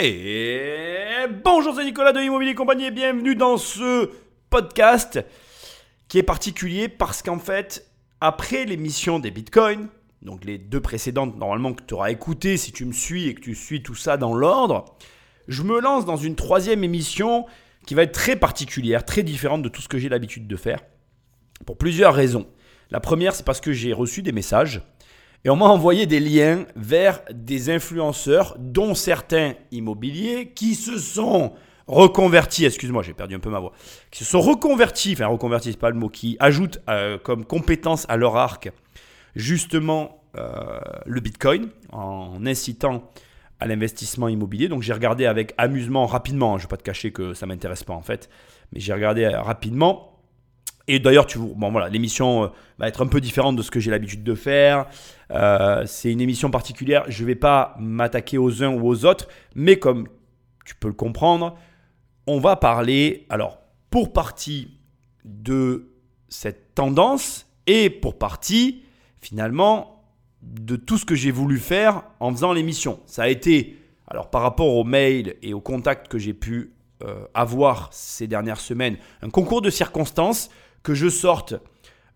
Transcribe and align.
Et 0.00 1.28
bonjour, 1.44 1.72
c'est 1.76 1.84
Nicolas 1.84 2.12
de 2.12 2.20
Immobilier 2.20 2.56
Compagnie 2.56 2.86
et 2.86 2.90
bienvenue 2.90 3.36
dans 3.36 3.56
ce 3.56 4.10
podcast 4.50 5.24
qui 6.08 6.18
est 6.18 6.24
particulier 6.24 6.88
parce 6.88 7.22
qu'en 7.22 7.38
fait, 7.38 7.88
après 8.20 8.64
l'émission 8.64 9.20
des 9.20 9.30
bitcoins, 9.30 9.86
donc 10.20 10.44
les 10.44 10.58
deux 10.58 10.80
précédentes 10.80 11.38
normalement 11.38 11.74
que 11.74 11.84
tu 11.84 11.94
auras 11.94 12.10
écoutées 12.10 12.56
si 12.56 12.72
tu 12.72 12.84
me 12.86 12.92
suis 12.92 13.28
et 13.28 13.34
que 13.34 13.40
tu 13.40 13.54
suis 13.54 13.84
tout 13.84 13.94
ça 13.94 14.16
dans 14.16 14.34
l'ordre, 14.34 14.96
je 15.46 15.62
me 15.62 15.80
lance 15.80 16.04
dans 16.04 16.16
une 16.16 16.34
troisième 16.34 16.82
émission 16.82 17.46
qui 17.86 17.94
va 17.94 18.02
être 18.02 18.10
très 18.10 18.34
particulière, 18.34 19.04
très 19.04 19.22
différente 19.22 19.62
de 19.62 19.68
tout 19.68 19.80
ce 19.80 19.88
que 19.88 19.98
j'ai 19.98 20.08
l'habitude 20.08 20.48
de 20.48 20.56
faire, 20.56 20.80
pour 21.66 21.78
plusieurs 21.78 22.14
raisons. 22.14 22.48
La 22.90 22.98
première, 22.98 23.32
c'est 23.32 23.46
parce 23.46 23.60
que 23.60 23.72
j'ai 23.72 23.92
reçu 23.92 24.22
des 24.22 24.32
messages 24.32 24.82
et 25.44 25.50
on 25.50 25.56
m'a 25.56 25.66
envoyé 25.66 26.06
des 26.06 26.20
liens 26.20 26.64
vers 26.74 27.20
des 27.32 27.70
influenceurs, 27.70 28.56
dont 28.58 28.94
certains 28.94 29.54
immobiliers, 29.70 30.52
qui 30.54 30.74
se 30.74 30.98
sont 30.98 31.52
reconvertis, 31.86 32.64
excuse-moi, 32.64 33.02
j'ai 33.02 33.12
perdu 33.12 33.34
un 33.34 33.40
peu 33.40 33.50
ma 33.50 33.60
voix, 33.60 33.72
qui 34.10 34.24
se 34.24 34.30
sont 34.30 34.40
reconvertis, 34.40 35.12
enfin 35.12 35.26
reconvertis, 35.26 35.72
c'est 35.72 35.78
pas 35.78 35.90
le 35.90 35.96
mot, 35.96 36.08
qui 36.08 36.36
ajoutent 36.40 36.80
euh, 36.88 37.18
comme 37.18 37.44
compétence 37.44 38.06
à 38.08 38.16
leur 38.16 38.36
arc 38.36 38.70
justement 39.36 40.22
euh, 40.38 40.78
le 41.04 41.20
Bitcoin 41.20 41.68
en 41.92 42.46
incitant 42.46 43.10
à 43.60 43.66
l'investissement 43.66 44.28
immobilier. 44.28 44.68
Donc 44.68 44.82
j'ai 44.82 44.92
regardé 44.92 45.26
avec 45.26 45.52
amusement 45.58 46.06
rapidement, 46.06 46.54
hein, 46.54 46.58
je 46.58 46.62
ne 46.64 46.68
vais 46.68 46.70
pas 46.70 46.76
te 46.78 46.82
cacher 46.82 47.12
que 47.12 47.34
ça 47.34 47.44
m'intéresse 47.46 47.84
pas 47.84 47.94
en 47.94 48.02
fait, 48.02 48.30
mais 48.72 48.80
j'ai 48.80 48.94
regardé 48.94 49.24
euh, 49.24 49.42
rapidement 49.42 50.13
et 50.86 50.98
d'ailleurs, 50.98 51.26
tu, 51.26 51.38
bon 51.38 51.70
voilà, 51.70 51.88
l'émission 51.88 52.44
euh, 52.44 52.48
va 52.78 52.88
être 52.88 53.02
un 53.02 53.06
peu 53.06 53.20
différente 53.20 53.56
de 53.56 53.62
ce 53.62 53.70
que 53.70 53.80
j'ai 53.80 53.90
l'habitude 53.90 54.22
de 54.22 54.34
faire. 54.34 54.86
Euh, 55.30 55.84
c'est 55.86 56.12
une 56.12 56.20
émission 56.20 56.50
particulière. 56.50 57.04
Je 57.08 57.22
ne 57.22 57.26
vais 57.26 57.34
pas 57.34 57.74
m'attaquer 57.78 58.36
aux 58.36 58.62
uns 58.62 58.68
ou 58.68 58.86
aux 58.86 59.04
autres, 59.06 59.28
mais 59.54 59.78
comme 59.78 60.08
tu 60.66 60.74
peux 60.74 60.88
le 60.88 60.94
comprendre, 60.94 61.56
on 62.26 62.38
va 62.38 62.56
parler, 62.56 63.26
alors, 63.30 63.58
pour 63.90 64.12
partie 64.12 64.78
de 65.24 65.90
cette 66.28 66.74
tendance 66.74 67.46
et 67.66 67.88
pour 67.88 68.18
partie, 68.18 68.82
finalement, 69.20 70.04
de 70.42 70.76
tout 70.76 70.98
ce 70.98 71.06
que 71.06 71.14
j'ai 71.14 71.30
voulu 71.30 71.58
faire 71.58 72.02
en 72.20 72.30
faisant 72.30 72.52
l'émission. 72.52 73.00
Ça 73.06 73.22
a 73.22 73.28
été, 73.28 73.78
alors, 74.06 74.28
par 74.28 74.42
rapport 74.42 74.76
aux 74.76 74.84
mails 74.84 75.36
et 75.40 75.54
aux 75.54 75.60
contacts 75.60 76.08
que 76.08 76.18
j'ai 76.18 76.34
pu 76.34 76.74
euh, 77.02 77.24
avoir 77.32 77.88
ces 77.92 78.26
dernières 78.26 78.60
semaines, 78.60 78.96
un 79.22 79.30
concours 79.30 79.62
de 79.62 79.70
circonstances 79.70 80.50
que 80.84 80.94
je 80.94 81.08
sorte 81.08 81.54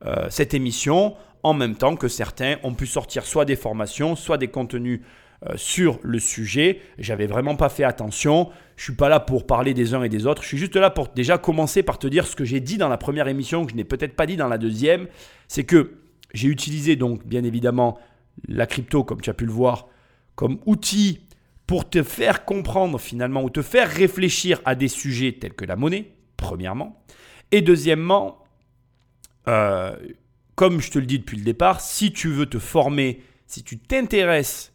euh, 0.07 0.29
cette 0.31 0.55
émission 0.55 1.17
en 1.43 1.55
même 1.55 1.75
temps 1.75 1.97
que 1.97 2.07
certains 2.07 2.57
ont 2.63 2.75
pu 2.75 2.87
sortir 2.87 3.25
soit 3.25 3.45
des 3.45 3.57
formations, 3.57 4.15
soit 4.15 4.39
des 4.39 4.49
contenus 4.49 5.01
euh, 5.47 5.55
sur 5.57 5.99
le 6.03 6.19
sujet. 6.21 6.81
J'avais 6.99 7.27
vraiment 7.27 7.57
pas 7.57 7.69
fait 7.69 7.85
attention. 7.85 8.51
Je 8.77 8.85
suis 8.85 8.95
pas 8.95 9.09
là 9.09 9.19
pour 9.19 9.47
parler 9.47 9.75
des 9.75 9.95
uns 9.95 10.03
et 10.03 10.09
des 10.09 10.27
autres. 10.27 10.43
Je 10.43 10.49
suis 10.49 10.59
juste 10.59 10.77
là 10.77 10.91
pour 10.91 11.09
déjà 11.09 11.39
commencer 11.39 11.83
par 11.83 11.99
te 11.99 12.07
dire 12.07 12.27
ce 12.27 12.37
que 12.37 12.45
j'ai 12.45 12.61
dit 12.61 12.77
dans 12.77 12.89
la 12.89 12.99
première 12.99 13.27
émission 13.27 13.65
que 13.65 13.73
je 13.73 13.77
n'ai 13.77 13.85
peut-être 13.85 14.15
pas 14.15 14.27
dit 14.27 14.37
dans 14.37 14.49
la 14.49 14.59
deuxième. 14.59 15.09
C'est 15.49 15.65
que 15.65 15.99
j'ai 16.35 16.49
utilisé 16.49 16.97
donc 16.97 17.27
bien 17.27 17.45
évidemment 17.45 17.99
la 18.47 18.67
crypto, 18.67 19.03
comme 19.03 19.21
tu 19.21 19.31
as 19.31 19.35
pu 19.35 19.47
le 19.47 19.53
voir, 19.53 19.89
comme 20.35 20.59
outil 20.67 21.21
pour 21.67 21.89
te 21.89 22.03
faire 22.03 22.45
comprendre 22.45 22.99
finalement 22.99 23.43
ou 23.43 23.51
te 23.51 23.63
faire 23.63 23.89
réfléchir 23.89 24.61
à 24.65 24.75
des 24.75 24.89
sujets 24.89 25.33
tels 25.33 25.55
que 25.55 25.65
la 25.65 25.77
monnaie, 25.77 26.13
premièrement. 26.37 27.03
Et 27.51 27.63
deuxièmement, 27.63 28.43
euh, 29.49 29.97
comme 30.55 30.81
je 30.81 30.91
te 30.91 30.99
le 30.99 31.07
dis 31.07 31.19
depuis 31.19 31.37
le 31.37 31.45
départ, 31.45 31.81
si 31.81 32.13
tu 32.13 32.29
veux 32.29 32.47
te 32.47 32.59
former, 32.59 33.23
si 33.47 33.63
tu 33.63 33.79
t'intéresses 33.79 34.73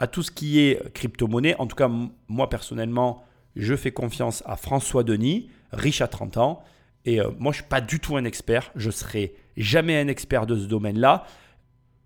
à 0.00 0.06
tout 0.06 0.22
ce 0.22 0.30
qui 0.30 0.60
est 0.60 0.92
crypto-monnaie, 0.94 1.56
en 1.58 1.66
tout 1.66 1.76
cas 1.76 1.90
moi 2.28 2.48
personnellement, 2.48 3.24
je 3.56 3.74
fais 3.74 3.92
confiance 3.92 4.42
à 4.46 4.56
François 4.56 5.04
Denis, 5.04 5.50
riche 5.72 6.00
à 6.00 6.08
30 6.08 6.36
ans. 6.38 6.64
Et 7.04 7.20
euh, 7.20 7.30
moi, 7.38 7.52
je 7.52 7.58
ne 7.58 7.62
suis 7.62 7.68
pas 7.68 7.80
du 7.80 8.00
tout 8.00 8.16
un 8.16 8.24
expert. 8.24 8.70
Je 8.76 8.86
ne 8.86 8.92
serai 8.92 9.34
jamais 9.56 9.98
un 9.98 10.08
expert 10.08 10.46
de 10.46 10.56
ce 10.56 10.66
domaine-là. 10.66 11.24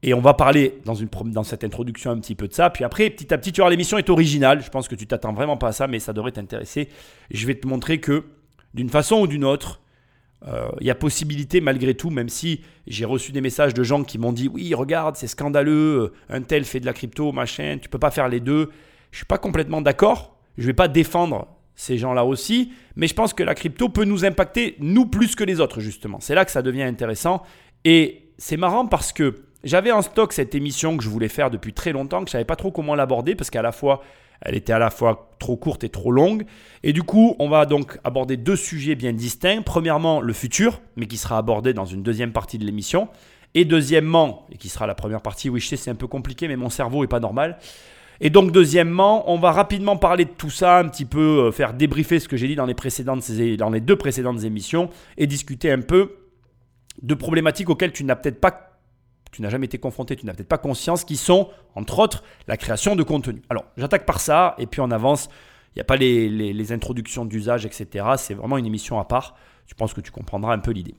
Et 0.03 0.15
on 0.15 0.21
va 0.21 0.35
parler 0.35 0.81
dans, 0.85 0.95
dans 1.25 1.43
cette 1.43 1.65
introduction 1.65 2.11
un 2.11 2.19
petit 2.19 2.35
peu 2.35 2.49
de 2.49 2.53
ça. 2.53 2.71
Puis 2.71 2.85
après, 2.85 3.11
petit 3.11 3.33
à 3.33 3.39
petit, 3.39 3.53
tu 3.53 3.61
vois, 3.61 3.71
l'émission 3.71 3.99
est 3.99 4.09
originale. 4.11 4.63
Je 4.63 4.71
pense 4.71 4.89
que 4.89 4.95
tu 4.95 5.07
t'attends 5.07 5.33
vraiment 5.33 5.57
pas 5.57 5.69
à 5.69 5.73
ça, 5.73 5.87
mais 5.87 5.99
ça 5.99 6.13
devrait 6.13 6.33
t'intéresser. 6.33 6.89
Je 7.31 7.47
vais 7.47 7.55
te 7.55 7.67
montrer 7.67 8.01
que 8.01 8.25
d'une 8.75 8.91
façon 8.91 9.21
ou 9.21 9.27
d'une 9.27 9.45
autre, 9.45 9.81
euh, 10.47 10.69
il 10.81 10.87
y 10.87 10.91
a 10.91 10.95
possibilité 10.95 11.61
malgré 11.61 11.95
tout, 11.95 12.11
même 12.11 12.29
si 12.29 12.61
j'ai 12.87 13.05
reçu 13.05 13.33
des 13.33 13.41
messages 13.41 13.75
de 13.75 13.83
gens 13.83 14.05
qui 14.05 14.19
m'ont 14.19 14.33
dit 14.33 14.49
oui, 14.49 14.75
regarde, 14.75 15.17
c'est 15.17 15.27
scandaleux, 15.27 16.03
euh, 16.03 16.13
un 16.29 16.43
tel 16.43 16.65
fait 16.65 16.81
de 16.81 16.87
la 16.87 16.93
crypto, 16.93 17.33
machin, 17.33 17.79
tu 17.81 17.89
peux 17.89 17.99
pas 17.99 18.11
faire 18.11 18.29
les 18.29 18.41
deux. 18.41 18.71
Je 19.11 19.19
suis 19.19 19.27
pas 19.27 19.39
complètement 19.39 19.81
d'accord. 19.81 20.37
Je 20.59 20.67
vais 20.67 20.75
pas 20.75 20.89
défendre 20.89 21.49
ces 21.75 21.99
gens-là 21.99 22.25
aussi, 22.25 22.73
mais 22.97 23.07
je 23.07 23.15
pense 23.15 23.35
que 23.35 23.43
la 23.43 23.55
crypto 23.55 23.89
peut 23.89 24.05
nous 24.05 24.25
impacter 24.25 24.77
nous 24.79 25.07
plus 25.07 25.35
que 25.37 25.45
les 25.45 25.61
autres 25.61 25.81
justement. 25.81 26.21
C'est 26.21 26.35
là 26.35 26.45
que 26.45 26.51
ça 26.51 26.63
devient 26.63 26.83
intéressant 26.83 27.43
et 27.85 28.31
c'est 28.39 28.57
marrant 28.57 28.87
parce 28.87 29.13
que 29.13 29.43
j'avais 29.65 29.91
en 29.91 30.03
stock 30.03 30.33
cette 30.33 30.55
émission 30.55 30.97
que 30.97 31.03
je 31.03 31.09
voulais 31.09 31.29
faire 31.29 31.51
depuis 31.51 31.73
très 31.73 31.93
longtemps, 31.93 32.21
que 32.21 32.29
je 32.29 32.33
savais 32.33 32.45
pas 32.45 32.57
trop 32.57 32.71
comment 32.71 32.95
l'aborder 32.95 33.35
parce 33.35 33.51
qu'à 33.51 33.63
la 33.63 33.73
fois 33.73 34.03
elle 34.43 34.55
était 34.55 34.73
à 34.73 34.79
la 34.79 34.91
fois 34.91 35.31
trop 35.39 35.57
courte 35.57 35.85
et 35.85 35.89
trop 35.89 36.13
longue. 36.13 36.45
Et 36.83 36.93
du 36.93 37.03
coup, 37.03 37.37
on 37.39 37.49
va 37.49 37.67
donc 37.67 37.99
aborder 38.05 38.37
deux 38.37 38.57
sujets 38.57 38.95
bien 38.95 39.13
distincts. 39.13 39.63
Premièrement, 39.63 40.21
le 40.21 40.33
futur, 40.33 40.81
mais 40.97 41.07
qui 41.07 41.17
sera 41.17 41.39
abordé 41.39 41.73
dans 41.73 41.85
une 41.85 42.03
deuxième 42.03 42.33
partie 42.33 42.59
de 42.59 42.65
l'émission. 42.65 43.09
Et 43.55 43.65
deuxièmement, 43.65 44.47
et 44.53 44.57
qui 44.57 44.69
sera 44.69 44.87
la 44.87 44.95
première 44.95 45.23
partie, 45.23 45.49
oui 45.49 45.61
je 45.61 45.69
sais 45.69 45.77
c'est 45.77 45.91
un 45.91 45.95
peu 45.95 46.07
compliqué, 46.07 46.47
mais 46.49 46.57
mon 46.57 46.69
cerveau 46.69 47.01
n'est 47.01 47.09
pas 47.09 47.21
normal. 47.21 47.59
Et 48.21 48.31
donc 48.31 48.53
deuxièmement, 48.53 49.31
on 49.31 49.39
va 49.39 49.53
rapidement 49.53 49.97
parler 49.97 50.25
de 50.25 50.31
tout 50.31 50.51
ça, 50.51 50.79
un 50.79 50.89
petit 50.89 51.05
peu 51.05 51.47
euh, 51.47 51.53
faire 51.53 51.75
débriefer 51.75 52.19
ce 52.19 52.29
que 52.29 52.37
j'ai 52.37 52.49
dit 52.49 52.57
dans 52.57 52.67
les, 52.67 52.75
précédentes, 52.75 53.31
dans 53.59 53.71
les 53.71 53.81
deux 53.81 53.97
précédentes 53.97 54.45
émissions 54.45 54.91
et 55.17 55.27
discuter 55.27 55.71
un 55.71 55.81
peu 55.81 56.17
de 57.03 57.15
problématiques 57.15 57.69
auxquelles 57.69 57.93
tu 57.93 58.05
n'as 58.05 58.17
peut-être 58.17 58.41
pas 58.41 58.76
tu 59.37 59.43
n'as 59.43 59.51
jamais 59.51 59.67
été 59.67 59.77
confronté, 59.77 60.17
tu 60.17 60.25
n'as 60.25 60.33
peut-être 60.33 60.49
pas 60.49 60.57
conscience, 60.57 61.05
qui 61.05 61.17
sont, 61.17 61.51
entre 61.75 61.99
autres, 61.99 62.25
la 62.49 62.57
création 62.57 62.97
de 62.97 63.03
contenu. 63.03 63.43
Alors, 63.51 63.67
j'attaque 63.77 64.07
par 64.07 64.19
ça, 64.19 64.55
et 64.57 64.67
puis 64.67 64.81
on 64.81 64.91
avance. 64.91 65.29
Il 65.75 65.79
n'y 65.79 65.83
a 65.83 65.85
pas 65.85 65.97
les, 65.97 66.73
introductions 66.73 67.27
d'usage, 67.27 67.67
etc. 67.67 68.07
C'est 68.17 68.33
vraiment 68.33 68.57
une 68.57 68.65
émission 68.65 68.99
à 68.99 69.05
part. 69.05 69.37
Je 69.67 69.75
pense 69.75 69.93
que 69.93 70.01
tu 70.01 70.11
comprendras 70.11 70.55
un 70.55 70.59
peu 70.59 70.71
l'idée. 70.71 70.95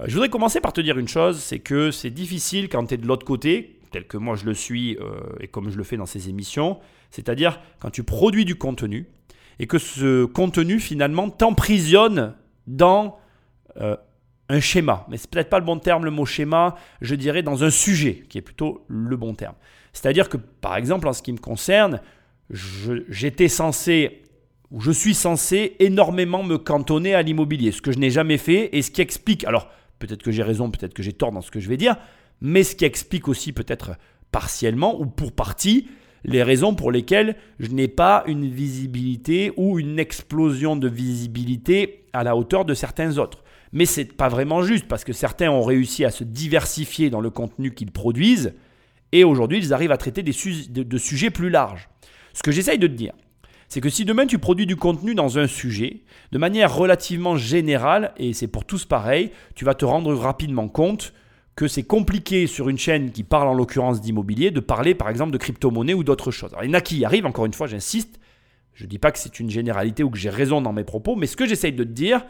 Euh, 0.00 0.04
je 0.06 0.12
voudrais 0.12 0.28
commencer 0.28 0.60
par 0.60 0.72
te 0.72 0.80
dire 0.80 0.96
une 0.96 1.08
chose, 1.08 1.40
c'est 1.40 1.58
que 1.58 1.90
c'est 1.90 2.10
difficile 2.10 2.68
quand 2.68 2.86
tu 2.86 2.94
es 2.94 2.96
de 2.98 3.06
l'autre 3.06 3.26
côté, 3.26 3.80
tel 3.90 4.06
que 4.06 4.16
moi 4.16 4.36
je 4.36 4.44
le 4.44 4.54
suis 4.54 4.96
euh, 4.98 5.20
et 5.40 5.48
comme 5.48 5.70
je 5.70 5.76
le 5.76 5.82
fais 5.82 5.96
dans 5.96 6.06
ces 6.06 6.28
émissions, 6.28 6.78
c'est-à-dire 7.10 7.58
quand 7.80 7.90
tu 7.90 8.04
produis 8.04 8.44
du 8.44 8.54
contenu 8.54 9.08
et 9.58 9.66
que 9.66 9.78
ce 9.78 10.24
contenu 10.24 10.78
finalement 10.78 11.28
t'emprisonne 11.28 12.34
dans 12.68 13.18
euh, 13.78 13.96
un 14.52 14.60
schéma, 14.60 15.06
mais 15.08 15.16
c'est 15.16 15.30
peut-être 15.30 15.48
pas 15.48 15.58
le 15.58 15.64
bon 15.64 15.78
terme, 15.78 16.04
le 16.04 16.10
mot 16.10 16.24
schéma, 16.24 16.76
je 17.00 17.14
dirais 17.14 17.42
dans 17.42 17.64
un 17.64 17.70
sujet, 17.70 18.22
qui 18.28 18.38
est 18.38 18.42
plutôt 18.42 18.84
le 18.88 19.16
bon 19.16 19.34
terme. 19.34 19.54
C'est-à-dire 19.92 20.28
que, 20.28 20.36
par 20.36 20.76
exemple, 20.76 21.08
en 21.08 21.12
ce 21.12 21.22
qui 21.22 21.32
me 21.32 21.38
concerne, 21.38 22.00
j'étais 22.50 23.48
censé, 23.48 24.22
ou 24.70 24.80
je 24.80 24.90
suis 24.90 25.14
censé 25.14 25.76
énormément 25.80 26.42
me 26.42 26.58
cantonner 26.58 27.14
à 27.14 27.22
l'immobilier, 27.22 27.72
ce 27.72 27.82
que 27.82 27.92
je 27.92 27.98
n'ai 27.98 28.10
jamais 28.10 28.38
fait, 28.38 28.76
et 28.76 28.82
ce 28.82 28.90
qui 28.90 29.00
explique, 29.00 29.44
alors 29.44 29.68
peut-être 29.98 30.22
que 30.22 30.30
j'ai 30.30 30.42
raison, 30.42 30.70
peut-être 30.70 30.94
que 30.94 31.02
j'ai 31.02 31.12
tort 31.12 31.32
dans 31.32 31.42
ce 31.42 31.50
que 31.50 31.60
je 31.60 31.68
vais 31.68 31.76
dire, 31.76 31.96
mais 32.40 32.62
ce 32.62 32.74
qui 32.74 32.84
explique 32.84 33.28
aussi 33.28 33.52
peut-être 33.52 33.92
partiellement, 34.30 35.00
ou 35.00 35.06
pour 35.06 35.32
partie, 35.32 35.88
les 36.24 36.42
raisons 36.42 36.74
pour 36.74 36.92
lesquelles 36.92 37.36
je 37.58 37.70
n'ai 37.70 37.88
pas 37.88 38.22
une 38.26 38.48
visibilité 38.48 39.52
ou 39.56 39.78
une 39.78 39.98
explosion 39.98 40.76
de 40.76 40.88
visibilité 40.88 42.04
à 42.12 42.22
la 42.22 42.36
hauteur 42.36 42.64
de 42.64 42.74
certains 42.74 43.18
autres. 43.18 43.41
Mais 43.72 43.86
ce 43.86 44.00
n'est 44.00 44.06
pas 44.06 44.28
vraiment 44.28 44.62
juste 44.62 44.86
parce 44.86 45.04
que 45.04 45.12
certains 45.12 45.50
ont 45.50 45.62
réussi 45.62 46.04
à 46.04 46.10
se 46.10 46.24
diversifier 46.24 47.10
dans 47.10 47.20
le 47.20 47.30
contenu 47.30 47.72
qu'ils 47.74 47.90
produisent 47.90 48.54
et 49.12 49.24
aujourd'hui 49.24 49.58
ils 49.58 49.72
arrivent 49.72 49.92
à 49.92 49.96
traiter 49.96 50.22
de, 50.22 50.98
sujets 50.98 51.30
plus 51.30 51.50
larges. 51.50 51.88
Ce 52.34 52.42
que 52.42 52.50
j'essaye 52.50 52.78
de 52.78 52.86
te 52.86 52.92
dire, 52.92 53.12
c'est 53.68 53.80
que 53.80 53.88
si 53.88 54.04
demain 54.04 54.26
tu 54.26 54.38
produis 54.38 54.66
du 54.66 54.76
contenu 54.76 55.14
dans 55.14 55.38
un 55.38 55.46
sujet, 55.46 56.00
de 56.32 56.38
manière 56.38 56.74
relativement 56.74 57.36
générale, 57.36 58.12
et 58.18 58.32
c'est 58.32 58.46
pour 58.46 58.64
tous 58.64 58.84
pareil, 58.84 59.32
tu 59.54 59.64
vas 59.64 59.74
te 59.74 59.84
rendre 59.84 60.14
rapidement 60.14 60.68
compte 60.68 61.14
que 61.56 61.68
c'est 61.68 61.82
compliqué 61.82 62.46
sur 62.46 62.68
une 62.68 62.78
chaîne 62.78 63.12
qui 63.12 63.24
parle 63.24 63.48
en 63.48 63.54
l'occurrence 63.54 64.00
d'immobilier 64.00 64.50
de 64.50 64.60
parler 64.60 64.94
par 64.94 65.10
exemple 65.10 65.32
de 65.32 65.38
crypto-monnaie 65.38 65.94
ou 65.94 66.04
d'autres 66.04 66.30
choses. 66.30 66.52
Alors 66.52 66.64
il 66.64 66.68
y 66.68 66.70
en 66.70 66.74
a 66.74 66.80
qui 66.80 66.98
y 66.98 67.04
arrivent, 67.04 67.26
encore 67.26 67.46
une 67.46 67.52
fois 67.52 67.66
j'insiste, 67.66 68.18
je 68.74 68.84
ne 68.84 68.88
dis 68.88 68.98
pas 68.98 69.12
que 69.12 69.18
c'est 69.18 69.38
une 69.38 69.50
généralité 69.50 70.02
ou 70.02 70.10
que 70.10 70.18
j'ai 70.18 70.30
raison 70.30 70.62
dans 70.62 70.72
mes 70.72 70.84
propos, 70.84 71.14
mais 71.14 71.26
ce 71.26 71.36
que 71.36 71.46
j'essaye 71.46 71.72
de 71.72 71.84
te 71.84 71.90
dire, 71.90 72.24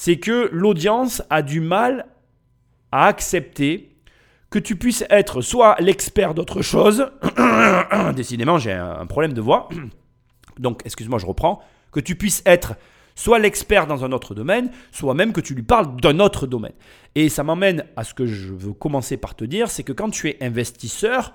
c'est 0.00 0.16
que 0.16 0.48
l'audience 0.50 1.22
a 1.28 1.42
du 1.42 1.60
mal 1.60 2.06
à 2.90 3.04
accepter 3.04 3.98
que 4.48 4.58
tu 4.58 4.74
puisses 4.76 5.04
être 5.10 5.42
soit 5.42 5.76
l'expert 5.78 6.32
d'autre 6.32 6.62
chose, 6.62 7.10
décidément 8.16 8.56
j'ai 8.56 8.72
un 8.72 9.04
problème 9.04 9.34
de 9.34 9.42
voix, 9.42 9.68
donc 10.58 10.80
excuse-moi 10.86 11.18
je 11.18 11.26
reprends, 11.26 11.60
que 11.92 12.00
tu 12.00 12.16
puisses 12.16 12.42
être 12.46 12.76
soit 13.14 13.38
l'expert 13.38 13.86
dans 13.86 14.02
un 14.02 14.12
autre 14.12 14.34
domaine, 14.34 14.70
soit 14.90 15.12
même 15.12 15.34
que 15.34 15.42
tu 15.42 15.54
lui 15.54 15.64
parles 15.64 15.94
d'un 16.00 16.18
autre 16.18 16.46
domaine. 16.46 16.72
Et 17.14 17.28
ça 17.28 17.42
m'emmène 17.42 17.84
à 17.94 18.02
ce 18.02 18.14
que 18.14 18.24
je 18.24 18.54
veux 18.54 18.72
commencer 18.72 19.18
par 19.18 19.34
te 19.34 19.44
dire, 19.44 19.68
c'est 19.68 19.82
que 19.82 19.92
quand 19.92 20.08
tu 20.08 20.30
es 20.30 20.38
investisseur, 20.42 21.34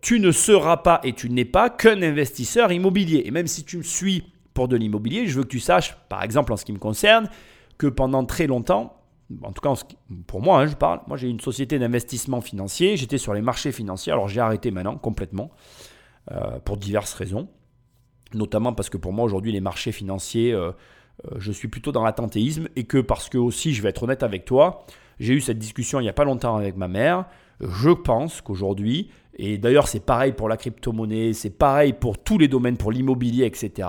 tu 0.00 0.18
ne 0.18 0.32
seras 0.32 0.78
pas 0.78 1.00
et 1.04 1.12
tu 1.12 1.30
n'es 1.30 1.44
pas 1.44 1.70
qu'un 1.70 2.02
investisseur 2.02 2.72
immobilier. 2.72 3.22
Et 3.26 3.30
même 3.30 3.46
si 3.46 3.62
tu 3.62 3.78
me 3.78 3.84
suis 3.84 4.24
pour 4.54 4.66
de 4.66 4.74
l'immobilier, 4.76 5.28
je 5.28 5.36
veux 5.36 5.44
que 5.44 5.48
tu 5.50 5.60
saches, 5.60 5.94
par 6.08 6.24
exemple 6.24 6.52
en 6.52 6.56
ce 6.56 6.64
qui 6.64 6.72
me 6.72 6.80
concerne, 6.80 7.28
que 7.78 7.86
pendant 7.86 8.24
très 8.24 8.46
longtemps, 8.46 9.02
en 9.42 9.52
tout 9.52 9.60
cas 9.60 9.74
pour 10.26 10.42
moi, 10.42 10.60
hein, 10.60 10.66
je 10.66 10.74
parle, 10.74 11.00
moi 11.06 11.16
j'ai 11.16 11.28
une 11.28 11.40
société 11.40 11.78
d'investissement 11.78 12.40
financier, 12.40 12.96
j'étais 12.96 13.18
sur 13.18 13.34
les 13.34 13.42
marchés 13.42 13.72
financiers, 13.72 14.12
alors 14.12 14.28
j'ai 14.28 14.40
arrêté 14.40 14.70
maintenant 14.70 14.96
complètement, 14.96 15.50
euh, 16.30 16.58
pour 16.60 16.76
diverses 16.76 17.14
raisons, 17.14 17.48
notamment 18.34 18.72
parce 18.72 18.90
que 18.90 18.96
pour 18.96 19.12
moi 19.12 19.24
aujourd'hui 19.24 19.52
les 19.52 19.60
marchés 19.60 19.92
financiers, 19.92 20.52
euh, 20.52 20.72
euh, 21.26 21.34
je 21.38 21.52
suis 21.52 21.68
plutôt 21.68 21.92
dans 21.92 22.04
l'attentéisme 22.04 22.68
et 22.76 22.84
que 22.84 22.98
parce 22.98 23.28
que 23.28 23.38
aussi, 23.38 23.74
je 23.74 23.82
vais 23.82 23.90
être 23.90 24.02
honnête 24.02 24.22
avec 24.22 24.44
toi, 24.44 24.84
j'ai 25.18 25.34
eu 25.34 25.40
cette 25.40 25.58
discussion 25.58 26.00
il 26.00 26.04
n'y 26.04 26.08
a 26.08 26.14
pas 26.14 26.24
longtemps 26.24 26.56
avec 26.56 26.76
ma 26.76 26.88
mère, 26.88 27.26
je 27.60 27.90
pense 27.90 28.40
qu'aujourd'hui, 28.40 29.10
et 29.36 29.58
d'ailleurs 29.58 29.88
c'est 29.88 30.04
pareil 30.04 30.32
pour 30.32 30.48
la 30.48 30.56
crypto-monnaie, 30.56 31.32
c'est 31.32 31.50
pareil 31.50 31.92
pour 31.92 32.22
tous 32.22 32.38
les 32.38 32.48
domaines, 32.48 32.76
pour 32.76 32.92
l'immobilier, 32.92 33.46
etc. 33.46 33.88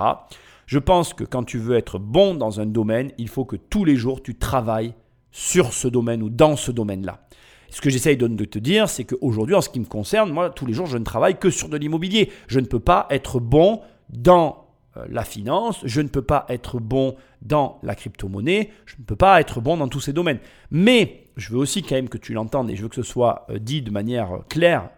Je 0.66 0.78
pense 0.78 1.14
que 1.14 1.24
quand 1.24 1.44
tu 1.44 1.58
veux 1.58 1.76
être 1.76 1.98
bon 1.98 2.34
dans 2.34 2.60
un 2.60 2.66
domaine, 2.66 3.12
il 3.18 3.28
faut 3.28 3.44
que 3.44 3.56
tous 3.56 3.84
les 3.84 3.96
jours 3.96 4.22
tu 4.22 4.34
travailles 4.34 4.94
sur 5.30 5.72
ce 5.72 5.88
domaine 5.88 6.22
ou 6.22 6.30
dans 6.30 6.56
ce 6.56 6.70
domaine-là. 6.70 7.26
Ce 7.70 7.80
que 7.80 7.90
j'essaye 7.90 8.16
de, 8.16 8.28
te 8.44 8.58
dire, 8.60 8.88
c'est 8.88 9.04
qu'aujourd'hui, 9.04 9.56
en 9.56 9.60
ce 9.60 9.68
qui 9.68 9.80
me 9.80 9.84
concerne, 9.84 10.30
moi, 10.30 10.48
tous 10.50 10.64
les 10.64 10.72
jours, 10.72 10.86
je 10.86 10.96
ne 10.96 11.02
travaille 11.02 11.36
que 11.36 11.50
sur 11.50 11.68
de 11.68 11.76
l'immobilier. 11.76 12.30
Je 12.46 12.60
ne 12.60 12.66
peux 12.66 12.78
pas 12.78 13.08
être 13.10 13.40
bon 13.40 13.80
dans 14.10 14.68
euh, 14.96 15.04
la 15.08 15.24
finance, 15.24 15.80
je 15.84 16.00
ne 16.00 16.06
peux 16.06 16.22
pas 16.22 16.46
être 16.48 16.78
bon 16.78 17.16
dans 17.42 17.80
la 17.82 17.96
crypto-monnaie, 17.96 18.70
je 18.86 18.94
ne 19.00 19.04
peux 19.04 19.16
pas 19.16 19.40
être 19.40 19.60
bon 19.60 19.76
dans 19.76 19.88
tous 19.88 19.98
ces 19.98 20.12
domaines. 20.12 20.38
Mais 20.70 21.24
je 21.36 21.50
veux 21.50 21.58
aussi 21.58 21.82
quand 21.82 21.96
même 21.96 22.08
que 22.08 22.18
tu 22.18 22.32
l'entendes 22.32 22.70
et 22.70 22.76
je 22.76 22.82
veux 22.82 22.88
que 22.88 22.94
ce 22.94 23.02
soit 23.02 23.44
euh, 23.50 23.58
dit 23.58 23.82
de 23.82 23.90
manière 23.90 24.32
euh, 24.32 24.38
claire. 24.48 24.90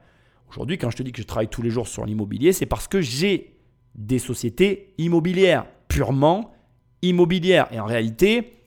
Aujourd'hui, 0.51 0.77
quand 0.77 0.91
je 0.91 0.99
te 0.99 1.03
dis 1.03 1.13
que 1.13 1.23
je 1.23 1.27
travaille 1.27 1.49
tous 1.49 1.63
les 1.63 1.71
jours 1.71 1.89
sur 1.89 2.05
l'immobilier, 2.05 2.53
c'est 2.53 2.67
parce 2.67 2.89
que 2.89 3.01
j'ai 3.01 3.56
des 3.97 4.19
sociétés 4.19 4.95
immobilières, 4.99 5.67
purement 5.89 6.53
immobilières. 7.03 7.67
Et 7.73 7.81
en 7.81 7.87
réalité, 7.87 8.61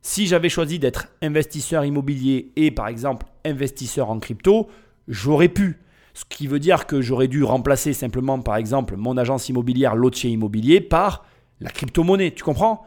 si 0.00 0.26
j'avais 0.26 0.48
choisi 0.48 0.78
d'être 0.78 1.08
investisseur 1.20 1.84
immobilier 1.84 2.52
et 2.56 2.70
par 2.70 2.88
exemple 2.88 3.26
investisseur 3.44 4.10
en 4.10 4.18
crypto, 4.18 4.68
j'aurais 5.08 5.48
pu. 5.48 5.80
Ce 6.14 6.24
qui 6.24 6.46
veut 6.46 6.60
dire 6.60 6.86
que 6.86 7.02
j'aurais 7.02 7.28
dû 7.28 7.44
remplacer 7.44 7.92
simplement 7.92 8.40
par 8.40 8.56
exemple 8.56 8.96
mon 8.96 9.16
agence 9.18 9.48
immobilière 9.48 9.96
Lotier 9.96 10.30
Immobilier 10.30 10.80
par 10.80 11.26
la 11.60 11.70
crypto-monnaie. 11.70 12.30
Tu 12.30 12.42
comprends? 12.42 12.86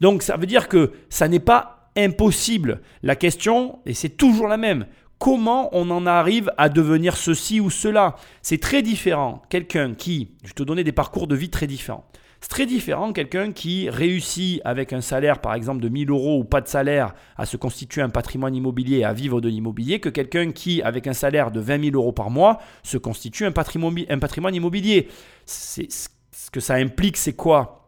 Donc 0.00 0.22
ça 0.22 0.36
veut 0.36 0.46
dire 0.46 0.68
que 0.68 0.92
ça 1.10 1.28
n'est 1.28 1.40
pas 1.40 1.90
impossible. 1.96 2.80
La 3.02 3.16
question, 3.16 3.80
et 3.84 3.94
c'est 3.94 4.10
toujours 4.10 4.46
la 4.46 4.56
même, 4.56 4.86
comment 5.20 5.68
on 5.72 5.90
en 5.90 6.06
arrive 6.06 6.50
à 6.56 6.68
devenir 6.68 7.16
ceci 7.16 7.60
ou 7.60 7.70
cela. 7.70 8.16
C'est 8.42 8.60
très 8.60 8.82
différent. 8.82 9.42
Quelqu'un 9.50 9.94
qui, 9.94 10.32
je 10.42 10.54
te 10.54 10.64
donnais 10.64 10.82
des 10.82 10.92
parcours 10.92 11.28
de 11.28 11.36
vie 11.36 11.50
très 11.50 11.68
différents. 11.68 12.04
C'est 12.40 12.48
très 12.48 12.64
différent 12.64 13.12
quelqu'un 13.12 13.52
qui 13.52 13.90
réussit 13.90 14.62
avec 14.64 14.94
un 14.94 15.02
salaire 15.02 15.42
par 15.42 15.52
exemple 15.52 15.82
de 15.82 15.90
1000 15.90 16.08
euros 16.08 16.38
ou 16.38 16.44
pas 16.44 16.62
de 16.62 16.68
salaire 16.68 17.14
à 17.36 17.44
se 17.44 17.58
constituer 17.58 18.00
un 18.00 18.08
patrimoine 18.08 18.54
immobilier, 18.54 19.04
à 19.04 19.12
vivre 19.12 19.42
de 19.42 19.48
l'immobilier, 19.50 20.00
que 20.00 20.08
quelqu'un 20.08 20.50
qui 20.50 20.80
avec 20.80 21.06
un 21.06 21.12
salaire 21.12 21.50
de 21.50 21.60
20 21.60 21.90
000 21.90 21.96
euros 21.96 22.12
par 22.12 22.30
mois 22.30 22.58
se 22.82 22.96
constitue 22.96 23.44
un 23.44 23.52
patrimoine, 23.52 23.94
un 24.08 24.18
patrimoine 24.18 24.54
immobilier. 24.54 25.08
ce 25.44 26.50
que 26.50 26.60
ça 26.60 26.76
implique, 26.76 27.18
c'est 27.18 27.34
quoi? 27.34 27.80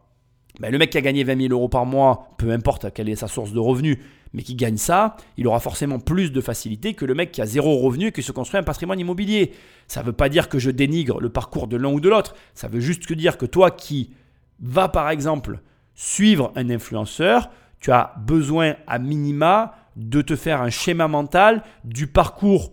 Ben, 0.59 0.71
Le 0.71 0.77
mec 0.77 0.91
qui 0.91 0.99
a 0.99 1.01
gagné 1.01 1.23
20 1.23 1.41
000 1.47 1.53
euros 1.53 1.67
par 1.67 1.87
mois, 1.87 2.35
peu 2.37 2.51
importe 2.51 2.93
quelle 2.93 3.09
est 3.09 3.15
sa 3.15 3.27
source 3.27 3.53
de 3.53 3.59
revenus, 3.59 3.97
mais 4.33 4.41
qui 4.41 4.55
gagne 4.55 4.77
ça, 4.77 5.15
il 5.37 5.47
aura 5.47 5.59
forcément 5.59 5.99
plus 5.99 6.31
de 6.31 6.41
facilité 6.41 6.93
que 6.93 7.05
le 7.05 7.13
mec 7.13 7.31
qui 7.31 7.41
a 7.41 7.45
zéro 7.45 7.77
revenu 7.77 8.07
et 8.07 8.11
qui 8.11 8.23
se 8.23 8.31
construit 8.31 8.59
un 8.59 8.63
patrimoine 8.63 8.99
immobilier. 8.99 9.53
Ça 9.87 10.01
ne 10.01 10.07
veut 10.07 10.13
pas 10.13 10.29
dire 10.29 10.49
que 10.49 10.59
je 10.59 10.71
dénigre 10.71 11.19
le 11.19 11.29
parcours 11.29 11.67
de 11.67 11.77
l'un 11.77 11.91
ou 11.91 11.99
de 11.99 12.09
l'autre, 12.09 12.35
ça 12.53 12.67
veut 12.67 12.79
juste 12.79 13.11
dire 13.13 13.37
que 13.37 13.45
toi 13.45 13.71
qui 13.71 14.11
vas 14.59 14.89
par 14.89 15.09
exemple 15.09 15.59
suivre 15.93 16.51
un 16.55 16.69
influenceur, 16.69 17.49
tu 17.79 17.91
as 17.91 18.13
besoin 18.19 18.75
à 18.87 18.97
minima 18.97 19.75
de 19.95 20.21
te 20.21 20.35
faire 20.35 20.61
un 20.61 20.69
schéma 20.69 21.07
mental 21.07 21.63
du 21.83 22.07
parcours 22.07 22.71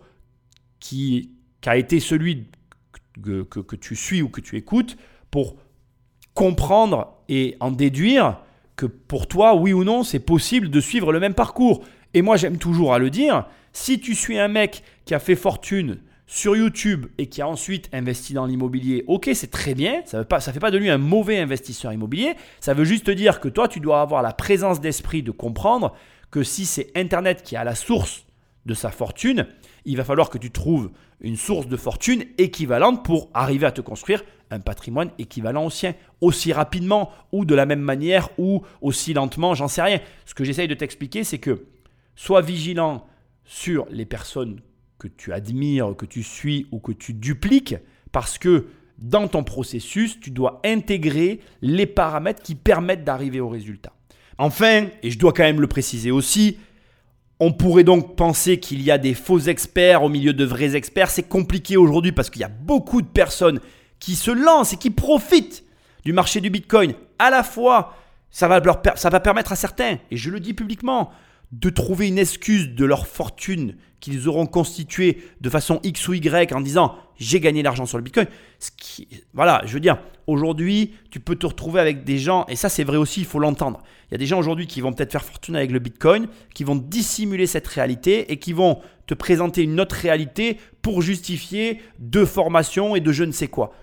qui, 0.79 1.31
a 1.65 1.77
été 1.77 1.99
celui 1.99 2.49
que, 3.21 3.43
que 3.43 3.75
tu 3.75 3.95
suis 3.95 4.23
ou 4.23 4.29
que 4.29 4.41
tu 4.41 4.57
écoutes 4.57 4.97
pour 5.29 5.57
comprendre 6.33 7.17
et 7.29 7.55
en 7.59 7.69
déduire 7.69 8.39
que 8.75 8.85
pour 8.85 9.27
toi, 9.27 9.55
oui 9.55 9.73
ou 9.73 9.83
non, 9.83 10.03
c'est 10.03 10.19
possible 10.19 10.69
de 10.69 10.79
suivre 10.79 11.11
le 11.11 11.19
même 11.19 11.33
parcours. 11.33 11.83
Et 12.13 12.21
moi, 12.21 12.37
j'aime 12.37 12.57
toujours 12.57 12.93
à 12.93 12.99
le 12.99 13.09
dire, 13.09 13.45
si 13.73 13.99
tu 13.99 14.15
suis 14.15 14.39
un 14.39 14.47
mec 14.47 14.83
qui 15.05 15.13
a 15.13 15.19
fait 15.19 15.35
fortune 15.35 15.99
sur 16.25 16.55
YouTube 16.55 17.07
et 17.17 17.27
qui 17.27 17.41
a 17.41 17.47
ensuite 17.47 17.89
investi 17.93 18.33
dans 18.33 18.45
l'immobilier, 18.45 19.03
ok, 19.07 19.29
c'est 19.33 19.51
très 19.51 19.73
bien, 19.73 20.01
ça 20.05 20.19
ne 20.19 20.53
fait 20.53 20.59
pas 20.59 20.71
de 20.71 20.77
lui 20.77 20.89
un 20.89 20.97
mauvais 20.97 21.39
investisseur 21.39 21.91
immobilier, 21.91 22.35
ça 22.59 22.73
veut 22.73 22.85
juste 22.85 23.09
dire 23.09 23.39
que 23.39 23.49
toi, 23.49 23.67
tu 23.67 23.79
dois 23.79 24.01
avoir 24.01 24.21
la 24.21 24.31
présence 24.31 24.79
d'esprit 24.79 25.23
de 25.23 25.31
comprendre 25.31 25.93
que 26.31 26.43
si 26.43 26.65
c'est 26.65 26.89
Internet 26.95 27.43
qui 27.43 27.55
a 27.57 27.63
la 27.63 27.75
source 27.75 28.25
de 28.65 28.73
sa 28.73 28.91
fortune, 28.91 29.47
il 29.85 29.97
va 29.97 30.03
falloir 30.03 30.29
que 30.29 30.37
tu 30.37 30.51
trouves 30.51 30.91
une 31.21 31.37
source 31.37 31.67
de 31.67 31.77
fortune 31.77 32.25
équivalente 32.37 33.03
pour 33.03 33.29
arriver 33.33 33.65
à 33.65 33.71
te 33.71 33.81
construire 33.81 34.23
un 34.49 34.59
patrimoine 34.59 35.11
équivalent 35.17 35.65
au 35.65 35.69
sien, 35.69 35.95
aussi 36.19 36.51
rapidement 36.53 37.11
ou 37.31 37.45
de 37.45 37.55
la 37.55 37.65
même 37.65 37.79
manière 37.79 38.29
ou 38.37 38.63
aussi 38.81 39.13
lentement, 39.13 39.55
j'en 39.55 39.67
sais 39.67 39.81
rien. 39.81 39.99
Ce 40.25 40.33
que 40.33 40.43
j'essaye 40.43 40.67
de 40.67 40.73
t'expliquer, 40.73 41.23
c'est 41.23 41.39
que 41.39 41.65
sois 42.15 42.41
vigilant 42.41 43.05
sur 43.45 43.85
les 43.89 44.05
personnes 44.05 44.61
que 44.99 45.07
tu 45.07 45.33
admires, 45.33 45.95
que 45.97 46.05
tu 46.05 46.21
suis 46.21 46.67
ou 46.71 46.79
que 46.79 46.91
tu 46.91 47.13
dupliques, 47.13 47.75
parce 48.11 48.37
que 48.37 48.67
dans 48.99 49.27
ton 49.27 49.43
processus, 49.43 50.19
tu 50.19 50.29
dois 50.29 50.61
intégrer 50.63 51.39
les 51.61 51.87
paramètres 51.87 52.43
qui 52.43 52.55
permettent 52.55 53.03
d'arriver 53.03 53.39
au 53.39 53.49
résultat. 53.49 53.93
Enfin, 54.37 54.87
et 55.01 55.09
je 55.09 55.17
dois 55.17 55.33
quand 55.33 55.43
même 55.43 55.61
le 55.61 55.67
préciser 55.67 56.11
aussi, 56.11 56.57
on 57.43 57.51
pourrait 57.51 57.83
donc 57.83 58.15
penser 58.15 58.59
qu'il 58.59 58.83
y 58.83 58.91
a 58.91 58.99
des 58.99 59.15
faux 59.15 59.39
experts 59.39 60.03
au 60.03 60.09
milieu 60.09 60.31
de 60.31 60.45
vrais 60.45 60.75
experts. 60.75 61.09
C'est 61.09 61.27
compliqué 61.27 61.75
aujourd'hui 61.75 62.11
parce 62.11 62.29
qu'il 62.29 62.41
y 62.41 62.45
a 62.45 62.49
beaucoup 62.49 63.01
de 63.01 63.07
personnes 63.07 63.59
qui 63.99 64.15
se 64.15 64.29
lancent 64.29 64.73
et 64.73 64.77
qui 64.77 64.91
profitent 64.91 65.63
du 66.05 66.13
marché 66.13 66.39
du 66.39 66.51
Bitcoin. 66.51 66.93
À 67.17 67.31
la 67.31 67.41
fois, 67.41 67.95
ça 68.29 68.47
va, 68.47 68.61
ça 68.93 69.09
va 69.09 69.19
permettre 69.19 69.51
à 69.51 69.55
certains, 69.55 69.97
et 70.11 70.17
je 70.17 70.29
le 70.29 70.39
dis 70.39 70.53
publiquement, 70.53 71.09
de 71.51 71.69
trouver 71.69 72.07
une 72.07 72.17
excuse 72.17 72.69
de 72.69 72.85
leur 72.85 73.07
fortune 73.07 73.75
qu'ils 73.99 74.27
auront 74.27 74.47
constituée 74.47 75.21
de 75.41 75.49
façon 75.49 75.79
X 75.83 76.07
ou 76.07 76.13
Y 76.13 76.53
en 76.53 76.61
disant 76.61 76.95
j'ai 77.17 77.39
gagné 77.39 77.61
l'argent 77.61 77.85
sur 77.85 77.97
le 77.97 78.03
Bitcoin. 78.03 78.25
Ce 78.59 78.71
qui, 78.75 79.07
voilà, 79.33 79.61
je 79.65 79.73
veux 79.73 79.79
dire, 79.79 79.99
aujourd'hui, 80.25 80.95
tu 81.11 81.19
peux 81.19 81.35
te 81.35 81.45
retrouver 81.45 81.79
avec 81.79 82.03
des 82.03 82.17
gens, 82.17 82.45
et 82.47 82.55
ça 82.55 82.67
c'est 82.67 82.83
vrai 82.83 82.97
aussi, 82.97 83.19
il 83.19 83.25
faut 83.25 83.37
l'entendre. 83.37 83.83
Il 84.09 84.13
y 84.13 84.15
a 84.15 84.17
des 84.17 84.25
gens 84.25 84.39
aujourd'hui 84.39 84.65
qui 84.65 84.81
vont 84.81 84.91
peut-être 84.91 85.11
faire 85.11 85.23
fortune 85.23 85.55
avec 85.55 85.71
le 85.71 85.79
Bitcoin, 85.79 86.27
qui 86.55 86.63
vont 86.63 86.75
dissimuler 86.75 87.45
cette 87.45 87.67
réalité 87.67 88.31
et 88.31 88.37
qui 88.37 88.53
vont 88.53 88.79
te 89.05 89.13
présenter 89.13 89.61
une 89.61 89.79
autre 89.79 89.95
réalité 89.95 90.57
pour 90.81 91.01
justifier 91.01 91.81
de 91.99 92.25
formation 92.25 92.95
et 92.95 93.01
de 93.01 93.11
je 93.11 93.23
ne 93.23 93.31
sais 93.31 93.49
quoi 93.49 93.73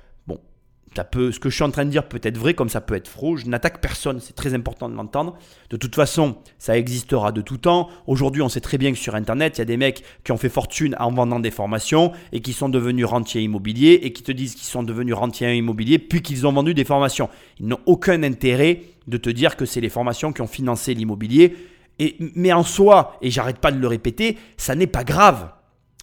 ce 0.96 1.38
que 1.38 1.50
je 1.50 1.54
suis 1.54 1.64
en 1.64 1.70
train 1.70 1.84
de 1.84 1.90
dire 1.90 2.08
peut 2.08 2.20
être 2.22 2.38
vrai 2.38 2.54
comme 2.54 2.68
ça 2.68 2.80
peut 2.80 2.94
être 2.94 3.08
faux. 3.08 3.36
Je 3.36 3.46
n'attaque 3.46 3.80
personne, 3.80 4.20
c'est 4.20 4.34
très 4.34 4.54
important 4.54 4.88
de 4.88 4.94
l'entendre. 4.94 5.36
De 5.70 5.76
toute 5.76 5.94
façon, 5.94 6.38
ça 6.58 6.76
existera 6.76 7.32
de 7.32 7.40
tout 7.40 7.58
temps. 7.58 7.88
Aujourd'hui, 8.06 8.42
on 8.42 8.48
sait 8.48 8.60
très 8.60 8.78
bien 8.78 8.92
que 8.92 8.98
sur 8.98 9.14
Internet, 9.14 9.58
il 9.58 9.60
y 9.60 9.62
a 9.62 9.66
des 9.66 9.76
mecs 9.76 10.04
qui 10.24 10.32
ont 10.32 10.36
fait 10.36 10.48
fortune 10.48 10.96
en 10.98 11.12
vendant 11.12 11.40
des 11.40 11.50
formations 11.50 12.12
et 12.32 12.40
qui 12.40 12.52
sont 12.52 12.68
devenus 12.68 13.06
rentiers 13.06 13.42
immobiliers 13.42 14.00
et 14.02 14.12
qui 14.12 14.22
te 14.22 14.32
disent 14.32 14.54
qu'ils 14.54 14.66
sont 14.66 14.82
devenus 14.82 15.14
rentiers 15.14 15.54
immobiliers 15.54 15.98
puis 15.98 16.22
qu'ils 16.22 16.46
ont 16.46 16.52
vendu 16.52 16.74
des 16.74 16.84
formations. 16.84 17.28
Ils 17.60 17.66
n'ont 17.66 17.80
aucun 17.86 18.22
intérêt 18.22 18.82
de 19.06 19.16
te 19.16 19.30
dire 19.30 19.56
que 19.56 19.64
c'est 19.64 19.80
les 19.80 19.88
formations 19.88 20.32
qui 20.32 20.42
ont 20.42 20.46
financé 20.46 20.94
l'immobilier. 20.94 21.56
Et, 21.98 22.16
mais 22.34 22.52
en 22.52 22.62
soi, 22.62 23.18
et 23.22 23.30
j'arrête 23.30 23.58
pas 23.58 23.72
de 23.72 23.78
le 23.78 23.88
répéter, 23.88 24.38
ça 24.56 24.74
n'est 24.74 24.86
pas 24.86 25.04
grave. 25.04 25.50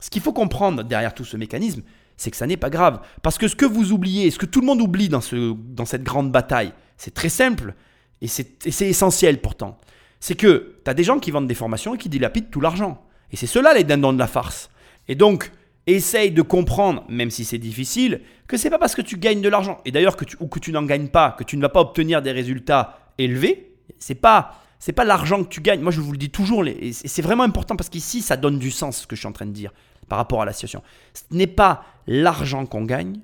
Ce 0.01 0.10
qu'il 0.10 0.22
faut 0.22 0.34
comprendre 0.34 0.84
derrière 0.84 1.13
tout 1.13 1.24
ce 1.24 1.38
mécanisme, 1.38 1.82
c'est 2.17 2.31
que 2.31 2.38
ça 2.38 2.48
n'est 2.48 2.57
pas 2.57 2.69
grave. 2.69 3.01
Parce 3.22 3.38
que 3.38 3.48
ce 3.48 3.55
que 3.55 3.65
vous 3.65 3.91
oubliez, 3.91 4.31
ce 4.31 4.39
que 4.39 4.45
tout 4.45 4.62
le 4.62 4.67
monde 4.67 4.81
oublie 4.81 5.10
dans, 5.10 5.22
ce, 5.22 5.53
dans 5.53 5.86
cette 5.86 6.03
grande 6.03 6.31
bataille, 6.31 6.74
c'est 6.98 7.13
très 7.13 7.29
simple 7.29 7.74
et 8.22 8.27
c'est 8.27 8.65
essentiel 8.81 9.41
pourtant. 9.41 9.77
C'est 10.19 10.36
que 10.36 10.77
tu 10.84 10.89
as 10.89 10.93
des 10.93 11.03
gens 11.03 11.19
qui 11.19 11.31
vendent 11.31 11.48
des 11.48 11.55
formations 11.55 11.95
et 11.95 11.98
qui 11.98 12.10
dilapident 12.10 12.50
tout 12.50 12.62
l'argent. 12.62 13.05
Et 13.31 13.36
c'est 13.36 13.48
cela 13.48 13.74
les 13.74 13.84
dindons 13.84 14.13
de 14.13 14.19
la 14.19 14.27
farce. 14.27 14.69
Et 15.07 15.15
donc, 15.15 15.51
essaye 15.88 16.31
de 16.31 16.41
comprendre, 16.41 17.05
même 17.10 17.29
si 17.29 17.45
c'est 17.45 17.57
difficile, 17.57 18.22
que 18.48 18.57
c'est 18.57 18.69
pas 18.69 18.79
parce 18.79 18.95
que 18.95 19.01
tu 19.01 19.17
gagnes 19.17 19.41
de 19.41 19.50
l'argent, 19.50 19.79
et 19.86 19.91
d'ailleurs 19.91 20.15
que 20.15 20.25
tu, 20.25 20.36
ou 20.39 20.48
que 20.48 20.60
tu 20.60 20.72
n'en 20.72 20.84
gagnes 20.84 21.10
pas, 21.10 21.36
que 21.38 21.43
tu 21.43 21.57
ne 21.57 21.62
vas 21.62 21.69
pas 21.69 21.81
obtenir 21.81 22.22
des 22.22 22.31
résultats 22.31 23.00
élevés. 23.17 23.74
C'est 24.00 24.15
pas 24.15 24.62
c'est 24.77 24.93
pas 24.93 25.05
l'argent 25.05 25.43
que 25.43 25.50
tu 25.50 25.62
gagnes. 25.62 25.81
Moi, 25.81 25.91
je 25.91 26.01
vous 26.01 26.12
le 26.12 26.17
dis 26.17 26.29
toujours, 26.29 26.65
et 26.67 26.91
c'est 26.93 27.22
vraiment 27.22 27.43
important 27.43 27.75
parce 27.75 27.89
qu'ici, 27.89 28.22
ça 28.22 28.38
donne 28.38 28.60
du 28.60 28.69
sens 28.69 29.01
ce 29.01 29.07
que 29.07 29.15
je 29.15 29.22
suis 29.22 29.27
en 29.27 29.31
train 29.31 29.45
de 29.45 29.51
dire 29.51 29.72
par 30.08 30.18
rapport 30.18 30.42
à 30.42 30.46
la 30.46 30.54
situation. 30.54 30.82
Ce 31.14 31.24
n'est 31.32 31.48
pas 31.48 31.84
l'argent 32.08 32.66
qu'on 32.66 32.84
gagne 32.84 33.20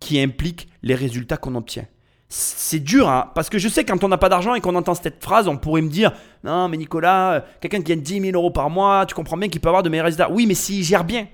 qui 0.00 0.20
implique 0.20 0.68
les 0.82 0.94
résultats 0.94 1.36
qu'on 1.36 1.54
obtient. 1.54 1.86
C'est 2.28 2.80
dur, 2.80 3.10
hein, 3.10 3.30
parce 3.34 3.50
que 3.50 3.58
je 3.58 3.68
sais 3.68 3.84
quand 3.84 4.02
on 4.04 4.08
n'a 4.08 4.16
pas 4.16 4.30
d'argent 4.30 4.54
et 4.54 4.62
qu'on 4.62 4.74
entend 4.74 4.94
cette 4.94 5.22
phrase, 5.22 5.48
on 5.48 5.58
pourrait 5.58 5.82
me 5.82 5.90
dire 5.90 6.12
Non, 6.44 6.66
mais 6.68 6.78
Nicolas, 6.78 7.32
euh, 7.32 7.40
quelqu'un 7.60 7.78
qui 7.78 7.84
gagne 7.84 8.00
10 8.00 8.20
000 8.20 8.32
euros 8.32 8.50
par 8.50 8.70
mois, 8.70 9.04
tu 9.04 9.14
comprends 9.14 9.36
bien 9.36 9.48
qu'il 9.48 9.60
peut 9.60 9.68
avoir 9.68 9.82
de 9.82 9.90
meilleurs 9.90 10.06
résultats. 10.06 10.30
Oui, 10.30 10.46
mais 10.46 10.54
s'il 10.54 10.82
gère 10.82 11.04
bien. 11.04 11.28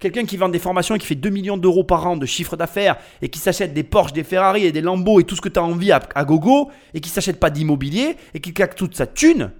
Quelqu'un 0.00 0.24
qui 0.24 0.36
vend 0.36 0.48
des 0.48 0.58
formations 0.58 0.96
et 0.96 0.98
qui 0.98 1.06
fait 1.06 1.14
2 1.14 1.30
millions 1.30 1.56
d'euros 1.56 1.84
par 1.84 2.06
an 2.06 2.16
de 2.16 2.26
chiffre 2.26 2.56
d'affaires 2.56 2.96
et 3.22 3.28
qui 3.28 3.38
s'achète 3.38 3.72
des 3.72 3.84
Porsche, 3.84 4.12
des 4.12 4.24
Ferrari 4.24 4.64
et 4.66 4.72
des 4.72 4.80
Lambeaux 4.80 5.20
et 5.20 5.24
tout 5.24 5.36
ce 5.36 5.40
que 5.40 5.48
tu 5.48 5.60
as 5.60 5.62
envie 5.62 5.92
à, 5.92 6.00
à 6.16 6.24
gogo 6.24 6.70
et 6.92 7.00
qui 7.00 7.08
s'achète 7.08 7.38
pas 7.38 7.48
d'immobilier 7.48 8.16
et 8.34 8.40
qui 8.40 8.52
claque 8.52 8.74
toute 8.74 8.96
sa 8.96 9.06
thune, 9.06 9.52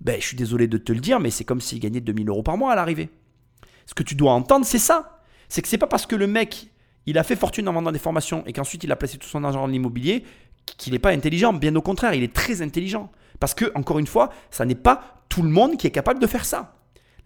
ben, 0.00 0.20
je 0.20 0.26
suis 0.26 0.36
désolé 0.36 0.68
de 0.68 0.76
te 0.76 0.92
le 0.92 1.00
dire, 1.00 1.18
mais 1.18 1.30
c'est 1.30 1.44
comme 1.44 1.62
s'il 1.62 1.80
gagnait 1.80 2.00
2000 2.00 2.28
euros 2.28 2.42
par 2.42 2.58
mois 2.58 2.72
à 2.72 2.76
l'arrivée. 2.76 3.08
Ce 3.86 3.94
que 3.94 4.02
tu 4.02 4.14
dois 4.14 4.32
entendre, 4.32 4.64
c'est 4.64 4.78
ça. 4.78 5.20
C'est 5.48 5.62
que 5.62 5.68
c'est 5.68 5.78
pas 5.78 5.86
parce 5.86 6.06
que 6.06 6.16
le 6.16 6.26
mec, 6.26 6.68
il 7.06 7.18
a 7.18 7.22
fait 7.22 7.36
fortune 7.36 7.68
en 7.68 7.72
vendant 7.72 7.92
des 7.92 7.98
formations 7.98 8.44
et 8.46 8.52
qu'ensuite 8.52 8.84
il 8.84 8.92
a 8.92 8.96
placé 8.96 9.18
tout 9.18 9.28
son 9.28 9.44
argent 9.44 9.60
dans 9.60 9.66
l'immobilier 9.66 10.24
qu'il 10.78 10.92
n'est 10.92 10.98
pas 10.98 11.10
intelligent. 11.10 11.52
Bien 11.52 11.74
au 11.76 11.82
contraire, 11.82 12.14
il 12.14 12.22
est 12.22 12.32
très 12.32 12.62
intelligent. 12.62 13.10
Parce 13.40 13.54
que, 13.54 13.70
encore 13.74 13.98
une 13.98 14.06
fois, 14.06 14.30
ça 14.50 14.64
n'est 14.64 14.74
pas 14.74 15.22
tout 15.28 15.42
le 15.42 15.50
monde 15.50 15.76
qui 15.76 15.86
est 15.86 15.90
capable 15.90 16.20
de 16.20 16.26
faire 16.26 16.44
ça. 16.44 16.76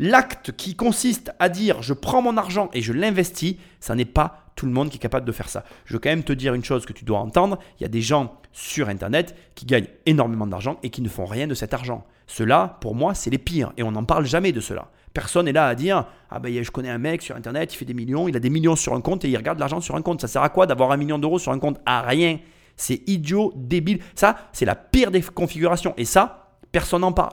L'acte 0.00 0.52
qui 0.52 0.76
consiste 0.76 1.32
à 1.38 1.48
dire 1.48 1.82
je 1.82 1.92
prends 1.92 2.22
mon 2.22 2.36
argent 2.36 2.70
et 2.72 2.82
je 2.82 2.92
l'investis, 2.92 3.56
ça 3.80 3.94
n'est 3.94 4.04
pas 4.04 4.44
tout 4.54 4.66
le 4.66 4.72
monde 4.72 4.90
qui 4.90 4.96
est 4.96 5.00
capable 5.00 5.26
de 5.26 5.32
faire 5.32 5.48
ça. 5.48 5.64
Je 5.84 5.92
veux 5.92 5.98
quand 5.98 6.08
même 6.08 6.22
te 6.22 6.32
dire 6.32 6.54
une 6.54 6.64
chose 6.64 6.86
que 6.86 6.92
tu 6.92 7.04
dois 7.04 7.18
entendre, 7.18 7.58
il 7.78 7.82
y 7.82 7.86
a 7.86 7.88
des 7.88 8.00
gens 8.00 8.40
sur 8.52 8.88
Internet 8.88 9.36
qui 9.54 9.66
gagnent 9.66 9.88
énormément 10.06 10.46
d'argent 10.46 10.78
et 10.82 10.90
qui 10.90 11.02
ne 11.02 11.08
font 11.08 11.26
rien 11.26 11.46
de 11.46 11.54
cet 11.54 11.74
argent. 11.74 12.04
Cela, 12.26 12.78
pour 12.80 12.94
moi, 12.94 13.14
c'est 13.14 13.30
les 13.30 13.38
pires 13.38 13.72
et 13.76 13.82
on 13.82 13.92
n'en 13.92 14.04
parle 14.04 14.26
jamais 14.26 14.52
de 14.52 14.60
cela. 14.60 14.90
Personne 15.18 15.46
n'est 15.46 15.52
là 15.52 15.66
à 15.66 15.74
dire 15.74 16.06
Ah 16.30 16.38
ben 16.38 16.62
je 16.62 16.70
connais 16.70 16.90
un 16.90 16.98
mec 16.98 17.22
sur 17.22 17.34
Internet, 17.34 17.74
il 17.74 17.76
fait 17.76 17.84
des 17.84 17.92
millions, 17.92 18.28
il 18.28 18.36
a 18.36 18.38
des 18.38 18.50
millions 18.50 18.76
sur 18.76 18.94
un 18.94 19.00
compte 19.00 19.24
et 19.24 19.28
il 19.28 19.36
regarde 19.36 19.58
l'argent 19.58 19.80
sur 19.80 19.96
un 19.96 20.00
compte. 20.00 20.20
Ça 20.20 20.28
sert 20.28 20.44
à 20.44 20.48
quoi 20.48 20.64
d'avoir 20.66 20.92
un 20.92 20.96
million 20.96 21.18
d'euros 21.18 21.40
sur 21.40 21.50
un 21.50 21.58
compte? 21.58 21.80
À 21.86 22.02
rien. 22.02 22.38
C'est 22.76 23.02
idiot, 23.08 23.52
débile. 23.56 23.98
Ça, 24.14 24.36
c'est 24.52 24.64
la 24.64 24.76
pire 24.76 25.10
des 25.10 25.20
configurations. 25.20 25.92
Et 25.96 26.04
ça, 26.04 26.52
personne 26.70 27.00
n'en 27.00 27.10
parle. 27.10 27.32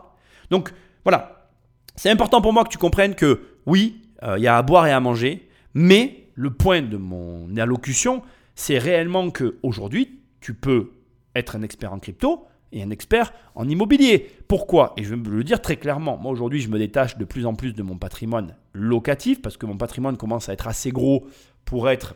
Donc 0.50 0.74
voilà, 1.04 1.48
c'est 1.96 2.10
important 2.10 2.42
pour 2.42 2.54
moi 2.54 2.64
que 2.64 2.70
tu 2.70 2.80
comprennes 2.80 3.14
que 3.14 3.42
oui, 3.68 4.02
euh, 4.24 4.40
il 4.40 4.44
y 4.44 4.48
a 4.48 4.58
à 4.58 4.64
boire 4.64 4.88
et 4.88 4.92
à 4.92 5.00
manger, 5.00 5.48
mais 5.76 6.30
le 6.34 6.50
point 6.50 6.82
de 6.82 6.98
mon 6.98 7.56
allocution, 7.56 8.24
c'est 8.56 8.80
réellement 8.80 9.30
que 9.30 9.60
aujourd'hui, 9.62 10.22
tu 10.42 10.56
peux 10.56 10.94
être 11.36 11.56
un 11.56 11.62
expert 11.62 11.94
en 11.94 12.00
crypto 12.00 12.48
et 12.72 12.82
un 12.82 12.90
expert 12.90 13.32
en 13.54 13.70
immobilier. 13.70 14.32
Pourquoi 14.56 14.94
Et 14.96 15.04
je 15.04 15.14
vais 15.14 15.30
le 15.30 15.44
dire 15.44 15.62
très 15.62 15.76
clairement. 15.76 16.18
Moi 16.18 16.32
aujourd'hui, 16.32 16.62
je 16.62 16.70
me 16.70 16.80
détache 16.80 17.18
de 17.18 17.26
plus 17.26 17.46
en 17.46 17.56
plus 17.56 17.74
de 17.74 17.84
mon 17.84 17.98
patrimoine 17.98 18.56
locatif 18.72 19.42
parce 19.42 19.58
que 19.58 19.66
mon 19.66 19.76
patrimoine 19.76 20.16
commence 20.16 20.48
à 20.48 20.54
être 20.54 20.70
assez 20.70 20.92
gros 20.92 21.28
pour 21.66 21.90
être 21.90 22.16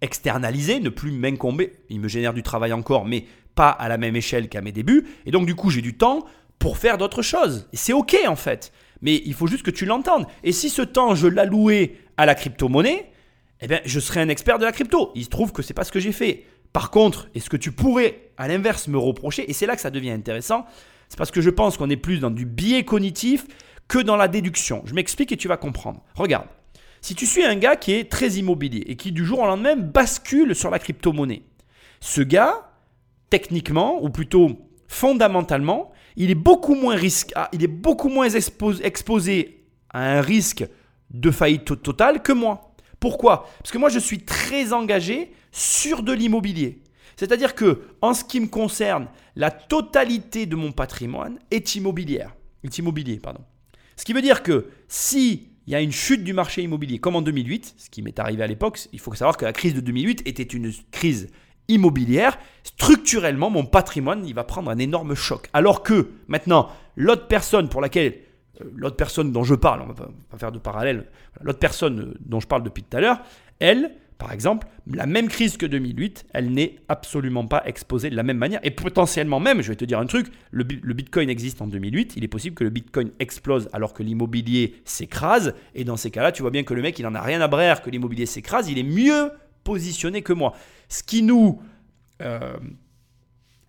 externalisé, 0.00 0.78
ne 0.78 0.90
plus 0.90 1.10
m'incomber. 1.10 1.72
Il 1.88 1.98
me 1.98 2.06
génère 2.06 2.34
du 2.34 2.44
travail 2.44 2.72
encore, 2.72 3.04
mais 3.04 3.24
pas 3.56 3.70
à 3.70 3.88
la 3.88 3.98
même 3.98 4.14
échelle 4.14 4.48
qu'à 4.48 4.60
mes 4.60 4.70
débuts. 4.70 5.08
Et 5.26 5.32
donc 5.32 5.44
du 5.44 5.56
coup, 5.56 5.70
j'ai 5.70 5.82
du 5.82 5.96
temps 5.96 6.24
pour 6.60 6.78
faire 6.78 6.98
d'autres 6.98 7.22
choses. 7.22 7.68
Et 7.72 7.76
c'est 7.76 7.94
OK 7.94 8.16
en 8.28 8.36
fait. 8.36 8.72
Mais 9.00 9.20
il 9.24 9.34
faut 9.34 9.48
juste 9.48 9.64
que 9.64 9.72
tu 9.72 9.86
l'entendes. 9.86 10.26
Et 10.44 10.52
si 10.52 10.70
ce 10.70 10.82
temps, 10.82 11.16
je 11.16 11.26
l'allouais 11.26 11.96
à 12.16 12.26
la 12.26 12.36
crypto-monnaie, 12.36 13.10
eh 13.60 13.66
bien, 13.66 13.80
je 13.84 13.98
serais 13.98 14.20
un 14.20 14.28
expert 14.28 14.60
de 14.60 14.64
la 14.66 14.70
crypto. 14.70 15.10
Il 15.16 15.24
se 15.24 15.30
trouve 15.30 15.50
que 15.50 15.62
c'est 15.62 15.74
pas 15.74 15.82
ce 15.82 15.90
que 15.90 15.98
j'ai 15.98 16.12
fait. 16.12 16.44
Par 16.72 16.92
contre, 16.92 17.28
est-ce 17.34 17.50
que 17.50 17.56
tu 17.56 17.72
pourrais, 17.72 18.30
à 18.36 18.46
l'inverse, 18.46 18.86
me 18.86 18.98
reprocher? 18.98 19.50
Et 19.50 19.52
c'est 19.52 19.66
là 19.66 19.74
que 19.74 19.82
ça 19.82 19.90
devient 19.90 20.12
intéressant. 20.12 20.64
C'est 21.10 21.18
parce 21.18 21.32
que 21.32 21.40
je 21.40 21.50
pense 21.50 21.76
qu'on 21.76 21.90
est 21.90 21.96
plus 21.96 22.20
dans 22.20 22.30
du 22.30 22.46
biais 22.46 22.84
cognitif 22.84 23.46
que 23.88 23.98
dans 23.98 24.16
la 24.16 24.28
déduction. 24.28 24.82
Je 24.86 24.94
m'explique 24.94 25.32
et 25.32 25.36
tu 25.36 25.48
vas 25.48 25.56
comprendre. 25.56 26.02
Regarde. 26.14 26.46
Si 27.02 27.14
tu 27.14 27.26
suis 27.26 27.42
un 27.42 27.56
gars 27.56 27.76
qui 27.76 27.92
est 27.92 28.10
très 28.10 28.34
immobilier 28.34 28.84
et 28.86 28.96
qui 28.96 29.10
du 29.10 29.24
jour 29.24 29.40
au 29.40 29.46
lendemain 29.46 29.74
bascule 29.74 30.54
sur 30.54 30.70
la 30.70 30.78
crypto-monnaie, 30.78 31.42
ce 32.00 32.20
gars, 32.20 32.70
techniquement, 33.28 34.02
ou 34.02 34.10
plutôt 34.10 34.60
fondamentalement, 34.86 35.92
il 36.16 36.30
est 36.30 36.36
beaucoup 36.36 36.74
moins, 36.74 36.94
risque, 36.94 37.32
il 37.52 37.64
est 37.64 37.68
beaucoup 37.68 38.08
moins 38.08 38.28
exposé 38.28 39.64
à 39.90 40.18
un 40.18 40.20
risque 40.20 40.64
de 41.10 41.30
faillite 41.30 41.82
totale 41.82 42.22
que 42.22 42.32
moi. 42.32 42.74
Pourquoi? 43.00 43.48
Parce 43.58 43.72
que 43.72 43.78
moi, 43.78 43.88
je 43.88 43.98
suis 43.98 44.20
très 44.20 44.72
engagé 44.72 45.32
sur 45.50 46.02
de 46.02 46.12
l'immobilier. 46.12 46.82
C'est-à-dire 47.20 47.54
que, 47.54 47.82
en 48.00 48.14
ce 48.14 48.24
qui 48.24 48.40
me 48.40 48.46
concerne, 48.46 49.06
la 49.36 49.50
totalité 49.50 50.46
de 50.46 50.56
mon 50.56 50.72
patrimoine 50.72 51.38
est 51.50 51.74
immobilière. 51.74 52.34
Immobilier, 52.78 53.18
pardon. 53.18 53.42
Ce 53.96 54.06
qui 54.06 54.14
veut 54.14 54.22
dire 54.22 54.42
que 54.42 54.68
si 54.88 55.50
il 55.66 55.72
y 55.74 55.76
a 55.76 55.82
une 55.82 55.92
chute 55.92 56.24
du 56.24 56.32
marché 56.32 56.62
immobilier, 56.62 56.98
comme 56.98 57.16
en 57.16 57.20
2008, 57.20 57.74
ce 57.76 57.90
qui 57.90 58.00
m'est 58.00 58.18
arrivé 58.18 58.42
à 58.42 58.46
l'époque, 58.46 58.80
il 58.94 59.00
faut 59.00 59.12
savoir 59.12 59.36
que 59.36 59.44
la 59.44 59.52
crise 59.52 59.74
de 59.74 59.80
2008 59.80 60.22
était 60.26 60.44
une 60.44 60.72
crise 60.92 61.28
immobilière, 61.68 62.38
structurellement, 62.62 63.50
mon 63.50 63.66
patrimoine, 63.66 64.24
il 64.24 64.34
va 64.34 64.44
prendre 64.44 64.70
un 64.70 64.78
énorme 64.78 65.14
choc. 65.14 65.50
Alors 65.52 65.82
que 65.82 66.12
maintenant, 66.26 66.70
l'autre 66.96 67.26
personne 67.28 67.68
pour 67.68 67.82
laquelle, 67.82 68.14
euh, 68.62 68.72
l'autre 68.74 68.96
personne 68.96 69.30
dont 69.30 69.44
je 69.44 69.54
parle, 69.54 69.82
on 69.82 69.92
va 69.92 70.08
pas 70.30 70.38
faire 70.38 70.52
de 70.52 70.58
parallèle, 70.58 71.04
l'autre 71.42 71.58
personne 71.58 72.00
euh, 72.00 72.14
dont 72.20 72.40
je 72.40 72.46
parle 72.46 72.62
depuis 72.62 72.82
tout 72.82 72.96
à 72.96 73.02
l'heure, 73.02 73.20
elle, 73.58 73.94
par 74.20 74.32
exemple, 74.32 74.68
la 74.86 75.06
même 75.06 75.28
crise 75.28 75.56
que 75.56 75.64
2008, 75.64 76.26
elle 76.34 76.52
n'est 76.52 76.76
absolument 76.88 77.46
pas 77.46 77.62
exposée 77.64 78.10
de 78.10 78.16
la 78.16 78.22
même 78.22 78.36
manière. 78.36 78.60
Et 78.62 78.70
potentiellement 78.70 79.40
même, 79.40 79.62
je 79.62 79.70
vais 79.70 79.76
te 79.76 79.84
dire 79.86 79.98
un 79.98 80.04
truc, 80.04 80.26
le, 80.50 80.62
Bitcoin 80.62 81.30
existe 81.30 81.62
en 81.62 81.66
2008, 81.66 82.12
il 82.16 82.22
est 82.22 82.28
possible 82.28 82.54
que 82.54 82.62
le 82.62 82.68
Bitcoin 82.68 83.10
explose 83.18 83.70
alors 83.72 83.94
que 83.94 84.02
l'immobilier 84.02 84.74
s'écrase. 84.84 85.54
Et 85.74 85.84
dans 85.84 85.96
ces 85.96 86.10
cas-là, 86.10 86.32
tu 86.32 86.42
vois 86.42 86.50
bien 86.50 86.64
que 86.64 86.74
le 86.74 86.82
mec, 86.82 86.98
il 86.98 87.02
n'en 87.04 87.14
a 87.14 87.22
rien 87.22 87.40
à 87.40 87.48
brère 87.48 87.80
que 87.80 87.88
l'immobilier 87.88 88.26
s'écrase, 88.26 88.68
il 88.68 88.78
est 88.78 88.82
mieux 88.82 89.30
positionné 89.64 90.20
que 90.20 90.34
moi. 90.34 90.52
Ce 90.90 91.02
qui 91.02 91.22
nous... 91.22 91.62
Euh, 92.20 92.58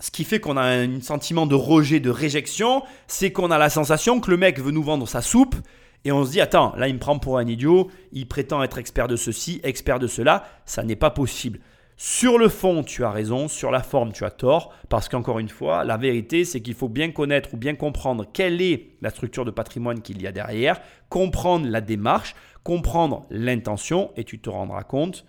ce 0.02 0.12
qui 0.12 0.24
fait 0.24 0.40
qu'on 0.40 0.58
a 0.58 0.64
un 0.64 1.00
sentiment 1.00 1.46
de 1.46 1.54
rejet, 1.56 2.00
de 2.00 2.10
réjection, 2.10 2.82
c'est 3.08 3.32
qu'on 3.32 3.52
a 3.52 3.60
la 3.60 3.70
sensation 3.70 4.20
que 4.20 4.32
le 4.32 4.38
mec 4.38 4.60
veut 4.60 4.72
nous 4.72 4.82
vendre 4.82 5.08
sa 5.08 5.22
soupe 5.22 5.56
et 6.04 6.12
on 6.12 6.26
se 6.26 6.32
dit, 6.32 6.42
attends, 6.42 6.74
là 6.76 6.88
il 6.88 6.96
me 6.96 7.00
prend 7.00 7.20
pour 7.20 7.38
un 7.38 7.48
idiot, 7.48 7.90
il 8.12 8.28
prétend 8.28 8.64
être 8.64 8.78
expert 8.78 9.08
de 9.08 9.16
ceci, 9.16 9.62
expert 9.64 10.00
de 10.00 10.08
cela, 10.08 10.46
ça 10.66 10.84
n'est 10.84 10.96
pas 10.96 11.12
possible. 11.12 11.60
Sur 11.98 12.40
le 12.40 12.50
fond, 12.50 12.84
tu 12.84 13.04
as 13.04 13.12
raison, 13.12 13.48
sur 13.48 13.70
la 13.70 13.84
forme, 13.84 14.12
tu 14.12 14.26
as 14.26 14.32
tort, 14.32 14.74
parce 14.90 15.08
qu'encore 15.08 15.38
une 15.38 15.50
fois, 15.50 15.84
la 15.84 15.98
vérité, 15.98 16.46
c'est 16.46 16.62
qu'il 16.62 16.74
faut 16.74 16.90
bien 16.90 17.12
connaître 17.12 17.54
ou 17.54 17.58
bien 17.58 17.76
comprendre 17.76 18.26
quelle 18.34 18.60
est 18.60 18.90
la 19.02 19.12
structure 19.12 19.46
de 19.46 19.52
patrimoine 19.52 20.02
qu'il 20.02 20.20
y 20.20 20.26
a 20.26 20.32
derrière, 20.32 20.82
comprendre 21.10 21.68
la 21.68 21.82
démarche, 21.82 22.36
comprendre 22.64 23.28
l'intention, 23.30 24.12
et 24.16 24.24
tu 24.24 24.40
te 24.40 24.50
rendras 24.50 24.84
compte 24.84 25.26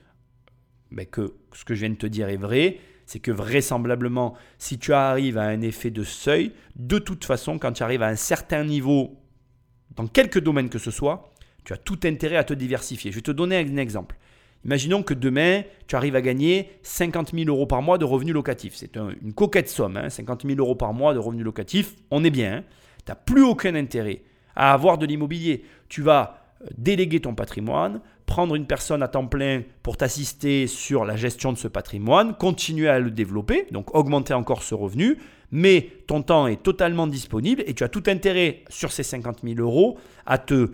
mais 0.93 1.07
que 1.07 1.35
ce 1.53 1.65
que 1.65 1.75
je 1.75 1.81
viens 1.81 1.91
de 1.91 1.97
te 1.97 2.07
dire 2.07 2.29
est 2.29 2.37
vrai, 2.37 2.79
c'est 3.07 3.19
que 3.19 3.31
vraisemblablement, 3.31 4.35
si 4.59 4.79
tu 4.79 4.93
arrives 4.93 5.39
à 5.39 5.45
un 5.45 5.61
effet 5.61 5.91
de 5.91 6.05
seuil, 6.05 6.53
de 6.77 6.99
toute 6.99 7.25
façon, 7.25 7.59
quand 7.59 7.73
tu 7.73 7.83
arrives 7.83 8.03
à 8.03 8.09
un 8.09 8.17
certain 8.17 8.65
niveau, 8.65 9.19
dans 9.97 10.07
quelques 10.07 10.41
domaines 10.41 10.69
que 10.69 10.79
ce 10.79 10.91
soit, 10.91 11.33
tu 11.65 11.73
as 11.73 11.77
tout 11.77 12.01
intérêt 12.05 12.37
à 12.37 12.45
te 12.45 12.55
diversifier. 12.55 13.11
Je 13.11 13.17
vais 13.17 13.23
te 13.23 13.31
donner 13.31 13.57
un 13.57 13.77
exemple. 13.77 14.17
Imaginons 14.65 15.03
que 15.03 15.15
demain, 15.15 15.63
tu 15.89 15.97
arrives 15.97 16.15
à 16.15 16.21
gagner 16.21 16.71
50 16.83 17.33
000 17.35 17.49
euros 17.49 17.67
par 17.67 17.83
mois 17.83 17.99
de 17.99 18.05
revenus 18.05 18.35
locatifs. 18.35 18.75
C'est 18.77 18.97
une 18.97 19.33
coquette 19.33 19.69
somme, 19.69 20.01
50 20.09 20.45
hein. 20.45 20.49
000 20.49 20.61
euros 20.61 20.77
par 20.77 20.93
mois 20.93 21.15
de 21.15 21.19
revenus 21.19 21.45
locatifs, 21.45 21.95
on 22.11 22.23
est 22.23 22.31
bien. 22.31 22.59
Hein. 22.59 22.65
tu 23.05 23.11
n'as 23.11 23.17
plus 23.17 23.43
aucun 23.43 23.75
intérêt 23.75 24.23
à 24.55 24.73
avoir 24.73 24.99
de 24.99 25.07
l'immobilier. 25.07 25.65
Tu 25.89 26.03
vas 26.03 26.43
euh, 26.63 26.67
déléguer 26.79 27.21
ton 27.21 27.35
patrimoine, 27.35 28.01
prendre 28.27 28.55
une 28.55 28.67
personne 28.67 29.03
à 29.03 29.09
temps 29.09 29.27
plein 29.27 29.63
pour 29.83 29.97
t'assister 29.97 30.69
sur 30.69 31.05
la 31.05 31.17
gestion 31.17 31.53
de 31.53 31.59
ce 31.59 31.69
patrimoine, 31.69 32.37
continuer 32.37 32.89
à 32.89 33.01
le 33.01 33.11
développer, 33.11 33.67
donc 33.73 33.95
augmenter 33.97 34.35
encore 34.35 34.63
ce 34.63 34.77
revenu, 34.77 35.19
mais 35.53 35.91
ton 36.07 36.23
temps 36.23 36.47
est 36.47 36.63
totalement 36.63 37.07
disponible 37.07 37.63
et 37.67 37.75
tu 37.75 37.85
as 37.85 37.89
tout 37.89 38.03
intérêt 38.07 38.65
sur 38.69 38.91
ces 38.91 39.03
50 39.03 39.41
000 39.45 39.61
euros 39.61 39.99
à 40.27 40.39
te 40.39 40.71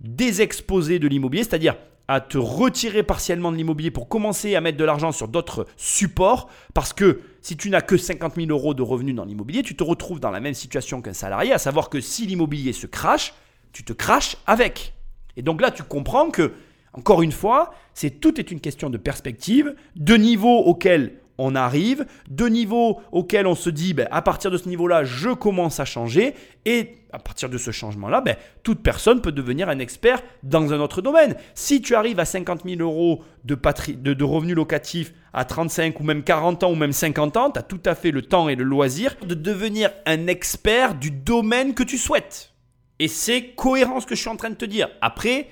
désexposer 0.00 0.98
de 0.98 1.08
l'immobilier, 1.08 1.42
c'est-à-dire 1.42 1.76
à 2.06 2.20
te 2.20 2.38
retirer 2.38 3.02
partiellement 3.02 3.52
de 3.52 3.56
l'immobilier 3.56 3.90
pour 3.90 4.08
commencer 4.08 4.54
à 4.54 4.60
mettre 4.60 4.78
de 4.78 4.84
l'argent 4.84 5.12
sur 5.12 5.28
d'autres 5.28 5.66
supports, 5.76 6.48
parce 6.72 6.92
que 6.92 7.20
si 7.42 7.56
tu 7.56 7.68
n'as 7.68 7.82
que 7.82 7.96
50 7.96 8.36
000 8.36 8.48
euros 8.48 8.72
de 8.72 8.82
revenus 8.82 9.14
dans 9.14 9.24
l'immobilier, 9.24 9.62
tu 9.62 9.76
te 9.76 9.84
retrouves 9.84 10.20
dans 10.20 10.30
la 10.30 10.40
même 10.40 10.54
situation 10.54 11.02
qu'un 11.02 11.12
salarié, 11.12 11.52
à 11.52 11.58
savoir 11.58 11.90
que 11.90 12.00
si 12.00 12.26
l'immobilier 12.26 12.72
se 12.72 12.86
crache, 12.86 13.34
tu 13.72 13.84
te 13.84 13.92
craches 13.92 14.36
avec. 14.46 14.94
Et 15.36 15.42
donc 15.42 15.60
là, 15.60 15.70
tu 15.70 15.82
comprends 15.82 16.30
que 16.30 16.52
encore 16.94 17.22
une 17.22 17.32
fois, 17.32 17.74
c'est 17.92 18.20
tout 18.20 18.40
est 18.40 18.50
une 18.50 18.60
question 18.60 18.88
de 18.88 18.96
perspective, 18.96 19.74
de 19.94 20.14
niveau 20.16 20.58
auquel 20.58 21.20
on 21.38 21.54
arrive, 21.54 22.04
de 22.28 22.46
niveau 22.46 23.00
auquel 23.12 23.46
on 23.46 23.54
se 23.54 23.70
dit, 23.70 23.94
ben, 23.94 24.08
à 24.10 24.22
partir 24.22 24.50
de 24.50 24.58
ce 24.58 24.68
niveau-là, 24.68 25.04
je 25.04 25.30
commence 25.30 25.80
à 25.80 25.84
changer, 25.84 26.34
et 26.64 26.96
à 27.12 27.18
partir 27.18 27.48
de 27.48 27.56
ce 27.56 27.70
changement-là, 27.70 28.20
ben, 28.20 28.36
toute 28.62 28.82
personne 28.82 29.22
peut 29.22 29.32
devenir 29.32 29.68
un 29.68 29.78
expert 29.78 30.22
dans 30.42 30.72
un 30.72 30.80
autre 30.80 31.00
domaine. 31.00 31.36
Si 31.54 31.80
tu 31.80 31.94
arrives 31.94 32.20
à 32.20 32.24
50 32.24 32.64
000 32.64 32.80
euros 32.80 33.22
de, 33.44 33.56
de, 33.94 34.12
de 34.12 34.24
revenus 34.24 34.56
locatifs 34.56 35.14
à 35.32 35.44
35 35.44 35.98
ou 36.00 36.02
même 36.02 36.22
40 36.22 36.64
ans 36.64 36.72
ou 36.72 36.74
même 36.74 36.92
50 36.92 37.36
ans, 37.36 37.50
tu 37.50 37.58
as 37.58 37.62
tout 37.62 37.80
à 37.86 37.94
fait 37.94 38.10
le 38.10 38.22
temps 38.22 38.48
et 38.48 38.56
le 38.56 38.64
loisir 38.64 39.16
de 39.24 39.34
devenir 39.34 39.90
un 40.06 40.26
expert 40.26 40.94
du 40.94 41.10
domaine 41.10 41.74
que 41.74 41.82
tu 41.82 41.96
souhaites. 41.96 42.52
Et 42.98 43.08
c'est 43.08 43.54
cohérent 43.54 44.00
ce 44.00 44.06
que 44.06 44.14
je 44.14 44.20
suis 44.20 44.30
en 44.30 44.36
train 44.36 44.50
de 44.50 44.56
te 44.56 44.64
dire. 44.64 44.88
Après, 45.00 45.48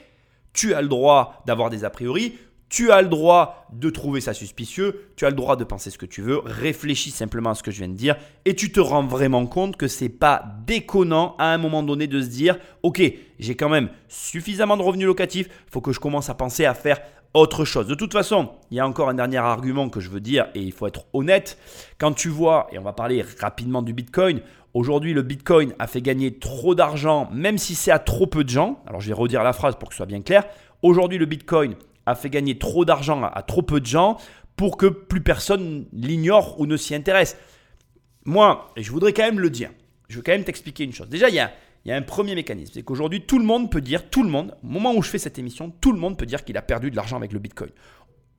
tu 0.53 0.75
as 0.75 0.83
le 0.83 0.89
droit 0.89 1.43
d'avoir 1.47 1.71
des 1.71 1.85
a 1.85 1.91
priori, 1.91 2.37
Tu 2.69 2.91
as 2.91 3.01
le 3.01 3.09
droit 3.09 3.69
de 3.73 3.91
trouver 3.91 4.21
ça 4.21 4.35
suspicieux, 4.35 5.09
tu 5.17 5.25
as 5.25 5.31
le 5.31 5.37
droit 5.37 5.55
de 5.55 5.63
penser 5.63 5.91
ce 5.91 5.99
que 5.99 6.07
tu 6.07 6.21
veux, 6.21 6.41
réfléchis 6.45 7.13
simplement 7.13 7.51
à 7.51 7.55
ce 7.55 7.63
que 7.63 7.71
je 7.71 7.79
viens 7.79 7.89
de 7.89 7.95
dire 7.95 8.17
et 8.45 8.57
tu 8.57 8.73
te 8.73 8.81
rends 8.81 9.07
vraiment 9.07 9.47
compte 9.47 9.77
que 9.77 9.87
c'est 9.87 10.09
pas 10.09 10.45
déconnant 10.67 11.37
à 11.39 11.53
un 11.53 11.59
moment 11.59 11.85
donné 11.85 12.09
de 12.09 12.21
se 12.21 12.27
dire 12.27 12.59
OK, 12.83 13.01
j'ai 13.39 13.55
quand 13.55 13.69
même 13.69 13.89
suffisamment 14.09 14.77
de 14.77 14.83
revenus 14.83 15.07
locatifs, 15.07 15.47
il 15.47 15.71
faut 15.71 15.81
que 15.81 15.93
je 15.93 16.01
commence 16.01 16.29
à 16.29 16.35
penser 16.35 16.65
à 16.65 16.75
faire 16.75 16.99
autre 17.35 17.65
chose. 17.65 17.87
De 17.87 17.95
toute 17.95 18.13
façon, 18.13 18.51
il 18.71 18.77
y 18.77 18.81
a 18.81 18.87
encore 18.87 19.09
un 19.09 19.15
dernier 19.15 19.37
argument 19.37 19.89
que 19.89 20.01
je 20.01 20.11
veux 20.11 20.21
dire 20.21 20.47
et 20.55 20.61
il 20.61 20.73
faut 20.73 20.87
être 20.87 21.05
honnête. 21.13 21.59
Quand 21.99 22.13
tu 22.13 22.29
vois, 22.29 22.67
et 22.73 22.79
on 22.79 22.83
va 22.83 22.93
parler 22.93 23.25
rapidement 23.41 23.83
du 23.83 23.93
Bitcoin, 23.93 24.41
aujourd'hui 24.75 25.13
le 25.13 25.23
Bitcoin 25.23 25.75
a 25.79 25.87
fait 25.87 26.03
gagner 26.03 26.39
trop 26.39 26.75
d'argent, 26.75 27.29
même 27.33 27.59
si 27.59 27.75
c'est 27.75 27.91
à 27.91 27.99
trop 27.99 28.27
peu 28.27 28.43
de 28.43 28.49
gens. 28.49 28.83
Alors 28.87 29.01
je 29.01 29.09
vais 29.09 29.15
redire 29.15 29.45
la 29.45 29.53
phrase 29.53 29.77
pour 29.77 29.89
que 29.89 29.95
ce 29.95 29.99
soit 29.99 30.07
bien 30.07 30.23
clair. 30.23 30.45
Aujourd'hui 30.83 31.19
le 31.19 31.27
Bitcoin 31.27 31.77
a 32.07 32.15
fait 32.15 32.31
gagner 32.31 32.59
trop 32.59 32.85
d'argent 32.85 33.23
à 33.23 33.43
trop 33.43 33.63
peu 33.63 33.81
de 33.81 33.87
gens 33.87 34.17
pour 34.57 34.77
que 34.77 34.87
plus 34.87 35.21
personne 35.21 35.87
l'ignore 35.93 36.59
ou 36.59 36.67
ne 36.67 36.77
s'y 36.77 36.95
intéresse. 36.95 37.37
Moi, 38.25 38.73
et 38.77 38.83
je 38.83 38.91
voudrais 38.91 39.13
quand 39.13 39.23
même 39.23 39.41
le 39.41 39.51
dire, 39.51 39.71
je 40.09 40.17
veux 40.17 40.23
quand 40.23 40.33
même 40.33 40.45
t'expliquer 40.45 40.85
une 40.85 40.93
chose. 40.93 41.09
Déjà, 41.09 41.29
il 41.29 41.35
y 41.35 41.41
a, 41.41 41.53
un 41.89 42.03
premier 42.03 42.35
mécanisme, 42.35 42.73
c'est 42.75 42.83
qu'aujourd'hui, 42.83 43.23
tout 43.23 43.39
le 43.39 43.45
monde 43.45 43.71
peut 43.71 43.81
dire, 43.81 44.11
tout 44.11 44.23
le 44.23 44.29
monde, 44.29 44.57
au 44.65 44.67
moment 44.67 44.95
où 44.95 45.03
je 45.03 45.11
fais 45.11 45.19
cette 45.19 45.39
émission, 45.39 45.73
tout 45.81 45.93
le 45.93 45.99
monde 45.99 46.19
peut 46.19 46.27
dire 46.27 46.45
qu'il 46.45 46.57
a 46.57 46.63
perdu 46.63 46.91
de 46.91 46.97
l'argent 46.97 47.17
avec 47.17 47.33
le 47.33 47.39
Bitcoin. 47.39 47.71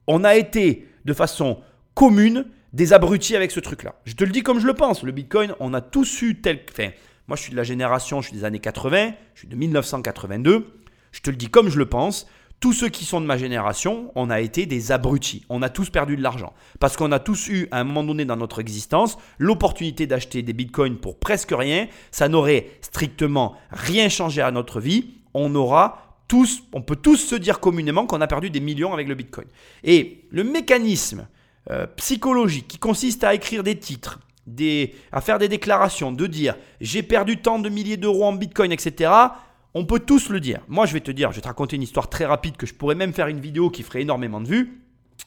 On 0.08 0.24
a 0.24 0.36
été 0.36 0.88
de 1.06 1.14
façon 1.14 1.62
commune 1.94 2.46
des 2.74 2.92
abrutis 2.92 3.36
avec 3.36 3.52
ce 3.52 3.60
truc-là. 3.62 3.96
Je 4.06 4.16
te 4.16 4.24
le 4.26 4.32
dis 4.32 4.44
comme 4.44 4.60
je 4.60 4.68
le 4.68 4.74
pense, 4.74 5.04
le 5.04 5.12
Bitcoin, 5.12 5.54
on 5.60 5.74
a 5.74 5.82
tous 5.82 6.22
eu 6.22 6.42
tel... 6.42 6.60
Enfin, 6.70 6.90
moi, 7.28 7.38
je 7.38 7.44
suis 7.44 7.52
de 7.52 7.58
la 7.58 7.64
génération, 7.64 8.22
je 8.22 8.28
suis 8.30 8.38
des 8.38 8.44
années 8.44 8.60
80, 8.60 9.14
je 9.34 9.40
suis 9.40 9.48
de 9.48 9.56
1982, 9.56 10.68
je 11.12 11.22
te 11.22 11.30
le 11.30 11.36
dis 11.38 11.48
comme 11.48 11.70
je 11.70 11.78
le 11.78 11.86
pense, 11.86 12.28
tous 12.60 12.74
ceux 12.74 12.90
qui 12.90 13.06
sont 13.06 13.22
de 13.22 13.26
ma 13.26 13.38
génération, 13.38 14.12
on 14.16 14.30
a 14.30 14.42
été 14.42 14.66
des 14.66 14.92
abrutis. 14.92 15.46
On 15.50 15.62
a 15.62 15.70
tous 15.70 15.90
perdu 15.92 16.18
de 16.18 16.24
l'argent. 16.24 16.54
Parce 16.80 16.98
qu'on 16.98 17.12
a 17.12 17.20
tous 17.20 17.50
eu, 17.50 17.68
à 17.72 17.80
un 17.80 17.84
moment 17.84 18.04
donné 18.04 18.26
dans 18.26 18.36
notre 18.36 18.60
existence, 18.60 19.18
l'opportunité 19.38 20.08
d'acheter 20.08 20.42
des 20.42 20.54
bitcoins 20.54 20.98
pour 20.98 21.20
presque 21.20 21.54
rien. 21.56 21.88
Ça 22.10 22.30
n'aurait 22.30 22.68
strictement 22.82 23.56
rien 23.70 24.10
changé 24.10 24.42
à 24.42 24.50
notre 24.52 24.80
vie. 24.80 25.12
On 25.36 25.54
aura 25.54 26.18
tous, 26.28 26.64
on 26.74 26.82
peut 26.82 26.96
tous 26.96 27.18
se 27.18 27.36
dire 27.36 27.60
communément 27.60 28.08
qu'on 28.08 28.22
a 28.22 28.28
perdu 28.28 28.50
des 28.50 28.60
millions 28.60 28.92
avec 28.92 29.08
le 29.08 29.14
bitcoin. 29.14 29.48
Et 29.84 30.26
le 30.32 30.44
mécanisme 30.44 31.28
euh, 31.70 31.86
psychologique 31.98 32.68
qui 32.68 32.80
consiste 32.80 33.24
à 33.24 33.36
écrire 33.36 33.62
des 33.62 33.78
titres, 33.78 34.20
à 35.12 35.22
faire 35.22 35.38
des 35.38 35.48
déclarations, 35.48 36.12
de 36.12 36.26
dire 36.26 36.56
j'ai 36.82 37.04
perdu 37.04 37.38
tant 37.38 37.60
de 37.60 37.70
milliers 37.70 37.98
d'euros 37.98 38.26
en 38.26 38.34
bitcoin, 38.34 38.72
etc 38.72 39.12
on 39.74 39.86
peut 39.86 40.00
tous 40.00 40.30
le 40.30 40.40
dire. 40.40 40.62
Moi, 40.68 40.86
je 40.86 40.94
vais 40.94 41.02
te 41.02 41.12
dire, 41.12 41.32
je 41.32 41.38
vais 41.38 41.42
te 41.42 41.48
raconter 41.48 41.76
une 41.76 41.84
histoire 41.84 42.10
très 42.10 42.26
rapide 42.26 42.58
que 42.58 42.66
je 42.66 42.74
pourrais 42.74 42.96
même 42.96 43.14
faire 43.14 43.28
une 43.28 43.40
vidéo 43.40 43.70
qui 43.70 43.84
ferait 43.84 44.02
énormément 44.02 44.42
de 44.42 44.48
vues. 44.48 44.82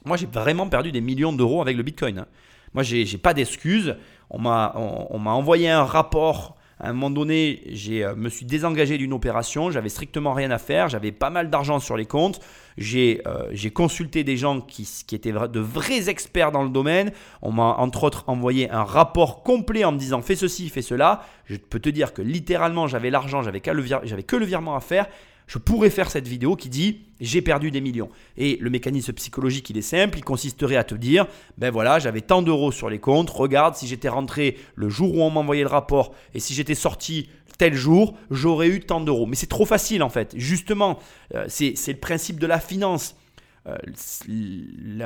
Moi, 0.05 0.17
j'ai 0.17 0.27
vraiment 0.27 0.69
perdu 0.69 0.93
des 0.93 1.01
millions 1.01 1.33
d'euros 1.33 1.61
avec 1.61 1.77
le 1.77 1.83
Bitcoin. 1.83 2.19
Hein. 2.21 2.27
Moi, 2.75 2.83
j'ai 2.83 3.19
pas 3.19 3.35
d'excuses. 3.35 3.97
On 4.31 4.39
m'a 4.39 4.73
envoyé 4.75 5.69
un 5.69 5.85
rapport 5.85 6.57
à 6.81 6.89
un 6.89 6.93
moment 6.95 7.11
donné, 7.11 7.63
je 7.73 7.93
euh, 8.03 8.17
me 8.17 8.31
suis 8.31 8.47
désengagé 8.47 8.97
d'une 8.97 9.13
opération, 9.13 9.71
j'avais 9.71 9.91
strictement 9.91 10.33
rien 10.33 10.51
à 10.51 10.57
faire, 10.57 10.89
j'avais 10.89 11.13
pas 11.13 11.29
mal 11.29 11.51
d'argent 11.51 11.79
sur 11.79 11.95
les 11.97 12.07
comptes, 12.07 12.41
j'ai 12.81 13.21
euh, 13.27 13.71
consulté 13.73 14.25
des 14.25 14.37
gens 14.37 14.61
qui, 14.61 14.89
qui, 15.07 15.15
étaient 15.15 15.33
de 15.33 15.61
vrais 15.61 16.09
experts 16.09 16.51
dans 16.51 16.65
le 16.65 16.71
domaine, 16.71 17.13
on 17.43 17.53
m'a 17.53 17.75
entre 17.77 18.05
autres 18.05 18.25
envoyé 18.27 18.71
un 18.71 18.85
rapport 18.85 19.43
complet 19.43 19.85
en 19.85 19.93
me 19.93 19.99
disant 19.99 20.23
fais 20.23 20.35
ceci, 20.35 20.71
fais 20.71 20.83
cela, 20.83 21.23
je 21.45 21.57
peux 21.57 21.79
te 21.79 21.91
dire 21.91 22.15
que 22.15 22.23
littéralement 22.23 22.89
j'avais 22.89 23.11
l'argent, 23.11 23.43
j'avais 23.43 23.61
que 23.61 24.37
le 24.37 24.45
virement 24.47 24.75
à 24.75 24.81
faire, 24.81 25.07
je 25.51 25.59
pourrais 25.59 25.91
faire 25.91 26.11
cette 26.11 26.29
vidéo 26.29 26.55
qui 26.55 26.69
dit 26.69 27.01
j'ai 27.21 27.43
perdu 27.43 27.73
des 27.73 27.81
millions. 27.81 28.09
Et 28.37 28.57
le 28.61 28.71
mécanisme 28.71 29.13
psychologique, 29.13 29.69
il 29.69 29.77
est 29.77 29.83
simple, 29.83 30.17
il 30.17 30.25
consisterait 30.25 30.77
à 30.77 30.85
te 30.85 30.95
dire 30.95 31.27
ben 31.59 31.71
voilà, 31.71 31.99
j'avais 31.99 32.21
tant 32.21 32.41
d'euros 32.41 32.71
sur 32.71 32.89
les 32.89 33.01
comptes, 33.01 33.31
regarde, 33.31 33.75
si 33.75 33.89
j'étais 33.89 34.09
rentré 34.09 34.57
le 34.77 34.89
jour 34.89 35.17
où 35.17 35.23
on 35.23 35.31
m'envoyait 35.31 35.65
le 35.65 35.69
rapport 35.69 36.15
et 36.35 36.41
si 36.41 36.55
j'étais 36.55 36.77
sorti 36.77 37.29
tel 37.61 37.75
jour, 37.75 38.15
j'aurais 38.31 38.69
eu 38.69 38.81
tant 38.81 39.03
d'euros. 39.03 39.27
Mais 39.27 39.37
c'est 39.37 39.47
trop 39.47 39.67
facile 39.67 40.03
en 40.03 40.09
fait. 40.09 40.33
Justement, 40.35 40.99
euh, 41.35 41.45
c'est 41.47 41.75
le 41.89 42.01
principe 42.01 42.41
de 42.41 42.47
la 42.47 42.59
finance. 42.59 43.17
Euh, 43.67 43.77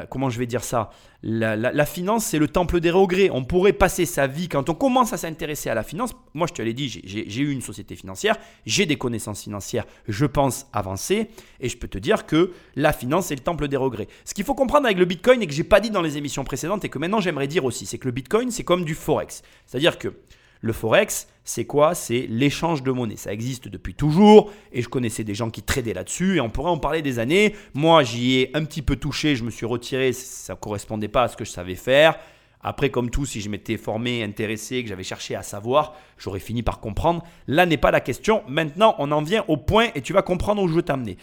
comment 0.09 0.31
je 0.31 0.39
vais 0.39 0.47
dire 0.47 0.63
ça? 0.63 0.91
La, 1.25 1.85
finance, 1.85 2.27
c'est 2.27 2.39
le 2.39 2.47
temple 2.47 2.79
des 2.79 2.93
regrets. 2.93 3.29
On 3.33 3.43
pourrait 3.43 3.73
passer 3.73 4.07
sa 4.07 4.29
vie, 4.29 4.49
quand 4.49 4.69
on 4.69 4.75
commence 4.75 5.13
à 5.13 5.17
s'intéresser 5.17 5.69
à 5.69 5.75
la 5.75 5.83
finance, 5.83 6.13
moi 6.33 6.47
je 6.47 6.53
te 6.53 6.63
l'ai 6.63 6.75
dit, 6.75 6.89
j'ai 6.89 7.41
eu 7.41 7.51
une 7.51 7.61
société 7.61 7.97
financière, 7.97 8.37
j'ai 8.67 8.87
des 8.87 8.97
connaissances 8.97 9.43
financières, 9.43 9.85
je 10.07 10.25
pense 10.25 10.69
avancer, 10.73 11.31
et 11.59 11.69
je 11.69 11.77
peux 11.77 11.89
te 11.89 11.99
dire 11.99 12.25
que 12.25 12.53
la 12.77 12.93
finance, 12.93 13.27
c'est 13.27 13.35
le 13.35 13.41
temple 13.41 13.67
des 13.67 13.77
regrets. 13.77 14.07
Ce 14.25 14.33
qu'il 14.33 14.45
faut 14.45 14.55
comprendre 14.55 14.87
avec 14.87 14.99
le 14.99 15.07
Bitcoin, 15.07 15.43
et 15.43 15.49
que 15.49 15.53
j'ai 15.53 15.65
pas 15.65 15.81
dit 15.81 15.91
dans 15.91 16.03
les 16.03 16.19
émissions 16.19 16.45
précédentes, 16.45 16.85
et 16.85 16.89
que 16.89 17.01
maintenant 17.01 17.21
j'aimerais 17.21 17.49
dire 17.49 17.65
aussi, 17.65 17.85
c'est 17.85 17.99
que 17.99 18.07
le 18.07 18.13
Bitcoin, 18.13 18.53
c'est 18.53 18.65
comme 18.65 18.85
du 18.85 18.95
Forex. 18.95 19.43
C'est-à-dire 19.67 19.99
que 19.99 20.15
le 20.61 20.73
Forex, 20.73 21.27
c'est 21.45 21.67
quoi? 21.67 21.95
C'est 21.95 22.27
l'échange 22.29 22.83
de 22.83 22.91
monnaie. 22.91 23.17
Ça 23.17 23.33
existe 23.33 23.69
depuis 23.69 23.95
toujours 23.95 24.51
et 24.73 24.81
je 24.81 24.89
connaissais 24.89 25.25
des 25.25 25.35
gens 25.35 25.51
qui 25.51 25.63
tradaient 25.63 25.93
là-dessus 25.93 26.37
et 26.37 26.41
on 26.41 26.49
pourrait 26.49 26.71
en 26.71 26.79
parler 26.79 27.03
des 27.03 27.19
années. 27.19 27.55
Moi, 27.75 28.03
j'y 28.03 28.39
ai 28.39 28.51
un 28.55 28.65
petit 28.65 28.81
peu 28.81 28.97
touché, 28.97 29.37
je 29.37 29.45
me 29.45 29.51
suis 29.51 29.67
retiré, 29.67 30.13
ça 30.15 30.55
ne 30.55 30.59
correspondait 30.59 31.09
pas 31.09 31.25
à 31.25 31.29
ce 31.29 31.37
que 31.37 31.45
je 31.45 31.51
savais 31.51 31.75
faire. 31.75 32.19
Après, 32.63 32.89
comme 32.89 33.11
tout, 33.11 33.27
si 33.27 33.43
je 33.43 33.51
m'étais 33.51 33.77
formé, 33.77 34.23
intéressé, 34.23 34.83
que 34.83 34.89
j'avais 34.89 35.05
cherché 35.05 35.35
à 35.35 35.43
savoir, 35.43 35.95
j'aurais 36.17 36.41
fini 36.41 36.63
par 36.63 36.81
comprendre. 36.81 37.23
Là 37.47 37.67
n'est 37.67 37.77
pas 37.77 37.91
la 37.91 38.01
question. 38.01 38.43
Maintenant, 38.49 38.95
on 38.99 39.13
en 39.13 39.21
vient 39.21 39.45
au 39.49 39.59
point 39.59 39.89
et 39.95 40.01
tu 40.01 40.15
vas 40.15 40.23
comprendre 40.23 40.63
où 40.63 40.69
je 40.69 40.73
veux 40.73 40.83
t'amener. 40.83 41.19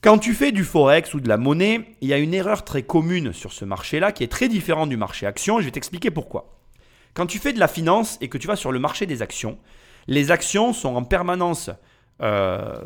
Quand 0.00 0.18
tu 0.18 0.34
fais 0.34 0.52
du 0.52 0.62
forex 0.62 1.14
ou 1.14 1.20
de 1.20 1.28
la 1.28 1.36
monnaie, 1.36 1.80
il 2.00 2.08
y 2.08 2.12
a 2.12 2.18
une 2.18 2.32
erreur 2.32 2.64
très 2.64 2.84
commune 2.84 3.32
sur 3.32 3.52
ce 3.52 3.64
marché-là 3.64 4.12
qui 4.12 4.22
est 4.22 4.28
très 4.28 4.46
différente 4.46 4.88
du 4.88 4.96
marché 4.96 5.26
action. 5.26 5.58
Je 5.58 5.64
vais 5.64 5.72
t'expliquer 5.72 6.12
pourquoi. 6.12 6.57
Quand 7.18 7.26
tu 7.26 7.40
fais 7.40 7.52
de 7.52 7.58
la 7.58 7.66
finance 7.66 8.16
et 8.20 8.28
que 8.28 8.38
tu 8.38 8.46
vas 8.46 8.54
sur 8.54 8.70
le 8.70 8.78
marché 8.78 9.04
des 9.04 9.22
actions, 9.22 9.58
les 10.06 10.30
actions 10.30 10.72
sont 10.72 10.94
en 10.94 11.02
permanence, 11.02 11.68
euh, 12.22 12.80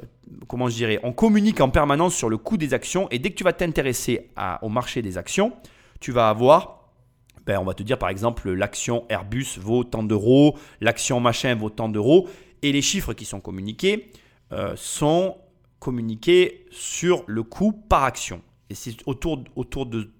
comment 0.48 0.70
je 0.70 0.74
dirais, 0.74 0.98
on 1.02 1.12
communique 1.12 1.60
en 1.60 1.68
permanence 1.68 2.14
sur 2.14 2.30
le 2.30 2.38
coût 2.38 2.56
des 2.56 2.72
actions 2.72 3.08
et 3.10 3.18
dès 3.18 3.28
que 3.28 3.34
tu 3.34 3.44
vas 3.44 3.52
t'intéresser 3.52 4.30
au 4.62 4.70
marché 4.70 5.02
des 5.02 5.18
actions, 5.18 5.52
tu 6.00 6.12
vas 6.12 6.30
avoir 6.30 6.88
ben, 7.44 7.58
on 7.58 7.64
va 7.64 7.74
te 7.74 7.82
dire 7.82 7.98
par 7.98 8.08
exemple 8.08 8.50
l'action 8.50 9.04
Airbus 9.10 9.58
vaut 9.60 9.84
tant 9.84 10.02
d'euros, 10.02 10.56
l'action 10.80 11.20
machin 11.20 11.54
vaut 11.54 11.68
tant 11.68 11.90
d'euros, 11.90 12.26
et 12.62 12.72
les 12.72 12.80
chiffres 12.80 13.12
qui 13.12 13.26
sont 13.26 13.40
communiqués 13.40 14.12
euh, 14.52 14.72
sont 14.76 15.36
communiqués 15.78 16.64
sur 16.70 17.22
le 17.26 17.42
coût 17.42 17.72
par 17.72 18.04
action. 18.04 18.40
Et 18.70 18.74
c'est 18.74 18.96
autour, 19.04 19.44
autour 19.56 19.84
de, 19.84 20.10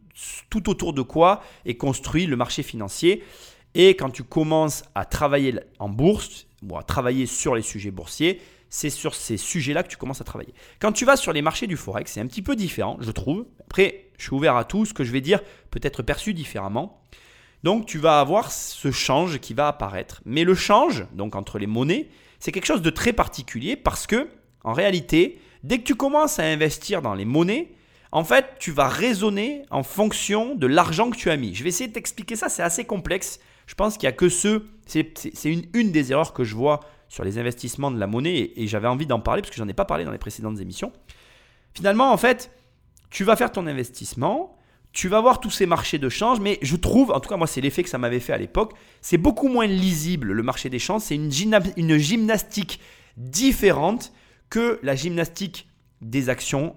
tout 0.51 0.69
autour 0.69 0.93
de 0.93 1.01
quoi 1.01 1.43
est 1.65 1.77
construit 1.77 2.27
le 2.27 2.37
marché 2.37 2.63
financier. 2.63 3.23
Et 3.75 3.91
quand 3.91 4.11
tu 4.11 4.23
commences 4.23 4.85
à 4.95 5.05
travailler 5.05 5.59
en 5.79 5.89
bourse, 5.89 6.47
ou 6.63 6.77
à 6.77 6.83
travailler 6.83 7.27
sur 7.27 7.55
les 7.55 7.63
sujets 7.63 7.91
boursiers, 7.91 8.41
c'est 8.69 8.91
sur 8.91 9.15
ces 9.15 9.37
sujets-là 9.37 9.83
que 9.83 9.89
tu 9.89 9.97
commences 9.97 10.21
à 10.21 10.25
travailler. 10.25 10.55
Quand 10.81 10.93
tu 10.93 11.05
vas 11.05 11.17
sur 11.17 11.33
les 11.33 11.43
marchés 11.43 11.67
du 11.67 11.77
Forex, 11.77 12.11
c'est 12.11 12.21
un 12.21 12.27
petit 12.27 12.43
peu 12.43 12.57
différent, 12.57 12.97
je 13.01 13.11
trouve. 13.11 13.47
Après, 13.61 14.07
je 14.17 14.25
suis 14.25 14.35
ouvert 14.35 14.57
à 14.57 14.65
tout. 14.65 14.87
Ce 14.87 14.95
que 14.95 15.05
je 15.05 15.13
vais 15.13 15.21
dire 15.21 15.41
peut 15.71 15.81
être 15.83 16.03
perçu 16.03 16.33
différemment. 16.33 17.03
Donc, 17.65 17.87
tu 17.87 17.99
vas 17.99 18.19
avoir 18.19 18.51
ce 18.51 18.91
change 18.91 19.39
qui 19.39 19.55
va 19.55 19.69
apparaître. 19.69 20.23
Mais 20.25 20.45
le 20.45 20.55
change, 20.55 21.07
donc 21.13 21.37
entre 21.37 21.59
les 21.59 21.67
monnaies, 21.67 22.09
c'est 22.39 22.51
quelque 22.51 22.67
chose 22.67 22.83
de 22.83 22.91
très 22.91 23.13
particulier 23.13 23.77
parce 23.77 24.07
que, 24.07 24.29
en 24.65 24.73
réalité, 24.73 25.39
dès 25.63 25.79
que 25.79 25.85
tu 25.85 25.95
commences 25.95 26.39
à 26.39 26.45
investir 26.45 27.03
dans 27.03 27.15
les 27.15 27.25
monnaies, 27.25 27.73
en 28.11 28.25
fait, 28.25 28.47
tu 28.59 28.73
vas 28.73 28.89
raisonner 28.89 29.63
en 29.71 29.83
fonction 29.83 30.55
de 30.55 30.67
l'argent 30.67 31.11
que 31.11 31.17
tu 31.17 31.31
as 31.31 31.37
mis. 31.37 31.55
Je 31.55 31.63
vais 31.63 31.69
essayer 31.69 31.89
de 31.89 31.95
t'expliquer 31.95 32.37
ça, 32.37 32.49
c'est 32.49 32.63
assez 32.63 32.85
complexe. 32.85 33.39
Je 33.73 33.75
pense 33.75 33.97
qu'il 33.97 34.07
n'y 34.07 34.13
a 34.13 34.17
que 34.17 34.29
ceux, 34.29 34.69
c'est 34.85 35.33
une, 35.45 35.93
des 35.93 36.13
erreurs 36.13 36.35
que 36.35 36.45
je 36.45 36.55
vois 36.55 36.81
sur 37.09 37.25
les 37.25 37.39
investissements 37.39 37.91
de 37.91 37.99
la 37.99 38.07
monnaie 38.07 38.53
et, 38.55 38.67
j'avais 38.67 38.87
envie 38.87 39.07
d'en 39.07 39.19
parler 39.19 39.41
parce 39.41 39.51
que 39.51 39.57
j'en 39.57 39.67
ai 39.67 39.73
pas 39.73 39.87
parlé 39.87 40.05
dans 40.05 40.11
les 40.11 40.19
précédentes 40.19 40.61
émissions. 40.61 40.93
Finalement, 41.73 42.13
en 42.13 42.19
fait, 42.19 42.51
tu 43.09 43.25
vas 43.25 43.35
faire 43.35 43.51
ton 43.51 43.67
investissement, 43.67 44.59
tu 44.93 45.09
vas 45.09 45.23
voir 45.23 45.41
tous 45.41 45.49
ces 45.49 45.65
marchés 45.65 45.97
de 45.97 46.11
change, 46.11 46.39
mais 46.39 46.59
je 46.61 46.77
trouve, 46.77 47.13
en 47.13 47.21
tout 47.21 47.31
cas 47.31 47.39
moi 47.39 47.47
c'est 47.47 47.63
l'effet 47.63 47.83
que 47.83 47.89
ça 47.89 47.97
m'avait 47.97 48.21
fait 48.21 48.35
à 48.35 48.37
l'époque, 48.37 48.75
c'est 49.01 49.17
beaucoup 49.17 49.49
moins 49.49 49.67
lisible 49.67 50.33
le 50.33 50.43
marché 50.43 50.69
des 50.69 50.79
changes, 50.79 51.01
c'est 51.01 51.15
une, 51.15 51.33
une 51.79 51.97
gymnastique 51.97 52.79
différente 53.17 54.13
que 54.51 54.81
la 54.83 54.95
gymnastique 54.95 55.67
des 56.03 56.29
actions, 56.29 56.77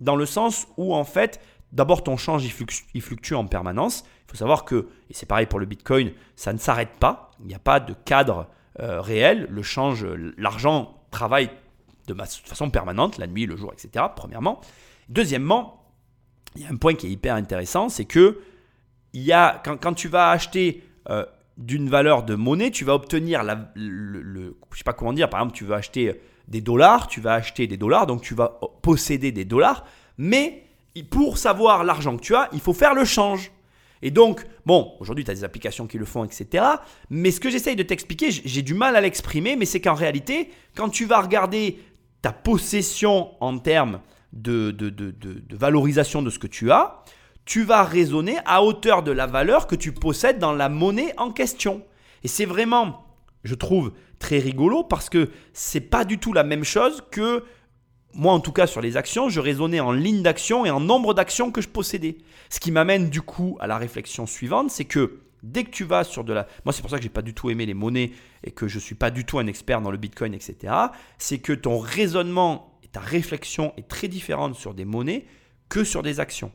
dans 0.00 0.16
le 0.16 0.26
sens 0.26 0.66
où 0.76 0.92
en 0.92 1.04
fait 1.04 1.40
D'abord, 1.72 2.04
ton 2.04 2.18
change, 2.18 2.44
il 2.44 3.00
fluctue, 3.00 3.32
en 3.32 3.46
permanence. 3.46 4.04
Faut 4.32 4.38
savoir 4.38 4.64
que, 4.64 4.88
et 5.10 5.14
c'est 5.14 5.26
pareil 5.26 5.44
pour 5.44 5.60
le 5.60 5.66
Bitcoin, 5.66 6.12
ça 6.36 6.54
ne 6.54 6.58
s'arrête 6.58 6.96
pas. 6.98 7.32
Il 7.40 7.46
n'y 7.46 7.54
a 7.54 7.58
pas 7.58 7.80
de 7.80 7.92
cadre 7.92 8.48
euh, 8.80 9.02
réel. 9.02 9.46
Le 9.50 9.62
change, 9.62 10.06
l'argent 10.38 11.02
travaille 11.10 11.50
de, 12.06 12.14
façon 12.14 12.70
permanente, 12.70 13.18
la 13.18 13.26
nuit, 13.26 13.44
le 13.44 13.56
jour, 13.56 13.74
etc. 13.74 14.06
Premièrement. 14.16 14.62
Deuxièmement, 15.10 15.84
il 16.56 16.62
y 16.62 16.64
a 16.64 16.70
un 16.70 16.76
point 16.76 16.94
qui 16.94 17.08
est 17.08 17.10
hyper 17.10 17.34
intéressant, 17.34 17.90
c'est 17.90 18.06
que 18.06 18.40
il 19.12 19.22
y 19.22 19.32
a, 19.32 19.62
quand, 19.62 19.92
tu 19.92 20.08
vas 20.08 20.30
acheter 20.30 20.82
euh, 21.10 21.26
d'une 21.58 21.90
valeur 21.90 22.22
de 22.22 22.34
monnaie, 22.34 22.70
tu 22.70 22.86
vas 22.86 22.94
obtenir 22.94 23.42
la, 23.42 23.70
le, 23.74 24.56
je 24.72 24.78
sais 24.78 24.84
pas 24.84 24.94
comment 24.94 25.12
dire, 25.12 25.28
par 25.28 25.40
exemple, 25.40 25.54
tu 25.54 25.66
vas 25.66 25.76
acheter 25.76 26.18
des 26.48 26.62
dollars, 26.62 27.06
tu 27.08 27.20
vas 27.20 27.34
acheter 27.34 27.66
des 27.66 27.76
dollars, 27.76 28.06
donc 28.06 28.22
tu 28.22 28.34
vas 28.34 28.58
posséder 28.80 29.30
des 29.30 29.44
dollars, 29.44 29.84
mais 30.16 30.64
pour 31.10 31.36
savoir 31.36 31.84
l'argent 31.84 32.16
que 32.16 32.22
tu 32.22 32.34
as, 32.34 32.48
il 32.54 32.60
faut 32.60 32.72
faire 32.72 32.94
le 32.94 33.04
change. 33.04 33.50
Et 34.02 34.10
donc, 34.10 34.44
bon, 34.66 34.94
aujourd'hui, 34.98 35.24
tu 35.24 35.30
as 35.30 35.34
des 35.34 35.44
applications 35.44 35.86
qui 35.86 35.96
le 35.96 36.04
font, 36.04 36.24
etc. 36.24 36.64
Mais 37.08 37.30
ce 37.30 37.40
que 37.40 37.50
j'essaye 37.50 37.76
de 37.76 37.84
t'expliquer, 37.84 38.30
j'ai 38.30 38.62
du 38.62 38.74
mal 38.74 38.96
à 38.96 39.00
l'exprimer, 39.00 39.56
mais 39.56 39.64
c'est 39.64 39.80
qu'en 39.80 39.94
réalité, 39.94 40.50
quand 40.74 40.88
tu 40.88 41.06
vas 41.06 41.20
regarder 41.20 41.78
ta 42.20 42.32
possession 42.32 43.30
en 43.40 43.58
termes 43.58 44.00
de, 44.32 44.70
de, 44.70 45.56
valorisation 45.56 46.22
de 46.22 46.30
ce 46.30 46.38
que 46.38 46.46
tu 46.46 46.70
as, 46.72 47.02
tu 47.44 47.62
vas 47.62 47.84
raisonner 47.84 48.38
à 48.44 48.62
hauteur 48.62 49.02
de 49.02 49.12
la 49.12 49.26
valeur 49.26 49.66
que 49.66 49.74
tu 49.74 49.92
possèdes 49.92 50.38
dans 50.38 50.52
la 50.52 50.68
monnaie 50.68 51.12
en 51.16 51.32
question. 51.32 51.84
Et 52.24 52.28
c'est 52.28 52.44
vraiment, 52.44 53.04
je 53.44 53.54
trouve, 53.54 53.92
très 54.18 54.38
rigolo 54.38 54.84
parce 54.84 55.10
que 55.10 55.30
c'est 55.52 55.80
pas 55.80 56.04
du 56.04 56.18
tout 56.18 56.32
la 56.32 56.44
même 56.44 56.64
chose 56.64 57.02
que 57.10 57.44
moi 58.14 58.32
en 58.32 58.40
tout 58.40 58.52
cas 58.52 58.66
sur 58.66 58.80
les 58.80 58.96
actions, 58.96 59.28
je 59.28 59.40
raisonnais 59.40 59.80
en 59.80 59.92
ligne 59.92 60.22
d'action 60.22 60.64
et 60.64 60.70
en 60.70 60.80
nombre 60.80 61.14
d'actions 61.14 61.50
que 61.50 61.60
je 61.60 61.68
possédais. 61.68 62.18
Ce 62.50 62.60
qui 62.60 62.70
m'amène 62.70 63.10
du 63.10 63.22
coup 63.22 63.56
à 63.60 63.66
la 63.66 63.78
réflexion 63.78 64.26
suivante, 64.26 64.70
c'est 64.70 64.84
que 64.84 65.20
dès 65.42 65.64
que 65.64 65.70
tu 65.70 65.84
vas 65.84 66.04
sur 66.04 66.24
de 66.24 66.32
la... 66.32 66.46
Moi 66.64 66.72
c'est 66.72 66.82
pour 66.82 66.90
ça 66.90 66.98
que 66.98 67.02
j'ai 67.02 67.08
pas 67.08 67.22
du 67.22 67.34
tout 67.34 67.50
aimé 67.50 67.66
les 67.66 67.74
monnaies 67.74 68.12
et 68.44 68.50
que 68.50 68.68
je 68.68 68.78
suis 68.78 68.94
pas 68.94 69.10
du 69.10 69.24
tout 69.24 69.38
un 69.38 69.46
expert 69.46 69.80
dans 69.80 69.90
le 69.90 69.98
Bitcoin, 69.98 70.34
etc. 70.34 70.74
C'est 71.18 71.38
que 71.38 71.52
ton 71.52 71.78
raisonnement 71.78 72.78
et 72.82 72.88
ta 72.88 73.00
réflexion 73.00 73.72
est 73.76 73.88
très 73.88 74.08
différente 74.08 74.54
sur 74.54 74.74
des 74.74 74.84
monnaies 74.84 75.26
que 75.68 75.84
sur 75.84 76.02
des 76.02 76.20
actions. 76.20 76.52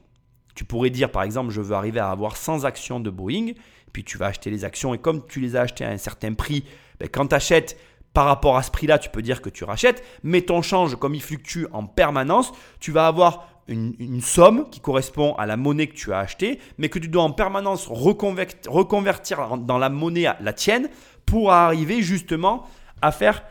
Tu 0.56 0.64
pourrais 0.66 0.90
dire 0.90 1.12
par 1.12 1.24
exemple 1.24 1.52
je 1.52 1.62
veux 1.62 1.76
arriver 1.76 2.00
à 2.00 2.12
avoir 2.12 2.38
100 2.38 2.64
actions 2.66 3.00
de 3.00 3.10
Boeing, 3.10 3.54
puis 3.94 4.04
tu 4.04 4.18
vas 4.18 4.28
acheter 4.28 4.50
les 4.50 4.64
actions 4.64 4.94
et 4.94 5.00
comme 5.00 5.26
tu 5.26 5.40
les 5.40 5.56
as 5.56 5.62
achetées 5.62 5.86
à 5.86 5.90
un 5.90 5.98
certain 5.98 6.34
prix, 6.34 6.64
ben, 7.00 7.10
quand 7.10 7.28
tu 7.28 7.36
achètes 7.36 7.78
par 8.18 8.26
rapport 8.26 8.58
à 8.58 8.64
ce 8.64 8.72
prix-là, 8.72 8.98
tu 8.98 9.10
peux 9.10 9.22
dire 9.22 9.44
que 9.44 9.50
tu 9.52 9.64
rachètes, 9.64 10.04
mais 10.24 10.42
ton 10.42 10.64
change, 10.64 10.96
comme 10.96 11.14
il 11.14 11.22
fluctue 11.22 11.66
en 11.72 11.86
permanence, 11.86 12.52
tu 12.80 12.92
vas 12.92 13.06
avoir 13.06 13.48
une, 13.68 14.22
somme 14.22 14.68
qui 14.72 14.80
correspond 14.80 15.36
à 15.36 15.46
la 15.46 15.56
monnaie 15.56 15.86
que 15.86 15.94
tu 15.94 16.12
as 16.12 16.18
achetée, 16.18 16.60
mais 16.80 16.90
que 16.90 16.98
tu 16.98 17.10
dois 17.10 17.22
en 17.22 17.30
permanence 17.30 17.86
reconvertir 17.86 19.58
dans 19.60 19.78
la 19.78 19.90
monnaie, 19.90 20.30
la 20.42 20.54
tienne, 20.54 20.90
pour 21.28 21.52
arriver 21.52 22.02
justement 22.02 22.66
à 23.04 23.12
faire, 23.12 23.44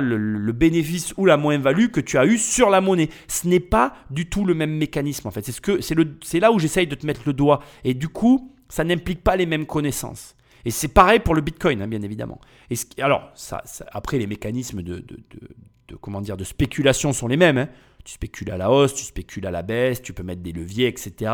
le, 0.00 0.50
bénéfice 0.50 1.14
ou 1.16 1.24
la 1.24 1.36
moins-value 1.36 1.86
que 1.92 2.00
tu 2.00 2.18
as 2.18 2.26
eu 2.26 2.38
sur 2.38 2.70
la 2.70 2.80
monnaie. 2.80 3.08
Ce 3.28 3.46
n'est 3.46 3.60
pas 3.60 3.94
du 4.10 4.28
tout 4.28 4.44
le 4.44 4.54
même 4.54 4.76
mécanisme 4.76 5.28
en 5.28 5.30
fait. 5.30 5.44
C'est 5.46 5.52
ce 5.52 6.08
c'est 6.22 6.40
là 6.40 6.50
où 6.50 6.58
j'essaye 6.58 6.88
de 6.88 6.96
te 6.96 7.06
mettre 7.06 7.22
le 7.24 7.34
doigt. 7.34 7.60
Et 7.84 7.94
du 7.94 8.08
coup, 8.08 8.52
ça 8.68 8.82
n'implique 8.82 9.22
pas 9.22 9.36
les 9.36 9.46
mêmes 9.46 9.66
connaissances. 9.66 10.34
Et 10.64 10.70
c'est 10.70 10.88
pareil 10.88 11.20
pour 11.20 11.34
le 11.34 11.40
Bitcoin, 11.40 11.82
hein, 11.82 11.88
bien 11.88 12.02
évidemment. 12.02 12.40
Et 12.70 12.76
alors, 13.00 13.32
après, 13.92 14.18
les 14.18 14.26
mécanismes 14.26 14.82
de, 14.82 15.04
comment 16.00 16.20
dire, 16.20 16.36
de 16.36 16.44
spéculation 16.44 17.12
sont 17.12 17.28
les 17.28 17.36
mêmes. 17.36 17.58
Hein. 17.58 17.68
Tu 18.04 18.14
spécules 18.14 18.50
à 18.50 18.56
la 18.56 18.70
hausse, 18.70 18.94
tu 18.94 19.04
spécules 19.04 19.46
à 19.46 19.50
la 19.50 19.62
baisse, 19.62 20.02
tu 20.02 20.12
peux 20.12 20.22
mettre 20.22 20.42
des 20.42 20.52
leviers, 20.52 20.88
etc. 20.88 21.32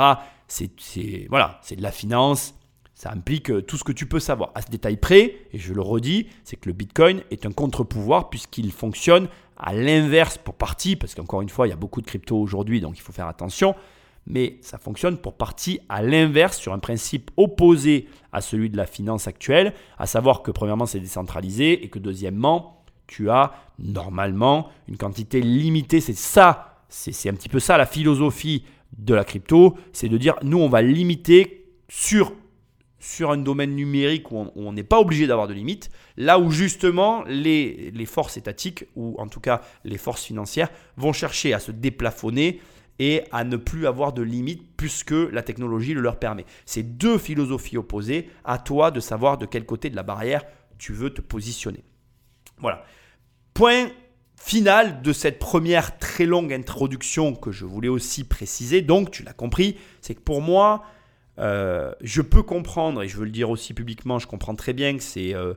C'est 0.49 1.27
voilà, 1.29 1.59
c'est 1.63 1.77
de 1.77 1.83
la 1.83 1.93
finance. 1.93 2.55
Ça 2.95 3.13
implique 3.13 3.51
euh, 3.53 3.63
tout 3.63 3.77
ce 3.77 3.85
que 3.85 3.93
tu 3.93 4.07
peux 4.07 4.19
savoir. 4.19 4.51
À 4.57 4.63
ce 4.63 4.67
détail 4.67 4.97
près, 4.97 5.37
et 5.53 5.59
je 5.59 5.73
le 5.73 5.81
redis, 5.81 6.27
c'est 6.43 6.57
que 6.57 6.69
le 6.69 6.73
Bitcoin 6.73 7.23
est 7.31 7.47
un 7.47 7.53
contre-pouvoir 7.53 8.29
puisqu'il 8.29 8.73
fonctionne 8.73 9.29
à 9.57 9.73
l'inverse 9.73 10.37
pour 10.37 10.55
partie, 10.55 10.97
parce 10.97 11.15
qu'encore 11.15 11.41
une 11.41 11.49
fois, 11.49 11.69
il 11.69 11.71
y 11.71 11.73
a 11.73 11.77
beaucoup 11.77 12.01
de 12.01 12.07
crypto 12.07 12.37
aujourd'hui, 12.37 12.81
donc 12.81 12.99
il 12.99 13.01
faut 13.01 13.13
faire 13.13 13.29
attention 13.29 13.77
mais 14.29 14.59
ça 14.61 14.79
fonctionne 14.79 15.17
pour 15.17 15.37
partie 15.37 15.81
à 15.89 16.03
l'inverse, 16.03 16.59
sur 16.59 16.75
un 16.75 16.79
principe 16.79 17.31
opposé 17.37 18.09
à 18.31 18.41
celui 18.43 18.69
de 18.69 18.77
la 18.77 18.87
finance 18.87 19.27
actuelle, 19.27 19.73
à 19.99 20.07
savoir 20.07 20.43
que 20.43 20.51
premièrement 20.51 20.87
c'est 20.87 21.01
décentralisé 21.01 21.83
et 21.83 21.89
que 21.89 21.99
deuxièmement 21.99 22.85
tu 23.07 23.31
as 23.31 23.53
normalement 23.79 24.69
une 24.87 24.99
quantité 24.99 25.41
limitée. 25.41 26.01
C'est 26.01 26.13
ça, 26.13 26.85
c'est 26.91 27.31
un 27.31 27.35
petit 27.35 27.49
peu 27.49 27.59
ça 27.59 27.79
la 27.79 27.87
philosophie 27.87 28.65
de 28.97 29.15
la 29.15 29.25
crypto, 29.25 29.77
c'est 29.93 30.09
de 30.09 30.19
dire 30.19 30.37
nous 30.43 30.59
on 30.59 30.69
va 30.69 30.83
limiter 30.83 31.67
sur 31.89 32.33
sur 33.01 33.31
un 33.31 33.37
domaine 33.37 33.77
numérique 33.77 34.33
où 34.33 34.51
on 34.57 34.73
n'est 34.73 34.83
pas 34.83 34.99
obligé 34.99 35.29
d'avoir 35.29 35.47
de 35.47 35.55
limites, 35.55 35.89
là 36.17 36.41
où 36.41 36.51
justement 36.51 37.23
les, 37.29 37.93
les 37.93 38.07
forces 38.07 38.37
étatiques, 38.37 38.87
ou 38.97 39.15
en 39.19 39.29
tout 39.29 39.39
cas 39.39 39.63
les 39.85 39.99
forces 39.99 40.25
financières, 40.25 40.69
vont 40.97 41.13
chercher 41.13 41.55
à 41.55 41.61
se 41.61 41.71
déplafonner 41.71 42.61
et 42.99 43.25
à 43.33 43.45
ne 43.45 43.57
plus 43.57 43.87
avoir 43.87 44.13
de 44.13 44.23
limites 44.23 44.67
puisque 44.77 45.13
la 45.13 45.43
technologie 45.43 45.95
le 45.95 46.01
leur 46.01 46.19
permet. 46.19 46.45
C'est 46.67 46.83
deux 46.83 47.19
philosophies 47.19 47.77
opposées, 47.77 48.31
à 48.45 48.59
toi 48.59 48.91
de 48.91 49.01
savoir 49.01 49.39
de 49.39 49.47
quel 49.47 49.65
côté 49.65 49.91
de 49.91 49.97
la 49.97 50.03
barrière 50.03 50.45
tu 50.79 50.93
veux 50.93 51.11
te 51.11 51.21
positionner. 51.21 51.85
Voilà. 52.59 52.85
Point 53.55 53.91
final 54.37 55.03
de 55.03 55.13
cette 55.13 55.39
première 55.39 55.99
très 55.99 56.27
longue 56.27 56.53
introduction 56.53 57.35
que 57.35 57.51
je 57.51 57.65
voulais 57.65 57.89
aussi 57.89 58.25
préciser, 58.25 58.83
donc 58.83 59.11
tu 59.11 59.23
l'as 59.23 59.33
compris, 59.33 59.77
c'est 60.01 60.15
que 60.15 60.21
pour 60.21 60.41
moi, 60.41 60.85
euh, 61.39 61.93
je 62.01 62.23
peux 62.23 62.43
comprendre, 62.43 63.03
et 63.03 63.09
je 63.09 63.17
veux 63.17 63.25
le 63.25 63.31
dire 63.31 63.51
aussi 63.51 63.75
publiquement, 63.75 64.19
je 64.19 64.27
comprends 64.27 64.55
très 64.55 64.73
bien 64.73 64.97
que 64.97 65.03
c'est 65.03 65.35
euh, 65.35 65.55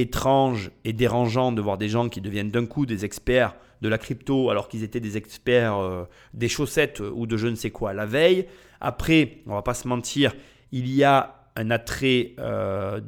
étrange 0.00 0.70
et 0.84 0.92
dérangeant 0.92 1.52
de 1.52 1.60
voir 1.60 1.78
des 1.78 1.88
gens 1.88 2.08
qui 2.08 2.20
deviennent 2.20 2.50
d'un 2.50 2.66
coup 2.66 2.86
des 2.86 3.04
experts 3.04 3.54
de 3.82 3.88
la 3.88 3.98
crypto 3.98 4.50
alors 4.50 4.68
qu'ils 4.68 4.82
étaient 4.82 5.00
des 5.00 5.16
experts 5.16 5.76
euh, 5.76 6.04
des 6.34 6.48
chaussettes 6.48 7.00
ou 7.00 7.26
de 7.26 7.36
je 7.36 7.46
ne 7.46 7.54
sais 7.54 7.70
quoi 7.70 7.92
la 7.92 8.06
veille. 8.06 8.46
Après, 8.80 9.38
on 9.46 9.54
va 9.54 9.62
pas 9.62 9.74
se 9.74 9.88
mentir, 9.88 10.34
il 10.72 10.88
y 10.92 11.04
a 11.04 11.50
un 11.56 11.70
attrait 11.70 12.34
euh, 12.38 13.00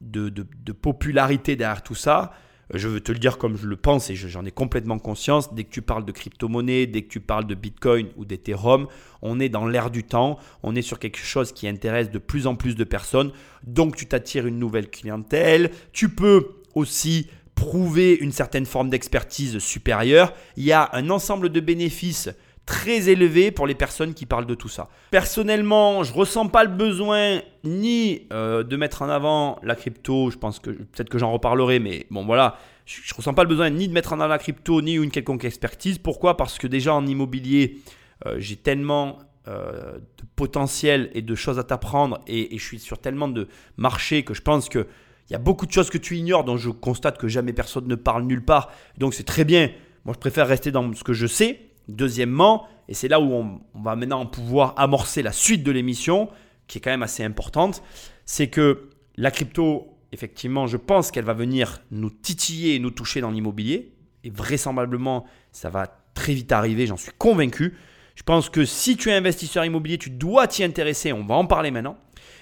de, 0.00 0.42
popularité 0.72 1.56
derrière 1.56 1.82
tout 1.82 1.94
ça. 1.94 2.32
Je 2.72 2.88
veux 2.88 3.00
te 3.00 3.10
le 3.10 3.18
dire 3.18 3.38
comme 3.38 3.56
je 3.56 3.66
le 3.66 3.76
pense 3.76 4.10
et 4.10 4.14
j'en 4.14 4.44
ai 4.44 4.50
complètement 4.50 4.98
conscience. 4.98 5.54
Dès 5.54 5.64
que 5.64 5.70
tu 5.70 5.82
parles 5.82 6.04
de 6.04 6.12
crypto-monnaie, 6.12 6.86
dès 6.86 7.02
que 7.02 7.08
tu 7.08 7.20
parles 7.20 7.46
de 7.46 7.54
Bitcoin 7.54 8.08
ou 8.16 8.24
d'Ethereum, 8.24 8.86
on 9.22 9.40
est 9.40 9.48
dans 9.48 9.66
l'air 9.66 9.90
du 9.90 10.04
temps. 10.04 10.38
On 10.62 10.76
est 10.76 10.82
sur 10.82 10.98
quelque 10.98 11.18
chose 11.18 11.52
qui 11.52 11.66
intéresse 11.66 12.10
de 12.10 12.18
plus 12.18 12.46
en 12.46 12.54
plus 12.54 12.76
de 12.76 12.84
personnes. 12.84 13.32
Donc 13.64 13.96
tu 13.96 14.06
t'attires 14.06 14.46
une 14.46 14.58
nouvelle 14.58 14.88
clientèle. 14.88 15.70
Tu 15.92 16.10
peux 16.10 16.48
aussi 16.74 17.28
prouver 17.56 18.14
une 18.14 18.32
certaine 18.32 18.66
forme 18.66 18.88
d'expertise 18.88 19.58
supérieure. 19.58 20.32
Il 20.56 20.64
y 20.64 20.72
a 20.72 20.88
un 20.92 21.10
ensemble 21.10 21.50
de 21.50 21.60
bénéfices 21.60 22.30
très 22.66 23.08
élevés 23.08 23.50
pour 23.50 23.66
les 23.66 23.74
personnes 23.74 24.14
qui 24.14 24.26
parlent 24.26 24.46
de 24.46 24.54
tout 24.54 24.68
ça. 24.68 24.88
Personnellement, 25.10 26.04
je 26.04 26.12
ressens 26.12 26.48
pas 26.48 26.64
le 26.64 26.70
besoin 26.70 27.40
ni 27.64 28.28
euh, 28.32 28.62
de 28.62 28.76
mettre 28.76 29.02
en 29.02 29.08
avant 29.08 29.58
la 29.62 29.74
crypto, 29.74 30.30
je 30.30 30.38
pense 30.38 30.60
que 30.60 30.70
peut-être 30.70 31.08
que 31.08 31.18
j'en 31.18 31.32
reparlerai, 31.32 31.78
mais 31.80 32.06
bon 32.10 32.24
voilà, 32.24 32.58
je, 32.86 33.00
ne 33.12 33.16
ressens 33.16 33.34
pas 33.34 33.42
le 33.42 33.48
besoin 33.48 33.70
ni 33.70 33.88
de 33.88 33.92
mettre 33.92 34.12
en 34.12 34.20
avant 34.20 34.32
la 34.32 34.38
crypto 34.38 34.82
ni 34.82 34.94
une 34.94 35.10
quelconque 35.10 35.44
expertise. 35.44 35.98
Pourquoi? 35.98 36.36
Parce 36.36 36.58
que 36.58 36.66
déjà 36.66 36.94
en 36.94 37.06
immobilier, 37.06 37.78
euh, 38.26 38.36
j'ai 38.38 38.56
tellement 38.56 39.18
euh, 39.48 39.94
de 39.94 40.24
potentiel 40.36 41.10
et 41.14 41.22
de 41.22 41.34
choses 41.34 41.58
à 41.58 41.64
t'apprendre 41.64 42.20
et, 42.26 42.54
et, 42.54 42.58
je 42.58 42.64
suis 42.64 42.78
sur 42.78 42.98
tellement 42.98 43.28
de 43.28 43.48
marchés 43.78 44.22
que 44.22 44.34
je 44.34 44.42
pense 44.42 44.68
que 44.68 44.86
il 45.30 45.32
y 45.32 45.36
a 45.36 45.38
beaucoup 45.38 45.64
de 45.64 45.70
choses 45.70 45.90
que 45.90 45.98
tu 45.98 46.16
ignores 46.16 46.42
dont 46.42 46.56
je 46.56 46.70
constate 46.70 47.16
que 47.16 47.28
jamais 47.28 47.52
personne 47.52 47.86
ne 47.86 47.94
parle 47.94 48.24
nulle 48.24 48.44
part. 48.44 48.70
Donc 48.98 49.14
c'est 49.14 49.24
très 49.24 49.44
bien. 49.44 49.70
Moi, 50.04 50.12
je 50.14 50.18
préfère 50.18 50.48
rester 50.48 50.72
dans 50.72 50.92
ce 50.92 51.04
que 51.04 51.12
je 51.12 51.28
sais. 51.28 51.69
Deuxièmement, 51.90 52.66
et 52.88 52.94
c'est 52.94 53.08
là 53.08 53.20
où 53.20 53.32
on, 53.32 53.60
va 53.74 53.96
maintenant 53.96 54.24
pouvoir 54.26 54.74
amorcer 54.76 55.22
la 55.22 55.32
suite 55.32 55.62
de 55.62 55.70
l'émission, 55.70 56.28
qui 56.66 56.78
est 56.78 56.80
quand 56.80 56.90
même 56.90 57.02
assez 57.02 57.24
importante, 57.24 57.82
c'est 58.24 58.48
que 58.48 58.90
la 59.16 59.30
crypto, 59.30 59.98
effectivement, 60.12 60.66
je 60.66 60.76
pense 60.76 61.10
qu'elle 61.10 61.24
va 61.24 61.34
venir 61.34 61.82
nous 61.90 62.10
titiller 62.10 62.74
et 62.74 62.78
nous 62.78 62.90
toucher 62.90 63.20
dans 63.20 63.30
l'immobilier. 63.30 63.92
Et 64.24 64.30
vraisemblablement, 64.30 65.26
ça 65.52 65.70
va 65.70 65.86
très 66.14 66.32
vite 66.34 66.52
arriver, 66.52 66.86
j'en 66.86 66.96
suis 66.96 67.12
convaincu. 67.16 67.76
Je 68.14 68.22
pense 68.22 68.50
que 68.50 68.64
si 68.64 68.96
tu 68.96 69.08
es 69.08 69.14
investisseur 69.14 69.64
immobilier, 69.64 69.98
tu 69.98 70.10
dois 70.10 70.46
t'y 70.46 70.62
intéresser. 70.62 71.12
On 71.12 71.24
va 71.24 71.36
en 71.36 71.46
parler 71.46 71.70
maintenant. 71.70 71.96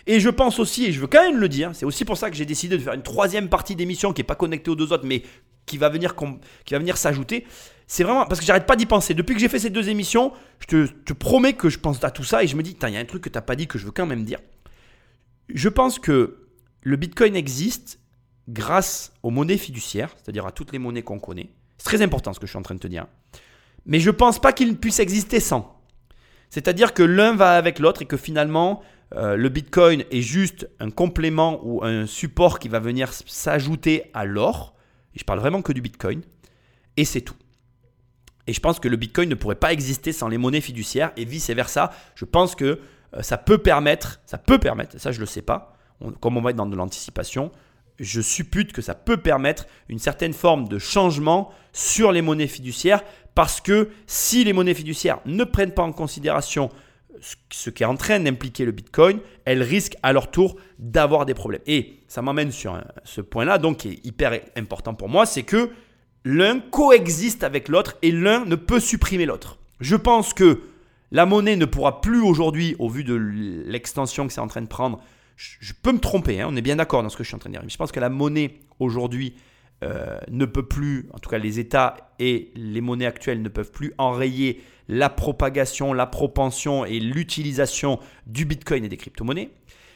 Et 0.07 0.21
je 0.21 0.29
pense 0.31 0.59
aussi, 0.59 0.87
et 0.87 0.93
je 0.93 1.01
veux 1.01 1.07
quand 1.07 1.23
même 1.23 1.39
le 1.39 1.49
dire, 1.49 1.71
c'est 1.75 1.85
aussi 1.85 2.05
pour 2.05 2.17
ça 2.17 2.31
que 2.31 2.37
j'ai 2.37 2.47
décidé 2.47 2.77
de 2.77 2.83
faire 2.83 2.95
une 2.95 3.03
troisième 3.03 3.49
partie 3.49 3.77
d'émission 3.77 4.13
qui 4.13 4.21
n'est 4.21 4.27
pas 4.27 4.35
connectée 4.35 4.71
aux 4.71 4.75
deux 4.75 4.93
autres, 4.93 5.07
mais 5.07 5.23
qui 5.67 5.77
va 5.79 5.89
venir, 5.91 6.17
qui 6.65 6.75
va 6.75 6.79
venir 6.79 6.97
s'ajouter. 6.97 7.47
C'est 7.90 8.05
vraiment 8.05 8.27
parce 8.27 8.38
que 8.38 8.44
j'arrête 8.44 8.66
pas 8.66 8.77
d'y 8.77 8.85
penser. 8.85 9.14
Depuis 9.14 9.35
que 9.35 9.40
j'ai 9.40 9.48
fait 9.48 9.59
ces 9.59 9.70
deux 9.70 9.88
émissions, 9.88 10.33
je 10.61 10.85
te, 10.87 11.12
promets 11.14 11.55
que 11.55 11.70
je 11.70 11.79
pense 11.79 12.05
à 12.05 12.11
tout 12.11 12.22
ça 12.22 12.44
et 12.44 12.46
je 12.46 12.55
me 12.55 12.62
dis, 12.62 12.77
il 12.81 12.88
y 12.90 12.96
a 12.96 13.01
un 13.01 13.05
truc 13.07 13.24
que 13.24 13.31
tu 13.31 13.37
n'as 13.37 13.42
pas 13.42 13.57
dit 13.57 13.66
que 13.66 13.79
je 13.79 13.87
veux 13.87 13.92
quand 13.92 14.05
même 14.05 14.24
dire. 14.24 14.38
Je 15.48 15.70
pense 15.70 15.98
que 15.98 16.48
le 16.83 16.96
Bitcoin 16.96 17.35
existe 17.35 17.98
grâce 18.46 19.14
aux 19.22 19.31
monnaies 19.31 19.57
fiduciaires, 19.57 20.14
c'est-à-dire 20.16 20.46
à 20.46 20.53
toutes 20.53 20.72
les 20.72 20.79
monnaies 20.79 21.03
qu'on 21.03 21.18
connaît. 21.18 21.48
C'est 21.79 21.87
très 21.87 22.03
important 22.03 22.35
ce 22.35 22.38
que 22.38 22.46
je 22.46 22.51
suis 22.51 22.59
en 22.59 22.62
train 22.62 22.74
de 22.74 22.81
te 22.81 22.87
dire. 22.87 23.07
Mais 23.87 24.01
je 24.01 24.11
pense 24.11 24.38
pas 24.38 24.53
qu'il 24.53 24.77
puisse 24.77 25.01
exister 25.01 25.40
sans. 25.40 25.83
C'est-à-dire 26.51 26.92
que 26.92 27.03
l'un 27.03 27.35
va 27.35 27.57
avec 27.57 27.79
l'autre 27.79 28.03
et 28.03 28.07
que 28.07 28.18
finalement, 28.18 28.83
euh, 29.14 29.35
le 29.37 29.48
Bitcoin 29.48 30.05
est 30.11 30.20
juste 30.20 30.68
un 30.79 30.90
complément 30.90 31.59
ou 31.62 31.83
un 31.83 32.05
support 32.05 32.59
qui 32.59 32.68
va 32.68 32.81
venir 32.81 33.14
s'ajouter 33.14 34.11
à 34.12 34.27
l'or. 34.27 34.74
Et 35.14 35.18
je 35.18 35.24
parle 35.24 35.40
vraiment 35.40 35.62
que 35.62 35.72
du 35.72 35.81
Bitcoin. 35.81 36.20
Et 36.98 37.07
c'est 37.07 37.22
tout. 37.22 37.37
Et 38.49 38.55
je 38.55 38.61
pense 38.61 38.81
que 38.81 38.89
le 38.89 38.97
Bitcoin 38.97 39.29
ne 39.29 39.35
pourrait 39.35 39.57
pas 39.57 39.73
exister 39.73 40.11
sans 40.11 40.27
les 40.27 40.39
monnaies 40.39 40.63
fiduciaires 40.63 41.13
et 41.19 41.27
vice-versa. 41.27 41.93
Je 42.15 42.25
pense 42.25 42.55
que 42.55 42.81
euh, 43.15 43.23
ça 43.23 43.37
peut 43.37 43.59
permettre, 43.59 44.21
ça 44.25 44.39
peut 44.39 44.59
permettre, 44.59 44.99
ça 44.99 45.13
je 45.13 45.19
ne 45.19 45.21
le 45.21 45.27
sais 45.27 45.43
pas, 45.43 45.77
comme 46.21 46.37
on 46.39 46.41
va 46.41 46.51
être 46.51 46.57
dans 46.57 46.67
de 46.67 46.75
l'anticipation, 46.75 47.53
je 48.01 48.21
suppute 48.21 48.73
que 48.73 48.81
ça 48.81 48.95
peut 48.95 49.19
permettre 49.19 49.67
une 49.89 49.99
certaine 49.99 50.33
forme 50.33 50.67
de 50.67 50.79
changement 50.79 51.53
sur 51.73 52.11
les 52.11 52.23
monnaies 52.23 52.47
fiduciaires 52.47 53.03
parce 53.35 53.61
que 53.61 53.91
si 54.07 54.45
les 54.45 54.53
monnaies 54.55 54.75
fiduciaires 54.75 55.21
ne 55.27 55.45
prennent 55.45 55.75
pas 55.75 55.83
en 55.83 55.93
considération 55.93 56.71
ce 57.51 57.71
qui 57.71 57.83
est 57.83 57.87
en 57.87 57.97
train 57.97 58.21
d'impliquer 58.21 58.65
le 58.65 58.71
Bitcoin, 58.71 59.19
elles 59.45 59.63
risquent 59.63 59.97
à 60.05 60.13
leur 60.13 60.31
tour 60.31 60.57
d'avoir 60.79 61.27
des 61.27 61.35
problèmes. 61.35 61.61
Et 61.67 61.99
ça 62.07 62.23
m'amène 62.23 62.53
sur 62.53 62.81
ce 63.03 63.21
point-là, 63.21 63.59
donc 63.59 63.79
qui 63.79 63.89
est 63.89 64.07
hyper 64.07 64.41
important 64.57 64.95
pour 64.95 65.09
moi, 65.09 65.27
c'est 65.27 65.43
que 65.43 65.71
l'un 66.25 66.61
coexiste 66.61 67.45
avec 67.45 67.69
l'autre 67.69 67.97
et 68.03 68.11
l'un 68.11 68.45
ne 68.45 68.57
peut 68.57 68.81
supprimer 68.81 69.27
l'autre. 69.27 69.59
Je 69.81 69.97
pense 69.97 70.35
que 70.35 70.63
la 71.11 71.27
monnaie 71.27 71.57
ne 71.57 71.65
pourra 71.65 72.01
plus 72.01 72.21
aujourd'hui, 72.21 72.77
au 72.79 72.89
vu 72.89 73.05
de 73.05 73.15
l'extension 73.15 74.27
que 74.27 74.33
c'est 74.33 74.41
en 74.41 74.49
train 74.49 74.63
de 74.63 74.67
prendre, 74.67 75.01
je, 75.37 75.73
peux 75.73 75.93
me 75.93 76.01
tromper, 76.01 76.41
hein, 76.41 76.49
on 76.51 76.57
est 76.57 76.63
bien 76.63 76.77
d'accord 76.77 77.03
dans 77.03 77.09
ce 77.09 77.17
que 77.17 77.23
je 77.23 77.29
suis 77.29 77.37
en 77.37 77.39
train 77.39 77.51
de 77.51 77.55
dire, 77.55 77.63
mais 77.63 77.71
je 77.71 77.77
pense 77.77 77.93
que 77.93 78.01
la 78.01 78.09
monnaie 78.09 78.59
aujourd'hui 78.81 79.35
euh, 79.85 80.19
ne 80.31 80.45
peut 80.45 80.67
plus, 80.67 81.09
en 81.15 81.19
tout 81.19 81.31
cas 81.31 81.39
les 81.39 81.61
États 81.61 82.13
et 82.19 82.51
les 82.57 82.81
monnaies 82.81 83.07
actuelles 83.07 83.41
ne 83.41 83.49
peuvent 83.49 83.71
plus 83.71 83.95
enrayer 83.97 84.61
la 84.89 85.09
propagation, 85.09 85.93
la 85.93 86.07
propension 86.07 86.85
et 86.85 86.99
l'utilisation 86.99 88.01
du 88.27 88.45
Bitcoin 88.45 88.85
et 88.85 88.89
des 88.89 88.97
crypto-monnaies. 88.97 89.51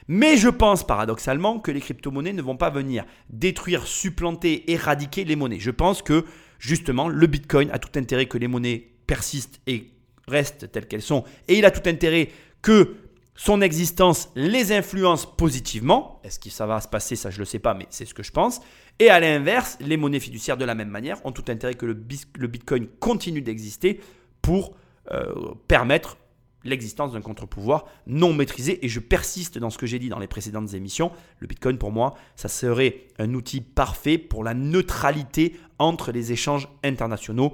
Mais 0.09 0.37
je 0.37 0.49
pense 0.49 0.87
paradoxalement 0.87 1.59
que 1.59 1.71
les 1.71 1.81
crypto-monnaies 1.81 2.33
ne 2.33 2.43
vont 2.43 2.57
pas 2.57 2.71
venir 2.71 3.05
détruire, 3.31 3.87
supplanter, 3.87 4.71
éradiquer 4.71 5.25
les 5.25 5.37
monnaies. 5.37 5.61
Je 5.61 5.71
pense 5.71 6.03
que 6.03 6.25
justement 6.59 7.09
le 7.09 7.27
Bitcoin 7.27 7.71
a 7.71 7.79
tout 7.79 7.99
intérêt 7.99 8.27
que 8.27 8.39
les 8.39 8.49
monnaies 8.49 8.89
persistent 9.07 9.61
et 9.67 9.91
restent 10.29 10.71
telles 10.73 10.87
qu'elles 10.87 11.03
sont. 11.03 11.25
Et 11.49 11.59
il 11.59 11.65
a 11.65 11.71
tout 11.71 11.89
intérêt 11.89 12.31
que 12.63 12.97
son 13.35 13.61
existence 13.61 14.31
les 14.37 14.73
influence 14.73 15.27
positivement. 15.37 16.21
Est-ce 16.25 16.39
que 16.39 16.51
ça 16.51 16.67
va 16.67 16.81
se 16.81 16.89
passer? 16.89 17.17
Ça, 17.17 17.31
je 17.31 17.37
ne 17.37 17.41
le 17.41 17.45
sais 17.47 17.59
pas, 17.59 17.75
mais 17.75 17.87
c'est 17.91 18.05
ce 18.05 18.15
que 18.15 18.23
je 18.23 18.31
pense. 18.31 18.61
Et 18.99 19.09
à 19.09 19.21
l'inverse, 19.21 19.79
les 19.81 19.97
monnaies 19.97 20.21
fiduciaires, 20.21 20.57
de 20.57 20.65
la 20.65 20.75
même 20.75 20.91
manière, 20.91 21.25
ont 21.25 21.33
tout 21.33 21.45
intérêt 21.49 21.75
que 21.75 21.87
le, 21.87 21.95
Bitcoin 21.95 22.87
continue 23.01 23.41
d'exister 23.41 24.01
pour 24.43 24.77
euh, 25.11 25.55
permettre 25.67 26.19
l'existence 26.65 27.13
d'un 27.13 27.21
contre-pouvoir 27.21 27.87
non 28.07 28.33
maîtrisé. 28.33 28.85
Et 28.85 28.89
je 28.89 29.01
persiste 29.01 29.59
dans 29.59 29.71
ce 29.71 29.79
que 29.79 29.87
j'ai 29.87 29.99
dit 29.99 30.09
dans 30.09 30.19
les 30.19 30.27
précédentes 30.27 30.75
émissions. 30.75 31.13
Le 31.39 31.47
Bitcoin, 31.47 31.79
pour 31.79 31.93
moi, 31.93 32.15
ça 32.37 32.49
serait 32.49 33.09
un 33.19 33.35
outil 33.35 33.61
parfait 33.61 34.19
pour 34.19 34.45
la 34.45 34.55
neutralité 34.55 35.57
entre 35.79 36.13
les 36.13 36.33
échanges 36.33 36.69
internationaux, 36.85 37.53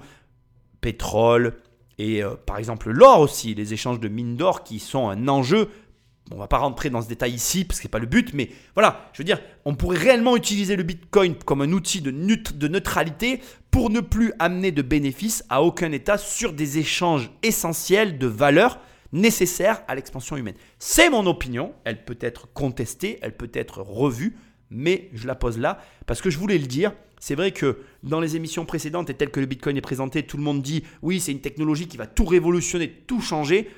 pétrole, 0.81 1.59
et 1.99 2.23
euh, 2.23 2.35
par 2.47 2.59
exemple 2.59 2.91
l'or 2.91 3.21
aussi, 3.21 3.55
les 3.55 3.73
échanges 3.73 4.01
de 4.01 4.09
mines 4.09 4.37
d'or 4.37 4.63
qui 4.63 4.79
sont 4.79 5.09
un 5.09 5.29
enjeu. 5.29 5.69
On 6.31 6.35
ne 6.35 6.41
va 6.41 6.47
pas 6.47 6.59
rentrer 6.59 6.91
dans 6.91 7.01
ce 7.01 7.09
détail 7.09 7.33
ici 7.33 7.65
parce 7.65 7.79
que 7.79 7.85
ce 7.85 7.89
n'est 7.89 7.91
pas 7.91 7.99
le 7.99 8.07
but, 8.07 8.35
mais 8.35 8.51
voilà, 8.75 9.09
je 9.15 9.23
veux 9.23 9.25
dire, 9.25 9.41
on 9.65 9.75
pourrait 9.75 9.97
réellement 9.97 10.37
utiliser 10.37 10.77
le 10.77 10.83
Bitcoin 10.83 11.35
comme 11.35 11.63
un 11.63 11.73
outil 11.73 12.03
de, 12.03 12.11
de 12.11 12.69
neutralité 12.69 13.41
pour 13.71 13.89
ne 13.89 14.01
plus 14.01 14.33
amener 14.39 14.71
de 14.71 14.83
bénéfices 14.83 15.43
à 15.49 15.63
aucun 15.63 15.91
État 15.91 16.19
sur 16.19 16.53
des 16.53 16.79
échanges 16.79 17.31
essentiels 17.43 18.19
de 18.19 18.27
valeurs 18.27 18.79
nécessaires 19.13 19.83
à 19.89 19.95
l'expansion 19.95 20.37
humaine. 20.37 20.55
C'est 20.79 21.11
mon 21.11 21.27
opinion, 21.27 21.75
elle 21.85 22.05
peut 22.05 22.19
être 22.21 22.53
contestée, 22.53 23.19
elle 23.23 23.37
peut 23.37 23.51
être 23.55 23.81
revue, 23.81 24.37
mais 24.71 25.09
je 25.15 25.27
la 25.27 25.35
pose 25.35 25.59
là 25.59 25.81
parce 26.07 26.21
que 26.21 26.31
je 26.31 26.39
voulais 26.39 26.59
le 26.59 26.67
dire. 26.67 26.93
C'est 27.21 27.35
vrai 27.35 27.53
que 27.53 27.79
dans 28.03 28.21
les 28.21 28.37
émissions 28.37 28.65
précédentes 28.65 29.11
et 29.11 29.15
telles 29.15 29.31
que 29.31 29.41
le 29.41 29.47
Bitcoin 29.47 29.77
est 29.77 29.83
présenté, 29.83 30.23
tout 30.23 30.37
le 30.37 30.43
monde 30.43 30.63
dit 30.63 30.85
oui, 31.03 31.21
c'est 31.21 31.33
une 31.33 31.41
technologie 31.41 31.89
qui 31.89 31.97
va 31.97 32.07
tout 32.07 32.25
révolutionner, 32.25 32.91
tout 33.07 33.21
changer. 33.21 33.69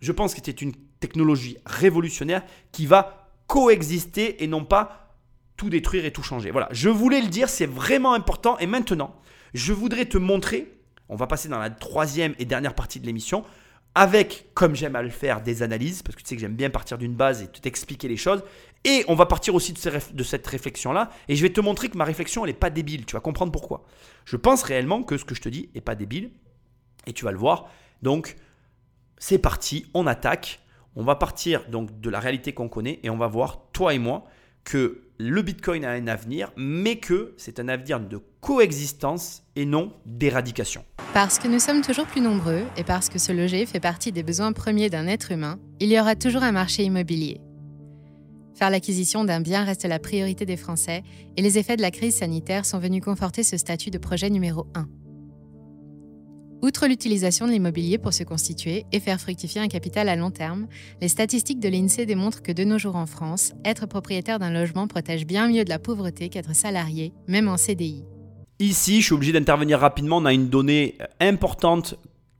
Je 0.00 0.12
pense 0.12 0.34
que 0.34 0.40
c'est 0.44 0.62
une 0.62 0.72
technologie 1.00 1.56
révolutionnaire 1.66 2.44
qui 2.72 2.86
va 2.86 3.30
coexister 3.46 4.42
et 4.44 4.46
non 4.46 4.64
pas 4.64 5.16
tout 5.56 5.70
détruire 5.70 6.04
et 6.04 6.12
tout 6.12 6.22
changer. 6.22 6.50
Voilà, 6.50 6.68
je 6.72 6.88
voulais 6.88 7.20
le 7.20 7.28
dire, 7.28 7.48
c'est 7.48 7.66
vraiment 7.66 8.12
important. 8.12 8.58
Et 8.58 8.66
maintenant, 8.66 9.14
je 9.54 9.72
voudrais 9.72 10.06
te 10.06 10.18
montrer, 10.18 10.72
on 11.08 11.16
va 11.16 11.26
passer 11.26 11.48
dans 11.48 11.58
la 11.58 11.70
troisième 11.70 12.34
et 12.38 12.44
dernière 12.44 12.74
partie 12.74 13.00
de 13.00 13.06
l'émission, 13.06 13.44
avec, 13.94 14.48
comme 14.54 14.74
j'aime 14.74 14.96
à 14.96 15.02
le 15.02 15.10
faire, 15.10 15.40
des 15.40 15.62
analyses, 15.62 16.02
parce 16.02 16.16
que 16.16 16.22
tu 16.22 16.28
sais 16.28 16.34
que 16.34 16.40
j'aime 16.40 16.56
bien 16.56 16.70
partir 16.70 16.98
d'une 16.98 17.14
base 17.14 17.42
et 17.42 17.48
t'expliquer 17.48 18.08
les 18.08 18.16
choses. 18.16 18.42
Et 18.84 19.04
on 19.08 19.14
va 19.14 19.26
partir 19.26 19.54
aussi 19.54 19.72
de, 19.72 20.22
cette 20.22 20.46
réflexion-là, 20.46 21.10
et 21.28 21.36
je 21.36 21.42
vais 21.42 21.52
te 21.52 21.60
montrer 21.60 21.88
que 21.88 21.96
ma 21.96 22.04
réflexion, 22.04 22.44
elle 22.44 22.50
n'est 22.50 22.58
pas 22.58 22.70
débile. 22.70 23.06
Tu 23.06 23.14
vas 23.14 23.20
comprendre 23.20 23.52
pourquoi. 23.52 23.84
Je 24.24 24.36
pense 24.36 24.62
réellement 24.62 25.02
que 25.02 25.16
ce 25.16 25.24
que 25.24 25.34
je 25.34 25.40
te 25.40 25.48
dis 25.48 25.70
n'est 25.74 25.80
pas 25.80 25.94
débile, 25.94 26.32
et 27.06 27.12
tu 27.12 27.24
vas 27.24 27.32
le 27.32 27.38
voir. 27.38 27.68
Donc, 28.02 28.36
c'est 29.18 29.38
parti, 29.38 29.86
on 29.94 30.06
attaque. 30.06 30.60
On 30.96 31.02
va 31.02 31.16
partir 31.16 31.68
donc 31.68 32.00
de 32.00 32.10
la 32.10 32.20
réalité 32.20 32.52
qu'on 32.52 32.68
connaît, 32.68 32.98
et 33.04 33.10
on 33.10 33.16
va 33.16 33.28
voir, 33.28 33.70
toi 33.72 33.94
et 33.94 33.98
moi, 33.98 34.24
que 34.64 35.03
le 35.18 35.42
Bitcoin 35.42 35.84
a 35.84 35.90
un 35.90 36.06
avenir, 36.06 36.52
mais 36.56 36.96
que 36.96 37.34
c'est 37.36 37.60
un 37.60 37.68
avenir 37.68 38.00
de 38.00 38.20
coexistence 38.40 39.42
et 39.56 39.64
non 39.64 39.92
d'éradication. 40.06 40.84
Parce 41.12 41.38
que 41.38 41.46
nous 41.46 41.60
sommes 41.60 41.82
toujours 41.82 42.06
plus 42.06 42.20
nombreux 42.20 42.62
et 42.76 42.84
parce 42.84 43.08
que 43.08 43.18
se 43.18 43.32
loger 43.32 43.66
fait 43.66 43.80
partie 43.80 44.12
des 44.12 44.22
besoins 44.22 44.52
premiers 44.52 44.90
d'un 44.90 45.06
être 45.06 45.30
humain, 45.30 45.58
il 45.80 45.90
y 45.90 46.00
aura 46.00 46.16
toujours 46.16 46.42
un 46.42 46.52
marché 46.52 46.82
immobilier. 46.82 47.40
Faire 48.54 48.70
l'acquisition 48.70 49.24
d'un 49.24 49.40
bien 49.40 49.64
reste 49.64 49.84
la 49.84 49.98
priorité 49.98 50.46
des 50.46 50.56
Français 50.56 51.02
et 51.36 51.42
les 51.42 51.58
effets 51.58 51.76
de 51.76 51.82
la 51.82 51.90
crise 51.90 52.16
sanitaire 52.16 52.64
sont 52.64 52.78
venus 52.78 53.02
conforter 53.02 53.42
ce 53.42 53.56
statut 53.56 53.90
de 53.90 53.98
projet 53.98 54.30
numéro 54.30 54.66
1. 54.74 54.86
Outre 56.64 56.86
l'utilisation 56.86 57.46
de 57.46 57.52
l'immobilier 57.52 57.98
pour 57.98 58.14
se 58.14 58.24
constituer 58.24 58.86
et 58.90 58.98
faire 58.98 59.20
fructifier 59.20 59.60
un 59.60 59.68
capital 59.68 60.08
à 60.08 60.16
long 60.16 60.30
terme, 60.30 60.66
les 61.02 61.08
statistiques 61.08 61.60
de 61.60 61.68
l'INSEE 61.68 62.06
démontrent 62.06 62.40
que 62.40 62.52
de 62.52 62.64
nos 62.64 62.78
jours 62.78 62.96
en 62.96 63.04
France, 63.04 63.52
être 63.66 63.84
propriétaire 63.84 64.38
d'un 64.38 64.50
logement 64.50 64.88
protège 64.88 65.26
bien 65.26 65.46
mieux 65.46 65.64
de 65.64 65.68
la 65.68 65.78
pauvreté 65.78 66.30
qu'être 66.30 66.54
salarié, 66.54 67.12
même 67.28 67.48
en 67.48 67.58
CDI. 67.58 68.06
Ici, 68.60 69.02
je 69.02 69.04
suis 69.04 69.12
obligé 69.12 69.32
d'intervenir 69.32 69.78
rapidement. 69.78 70.16
On 70.16 70.24
a 70.24 70.32
une 70.32 70.48
donnée 70.48 70.96
importante 71.20 71.96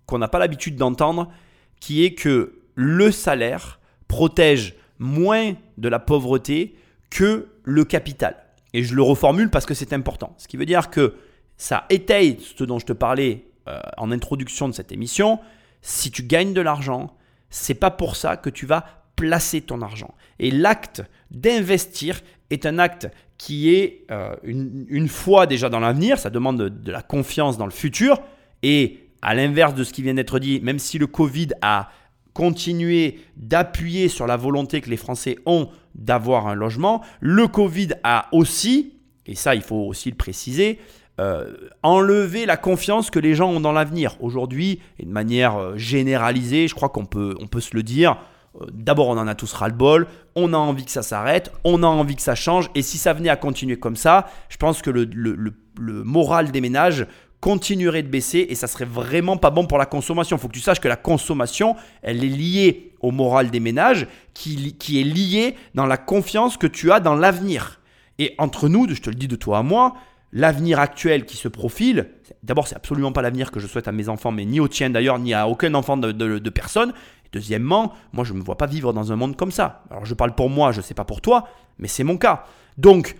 qu'on 0.06 0.16
n'a 0.16 0.28
pas 0.28 0.38
l'habitude 0.38 0.76
d'entendre, 0.76 1.30
qui 1.78 2.02
est 2.02 2.14
que 2.14 2.62
le 2.76 3.10
salaire 3.10 3.78
protège 4.08 4.74
moins 4.98 5.52
de 5.76 5.88
la 5.90 5.98
pauvreté 5.98 6.76
que 7.10 7.48
le 7.62 7.84
capital. 7.84 8.36
Et 8.72 8.84
je 8.84 8.94
le 8.94 9.02
reformule 9.02 9.50
parce 9.50 9.66
que 9.66 9.74
c'est 9.74 9.92
important. 9.92 10.32
Ce 10.38 10.48
qui 10.48 10.56
veut 10.56 10.64
dire 10.64 10.88
que 10.88 11.12
ça 11.58 11.84
étaye 11.90 12.38
ce 12.40 12.64
dont 12.64 12.78
je 12.78 12.86
te 12.86 12.94
parlais 12.94 13.44
euh, 13.68 13.80
en 13.96 14.10
introduction 14.12 14.68
de 14.68 14.74
cette 14.74 14.92
émission, 14.92 15.40
si 15.80 16.10
tu 16.10 16.22
gagnes 16.22 16.54
de 16.54 16.60
l'argent, 16.60 17.16
c'est 17.50 17.74
pas 17.74 17.90
pour 17.90 18.16
ça 18.16 18.36
que 18.36 18.50
tu 18.50 18.66
vas 18.66 18.84
placer 19.16 19.60
ton 19.60 19.80
argent. 19.82 20.14
Et 20.38 20.50
l'acte 20.50 21.02
d'investir 21.30 22.20
est 22.50 22.66
un 22.66 22.78
acte 22.78 23.08
qui 23.38 23.74
est 23.74 24.06
euh, 24.10 24.34
une, 24.42 25.08
fois 25.08 25.46
déjà 25.46 25.68
dans 25.68 25.80
l'avenir, 25.80 26.18
ça 26.18 26.30
demande 26.30 26.70
de, 26.70 26.92
la 26.92 27.02
confiance 27.02 27.58
dans 27.58 27.66
le 27.66 27.72
futur. 27.72 28.20
Et 28.62 29.08
à 29.22 29.34
l'inverse 29.34 29.74
de 29.74 29.84
ce 29.84 29.92
qui 29.92 30.02
vient 30.02 30.14
d'être 30.14 30.38
dit, 30.38 30.60
même 30.60 30.78
si 30.78 30.98
le 30.98 31.06
Covid 31.06 31.48
a 31.62 31.90
continué 32.32 33.20
d'appuyer 33.36 34.08
sur 34.08 34.26
la 34.26 34.36
volonté 34.36 34.80
que 34.80 34.90
les 34.90 34.96
Français 34.96 35.38
ont 35.46 35.68
d'avoir 35.94 36.48
un 36.48 36.54
logement, 36.54 37.02
le 37.20 37.46
Covid 37.46 37.90
a 38.02 38.28
aussi, 38.32 38.94
et 39.26 39.34
ça 39.34 39.54
il 39.54 39.62
faut 39.62 39.76
aussi 39.76 40.10
le 40.10 40.16
préciser, 40.16 40.78
euh, 41.20 41.52
enlever 41.84 42.44
la 42.44 42.56
confiance 42.56 43.08
que 43.08 43.20
les 43.20 43.36
gens 43.36 43.48
ont 43.48 43.60
dans 43.60 43.70
l'avenir. 43.70 44.16
Aujourd'hui, 44.18 44.80
et 44.98 45.04
de 45.04 45.12
manière 45.12 45.56
euh, 45.56 45.76
généralisée, 45.76 46.66
je 46.66 46.74
crois 46.74 46.88
qu'on 46.88 47.06
peut, 47.06 47.36
on 47.40 47.46
peut 47.46 47.60
se 47.60 47.76
le 47.76 47.84
dire, 47.84 48.16
euh, 48.60 48.66
d'abord 48.72 49.06
on 49.08 49.16
en 49.16 49.28
a 49.28 49.36
tous 49.36 49.52
ras-le-bol, 49.52 50.08
on 50.34 50.52
a 50.52 50.56
envie 50.56 50.84
que 50.84 50.90
ça 50.90 51.04
s'arrête, 51.04 51.52
on 51.62 51.84
a 51.84 51.86
envie 51.86 52.16
que 52.16 52.22
ça 52.22 52.34
change, 52.34 52.68
et 52.74 52.82
si 52.82 52.98
ça 52.98 53.12
venait 53.12 53.28
à 53.28 53.36
continuer 53.36 53.78
comme 53.78 53.94
ça, 53.94 54.26
je 54.48 54.56
pense 54.56 54.82
que 54.82 54.90
le, 54.90 55.54
moral 55.78 56.50
des 56.50 56.60
ménages 56.60 57.06
continuerait 57.40 58.02
de 58.02 58.08
baisser 58.08 58.46
et 58.48 58.56
ça 58.56 58.66
serait 58.66 58.84
vraiment 58.84 59.36
pas 59.36 59.50
bon 59.50 59.66
pour 59.66 59.78
la 59.78 59.86
consommation. 59.86 60.36
Il 60.36 60.40
faut 60.40 60.48
que 60.48 60.54
tu 60.54 60.60
saches 60.60 60.80
que 60.80 60.88
la 60.88 60.96
consommation, 60.96 61.76
elle 62.02 62.24
est 62.24 62.28
liée 62.28 62.92
au 63.00 63.12
moral 63.12 63.50
des 63.50 63.60
ménages, 63.60 64.08
qui, 64.32 64.74
qui 64.78 65.00
est 65.00 65.04
liée 65.04 65.54
dans 65.74 65.86
la 65.86 65.96
confiance 65.96 66.56
que 66.56 66.66
tu 66.66 66.90
as 66.90 66.98
dans 66.98 67.14
l'avenir. 67.14 67.80
Et 68.18 68.34
entre 68.38 68.68
nous, 68.68 68.88
je 68.88 69.00
te 69.00 69.10
le 69.10 69.16
dis 69.16 69.28
de 69.28 69.36
toi 69.36 69.58
à 69.58 69.62
moi, 69.62 69.94
l'avenir 70.34 70.80
actuel 70.80 71.24
qui 71.24 71.36
se 71.36 71.48
profile, 71.48 72.10
d'abord, 72.42 72.66
c'est 72.66 72.74
absolument 72.74 73.12
pas 73.12 73.22
l'avenir 73.22 73.52
que 73.52 73.60
je 73.60 73.66
souhaite 73.66 73.88
à 73.88 73.92
mes 73.92 74.08
enfants, 74.08 74.32
mais 74.32 74.44
ni 74.44 74.60
au 74.60 74.68
tien 74.68 74.90
d'ailleurs, 74.90 75.18
ni 75.18 75.32
à 75.32 75.48
aucun 75.48 75.72
enfant 75.74 75.96
de, 75.96 76.50
personne. 76.50 76.92
deuxièmement, 77.32 77.94
moi, 78.12 78.24
je 78.24 78.34
ne 78.34 78.40
me 78.40 78.44
vois 78.44 78.58
pas 78.58 78.66
vivre 78.66 78.92
dans 78.92 79.12
un 79.12 79.16
monde 79.16 79.36
comme 79.36 79.52
ça. 79.52 79.84
Alors, 79.90 80.04
je 80.04 80.12
parle 80.12 80.34
pour 80.34 80.50
moi, 80.50 80.72
je 80.72 80.78
ne 80.78 80.82
sais 80.82 80.92
pas 80.92 81.04
pour 81.04 81.20
toi, 81.20 81.48
mais 81.78 81.88
c'est 81.88 82.04
mon 82.04 82.18
cas. 82.18 82.44
Donc, 82.76 83.16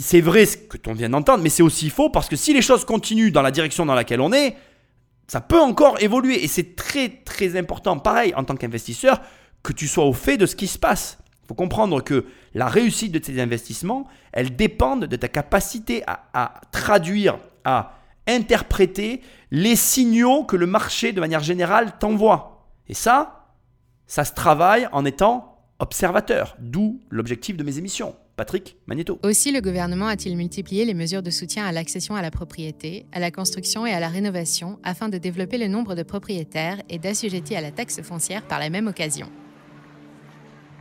c'est 0.00 0.20
vrai 0.20 0.46
ce 0.46 0.56
que 0.56 0.76
tu 0.76 0.92
viens 0.94 1.10
d'entendre, 1.10 1.42
mais 1.42 1.48
c'est 1.48 1.62
aussi 1.62 1.90
faux 1.90 2.08
parce 2.08 2.28
que 2.28 2.36
si 2.36 2.54
les 2.54 2.62
choses 2.62 2.84
continuent 2.84 3.32
dans 3.32 3.42
la 3.42 3.50
direction 3.50 3.84
dans 3.84 3.94
laquelle 3.94 4.20
on 4.20 4.32
est, 4.32 4.56
ça 5.26 5.40
peut 5.40 5.60
encore 5.60 6.00
évoluer. 6.00 6.44
Et 6.44 6.48
c'est 6.48 6.76
très, 6.76 7.08
très 7.08 7.56
important, 7.56 7.98
pareil, 7.98 8.32
en 8.36 8.44
tant 8.44 8.54
qu'investisseur, 8.54 9.20
que 9.64 9.72
tu 9.72 9.88
sois 9.88 10.04
au 10.04 10.12
fait 10.12 10.36
de 10.36 10.46
ce 10.46 10.54
qui 10.54 10.68
se 10.68 10.78
passe. 10.78 11.18
Faut 11.48 11.54
comprendre 11.54 12.02
que 12.02 12.26
la 12.52 12.68
réussite 12.68 13.10
de 13.10 13.18
tes 13.18 13.40
investissements, 13.40 14.06
elle 14.32 14.54
dépend 14.54 14.96
de 14.96 15.16
ta 15.16 15.28
capacité 15.28 16.02
à, 16.06 16.60
traduire, 16.72 17.38
à 17.64 17.94
interpréter 18.26 19.22
les 19.50 19.74
signaux 19.74 20.44
que 20.44 20.56
le 20.56 20.66
marché, 20.66 21.12
de 21.12 21.20
manière 21.20 21.42
générale, 21.42 21.94
t'envoie. 21.98 22.68
Et 22.86 22.94
ça, 22.94 23.46
ça 24.06 24.26
se 24.26 24.34
travaille 24.34 24.88
en 24.92 25.06
étant 25.06 25.58
observateur, 25.78 26.54
d'où 26.58 27.00
l'objectif 27.08 27.56
de 27.56 27.64
mes 27.64 27.78
émissions. 27.78 28.14
Patrick 28.36 28.76
Magneto. 28.86 29.18
Aussi, 29.24 29.50
le 29.50 29.60
gouvernement 29.60 30.06
a-t-il 30.06 30.36
multiplié 30.36 30.84
les 30.84 30.94
mesures 30.94 31.22
de 31.22 31.30
soutien 31.30 31.66
à 31.66 31.72
l'accession 31.72 32.14
à 32.14 32.22
la 32.22 32.30
propriété, 32.30 33.06
à 33.10 33.18
la 33.18 33.32
construction 33.32 33.84
et 33.84 33.92
à 33.92 33.98
la 33.98 34.08
rénovation 34.08 34.78
afin 34.84 35.08
de 35.08 35.18
développer 35.18 35.58
le 35.58 35.66
nombre 35.66 35.96
de 35.96 36.04
propriétaires 36.04 36.80
et 36.88 36.98
d'assujettir 36.98 37.58
à 37.58 37.62
la 37.62 37.72
taxe 37.72 38.00
foncière 38.02 38.46
par 38.46 38.60
la 38.60 38.70
même 38.70 38.86
occasion. 38.86 39.28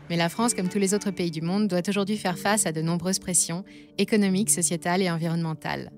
Mais 0.09 0.17
la 0.17 0.29
France, 0.29 0.53
comme 0.53 0.69
tous 0.69 0.79
les 0.79 0.93
autres 0.93 1.11
pays 1.11 1.31
du 1.31 1.41
monde, 1.41 1.67
doit 1.67 1.87
aujourd'hui 1.87 2.17
faire 2.17 2.37
face 2.37 2.65
à 2.65 2.71
de 2.71 2.81
nombreuses 2.81 3.19
pressions 3.19 3.63
économiques, 3.97 4.49
sociétales 4.49 5.01
et 5.01 5.11
environnementales. 5.11 5.91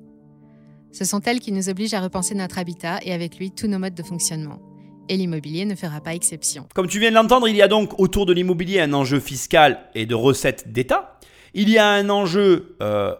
Ce 0.91 1.05
sont 1.05 1.21
elles 1.21 1.39
qui 1.39 1.51
nous 1.51 1.69
obligent 1.69 1.93
à 1.93 2.01
repenser 2.01 2.33
notre 2.33 2.57
habitat 2.57 2.99
et 3.03 3.13
avec 3.13 3.37
lui 3.37 3.51
tous 3.51 3.67
nos 3.67 3.77
modes 3.77 3.93
de 3.93 4.03
fonctionnement 4.03 4.59
et 5.09 5.17
l'immobilier 5.17 5.65
ne 5.65 5.75
fera 5.75 5.99
pas 5.99 6.13
exception. 6.13 6.67
Comme 6.73 6.87
tu 6.87 6.99
viens 6.99 7.09
de 7.09 7.15
l'entendre, 7.15 7.47
il 7.49 7.55
y 7.55 7.61
a 7.61 7.67
donc 7.67 7.99
autour 7.99 8.25
de 8.25 8.31
l'immobilier 8.31 8.79
un 8.79 8.93
enjeu 8.93 9.19
fiscal 9.19 9.79
et 9.95 10.05
de 10.05 10.15
recettes 10.15 10.71
d'État. 10.71 11.19
Il 11.53 11.69
y 11.69 11.79
a 11.79 11.89
un 11.89 12.09
enjeu 12.09 12.77
euh, 12.81 13.15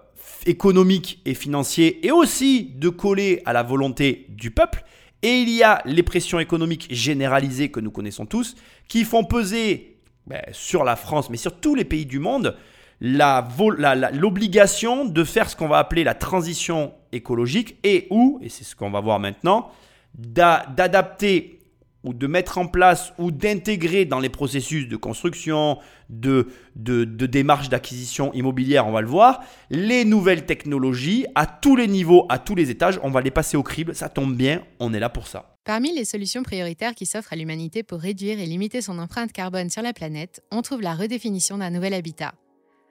économique 0.45 1.19
et 1.25 1.34
financier 1.34 2.06
et 2.06 2.12
aussi 2.12 2.71
de 2.75 2.89
coller 2.89 3.41
à 3.45 3.54
la 3.54 3.63
volonté 3.63 4.28
du 4.30 4.52
peuple. 4.52 4.84
Et 5.23 5.39
il 5.39 5.49
y 5.49 5.63
a 5.63 5.82
les 5.86 6.04
pressions 6.04 6.39
économiques 6.39 6.88
généralisées 6.91 7.71
que 7.71 7.80
nous 7.80 7.91
connaissons 7.91 8.25
tous 8.25 8.56
qui 8.88 9.04
font 9.04 9.25
peser 9.25 9.98
ben, 10.29 10.41
sur 10.51 10.83
la 10.83 10.95
France, 10.95 11.31
mais 11.31 11.37
sur 11.37 11.59
tous 11.59 11.73
les 11.73 11.85
pays 11.85 12.05
du 12.05 12.19
monde, 12.19 12.55
l'obligation 13.01 15.05
de 15.05 15.23
faire 15.23 15.49
ce 15.49 15.55
qu'on 15.55 15.67
va 15.67 15.79
appeler 15.79 16.03
la 16.03 16.13
transition 16.13 16.93
écologique 17.11 17.77
et 17.83 18.05
ou, 18.11 18.37
et 18.43 18.49
c'est 18.49 18.63
ce 18.63 18.75
qu'on 18.75 18.91
va 18.91 19.01
voir 19.01 19.19
maintenant, 19.19 19.71
d'adapter 20.13 21.59
ou 22.03 22.13
de 22.13 22.27
mettre 22.27 22.57
en 22.57 22.67
place 22.67 23.13
ou 23.17 23.31
d'intégrer 23.31 24.05
dans 24.05 24.19
les 24.19 24.29
processus 24.29 24.87
de 24.87 24.95
construction, 24.95 25.79
de, 26.09 26.47
de, 26.75 27.03
de 27.03 27.25
démarche 27.25 27.69
d'acquisition 27.69 28.31
immobilière, 28.33 28.87
on 28.87 28.91
va 28.91 29.01
le 29.01 29.07
voir, 29.07 29.41
les 29.69 30.05
nouvelles 30.05 30.45
technologies 30.45 31.25
à 31.35 31.45
tous 31.45 31.75
les 31.75 31.87
niveaux, 31.87 32.25
à 32.29 32.39
tous 32.39 32.55
les 32.55 32.69
étages, 32.69 32.99
on 33.03 33.09
va 33.09 33.21
les 33.21 33.31
passer 33.31 33.57
au 33.57 33.63
crible, 33.63 33.95
ça 33.95 34.09
tombe 34.09 34.35
bien, 34.35 34.61
on 34.79 34.93
est 34.93 34.99
là 34.99 35.09
pour 35.09 35.27
ça. 35.27 35.59
Parmi 35.69 35.93
les 35.93 36.03
solutions 36.03 36.41
prioritaires 36.41 36.95
qui 36.95 37.05
s'offrent 37.05 37.32
à 37.32 37.36
l'humanité 37.36 37.84
pour 37.84 37.99
réduire 37.99 38.39
et 38.39 38.47
limiter 38.47 38.82
son 38.82 38.97
empreinte 38.97 39.32
carbone 39.32 39.69
sur 39.69 39.84
la 39.84 39.93
planète, 39.93 40.41
on 40.49 40.63
trouve 40.63 40.82
la 40.82 40.95
redéfinition 40.95 41.60
d'un 41.60 41.69
nouvel 41.69 41.93
habitat. 41.93 42.34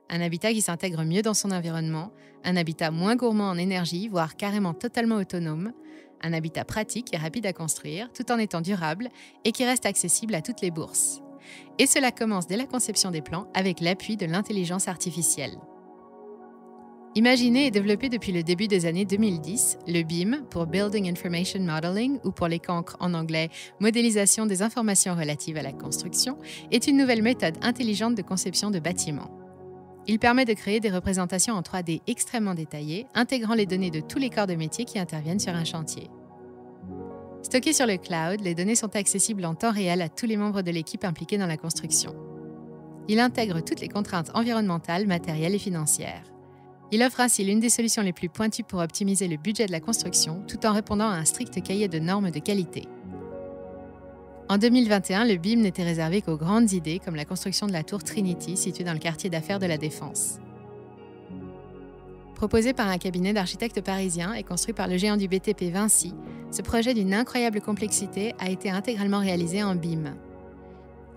Un 0.09 0.21
habitat 0.21 0.53
qui 0.53 0.61
s'intègre 0.61 1.03
mieux 1.03 1.23
dans 1.23 1.35
son 1.35 1.51
environnement, 1.51 2.13
un 2.45 2.55
habitat 2.55 2.93
moins 2.93 3.17
gourmand 3.17 3.49
en 3.49 3.59
énergie, 3.59 4.07
voire 4.07 4.37
carrément 4.37 4.75
totalement 4.75 5.17
autonome, 5.17 5.73
un 6.23 6.33
habitat 6.33 6.65
pratique 6.65 7.13
et 7.13 7.17
rapide 7.17 7.47
à 7.47 7.53
construire, 7.53 8.13
tout 8.13 8.31
en 8.31 8.39
étant 8.39 8.61
durable 8.61 9.09
et 9.45 9.51
qui 9.51 9.65
reste 9.65 9.85
accessible 9.85 10.37
à 10.37 10.41
toutes 10.41 10.61
les 10.61 10.71
bourses. 10.71 11.21
Et 11.81 11.87
cela 11.89 12.13
commence 12.13 12.47
dès 12.47 12.57
la 12.57 12.67
conception 12.67 13.11
des 13.11 13.23
plans 13.23 13.51
avec 13.55 13.81
l'appui 13.81 14.17
de 14.17 14.27
l'intelligence 14.27 14.87
artificielle. 14.87 15.59
Imaginé 17.15 17.67
et 17.67 17.71
développé 17.71 18.11
depuis 18.11 18.33
le 18.33 18.43
début 18.43 18.69
des 18.69 18.85
années 18.85 19.07
2010, 19.07 19.79
le 19.87 20.03
BIM, 20.03 20.43
pour 20.51 20.67
Building 20.67 21.11
Information 21.11 21.61
Modeling 21.61 22.19
ou 22.23 22.31
pour 22.31 22.49
les 22.49 22.59
cancres 22.59 22.97
en 23.01 23.15
anglais 23.15 23.49
modélisation 23.81 24.45
des 24.45 24.63
informations 24.63 25.17
relatives 25.17 25.57
à 25.57 25.63
la 25.63 25.73
construction, 25.73 26.39
est 26.71 26.87
une 26.87 26.99
nouvelle 26.99 27.23
méthode 27.23 27.57
intelligente 27.63 28.15
de 28.15 28.23
conception 28.23 28.71
de 28.71 28.79
bâtiments. 28.79 29.31
Il 30.07 30.19
permet 30.19 30.45
de 30.45 30.53
créer 30.53 30.81
des 30.81 30.91
représentations 30.91 31.55
en 31.55 31.63
3D 31.63 32.03
extrêmement 32.07 32.55
détaillées, 32.55 33.07
intégrant 33.15 33.55
les 33.55 33.67
données 33.67 33.91
de 33.91 34.01
tous 34.01 34.19
les 34.19 34.31
corps 34.31 34.47
de 34.47 34.55
métier 34.55 34.85
qui 34.85 34.99
interviennent 34.99 35.41
sur 35.41 35.55
un 35.55 35.65
chantier. 35.65 36.11
Stockées 37.43 37.73
sur 37.73 37.87
le 37.87 37.97
cloud, 37.97 38.41
les 38.43 38.55
données 38.55 38.75
sont 38.75 38.95
accessibles 38.95 39.47
en 39.47 39.55
temps 39.55 39.73
réel 39.73 40.03
à 40.03 40.09
tous 40.11 40.27
les 40.27 40.37
membres 40.37 40.63
de 40.63 40.71
l'équipe 40.71 41.05
impliqués 41.05 41.39
dans 41.39 41.47
la 41.47 41.57
construction. 41.57 42.15
Il 43.09 43.19
intègre 43.19 43.61
toutes 43.63 43.81
les 43.81 43.89
contraintes 43.89 44.31
environnementales, 44.35 45.07
matérielles 45.07 45.55
et 45.55 45.59
financières. 45.59 46.25
Il 46.91 47.03
offre 47.03 47.21
ainsi 47.21 47.45
l'une 47.45 47.61
des 47.61 47.69
solutions 47.69 48.03
les 48.03 48.15
plus 48.15 48.31
pointues 48.31 48.65
pour 48.65 48.81
optimiser 48.81 49.29
le 49.29 49.37
budget 49.37 49.67
de 49.67 49.73
la 49.73 49.81
construction 49.81 50.43
tout 50.49 50.65
en 50.65 50.73
répondant 50.73 51.09
à 51.09 51.17
un 51.17 51.25
strict 51.25 51.63
cahier 51.63 51.89
de 51.89 51.99
normes 51.99 52.31
de 52.31 52.39
qualité. 52.39 52.89
En 54.49 54.57
2021, 54.57 55.27
le 55.27 55.37
BIM 55.37 55.57
n'était 55.57 55.83
réservé 55.83 56.23
qu'aux 56.23 56.39
grandes 56.39 56.73
idées 56.73 56.99
comme 56.99 57.17
la 57.17 57.27
construction 57.27 57.67
de 57.67 57.73
la 57.73 57.83
tour 57.83 58.03
Trinity 58.03 58.57
située 58.57 58.85
dans 58.85 58.95
le 58.95 58.99
quartier 58.99 59.29
d'affaires 59.29 59.59
de 59.59 59.67
la 59.67 59.77
Défense. 59.77 60.39
Proposé 62.35 62.73
par 62.73 62.89
un 62.89 62.97
cabinet 62.97 63.35
d'architectes 63.35 63.83
parisiens 63.83 64.33
et 64.33 64.45
construit 64.45 64.73
par 64.73 64.89
le 64.89 64.97
géant 64.97 65.19
du 65.19 65.29
BTP 65.29 65.65
Vinci, 65.65 66.15
ce 66.51 66.63
projet 66.63 66.95
d'une 66.95 67.13
incroyable 67.13 67.61
complexité 67.61 68.35
a 68.39 68.49
été 68.49 68.71
intégralement 68.71 69.21
réalisé 69.21 69.63
en 69.63 69.75
BIM. 69.75 70.15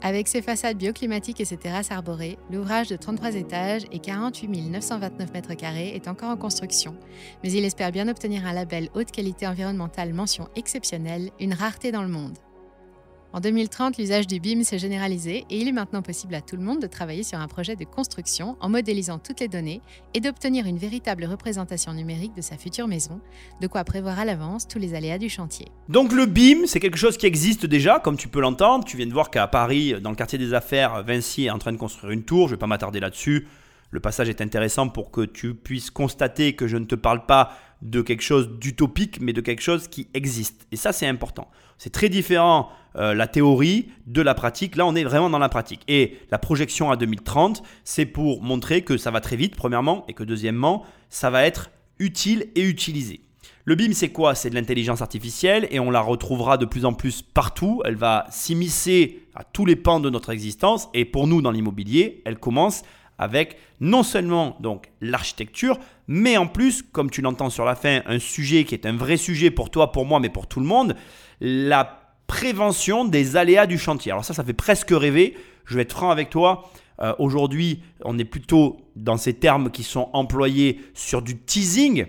Avec 0.04 0.28
ses 0.28 0.42
façades 0.42 0.78
bioclimatiques 0.78 1.42
et 1.42 1.46
ses 1.46 1.58
terrasses 1.58 1.92
arborées, 1.92 2.40
l'ouvrage 2.50 2.88
de 2.88 2.96
33 2.96 3.36
étages 3.36 3.86
et 3.92 4.00
48 4.00 4.70
929 4.72 5.32
mètres 5.32 5.54
carrés 5.54 5.90
est 5.90 6.08
encore 6.08 6.32
en 6.32 6.38
construction, 6.38 6.96
mais 7.44 7.52
il 7.52 7.64
espère 7.66 7.92
bien 7.92 8.08
obtenir 8.08 8.48
un 8.48 8.54
label 8.54 8.90
haute 8.96 9.12
qualité 9.12 9.46
environnementale 9.46 10.14
mention 10.14 10.48
exceptionnelle, 10.56 11.30
une 11.40 11.54
rareté 11.54 11.92
dans 11.92 12.02
le 12.02 12.10
monde. 12.10 12.38
En 13.34 13.40
2030, 13.40 13.98
l'usage 13.98 14.28
du 14.28 14.42
BIM 14.42 14.62
s'est 14.64 14.78
généralisé 14.78 15.46
et 15.50 15.58
il 15.58 15.70
est 15.70 15.72
maintenant 15.72 16.02
possible 16.02 16.36
à 16.36 16.42
tout 16.42 16.58
le 16.58 16.64
monde 16.64 16.82
de 16.82 16.88
travailler 16.88 17.24
sur 17.24 17.40
un 17.40 17.48
projet 17.48 17.78
de 17.78 17.86
construction 17.86 18.58
en 18.60 18.68
modélisant 18.68 19.20
toutes 19.20 19.40
les 19.40 19.48
données 19.48 19.80
et 20.14 20.20
d'obtenir 20.20 20.66
une 20.66 20.78
véritable 20.78 21.24
représentation 21.24 21.94
numérique 21.94 22.36
de 22.36 22.42
sa 22.42 22.58
future 22.58 22.90
maison, 22.90 23.22
de 23.62 23.68
quoi 23.68 23.86
prévoir 23.86 24.20
à 24.20 24.26
l'avance 24.26 24.68
tous 24.68 24.80
les 24.80 24.96
aléas 24.96 25.18
du 25.18 25.30
chantier. 25.30 25.70
Donc 25.88 26.12
le 26.12 26.26
BIM, 26.26 26.66
c'est 26.66 26.82
quelque 26.82 26.98
chose 26.98 27.16
qui 27.16 27.26
existe 27.26 27.66
déjà, 27.66 28.00
comme 28.00 28.18
tu 28.18 28.28
peux 28.28 28.42
l'entendre. 28.42 28.84
Tu 28.84 28.98
viens 28.98 29.08
de 29.08 29.14
voir 29.14 29.30
qu'à 29.30 29.48
Paris, 29.48 29.94
dans 30.02 30.10
le 30.10 30.18
quartier 30.18 30.38
des 30.38 30.54
affaires, 30.54 31.02
Vinci 31.02 31.46
est 31.46 31.52
en 31.52 31.58
train 31.58 31.72
de 31.72 31.78
construire 31.78 32.12
une 32.12 32.24
tour. 32.24 32.50
Je 32.50 32.54
ne 32.54 32.58
vais 32.58 32.60
pas 32.60 32.68
m'attarder 32.68 33.00
là-dessus. 33.00 33.48
Le 33.92 34.02
passage 34.02 34.28
est 34.28 34.42
intéressant 34.42 34.90
pour 34.90 35.10
que 35.10 35.22
tu 35.22 35.54
puisses 35.54 35.90
constater 35.90 36.54
que 36.54 36.68
je 36.68 36.76
ne 36.76 36.86
te 36.86 36.96
parle 36.96 37.26
pas 37.26 37.54
de 37.82 38.02
quelque 38.02 38.22
chose 38.22 38.50
d'utopique, 38.60 39.20
mais 39.22 39.34
de 39.34 39.42
quelque 39.42 39.62
chose 39.62 39.88
qui 39.88 40.08
existe. 40.14 40.68
Et 40.72 40.76
ça, 40.76 40.92
c'est 40.92 41.08
important. 41.08 41.50
C'est 41.78 41.92
très 41.92 42.10
différent 42.10 42.70
euh, 42.96 43.14
la 43.14 43.28
théorie 43.28 43.90
de 44.06 44.22
la 44.22 44.34
pratique. 44.34 44.76
Là, 44.76 44.86
on 44.86 44.96
est 44.96 45.04
vraiment 45.04 45.30
dans 45.30 45.40
la 45.40 45.50
pratique. 45.50 45.82
Et 45.88 46.20
la 46.30 46.38
projection 46.38 46.92
à 46.92 46.98
2030, 46.98 47.64
c'est 47.84 48.06
pour 48.06 48.44
montrer 48.44 48.84
que 48.84 48.98
ça 48.98 49.12
va 49.12 49.22
très 49.22 49.36
vite, 49.36 49.56
premièrement, 49.56 50.06
et 50.08 50.14
que 50.14 50.24
deuxièmement, 50.24 50.86
ça 51.10 51.30
va 51.30 51.46
être 51.46 51.72
utile 52.00 52.48
et 52.56 52.62
utilisé. 52.62 53.22
Le 53.64 53.76
BIM, 53.76 53.94
c'est 53.94 54.10
quoi? 54.10 54.34
C'est 54.34 54.50
de 54.50 54.56
l'intelligence 54.56 55.02
artificielle 55.02 55.68
et 55.70 55.80
on 55.80 55.92
la 55.92 56.02
retrouvera 56.02 56.58
de 56.58 56.66
plus 56.66 56.84
en 56.84 56.94
plus 56.94 57.22
partout. 57.22 57.82
Elle 57.86 57.96
va 57.96 58.26
s'immiscer 58.32 59.28
à 59.36 59.44
tous 59.44 59.66
les 59.66 59.76
pans 59.76 60.00
de 60.00 60.10
notre 60.10 60.32
existence. 60.32 60.90
Et 60.96 61.06
pour 61.06 61.28
nous, 61.28 61.44
dans 61.44 61.52
l'immobilier, 61.52 62.24
elle 62.26 62.40
commence 62.40 62.82
avec 63.22 63.58
non 63.80 64.04
seulement 64.04 64.58
donc 64.60 64.92
l'architecture, 65.00 65.80
mais 66.08 66.36
en 66.38 66.48
plus, 66.48 66.82
comme 66.82 67.10
tu 67.10 67.22
l'entends 67.22 67.52
sur 67.52 67.64
la 67.64 67.76
fin, 67.76 68.02
un 68.08 68.20
sujet 68.20 68.66
qui 68.66 68.74
est 68.74 68.86
un 68.86 68.98
vrai 68.98 69.16
sujet 69.16 69.52
pour 69.52 69.70
toi, 69.70 69.92
pour 69.92 70.06
moi, 70.06 70.20
mais 70.20 70.30
pour 70.30 70.48
tout 70.48 70.60
le 70.60 70.66
monde, 70.66 70.96
la 71.40 72.02
prévention 72.28 73.06
des 73.06 73.38
aléas 73.38 73.68
du 73.68 73.78
chantier. 73.78 74.12
Alors 74.12 74.26
ça, 74.26 74.34
ça 74.34 74.44
fait 74.44 74.54
presque 74.54 74.90
rêver. 74.92 75.38
Je 75.66 75.76
vais 75.76 75.84
être 75.84 75.94
franc 75.94 76.10
avec 76.10 76.30
toi. 76.30 76.70
Euh, 77.00 77.14
aujourd'hui, 77.20 77.82
on 78.04 78.18
est 78.18 78.26
plutôt 78.26 78.82
dans 78.96 79.18
ces 79.18 79.36
termes 79.36 79.70
qui 79.70 79.84
sont 79.84 80.10
employés 80.14 80.82
sur 80.94 81.22
du 81.22 81.38
teasing 81.38 82.06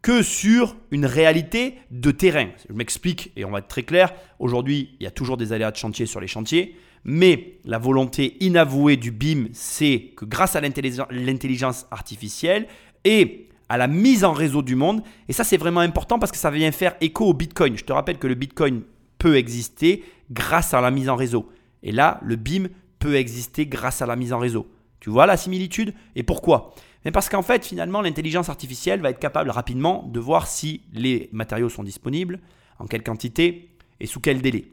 que 0.00 0.22
sur 0.22 0.76
une 0.90 1.06
réalité 1.06 1.76
de 1.90 2.10
terrain. 2.10 2.48
Je 2.68 2.74
m'explique 2.74 3.32
et 3.36 3.44
on 3.44 3.50
va 3.50 3.58
être 3.58 3.68
très 3.68 3.82
clair. 3.82 4.14
Aujourd'hui, 4.38 4.96
il 5.00 5.04
y 5.04 5.06
a 5.06 5.10
toujours 5.10 5.36
des 5.36 5.52
aléas 5.52 5.70
de 5.70 5.76
chantier 5.76 6.06
sur 6.06 6.20
les 6.20 6.26
chantiers. 6.26 6.76
Mais 7.04 7.58
la 7.64 7.78
volonté 7.78 8.36
inavouée 8.40 8.96
du 8.96 9.10
BIM, 9.10 9.48
c'est 9.52 10.12
que 10.16 10.24
grâce 10.24 10.56
à 10.56 10.60
l'intelligence 10.60 11.86
artificielle 11.90 12.66
et 13.04 13.48
à 13.68 13.76
la 13.76 13.88
mise 13.88 14.24
en 14.24 14.32
réseau 14.32 14.62
du 14.62 14.74
monde, 14.74 15.02
et 15.28 15.32
ça 15.32 15.44
c'est 15.44 15.56
vraiment 15.56 15.80
important 15.80 16.18
parce 16.18 16.32
que 16.32 16.38
ça 16.38 16.50
vient 16.50 16.72
faire 16.72 16.96
écho 17.00 17.26
au 17.26 17.34
Bitcoin. 17.34 17.76
Je 17.76 17.84
te 17.84 17.92
rappelle 17.92 18.18
que 18.18 18.26
le 18.26 18.34
Bitcoin 18.34 18.82
peut 19.18 19.36
exister 19.36 20.04
grâce 20.30 20.74
à 20.74 20.80
la 20.80 20.90
mise 20.90 21.08
en 21.08 21.16
réseau. 21.16 21.50
Et 21.82 21.92
là, 21.92 22.20
le 22.22 22.36
BIM 22.36 22.68
peut 22.98 23.16
exister 23.16 23.66
grâce 23.66 24.00
à 24.00 24.06
la 24.06 24.16
mise 24.16 24.32
en 24.32 24.38
réseau. 24.38 24.70
Tu 25.00 25.10
vois 25.10 25.26
la 25.26 25.36
similitude? 25.36 25.92
Et 26.16 26.22
pourquoi? 26.22 26.74
Parce 27.12 27.28
qu'en 27.28 27.42
fait, 27.42 27.66
finalement, 27.66 28.00
l'intelligence 28.00 28.48
artificielle 28.48 29.00
va 29.00 29.10
être 29.10 29.18
capable 29.18 29.50
rapidement 29.50 30.08
de 30.10 30.18
voir 30.18 30.46
si 30.46 30.80
les 30.94 31.28
matériaux 31.32 31.68
sont 31.68 31.84
disponibles, 31.84 32.40
en 32.78 32.86
quelle 32.86 33.02
quantité 33.02 33.68
et 34.00 34.06
sous 34.06 34.20
quel 34.20 34.40
délai. 34.40 34.64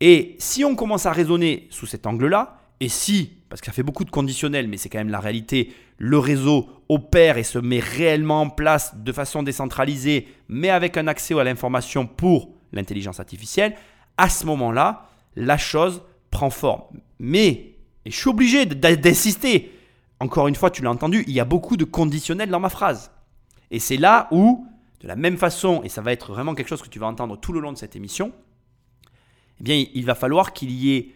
Et 0.00 0.36
si 0.38 0.64
on 0.64 0.74
commence 0.74 1.06
à 1.06 1.12
raisonner 1.12 1.66
sous 1.70 1.86
cet 1.86 2.06
angle-là, 2.06 2.60
et 2.80 2.88
si, 2.88 3.32
parce 3.48 3.60
que 3.60 3.66
ça 3.66 3.72
fait 3.72 3.82
beaucoup 3.82 4.04
de 4.04 4.10
conditionnels, 4.10 4.68
mais 4.68 4.76
c'est 4.76 4.88
quand 4.88 4.98
même 4.98 5.08
la 5.08 5.20
réalité, 5.20 5.72
le 5.98 6.18
réseau 6.18 6.68
opère 6.88 7.38
et 7.38 7.42
se 7.42 7.58
met 7.58 7.80
réellement 7.80 8.42
en 8.42 8.50
place 8.50 8.94
de 8.96 9.12
façon 9.12 9.42
décentralisée, 9.42 10.28
mais 10.48 10.68
avec 10.68 10.96
un 10.96 11.06
accès 11.06 11.38
à 11.38 11.44
l'information 11.44 12.06
pour 12.06 12.50
l'intelligence 12.72 13.20
artificielle, 13.20 13.74
à 14.18 14.28
ce 14.28 14.44
moment-là, 14.46 15.08
la 15.36 15.56
chose 15.56 16.02
prend 16.30 16.50
forme. 16.50 16.82
Mais, 17.18 17.74
et 18.04 18.10
je 18.10 18.16
suis 18.16 18.28
obligé 18.28 18.66
d'insister, 18.66 19.72
encore 20.20 20.48
une 20.48 20.54
fois, 20.54 20.70
tu 20.70 20.82
l'as 20.82 20.90
entendu, 20.90 21.24
il 21.26 21.32
y 21.32 21.40
a 21.40 21.44
beaucoup 21.44 21.76
de 21.76 21.84
conditionnels 21.84 22.50
dans 22.50 22.60
ma 22.60 22.68
phrase. 22.68 23.10
Et 23.70 23.78
c'est 23.78 23.96
là 23.96 24.28
où, 24.30 24.66
de 25.00 25.08
la 25.08 25.16
même 25.16 25.36
façon, 25.38 25.82
et 25.82 25.88
ça 25.88 26.02
va 26.02 26.12
être 26.12 26.32
vraiment 26.32 26.54
quelque 26.54 26.68
chose 26.68 26.82
que 26.82 26.88
tu 26.88 26.98
vas 26.98 27.06
entendre 27.06 27.38
tout 27.38 27.52
le 27.52 27.60
long 27.60 27.72
de 27.72 27.78
cette 27.78 27.96
émission, 27.96 28.32
eh 29.60 29.62
bien, 29.62 29.84
il 29.94 30.04
va 30.04 30.14
falloir 30.14 30.52
qu'il 30.52 30.70
y 30.70 30.94
ait 30.94 31.14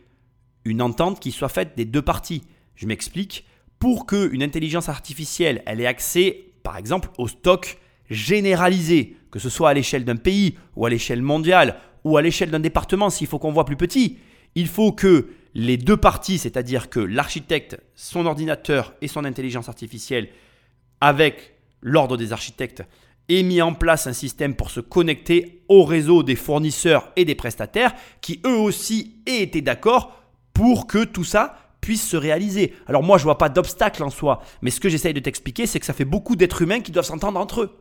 une 0.64 0.82
entente 0.82 1.20
qui 1.20 1.32
soit 1.32 1.48
faite 1.48 1.76
des 1.76 1.84
deux 1.84 2.02
parties. 2.02 2.42
Je 2.74 2.86
m'explique. 2.86 3.46
pour 3.78 4.06
qu'une 4.06 4.42
intelligence 4.42 4.90
artificielle 4.90 5.62
elle 5.64 5.80
ait 5.80 5.86
accès, 5.86 6.44
par 6.62 6.76
exemple, 6.76 7.08
au 7.16 7.28
stock 7.28 7.78
généralisé, 8.10 9.16
que 9.30 9.38
ce 9.38 9.48
soit 9.48 9.70
à 9.70 9.74
l'échelle 9.74 10.04
d'un 10.04 10.16
pays 10.16 10.56
ou 10.76 10.84
à 10.84 10.90
l'échelle 10.90 11.22
mondiale 11.22 11.76
ou 12.04 12.18
à 12.18 12.22
l'échelle 12.22 12.50
d'un 12.50 12.60
département 12.60 13.08
s'il 13.08 13.26
faut 13.26 13.38
qu'on 13.38 13.52
voit 13.52 13.64
plus 13.64 13.76
petit, 13.76 14.18
il 14.54 14.66
faut 14.66 14.92
que 14.92 15.30
les 15.54 15.76
deux 15.76 15.96
parties, 15.96 16.38
c'est-à-dire 16.38 16.90
que 16.90 17.00
l'architecte, 17.00 17.80
son 17.94 18.26
ordinateur 18.26 18.94
et 19.00 19.08
son 19.08 19.24
intelligence 19.24 19.68
artificielle, 19.68 20.28
avec 21.00 21.54
l'ordre 21.80 22.16
des 22.16 22.32
architectes, 22.32 22.82
aient 23.30 23.42
mis 23.42 23.62
en 23.62 23.74
place 23.74 24.06
un 24.06 24.12
système 24.12 24.54
pour 24.54 24.70
se 24.70 24.80
connecter 24.80 25.62
au 25.68 25.84
réseau 25.84 26.22
des 26.22 26.36
fournisseurs 26.36 27.12
et 27.16 27.24
des 27.24 27.34
prestataires 27.34 27.94
qui 28.20 28.40
eux 28.44 28.56
aussi 28.56 29.22
aient 29.26 29.42
été 29.42 29.62
d'accord 29.62 30.20
pour 30.52 30.86
que 30.86 31.04
tout 31.04 31.24
ça 31.24 31.56
puisse 31.80 32.06
se 32.06 32.16
réaliser. 32.16 32.74
Alors 32.86 33.02
moi 33.02 33.16
je 33.16 33.24
vois 33.24 33.38
pas 33.38 33.48
d'obstacle 33.48 34.02
en 34.02 34.10
soi, 34.10 34.42
mais 34.62 34.70
ce 34.70 34.80
que 34.80 34.88
j'essaye 34.88 35.14
de 35.14 35.20
t'expliquer 35.20 35.66
c'est 35.66 35.80
que 35.80 35.86
ça 35.86 35.94
fait 35.94 36.04
beaucoup 36.04 36.36
d'êtres 36.36 36.62
humains 36.62 36.80
qui 36.80 36.92
doivent 36.92 37.06
s'entendre 37.06 37.40
entre 37.40 37.62
eux. 37.62 37.76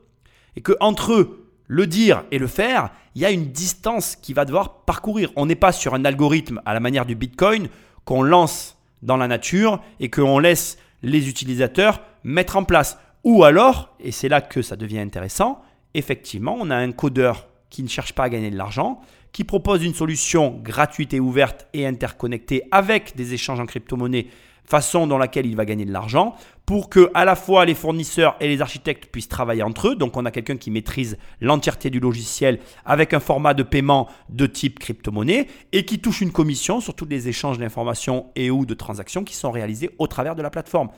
Et 0.55 0.61
que 0.61 0.73
entre 0.79 1.13
eux, 1.13 1.49
le 1.67 1.85
dire 1.85 2.23
et 2.31 2.39
le 2.39 2.47
faire, 2.47 2.89
il 3.15 3.21
y 3.21 3.25
a 3.25 3.31
une 3.31 3.51
distance 3.51 4.15
qui 4.15 4.33
va 4.33 4.45
devoir 4.45 4.85
parcourir. 4.85 5.31
On 5.35 5.45
n'est 5.45 5.55
pas 5.55 5.71
sur 5.71 5.93
un 5.93 6.03
algorithme 6.03 6.61
à 6.65 6.73
la 6.73 6.79
manière 6.79 7.05
du 7.05 7.15
Bitcoin 7.15 7.69
qu'on 8.05 8.23
lance 8.23 8.77
dans 9.03 9.17
la 9.17 9.27
nature 9.27 9.79
et 9.99 10.09
qu'on 10.09 10.39
laisse 10.39 10.77
les 11.03 11.29
utilisateurs 11.29 12.01
mettre 12.23 12.57
en 12.57 12.63
place. 12.63 12.97
Ou 13.23 13.43
alors, 13.43 13.95
et 13.99 14.11
c'est 14.11 14.29
là 14.29 14.41
que 14.41 14.61
ça 14.61 14.75
devient 14.75 14.99
intéressant, 14.99 15.61
effectivement, 15.93 16.55
on 16.59 16.69
a 16.69 16.75
un 16.75 16.91
codeur 16.91 17.47
qui 17.69 17.83
ne 17.83 17.87
cherche 17.87 18.13
pas 18.13 18.23
à 18.23 18.29
gagner 18.29 18.49
de 18.49 18.57
l'argent, 18.57 19.01
qui 19.31 19.43
propose 19.43 19.83
une 19.83 19.93
solution 19.93 20.59
gratuite 20.63 21.13
et 21.13 21.19
ouverte 21.19 21.67
et 21.73 21.85
interconnectée 21.85 22.63
avec 22.71 23.15
des 23.15 23.33
échanges 23.33 23.59
en 23.59 23.65
crypto-monnaie 23.65 24.27
façon 24.69 25.07
dans 25.07 25.17
laquelle 25.17 25.47
il 25.47 25.55
va 25.55 25.65
gagner 25.65 25.85
de 25.85 25.91
l'argent, 25.91 26.35
pour 26.67 26.89
que 26.89 27.09
à 27.15 27.25
la 27.25 27.35
fois 27.35 27.65
les 27.65 27.73
fournisseurs 27.73 28.35
et 28.39 28.47
les 28.47 28.61
architectes 28.61 29.07
puissent 29.07 29.27
travailler 29.27 29.63
entre 29.63 29.89
eux. 29.89 29.95
Donc 29.95 30.15
on 30.15 30.25
a 30.25 30.31
quelqu'un 30.31 30.57
qui 30.57 30.69
maîtrise 30.69 31.17
l'entièreté 31.41 31.89
du 31.89 31.99
logiciel 31.99 32.59
avec 32.85 33.15
un 33.15 33.19
format 33.19 33.55
de 33.55 33.63
paiement 33.63 34.07
de 34.29 34.45
type 34.45 34.77
crypto-monnaie 34.77 35.47
et 35.71 35.85
qui 35.85 35.97
touche 35.97 36.21
une 36.21 36.31
commission 36.31 36.81
sur 36.81 36.93
tous 36.93 37.07
les 37.07 37.27
échanges 37.27 37.57
d'informations 37.57 38.27
et 38.35 38.51
ou 38.51 38.67
de 38.67 38.75
transactions 38.75 39.23
qui 39.23 39.33
sont 39.33 39.49
réalisés 39.49 39.89
au 39.97 40.05
travers 40.05 40.35
de 40.35 40.43
la 40.43 40.51
plateforme. 40.51 40.89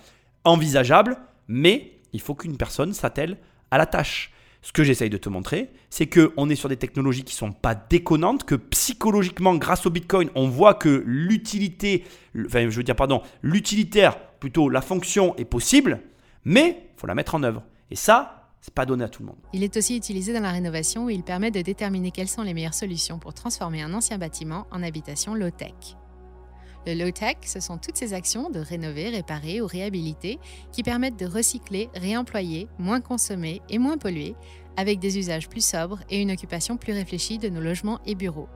Envisageable, 0.43 1.17
mais 1.47 1.93
il 2.13 2.21
faut 2.21 2.35
qu'une 2.35 2.57
personne 2.57 2.93
s'attelle 2.93 3.37
à 3.71 3.77
la 3.77 3.85
tâche. 3.85 4.31
Ce 4.63 4.71
que 4.71 4.83
j'essaye 4.83 5.09
de 5.09 5.17
te 5.17 5.27
montrer, 5.27 5.71
c'est 5.89 6.07
qu'on 6.07 6.49
est 6.49 6.55
sur 6.55 6.69
des 6.69 6.77
technologies 6.77 7.23
qui 7.23 7.33
ne 7.33 7.37
sont 7.37 7.51
pas 7.51 7.73
déconnantes, 7.73 8.43
que 8.43 8.53
psychologiquement, 8.53 9.55
grâce 9.55 9.87
au 9.87 9.89
Bitcoin, 9.89 10.29
on 10.35 10.49
voit 10.49 10.75
que 10.75 11.03
l'utilité, 11.05 12.03
enfin 12.45 12.69
je 12.69 12.77
veux 12.77 12.83
dire 12.83 12.95
pardon, 12.95 13.23
l'utilitaire, 13.41 14.19
plutôt 14.39 14.69
la 14.69 14.81
fonction 14.81 15.35
est 15.37 15.45
possible, 15.45 16.01
mais 16.45 16.89
il 16.95 16.99
faut 16.99 17.07
la 17.07 17.15
mettre 17.15 17.33
en 17.33 17.41
œuvre. 17.41 17.63
Et 17.89 17.95
ça, 17.95 18.49
c'est 18.61 18.73
pas 18.73 18.85
donné 18.85 19.03
à 19.03 19.09
tout 19.09 19.23
le 19.23 19.27
monde. 19.27 19.39
Il 19.53 19.63
est 19.63 19.75
aussi 19.77 19.97
utilisé 19.97 20.31
dans 20.31 20.41
la 20.41 20.51
rénovation 20.51 21.05
où 21.05 21.09
il 21.09 21.23
permet 21.23 21.49
de 21.49 21.61
déterminer 21.61 22.11
quelles 22.11 22.27
sont 22.27 22.43
les 22.43 22.53
meilleures 22.53 22.75
solutions 22.75 23.17
pour 23.17 23.33
transformer 23.33 23.81
un 23.81 23.93
ancien 23.93 24.19
bâtiment 24.19 24.67
en 24.71 24.83
habitation 24.83 25.33
low-tech. 25.33 25.97
Le 26.87 26.95
low-tech, 26.95 27.37
ce 27.45 27.59
sont 27.59 27.77
toutes 27.77 27.97
ces 27.97 28.13
actions 28.13 28.49
de 28.49 28.59
rénover, 28.59 29.09
réparer 29.09 29.61
ou 29.61 29.67
réhabiliter 29.67 30.39
qui 30.71 30.81
permettent 30.81 31.19
de 31.19 31.27
recycler, 31.27 31.89
réemployer, 31.95 32.67
moins 32.79 33.01
consommer 33.01 33.61
et 33.69 33.77
moins 33.77 33.99
polluer, 33.99 34.35
avec 34.77 34.97
des 34.97 35.19
usages 35.19 35.47
plus 35.47 35.63
sobres 35.63 35.99
et 36.09 36.19
une 36.19 36.31
occupation 36.31 36.77
plus 36.77 36.93
réfléchie 36.93 37.37
de 37.37 37.49
nos 37.49 37.61
logements 37.61 37.99
et 38.07 38.15
bureaux. 38.15 38.49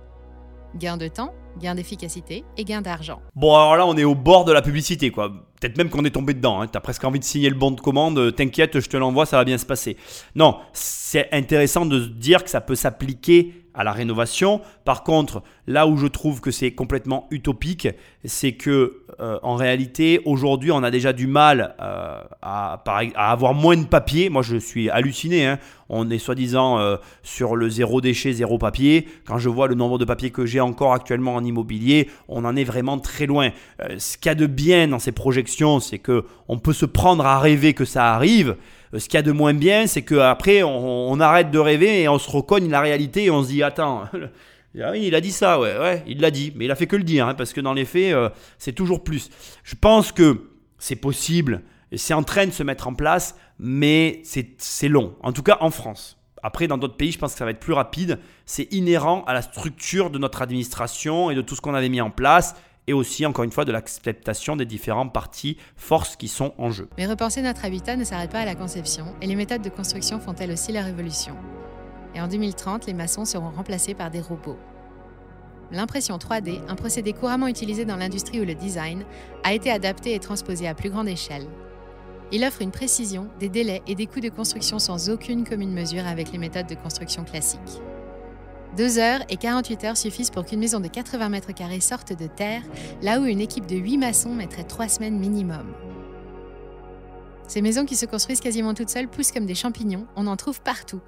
Gain 0.75 0.97
de 0.97 1.07
temps, 1.07 1.35
gain 1.59 1.75
d'efficacité 1.75 2.43
et 2.57 2.65
gain 2.65 2.81
d'argent. 2.81 3.21
Bon, 3.35 3.55
alors 3.55 3.77
là, 3.77 3.85
on 3.85 3.95
est 3.95 4.03
au 4.03 4.15
bord 4.15 4.43
de 4.43 4.51
la 4.51 4.63
publicité, 4.63 5.11
quoi. 5.11 5.31
Peut-être 5.61 5.77
même 5.77 5.89
qu'on 5.89 6.03
est 6.03 6.11
tombé 6.11 6.33
dedans. 6.33 6.61
Hein. 6.61 6.67
Tu 6.67 6.77
as 6.77 6.81
presque 6.81 7.03
envie 7.03 7.19
de 7.19 7.23
signer 7.23 7.49
le 7.49 7.55
bon 7.55 7.71
de 7.71 7.79
commande. 7.79 8.35
T'inquiète, 8.35 8.79
je 8.79 8.89
te 8.89 8.97
l'envoie, 8.97 9.25
ça 9.25 9.37
va 9.37 9.45
bien 9.45 9.57
se 9.57 9.65
passer. 9.65 9.97
Non, 10.35 10.57
c'est 10.73 11.29
intéressant 11.31 11.85
de 11.85 11.99
dire 11.99 12.43
que 12.43 12.49
ça 12.49 12.59
peut 12.59 12.75
s'appliquer 12.75 13.64
à 13.75 13.83
la 13.83 13.91
rénovation. 13.91 14.61
Par 14.83 15.03
contre, 15.03 15.43
là 15.67 15.87
où 15.87 15.97
je 15.97 16.07
trouve 16.07 16.41
que 16.41 16.51
c'est 16.51 16.71
complètement 16.71 17.27
utopique, 17.31 17.87
c'est 18.23 18.53
que 18.53 19.01
euh, 19.19 19.37
en 19.43 19.55
réalité, 19.55 20.21
aujourd'hui, 20.25 20.71
on 20.71 20.83
a 20.83 20.91
déjà 20.91 21.13
du 21.13 21.27
mal 21.27 21.75
euh, 21.81 22.21
à, 22.41 22.81
avoir 23.15 23.53
moins 23.53 23.77
de 23.77 23.85
papier. 23.85 24.29
Moi, 24.29 24.41
je 24.41 24.57
suis 24.57 24.89
halluciné. 24.89 25.45
Hein. 25.45 25.59
On 25.89 26.09
est 26.09 26.17
soi-disant 26.17 26.79
euh, 26.79 26.97
sur 27.23 27.55
le 27.55 27.69
zéro 27.69 28.01
déchet, 28.01 28.33
zéro 28.33 28.57
papier. 28.57 29.07
Quand 29.25 29.37
je 29.37 29.49
vois 29.49 29.67
le 29.67 29.75
nombre 29.75 29.97
de 29.97 30.05
papiers 30.05 30.31
que 30.31 30.45
j'ai 30.45 30.59
encore 30.59 30.93
actuellement 30.93 31.35
en 31.35 31.43
immobilier, 31.43 32.09
on 32.27 32.45
en 32.45 32.55
est 32.55 32.63
vraiment 32.63 32.97
très 32.97 33.25
loin. 33.25 33.51
ce 33.97 34.17
qu'il 34.17 34.29
y 34.29 34.31
a 34.31 34.35
de 34.35 34.47
bien 34.47 34.87
dans 34.87 34.99
ces 34.99 35.11
projections, 35.11 35.79
c'est 35.79 35.99
que 35.99 36.25
on 36.47 36.57
peut 36.57 36.73
se 36.73 36.85
prendre 36.85 37.25
à 37.25 37.39
rêver 37.39 37.73
que 37.73 37.85
ça 37.85 38.13
arrive. 38.13 38.55
Euh, 38.93 38.99
ce 38.99 39.07
qu'il 39.07 39.17
y 39.17 39.19
a 39.19 39.23
de 39.23 39.31
moins 39.31 39.53
bien, 39.53 39.87
c'est 39.87 40.03
qu'après, 40.03 40.63
on, 40.63 41.11
on, 41.11 41.19
arrête 41.19 41.51
de 41.51 41.59
rêver 41.59 42.01
et 42.01 42.09
on 42.09 42.19
se 42.19 42.29
recogne 42.29 42.69
la 42.69 42.81
réalité 42.81 43.25
et 43.25 43.31
on 43.31 43.43
se 43.43 43.49
dit 43.49 43.63
Attends, 43.63 44.03
ah 44.81 44.95
il 44.95 45.15
a 45.15 45.21
dit 45.21 45.31
ça, 45.31 45.59
ouais, 45.59 46.03
il 46.07 46.21
l'a 46.21 46.31
dit, 46.31 46.53
mais 46.55 46.65
il 46.65 46.71
a 46.71 46.75
fait 46.75 46.87
que 46.87 46.95
le 46.95 47.03
dire, 47.03 47.27
hein, 47.27 47.33
parce 47.33 47.53
que 47.53 47.61
dans 47.61 47.73
les 47.73 47.85
faits, 47.85 48.13
euh, 48.13 48.29
c'est 48.57 48.73
toujours 48.73 49.03
plus. 49.03 49.29
Je 49.63 49.75
pense 49.75 50.11
que 50.11 50.49
c'est 50.77 50.95
possible, 50.95 51.61
c'est 51.95 52.13
en 52.13 52.23
train 52.23 52.45
de 52.45 52.51
se 52.51 52.63
mettre 52.63 52.87
en 52.87 52.93
place, 52.93 53.35
mais 53.59 54.21
c'est 54.23 54.89
long, 54.89 55.15
en 55.21 55.31
tout 55.31 55.43
cas 55.43 55.57
en 55.61 55.71
France. 55.71 56.17
Après, 56.43 56.67
dans 56.67 56.77
d'autres 56.77 56.97
pays, 56.97 57.11
je 57.11 57.17
pense 57.17 57.31
que 57.31 57.39
ça 57.39 57.45
va 57.45 57.49
être 57.49 57.59
plus 57.59 57.73
rapide. 57.73 58.19
C'est 58.45 58.71
inhérent 58.71 59.23
à 59.25 59.33
la 59.33 59.41
structure 59.41 60.11
de 60.11 60.19
notre 60.19 60.43
administration 60.43 61.31
et 61.31 61.35
de 61.35 61.41
tout 61.41 61.55
ce 61.55 61.61
qu'on 61.61 61.73
avait 61.73 61.89
mis 61.89 62.01
en 62.01 62.11
place 62.11 62.55
et 62.87 62.93
aussi, 62.93 63.25
encore 63.25 63.43
une 63.43 63.51
fois, 63.51 63.65
de 63.65 63.71
l'acceptation 63.71 64.55
des 64.55 64.65
différents 64.65 65.07
parties, 65.07 65.57
forces 65.75 66.15
qui 66.15 66.27
sont 66.27 66.53
en 66.57 66.71
jeu. 66.71 66.89
Mais 66.97 67.05
repenser 67.05 67.41
notre 67.41 67.65
habitat 67.65 67.95
ne 67.95 68.03
s'arrête 68.03 68.31
pas 68.31 68.41
à 68.41 68.45
la 68.45 68.55
conception, 68.55 69.05
et 69.21 69.27
les 69.27 69.35
méthodes 69.35 69.61
de 69.61 69.69
construction 69.69 70.19
font 70.19 70.35
elles 70.35 70.51
aussi 70.51 70.71
la 70.71 70.83
révolution. 70.83 71.35
Et 72.13 72.21
en 72.21 72.27
2030, 72.27 72.85
les 72.85 72.93
maçons 72.93 73.25
seront 73.25 73.49
remplacés 73.49 73.93
par 73.93 74.09
des 74.09 74.21
robots. 74.21 74.59
L'impression 75.71 76.17
3D, 76.17 76.61
un 76.67 76.75
procédé 76.75 77.13
couramment 77.13 77.47
utilisé 77.47 77.85
dans 77.85 77.97
l'industrie 77.97 78.39
ou 78.39 78.45
le 78.45 78.55
design, 78.55 79.03
a 79.43 79.53
été 79.53 79.71
adapté 79.71 80.13
et 80.13 80.19
transposé 80.19 80.67
à 80.67 80.75
plus 80.75 80.89
grande 80.89 81.07
échelle. 81.07 81.47
Il 82.31 82.43
offre 82.43 82.61
une 82.61 82.71
précision, 82.71 83.27
des 83.39 83.49
délais 83.49 83.81
et 83.87 83.95
des 83.95 84.07
coûts 84.07 84.19
de 84.19 84.29
construction 84.29 84.79
sans 84.79 85.09
aucune 85.09 85.43
commune 85.43 85.73
mesure 85.73 86.07
avec 86.07 86.31
les 86.31 86.37
méthodes 86.37 86.67
de 86.67 86.75
construction 86.75 87.23
classiques. 87.23 87.81
2 88.77 88.99
heures 88.99 89.21
et 89.29 89.37
48 89.37 89.83
heures 89.85 89.97
suffisent 89.97 90.31
pour 90.31 90.45
qu'une 90.45 90.59
maison 90.59 90.81
de 90.81 90.87
80 90.87 91.29
mètres 91.29 91.53
carrés 91.53 91.79
sorte 91.79 92.11
de 92.11 92.27
terre, 92.27 92.61
là 93.01 93.19
où 93.19 93.25
une 93.25 93.39
équipe 93.39 93.65
de 93.65 93.77
8 93.77 93.97
maçons 93.97 94.33
mettrait 94.33 94.65
3 94.65 94.89
semaines 94.89 95.17
minimum. 95.17 95.73
Ces 97.47 97.61
maisons 97.61 97.85
qui 97.85 97.95
se 97.95 98.05
construisent 98.05 98.41
quasiment 98.41 98.73
toutes 98.73 98.89
seules 98.89 99.07
poussent 99.07 99.31
comme 99.31 99.45
des 99.45 99.55
champignons, 99.55 100.07
on 100.15 100.27
en 100.27 100.35
trouve 100.35 100.61
partout. 100.61 100.99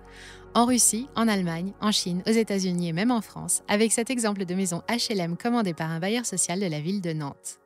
En 0.54 0.66
Russie, 0.66 1.08
en 1.16 1.28
Allemagne, 1.28 1.74
en 1.82 1.92
Chine, 1.92 2.24
aux 2.26 2.32
États-Unis 2.32 2.90
et 2.90 2.94
même 2.94 3.12
en 3.12 3.22
France, 3.22 3.64
avec 3.68 3.92
cet 3.92 4.10
exemple 4.10 4.46
de 4.46 4.56
maison 4.56 4.82
HLM 4.90 5.36
commandée 5.36 5.74
par 5.74 5.92
un 5.92 6.00
bailleur 6.00 6.26
social 6.26 6.60
de 6.60 6.68
la 6.68 6.80
ville 6.80 7.02
de 7.02 7.12
Nantes. 7.12 7.60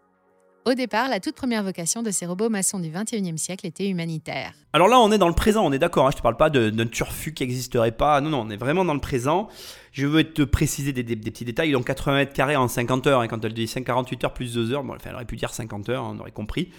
Au 0.66 0.74
départ, 0.74 1.10
la 1.10 1.20
toute 1.20 1.36
première 1.36 1.64
vocation 1.64 2.04
de 2.04 2.12
ces 2.12 2.26
robots 2.26 2.50
maçons 2.50 2.80
du 2.80 2.90
21e 2.90 3.38
siècle 3.38 3.66
était 3.66 3.88
humanitaire. 3.88 4.54
Alors 4.74 4.88
là, 4.88 5.00
on 5.00 5.12
est 5.12 5.18
dans 5.18 5.28
le 5.28 5.34
présent, 5.34 5.66
on 5.66 5.72
est 5.72 5.80
d'accord, 5.80 6.06
hein, 6.06 6.12
je 6.12 6.16
ne 6.16 6.20
te 6.20 6.24
parle 6.24 6.38
pas 6.38 6.50
d'un 6.50 6.86
turfu 6.86 7.34
qui 7.34 7.44
n'existerait 7.44 7.94
pas, 7.94 8.22
non, 8.22 8.30
non, 8.30 8.42
on 8.42 8.50
est 8.50 8.58
vraiment 8.58 8.86
dans 8.86 8.94
le 8.94 9.00
présent. 9.00 9.48
Je 9.92 10.08
veux 10.08 10.24
te 10.24 10.42
préciser 10.42 10.94
des, 10.94 11.04
petits 11.04 11.44
détails, 11.44 11.74
donc 11.74 11.86
80 11.86 12.16
mètres 12.16 12.34
carrés 12.34 12.56
en 12.56 12.70
50 12.70 13.08
heures, 13.08 13.24
et 13.26 13.28
quand 13.28 13.44
elle 13.44 13.54
dit 13.54 13.68
48 13.68 14.24
heures 14.24 14.34
plus 14.34 14.54
2 14.54 14.72
heures, 14.72 14.86
bon, 14.86 14.96
elle 15.04 15.16
aurait 15.16 15.26
pu 15.26 15.36
dire 15.36 15.54
50 15.54 15.90
heures, 15.90 16.04
on 16.06 16.18
aurait 16.20 16.32
compris. 16.32 16.70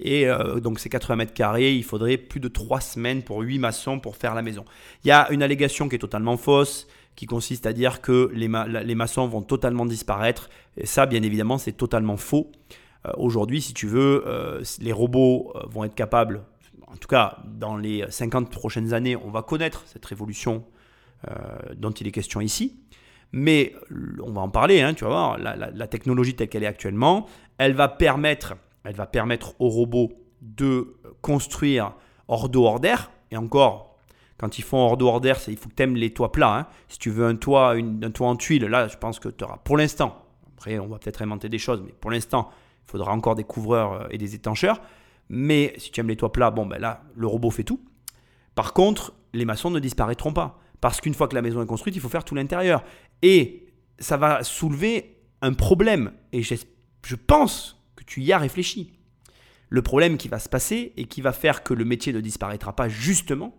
Et 0.00 0.28
euh, 0.28 0.60
donc 0.60 0.78
ces 0.78 0.90
80 0.90 1.16
mètres 1.16 1.32
carrés, 1.32 1.74
il 1.74 1.82
faudrait 1.82 2.18
plus 2.18 2.40
de 2.40 2.48
3 2.48 2.82
semaines 2.82 3.22
pour 3.22 3.40
8 3.40 3.58
maçons 3.58 4.00
pour 4.00 4.16
faire 4.16 4.34
la 4.34 4.42
maison. 4.42 4.66
Il 5.02 5.08
y 5.08 5.10
a 5.10 5.30
une 5.30 5.42
allégation 5.42 5.88
qui 5.88 5.96
est 5.96 5.98
totalement 5.98 6.36
fausse, 6.36 6.86
qui 7.16 7.24
consiste 7.24 7.64
à 7.64 7.72
dire 7.72 8.02
que 8.02 8.30
les, 8.34 8.48
maçons 8.48 9.26
vont 9.28 9.42
totalement 9.42 9.86
disparaître, 9.86 10.50
et 10.76 10.84
ça, 10.84 11.06
bien 11.06 11.22
évidemment, 11.22 11.56
c'est 11.56 11.72
totalement 11.72 12.18
faux. 12.18 12.52
Euh, 13.06 13.12
aujourd'hui, 13.16 13.62
si 13.62 13.72
tu 13.72 13.86
veux, 13.86 14.24
euh, 14.26 14.62
les 14.80 14.92
robots 14.92 15.54
vont 15.70 15.84
être 15.84 15.94
capables, 15.94 16.42
en 16.86 16.96
tout 16.96 17.08
cas 17.08 17.38
dans 17.46 17.78
les 17.78 18.04
50 18.10 18.50
prochaines 18.50 18.92
années, 18.92 19.16
on 19.16 19.30
va 19.30 19.40
connaître 19.40 19.84
cette 19.86 20.04
révolution 20.04 20.64
dont 21.76 21.90
il 21.90 22.06
est 22.06 22.12
question 22.12 22.40
ici. 22.40 22.80
Mais 23.32 23.74
on 24.22 24.32
va 24.32 24.40
en 24.40 24.48
parler, 24.48 24.80
hein, 24.80 24.94
tu 24.94 25.04
vas 25.04 25.10
voir, 25.10 25.38
la, 25.38 25.86
technologie 25.86 26.34
telle 26.34 26.48
qu'elle 26.48 26.62
est 26.62 26.68
actuellement, 26.68 27.26
elle 27.58 27.74
va 27.74 27.88
permettre, 27.88 28.54
elle 28.84 28.94
va 28.94 29.06
permettre 29.06 29.54
aux 29.58 29.68
robots 29.68 30.12
de 30.40 30.96
construire 31.20 31.92
hors 32.28 32.48
d'eau, 32.48 32.64
hors 32.64 32.80
d'air. 32.80 33.10
Et 33.30 33.36
encore, 33.36 33.96
quand 34.38 34.58
ils 34.58 34.62
font 34.62 34.78
hors 34.78 34.96
d'eau, 34.96 35.08
hors 35.08 35.20
d'air, 35.20 35.38
il 35.48 35.56
faut 35.56 35.68
que 35.68 35.74
tu 35.74 35.82
aimes 35.82 35.96
les 35.96 36.12
toits 36.14 36.32
plats. 36.32 36.56
Hein. 36.56 36.66
Si 36.88 36.98
tu 36.98 37.10
veux 37.10 37.26
un 37.26 37.36
toit, 37.36 37.74
un 37.74 38.10
toit 38.10 38.28
en 38.28 38.36
tuile, 38.36 38.64
là, 38.64 38.88
je 38.88 38.96
pense 38.96 39.18
que 39.18 39.28
tu 39.28 39.44
auras, 39.44 39.58
pour 39.58 39.76
l'instant, 39.76 40.24
après 40.56 40.78
on 40.78 40.86
va 40.86 40.98
peut-être 40.98 41.22
inventer 41.22 41.48
des 41.48 41.58
choses, 41.58 41.82
mais 41.84 41.92
pour 41.92 42.10
l'instant, 42.10 42.50
il 42.86 42.90
faudra 42.90 43.12
encore 43.12 43.34
des 43.34 43.44
couvreurs 43.44 43.92
euh, 43.92 44.08
et 44.10 44.18
des 44.18 44.34
étancheurs. 44.34 44.80
Mais 45.28 45.74
si 45.76 45.90
tu 45.90 46.00
aimes 46.00 46.08
les 46.08 46.16
toits 46.16 46.32
plats, 46.32 46.50
bon, 46.50 46.64
ben 46.64 46.78
là, 46.78 47.02
le 47.14 47.26
robot 47.26 47.50
fait 47.50 47.64
tout. 47.64 47.80
Par 48.54 48.72
contre, 48.72 49.12
les 49.34 49.44
maçons 49.44 49.70
ne 49.70 49.78
disparaîtront 49.78 50.32
pas. 50.32 50.58
Parce 50.80 51.00
qu'une 51.00 51.14
fois 51.14 51.28
que 51.28 51.34
la 51.34 51.42
maison 51.42 51.62
est 51.62 51.66
construite, 51.66 51.96
il 51.96 52.00
faut 52.00 52.08
faire 52.08 52.24
tout 52.24 52.34
l'intérieur. 52.34 52.84
Et 53.22 53.66
ça 53.98 54.16
va 54.16 54.44
soulever 54.44 55.16
un 55.42 55.52
problème. 55.52 56.12
Et 56.32 56.42
je 56.42 57.14
pense 57.14 57.82
que 57.96 58.04
tu 58.04 58.22
y 58.22 58.32
as 58.32 58.38
réfléchi. 58.38 58.92
Le 59.68 59.82
problème 59.82 60.16
qui 60.16 60.28
va 60.28 60.38
se 60.38 60.48
passer 60.48 60.92
et 60.96 61.04
qui 61.04 61.20
va 61.20 61.32
faire 61.32 61.62
que 61.62 61.74
le 61.74 61.84
métier 61.84 62.12
ne 62.12 62.20
disparaîtra 62.20 62.74
pas 62.74 62.88
justement, 62.88 63.54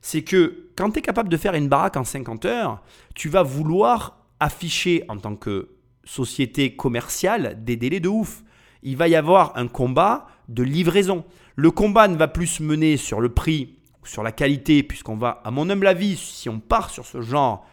c'est 0.00 0.22
que 0.22 0.70
quand 0.76 0.90
tu 0.90 1.00
es 1.00 1.02
capable 1.02 1.28
de 1.28 1.36
faire 1.36 1.54
une 1.54 1.68
baraque 1.68 1.96
en 1.96 2.04
50 2.04 2.44
heures, 2.46 2.82
tu 3.14 3.28
vas 3.28 3.42
vouloir 3.42 4.26
afficher 4.38 5.04
en 5.08 5.18
tant 5.18 5.36
que 5.36 5.68
société 6.04 6.74
commerciale 6.76 7.62
des 7.62 7.76
délais 7.76 8.00
de 8.00 8.08
ouf. 8.08 8.42
Il 8.82 8.96
va 8.96 9.08
y 9.08 9.16
avoir 9.16 9.56
un 9.56 9.68
combat 9.68 10.26
de 10.48 10.62
livraison. 10.62 11.24
Le 11.56 11.70
combat 11.70 12.08
ne 12.08 12.16
va 12.16 12.28
plus 12.28 12.46
se 12.46 12.62
mener 12.62 12.96
sur 12.96 13.20
le 13.20 13.28
prix 13.28 13.79
sur 14.04 14.22
la 14.22 14.32
qualité, 14.32 14.82
puisqu'on 14.82 15.16
va, 15.16 15.40
à 15.44 15.50
mon 15.50 15.68
humble 15.68 15.86
avis, 15.86 16.16
si 16.16 16.48
on 16.48 16.60
part 16.60 16.90
sur 16.90 17.06
ce 17.06 17.20
genre 17.20 17.66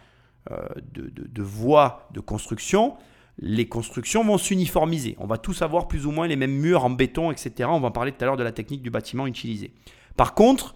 euh, 0.50 0.66
de, 0.92 1.10
de 1.14 1.42
voie 1.42 2.08
de 2.12 2.20
construction, 2.20 2.96
les 3.38 3.68
constructions 3.68 4.24
vont 4.24 4.38
s'uniformiser. 4.38 5.16
On 5.18 5.26
va 5.26 5.38
tous 5.38 5.62
avoir 5.62 5.88
plus 5.88 6.06
ou 6.06 6.10
moins 6.10 6.26
les 6.26 6.36
mêmes 6.36 6.56
murs 6.56 6.84
en 6.84 6.90
béton, 6.90 7.30
etc. 7.30 7.68
On 7.72 7.80
va 7.80 7.90
parler 7.90 8.12
tout 8.12 8.22
à 8.22 8.26
l'heure 8.26 8.36
de 8.36 8.42
la 8.42 8.52
technique 8.52 8.82
du 8.82 8.90
bâtiment 8.90 9.26
utilisé. 9.26 9.72
Par 10.16 10.34
contre, 10.34 10.74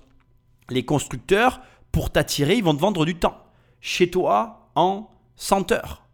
les 0.70 0.84
constructeurs, 0.84 1.60
pour 1.90 2.10
t'attirer, 2.10 2.54
ils 2.54 2.64
vont 2.64 2.74
te 2.74 2.80
vendre 2.80 3.04
du 3.04 3.16
temps. 3.16 3.36
Chez 3.80 4.10
toi, 4.10 4.70
en 4.74 5.10
100 5.36 5.72
heures. 5.72 6.06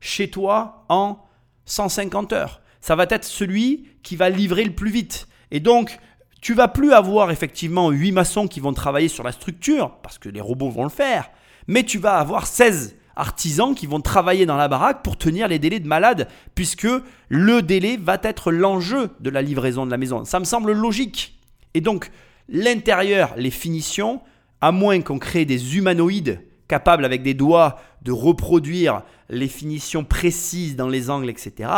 Chez 0.00 0.30
toi, 0.30 0.84
en 0.88 1.18
150 1.64 2.32
heures. 2.32 2.60
Ça 2.80 2.94
va 2.94 3.06
être 3.10 3.24
celui 3.24 3.88
qui 4.02 4.14
va 4.14 4.30
livrer 4.30 4.64
le 4.64 4.74
plus 4.74 4.90
vite. 4.90 5.26
Et 5.50 5.58
donc, 5.58 5.98
tu 6.46 6.54
vas 6.54 6.68
plus 6.68 6.92
avoir 6.92 7.32
effectivement 7.32 7.90
8 7.90 8.12
maçons 8.12 8.46
qui 8.46 8.60
vont 8.60 8.72
travailler 8.72 9.08
sur 9.08 9.24
la 9.24 9.32
structure, 9.32 9.96
parce 10.00 10.16
que 10.16 10.28
les 10.28 10.40
robots 10.40 10.70
vont 10.70 10.84
le 10.84 10.90
faire, 10.90 11.28
mais 11.66 11.82
tu 11.82 11.98
vas 11.98 12.18
avoir 12.18 12.46
16 12.46 12.94
artisans 13.16 13.74
qui 13.74 13.88
vont 13.88 14.00
travailler 14.00 14.46
dans 14.46 14.54
la 14.54 14.68
baraque 14.68 15.02
pour 15.02 15.18
tenir 15.18 15.48
les 15.48 15.58
délais 15.58 15.80
de 15.80 15.88
malade, 15.88 16.28
puisque 16.54 16.86
le 17.28 17.62
délai 17.62 17.96
va 17.96 18.20
être 18.22 18.52
l'enjeu 18.52 19.10
de 19.18 19.28
la 19.28 19.42
livraison 19.42 19.86
de 19.86 19.90
la 19.90 19.96
maison. 19.96 20.24
Ça 20.24 20.38
me 20.38 20.44
semble 20.44 20.70
logique. 20.70 21.36
Et 21.74 21.80
donc, 21.80 22.12
l'intérieur, 22.48 23.34
les 23.36 23.50
finitions, 23.50 24.20
à 24.60 24.70
moins 24.70 25.00
qu'on 25.00 25.18
crée 25.18 25.46
des 25.46 25.76
humanoïdes 25.76 26.42
capables 26.68 27.04
avec 27.04 27.24
des 27.24 27.34
doigts 27.34 27.80
de 28.02 28.12
reproduire 28.12 29.02
les 29.30 29.48
finitions 29.48 30.04
précises 30.04 30.76
dans 30.76 30.88
les 30.88 31.10
angles, 31.10 31.28
etc., 31.28 31.70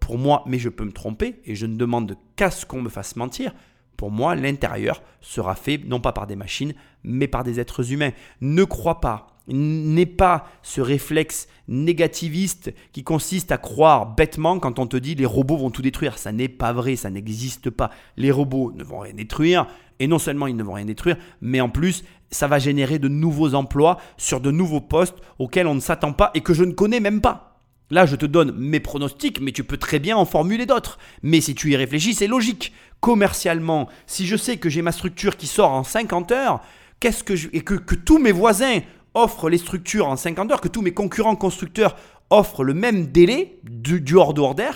pour 0.00 0.18
moi, 0.18 0.42
mais 0.46 0.58
je 0.58 0.68
peux 0.68 0.84
me 0.84 0.90
tromper, 0.90 1.40
et 1.44 1.54
je 1.54 1.66
ne 1.66 1.76
demande 1.76 2.16
qu'à 2.34 2.50
ce 2.50 2.66
qu'on 2.66 2.82
me 2.82 2.88
fasse 2.88 3.14
mentir, 3.14 3.52
pour 3.96 4.10
moi, 4.10 4.34
l'intérieur 4.34 5.02
sera 5.20 5.54
fait 5.54 5.80
non 5.84 6.00
pas 6.00 6.12
par 6.12 6.26
des 6.26 6.36
machines, 6.36 6.74
mais 7.04 7.28
par 7.28 7.44
des 7.44 7.60
êtres 7.60 7.92
humains. 7.92 8.12
Ne 8.40 8.64
crois 8.64 9.00
pas 9.00 9.28
n'est 9.48 10.06
pas 10.06 10.48
ce 10.62 10.80
réflexe 10.80 11.48
négativiste 11.68 12.74
qui 12.92 13.04
consiste 13.04 13.52
à 13.52 13.58
croire 13.58 14.14
bêtement 14.14 14.58
quand 14.58 14.78
on 14.78 14.86
te 14.86 14.96
dit 14.96 15.14
les 15.14 15.26
robots 15.26 15.56
vont 15.56 15.70
tout 15.70 15.82
détruire. 15.82 16.18
Ça 16.18 16.32
n'est 16.32 16.48
pas 16.48 16.72
vrai, 16.72 16.96
ça 16.96 17.10
n'existe 17.10 17.70
pas. 17.70 17.90
Les 18.16 18.30
robots 18.30 18.72
ne 18.72 18.84
vont 18.84 19.00
rien 19.00 19.14
détruire, 19.14 19.66
et 19.98 20.06
non 20.06 20.18
seulement 20.18 20.46
ils 20.46 20.56
ne 20.56 20.62
vont 20.62 20.74
rien 20.74 20.84
détruire, 20.84 21.16
mais 21.40 21.60
en 21.60 21.68
plus, 21.68 22.04
ça 22.30 22.48
va 22.48 22.58
générer 22.58 22.98
de 22.98 23.08
nouveaux 23.08 23.54
emplois 23.54 23.98
sur 24.16 24.40
de 24.40 24.50
nouveaux 24.50 24.80
postes 24.80 25.16
auxquels 25.38 25.66
on 25.66 25.74
ne 25.74 25.80
s'attend 25.80 26.12
pas 26.12 26.30
et 26.34 26.40
que 26.40 26.54
je 26.54 26.64
ne 26.64 26.72
connais 26.72 27.00
même 27.00 27.20
pas. 27.20 27.55
Là, 27.90 28.04
je 28.06 28.16
te 28.16 28.26
donne 28.26 28.52
mes 28.52 28.80
pronostics, 28.80 29.40
mais 29.40 29.52
tu 29.52 29.62
peux 29.62 29.76
très 29.76 29.98
bien 29.98 30.16
en 30.16 30.24
formuler 30.24 30.66
d'autres. 30.66 30.98
Mais 31.22 31.40
si 31.40 31.54
tu 31.54 31.70
y 31.70 31.76
réfléchis, 31.76 32.14
c'est 32.14 32.26
logique. 32.26 32.72
Commercialement, 33.00 33.88
si 34.06 34.26
je 34.26 34.36
sais 34.36 34.56
que 34.56 34.68
j'ai 34.68 34.82
ma 34.82 34.92
structure 34.92 35.36
qui 35.36 35.46
sort 35.46 35.70
en 35.70 35.84
50 35.84 36.32
heures, 36.32 36.60
que 37.00 37.54
et 37.54 37.60
que, 37.60 37.94
tous 37.94 38.18
mes 38.18 38.32
voisins 38.32 38.80
offre 39.14 39.48
les 39.48 39.58
structures 39.58 40.08
en 40.08 40.16
50 40.16 40.50
heures, 40.50 40.60
que 40.60 40.68
tous 40.68 40.82
mes 40.82 40.92
concurrents 40.92 41.36
constructeurs 41.36 41.96
offrent 42.30 42.64
le 42.64 42.74
même 42.74 43.06
délai 43.06 43.60
du, 43.62 44.00
du 44.00 44.16
hors 44.16 44.34
d'order, 44.34 44.70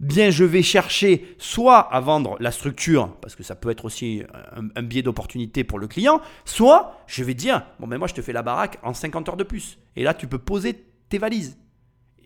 bien 0.00 0.30
je 0.30 0.44
vais 0.44 0.62
chercher 0.62 1.34
soit 1.38 1.78
à 1.78 2.00
vendre 2.00 2.36
la 2.40 2.50
structure, 2.50 3.14
parce 3.20 3.36
que 3.36 3.42
ça 3.42 3.54
peut 3.54 3.70
être 3.70 3.84
aussi 3.84 4.22
un, 4.74 4.82
biais 4.82 5.02
d'opportunité 5.02 5.62
pour 5.62 5.78
le 5.78 5.86
client, 5.86 6.20
soit 6.44 7.04
je 7.06 7.22
vais 7.22 7.34
dire, 7.34 7.64
bon 7.78 7.86
ben 7.86 7.98
moi 7.98 8.08
je 8.08 8.14
te 8.14 8.22
fais 8.22 8.32
la 8.32 8.42
baraque 8.42 8.78
en 8.82 8.94
50 8.94 9.28
heures 9.28 9.36
de 9.36 9.44
plus. 9.44 9.78
Et 9.96 10.02
là 10.02 10.14
tu 10.14 10.26
peux 10.26 10.38
poser 10.38 10.84
tes 11.08 11.18
valises. 11.18 11.56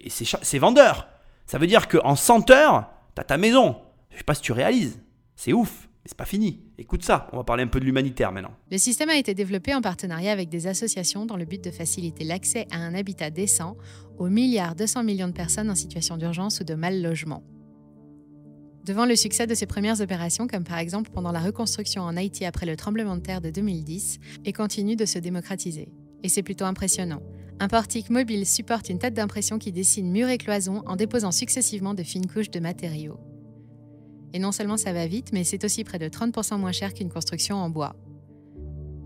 Et 0.04 0.10
c'est 0.10 0.58
vendeur. 0.58 1.08
Ça 1.46 1.58
veut 1.58 1.66
dire 1.66 1.88
qu'en 1.88 2.14
100 2.14 2.50
heures, 2.50 2.90
tu 3.14 3.20
as 3.20 3.24
ta 3.24 3.38
maison. 3.38 3.76
Je 4.10 4.18
sais 4.18 4.24
pas 4.24 4.34
si 4.34 4.42
tu 4.42 4.52
réalises. 4.52 5.00
C'est 5.34 5.52
ouf. 5.52 5.88
Mais 6.04 6.08
c'est 6.10 6.16
pas 6.18 6.26
fini. 6.26 6.60
Écoute 6.76 7.02
ça, 7.02 7.28
on 7.32 7.38
va 7.38 7.44
parler 7.44 7.62
un 7.62 7.68
peu 7.68 7.80
de 7.80 7.86
l'humanitaire 7.86 8.30
maintenant. 8.30 8.52
Le 8.70 8.76
système 8.76 9.08
a 9.08 9.16
été 9.16 9.32
développé 9.32 9.74
en 9.74 9.80
partenariat 9.80 10.30
avec 10.32 10.50
des 10.50 10.66
associations 10.66 11.24
dans 11.24 11.38
le 11.38 11.46
but 11.46 11.64
de 11.64 11.70
faciliter 11.70 12.24
l'accès 12.24 12.66
à 12.70 12.76
un 12.76 12.94
habitat 12.94 13.30
décent 13.30 13.78
aux 14.18 14.28
milliards 14.28 14.74
200 14.74 15.02
millions 15.02 15.28
de 15.28 15.32
personnes 15.32 15.70
en 15.70 15.74
situation 15.74 16.18
d'urgence 16.18 16.60
ou 16.60 16.64
de 16.64 16.74
mal 16.74 17.00
logement. 17.00 17.42
Devant 18.84 19.06
le 19.06 19.16
succès 19.16 19.46
de 19.46 19.54
ces 19.54 19.64
premières 19.64 20.02
opérations, 20.02 20.46
comme 20.46 20.64
par 20.64 20.76
exemple 20.76 21.10
pendant 21.10 21.32
la 21.32 21.40
reconstruction 21.40 22.02
en 22.02 22.18
Haïti 22.18 22.44
après 22.44 22.66
le 22.66 22.76
tremblement 22.76 23.16
de 23.16 23.22
terre 23.22 23.40
de 23.40 23.48
2010, 23.48 24.18
et 24.44 24.52
continue 24.52 24.96
de 24.96 25.06
se 25.06 25.18
démocratiser. 25.18 25.88
Et 26.22 26.28
c'est 26.28 26.42
plutôt 26.42 26.66
impressionnant. 26.66 27.22
Un 27.60 27.68
portique 27.68 28.10
mobile 28.10 28.46
supporte 28.46 28.88
une 28.88 28.98
tête 28.98 29.14
d'impression 29.14 29.58
qui 29.58 29.70
dessine 29.70 30.10
murs 30.10 30.28
et 30.28 30.38
cloisons 30.38 30.82
en 30.86 30.96
déposant 30.96 31.30
successivement 31.30 31.94
de 31.94 32.02
fines 32.02 32.26
couches 32.26 32.50
de 32.50 32.60
matériaux. 32.60 33.18
Et 34.32 34.40
non 34.40 34.50
seulement 34.50 34.76
ça 34.76 34.92
va 34.92 35.06
vite, 35.06 35.30
mais 35.32 35.44
c'est 35.44 35.64
aussi 35.64 35.84
près 35.84 36.00
de 36.00 36.08
30% 36.08 36.58
moins 36.58 36.72
cher 36.72 36.92
qu'une 36.92 37.10
construction 37.10 37.56
en 37.56 37.70
bois. 37.70 37.94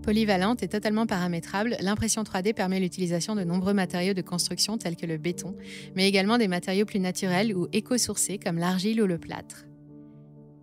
Polyvalente 0.01 0.63
et 0.63 0.67
totalement 0.67 1.05
paramétrable, 1.05 1.77
l'impression 1.81 2.23
3D 2.23 2.53
permet 2.53 2.79
l'utilisation 2.79 3.35
de 3.35 3.43
nombreux 3.43 3.73
matériaux 3.73 4.15
de 4.15 4.23
construction 4.23 4.79
tels 4.79 4.95
que 4.95 5.05
le 5.05 5.17
béton, 5.17 5.55
mais 5.95 6.07
également 6.07 6.39
des 6.39 6.47
matériaux 6.47 6.85
plus 6.85 6.99
naturels 6.99 7.55
ou 7.55 7.67
éco-sourcés 7.73 8.39
comme 8.39 8.57
l'argile 8.57 9.03
ou 9.03 9.05
le 9.05 9.19
plâtre. 9.19 9.65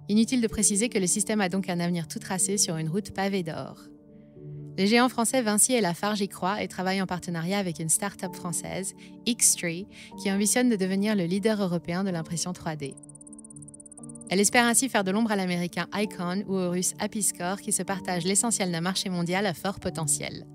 Inutile 0.09 0.41
de 0.41 0.49
préciser 0.49 0.89
que 0.89 0.99
le 0.99 1.07
système 1.07 1.41
a 1.41 1.49
donc 1.49 1.69
un 1.69 1.79
avenir 1.79 2.09
tout 2.09 2.19
tracé 2.19 2.59
sur 2.59 2.77
une 2.77 2.89
route 2.89 3.13
pavée 3.13 3.45
d'or. 3.45 3.89
Les 4.77 4.87
géants 4.87 5.09
français 5.09 5.41
Vinci 5.41 5.73
et 5.73 5.81
Lafarge 5.81 6.21
y 6.21 6.29
croient 6.29 6.63
et 6.63 6.69
travaillent 6.69 7.01
en 7.01 7.07
partenariat 7.07 7.59
avec 7.59 7.79
une 7.79 7.89
start-up 7.89 8.35
française, 8.35 8.95
Xtree, 9.27 9.87
qui 10.21 10.31
ambitionne 10.31 10.69
de 10.69 10.77
devenir 10.77 11.17
le 11.17 11.25
leader 11.25 11.63
européen 11.63 12.05
de 12.05 12.11
l'impression 12.11 12.53
3D. 12.53 12.95
Elle 14.29 14.41
espère 14.41 14.67
ainsi 14.67 14.89
faire 14.89 15.05
de 15.05 15.13
l'ombre 15.13 15.33
à 15.33 15.37
l'américain 15.37 15.87
Icon 15.95 16.45
ou 16.47 16.57
au 16.57 16.71
russe 16.71 16.93
Apiscore 16.99 17.61
qui 17.61 17.73
se 17.73 17.83
partagent 17.83 18.25
l'essentiel 18.25 18.71
d'un 18.71 18.81
marché 18.83 19.09
mondial 19.09 19.47
à 19.47 19.55
fort 19.55 19.81
potentiel. 19.81 20.47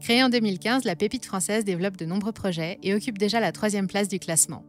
Créée 0.00 0.22
en 0.22 0.28
2015, 0.28 0.84
la 0.84 0.96
pépite 0.96 1.26
française 1.26 1.64
développe 1.64 1.96
de 1.96 2.06
nombreux 2.06 2.32
projets 2.32 2.78
et 2.82 2.94
occupe 2.94 3.18
déjà 3.18 3.40
la 3.40 3.52
troisième 3.52 3.88
place 3.88 4.08
du 4.08 4.18
classement. 4.18 4.64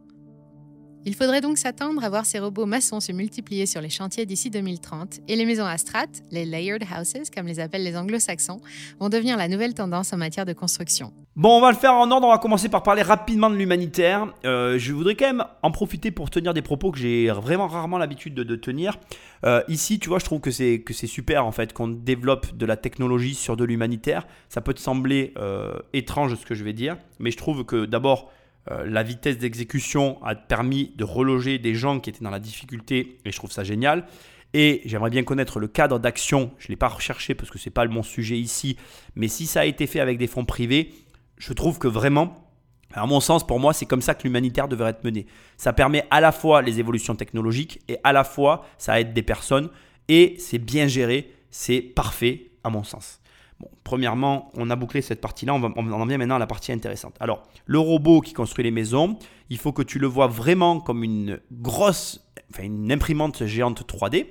Il 1.04 1.14
faudrait 1.14 1.40
donc 1.40 1.58
s'attendre 1.58 2.02
à 2.04 2.08
voir 2.08 2.26
ces 2.26 2.38
robots 2.38 2.66
maçons 2.66 3.00
se 3.00 3.12
multiplier 3.12 3.66
sur 3.66 3.80
les 3.80 3.88
chantiers 3.88 4.26
d'ici 4.26 4.50
2030 4.50 5.20
et 5.28 5.36
les 5.36 5.46
maisons 5.46 5.64
à 5.64 5.78
strates, 5.78 6.22
les 6.30 6.44
layered 6.44 6.84
houses 6.84 7.30
comme 7.34 7.46
les 7.46 7.60
appellent 7.60 7.84
les 7.84 7.96
anglo-saxons, 7.96 8.60
vont 9.00 9.08
devenir 9.08 9.36
la 9.36 9.48
nouvelle 9.48 9.74
tendance 9.74 10.12
en 10.12 10.16
matière 10.16 10.44
de 10.44 10.52
construction. 10.52 11.12
Bon, 11.38 11.56
on 11.56 11.60
va 11.60 11.70
le 11.70 11.76
faire 11.76 11.94
en 11.94 12.10
ordre, 12.10 12.26
on 12.26 12.32
va 12.32 12.38
commencer 12.38 12.68
par 12.68 12.82
parler 12.82 13.02
rapidement 13.02 13.48
de 13.48 13.54
l'humanitaire. 13.54 14.26
Euh, 14.44 14.76
je 14.76 14.92
voudrais 14.92 15.14
quand 15.14 15.26
même 15.26 15.44
en 15.62 15.70
profiter 15.70 16.10
pour 16.10 16.30
tenir 16.30 16.52
des 16.52 16.62
propos 16.62 16.90
que 16.90 16.98
j'ai 16.98 17.30
vraiment 17.30 17.68
rarement 17.68 17.96
l'habitude 17.96 18.34
de, 18.34 18.56
tenir. 18.56 18.98
Euh, 19.46 19.62
ici, 19.68 20.00
tu 20.00 20.08
vois, 20.08 20.18
je 20.18 20.24
trouve 20.24 20.40
que 20.40 20.50
c'est, 20.50 20.80
que 20.80 20.92
c'est 20.92 21.06
super 21.06 21.46
en 21.46 21.52
fait 21.52 21.72
qu'on 21.72 21.86
développe 21.86 22.56
de 22.56 22.66
la 22.66 22.76
technologie 22.76 23.34
sur 23.34 23.56
de 23.56 23.62
l'humanitaire. 23.62 24.26
Ça 24.48 24.60
peut 24.60 24.74
te 24.74 24.80
sembler 24.80 25.32
euh, 25.38 25.78
étrange 25.92 26.34
ce 26.34 26.44
que 26.44 26.56
je 26.56 26.64
vais 26.64 26.72
dire, 26.72 26.96
mais 27.20 27.30
je 27.30 27.36
trouve 27.36 27.64
que 27.64 27.86
d'abord, 27.86 28.32
euh, 28.70 28.84
la 28.86 29.02
vitesse 29.02 29.38
d'exécution 29.38 30.22
a 30.24 30.34
permis 30.34 30.92
de 30.96 31.04
reloger 31.04 31.58
des 31.58 31.74
gens 31.74 32.00
qui 32.00 32.10
étaient 32.10 32.24
dans 32.24 32.30
la 32.30 32.40
difficulté 32.40 33.18
et 33.24 33.32
je 33.32 33.36
trouve 33.36 33.52
ça 33.52 33.64
génial. 33.64 34.06
Et 34.54 34.82
j'aimerais 34.86 35.10
bien 35.10 35.24
connaître 35.24 35.58
le 35.58 35.68
cadre 35.68 35.98
d'action. 35.98 36.50
Je 36.58 36.66
ne 36.66 36.70
l'ai 36.70 36.76
pas 36.76 36.88
recherché 36.88 37.34
parce 37.34 37.50
que 37.50 37.58
ce 37.58 37.68
n'est 37.68 37.72
pas 37.72 37.86
mon 37.86 38.02
sujet 38.02 38.38
ici. 38.38 38.76
Mais 39.14 39.28
si 39.28 39.46
ça 39.46 39.60
a 39.60 39.64
été 39.64 39.86
fait 39.86 40.00
avec 40.00 40.18
des 40.18 40.26
fonds 40.26 40.44
privés, 40.44 40.92
je 41.36 41.52
trouve 41.52 41.78
que 41.78 41.88
vraiment, 41.88 42.50
à 42.94 43.04
mon 43.06 43.20
sens, 43.20 43.46
pour 43.46 43.60
moi, 43.60 43.74
c'est 43.74 43.86
comme 43.86 44.00
ça 44.00 44.14
que 44.14 44.22
l'humanitaire 44.22 44.68
devrait 44.68 44.90
être 44.90 45.04
mené. 45.04 45.26
Ça 45.58 45.72
permet 45.72 46.06
à 46.10 46.20
la 46.20 46.32
fois 46.32 46.62
les 46.62 46.80
évolutions 46.80 47.14
technologiques 47.14 47.80
et 47.88 47.98
à 48.04 48.12
la 48.12 48.24
fois 48.24 48.64
ça 48.78 48.98
aide 49.00 49.12
des 49.12 49.22
personnes. 49.22 49.68
Et 50.08 50.36
c'est 50.38 50.58
bien 50.58 50.86
géré, 50.86 51.30
c'est 51.50 51.80
parfait 51.80 52.50
à 52.64 52.70
mon 52.70 52.84
sens 52.84 53.20
premièrement, 53.84 54.50
on 54.54 54.70
a 54.70 54.76
bouclé 54.76 55.02
cette 55.02 55.20
partie-là, 55.20 55.54
on, 55.54 55.62
on, 55.62 55.92
en 55.92 56.06
vient 56.06 56.18
maintenant 56.18 56.36
à 56.36 56.38
la 56.38 56.46
partie 56.46 56.72
intéressante. 56.72 57.16
Alors, 57.20 57.42
le 57.66 57.78
robot 57.78 58.20
qui 58.20 58.32
construit 58.32 58.64
les 58.64 58.70
maisons, 58.70 59.18
il 59.50 59.58
faut 59.58 59.72
que 59.72 59.82
tu 59.82 59.98
le 59.98 60.06
vois 60.06 60.26
vraiment 60.26 60.80
comme 60.80 61.02
une 61.02 61.40
grosse, 61.52 62.28
enfin 62.52 62.64
une 62.64 62.90
imprimante 62.92 63.44
géante 63.46 63.82
3D, 63.82 64.26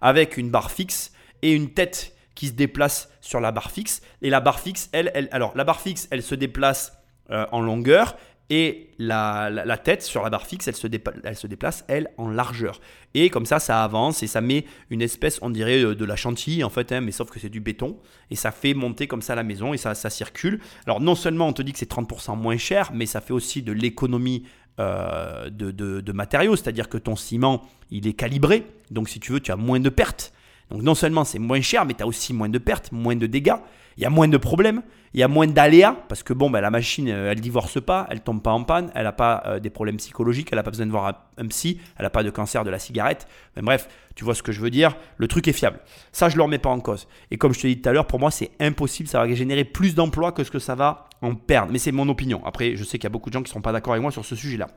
avec 0.00 0.36
une 0.36 0.50
barre 0.50 0.70
fixe 0.70 1.12
et 1.42 1.52
une 1.52 1.70
tête 1.70 2.16
qui 2.34 2.48
se 2.48 2.52
déplace 2.52 3.10
sur 3.20 3.40
la 3.40 3.52
barre 3.52 3.70
fixe. 3.70 4.02
Et 4.22 4.30
la 4.30 4.40
barre 4.40 4.60
fixe, 4.60 4.88
elle, 4.92 5.10
elle 5.14 5.28
alors 5.32 5.52
la 5.56 5.64
barre 5.64 5.80
fixe, 5.80 6.08
elle 6.10 6.22
se 6.22 6.34
déplace 6.34 6.96
euh, 7.30 7.46
en 7.52 7.60
longueur 7.60 8.16
et 8.54 8.90
la, 8.98 9.78
tête 9.82 10.02
sur 10.02 10.22
la 10.22 10.28
barre 10.28 10.46
fixe, 10.46 10.68
elle 10.68 10.76
se, 10.76 10.86
déplace, 10.86 11.86
elle, 11.88 12.10
en 12.18 12.28
largeur. 12.28 12.82
Et 13.14 13.30
comme 13.30 13.46
ça, 13.46 13.58
ça 13.58 13.82
avance 13.82 14.22
et 14.22 14.26
ça 14.26 14.42
met 14.42 14.66
une 14.90 15.00
espèce, 15.00 15.38
on 15.40 15.48
dirait, 15.48 15.82
euh, 15.82 15.94
de 15.94 16.04
la 16.04 16.16
chantilly, 16.16 16.62
en 16.62 16.68
fait, 16.68 16.92
hein, 16.92 17.00
mais 17.00 17.12
sauf 17.12 17.30
que 17.30 17.40
c'est 17.40 17.48
du 17.48 17.60
béton. 17.60 17.96
Et 18.30 18.36
ça 18.36 18.50
fait 18.52 18.74
monter 18.74 19.06
comme 19.06 19.22
ça 19.22 19.34
la 19.34 19.42
maison 19.42 19.72
et 19.72 19.78
ça, 19.78 19.94
ça 19.94 20.10
circule. 20.10 20.60
Alors, 20.84 21.00
non 21.00 21.14
seulement 21.14 21.48
on 21.48 21.54
te 21.54 21.62
dit 21.62 21.72
que 21.72 21.78
c'est 21.78 21.90
30% 21.90 22.36
moins 22.36 22.58
cher, 22.58 22.90
mais 22.92 23.06
ça 23.06 23.22
fait 23.22 23.32
aussi 23.32 23.62
de 23.62 23.72
l'économie 23.72 24.44
euh, 24.78 25.48
de, 25.48 25.70
de, 25.70 26.12
matériaux, 26.12 26.54
c'est-à-dire 26.54 26.90
que 26.90 26.98
ton 26.98 27.16
ciment, 27.16 27.62
il 27.90 28.06
est 28.06 28.12
calibré, 28.12 28.66
donc 28.90 29.08
si 29.08 29.18
tu 29.18 29.32
veux, 29.32 29.40
tu 29.40 29.50
as 29.50 29.56
moins 29.56 29.80
de 29.80 29.88
pertes. 29.88 30.34
Donc 30.70 30.82
non 30.82 30.94
seulement 30.94 31.24
c'est 31.24 31.38
moins 31.38 31.62
cher, 31.62 31.86
mais 31.86 31.94
tu 31.94 32.02
as 32.02 32.06
aussi 32.06 32.34
moins 32.34 32.50
de 32.50 32.58
pertes, 32.58 32.92
moins 32.92 33.16
de 33.16 33.26
dégâts, 33.26 33.56
il 33.96 34.02
y 34.02 34.06
a 34.06 34.10
moins 34.10 34.28
de 34.28 34.36
problèmes, 34.36 34.82
il 35.14 35.20
y 35.20 35.22
a 35.22 35.28
moins 35.28 35.46
d'aléas, 35.46 35.96
parce 36.08 36.22
que 36.22 36.32
bon, 36.32 36.50
ben, 36.50 36.60
la 36.60 36.70
machine, 36.70 37.08
euh, 37.08 37.30
elle 37.30 37.40
divorce 37.40 37.80
pas, 37.80 38.06
elle 38.10 38.20
tombe 38.20 38.42
pas 38.42 38.52
en 38.52 38.64
panne, 38.64 38.90
elle 38.94 39.04
n'a 39.04 39.12
pas 39.12 39.42
euh, 39.46 39.60
des 39.60 39.70
problèmes 39.70 39.98
psychologiques, 39.98 40.48
elle 40.50 40.56
n'a 40.56 40.62
pas 40.62 40.70
besoin 40.70 40.86
de 40.86 40.90
voir 40.90 41.26
un, 41.36 41.46
psy, 41.48 41.80
elle 41.98 42.04
n'a 42.04 42.10
pas 42.10 42.22
de 42.22 42.30
cancer 42.30 42.64
de 42.64 42.70
la 42.70 42.78
cigarette. 42.78 43.26
Bref, 43.56 43.88
tu 44.14 44.24
vois 44.24 44.34
ce 44.34 44.42
que 44.42 44.52
je 44.52 44.60
veux 44.60 44.70
dire, 44.70 44.96
le 45.18 45.28
truc 45.28 45.48
est 45.48 45.52
fiable. 45.52 45.80
Ça, 46.12 46.28
je 46.28 46.34
ne 46.34 46.38
le 46.38 46.44
remets 46.44 46.58
pas 46.58 46.70
en 46.70 46.80
cause. 46.80 47.08
Et 47.30 47.36
comme 47.36 47.52
je 47.52 47.60
te 47.60 47.66
l'ai 47.66 47.74
dit 47.74 47.82
tout 47.82 47.88
à 47.88 47.92
l'heure, 47.92 48.06
pour 48.06 48.18
moi, 48.18 48.30
c'est 48.30 48.50
impossible, 48.60 49.08
ça 49.08 49.24
va 49.24 49.32
générer 49.34 49.64
plus 49.64 49.94
d'emplois 49.94 50.32
que 50.32 50.44
ce 50.44 50.50
que 50.50 50.58
ça 50.58 50.74
va 50.74 51.08
en 51.20 51.34
perdre. 51.34 51.72
Mais 51.72 51.78
c'est 51.78 51.92
mon 51.92 52.08
opinion. 52.08 52.42
Après, 52.46 52.76
je 52.76 52.84
sais 52.84 52.98
qu'il 52.98 53.04
y 53.04 53.06
a 53.06 53.10
beaucoup 53.10 53.30
de 53.30 53.34
gens 53.34 53.40
qui 53.40 53.48
ne 53.48 53.50
seront 53.50 53.62
pas 53.62 53.72
d'accord 53.72 53.92
avec 53.92 54.02
moi 54.02 54.12
sur 54.12 54.24
ce 54.24 54.34
sujet-là. 54.34 54.68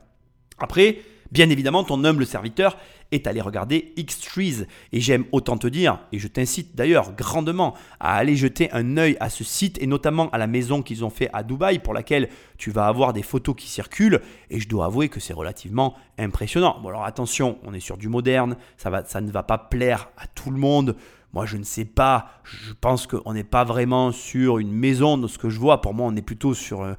Après, 0.58 0.98
Bien 1.32 1.50
évidemment, 1.50 1.84
ton 1.84 2.04
humble 2.04 2.26
serviteur 2.26 2.76
est 3.12 3.26
allé 3.26 3.40
regarder 3.40 3.92
X-Trees. 3.96 4.66
Et 4.92 5.00
j'aime 5.00 5.24
autant 5.32 5.56
te 5.56 5.66
dire, 5.66 6.00
et 6.12 6.18
je 6.18 6.28
t'incite 6.28 6.74
d'ailleurs 6.74 7.12
grandement 7.14 7.74
à 8.00 8.16
aller 8.16 8.36
jeter 8.36 8.70
un 8.72 8.96
œil 8.96 9.16
à 9.20 9.30
ce 9.30 9.44
site 9.44 9.80
et 9.80 9.86
notamment 9.86 10.30
à 10.30 10.38
la 10.38 10.46
maison 10.46 10.82
qu'ils 10.82 11.04
ont 11.04 11.10
fait 11.10 11.30
à 11.32 11.42
Dubaï 11.42 11.78
pour 11.78 11.94
laquelle 11.94 12.28
tu 12.58 12.70
vas 12.70 12.86
avoir 12.86 13.12
des 13.12 13.22
photos 13.22 13.54
qui 13.56 13.68
circulent. 13.68 14.20
Et 14.50 14.60
je 14.60 14.68
dois 14.68 14.86
avouer 14.86 15.08
que 15.08 15.20
c'est 15.20 15.34
relativement 15.34 15.94
impressionnant. 16.18 16.78
Bon 16.82 16.88
alors 16.88 17.04
attention, 17.04 17.58
on 17.64 17.74
est 17.74 17.80
sur 17.80 17.96
du 17.96 18.08
moderne, 18.08 18.56
ça, 18.76 19.20
ne 19.20 19.30
va 19.30 19.42
pas 19.42 19.58
plaire 19.58 20.10
à 20.16 20.26
tout 20.26 20.50
le 20.50 20.58
monde. 20.58 20.96
Moi, 21.36 21.44
je 21.44 21.58
ne 21.58 21.64
sais 21.64 21.84
pas. 21.84 22.30
Je 22.44 22.72
pense 22.80 23.06
qu'on 23.06 23.34
n'est 23.34 23.44
pas 23.44 23.62
vraiment 23.62 24.10
sur 24.10 24.56
une 24.56 24.72
maison 24.72 25.18
de 25.18 25.28
ce 25.28 25.36
que 25.36 25.50
je 25.50 25.60
vois. 25.60 25.82
Pour 25.82 25.92
moi, 25.92 26.06
on 26.08 26.16
est 26.16 26.22
plutôt 26.22 26.54
sur 26.54 26.82
un, 26.82 26.96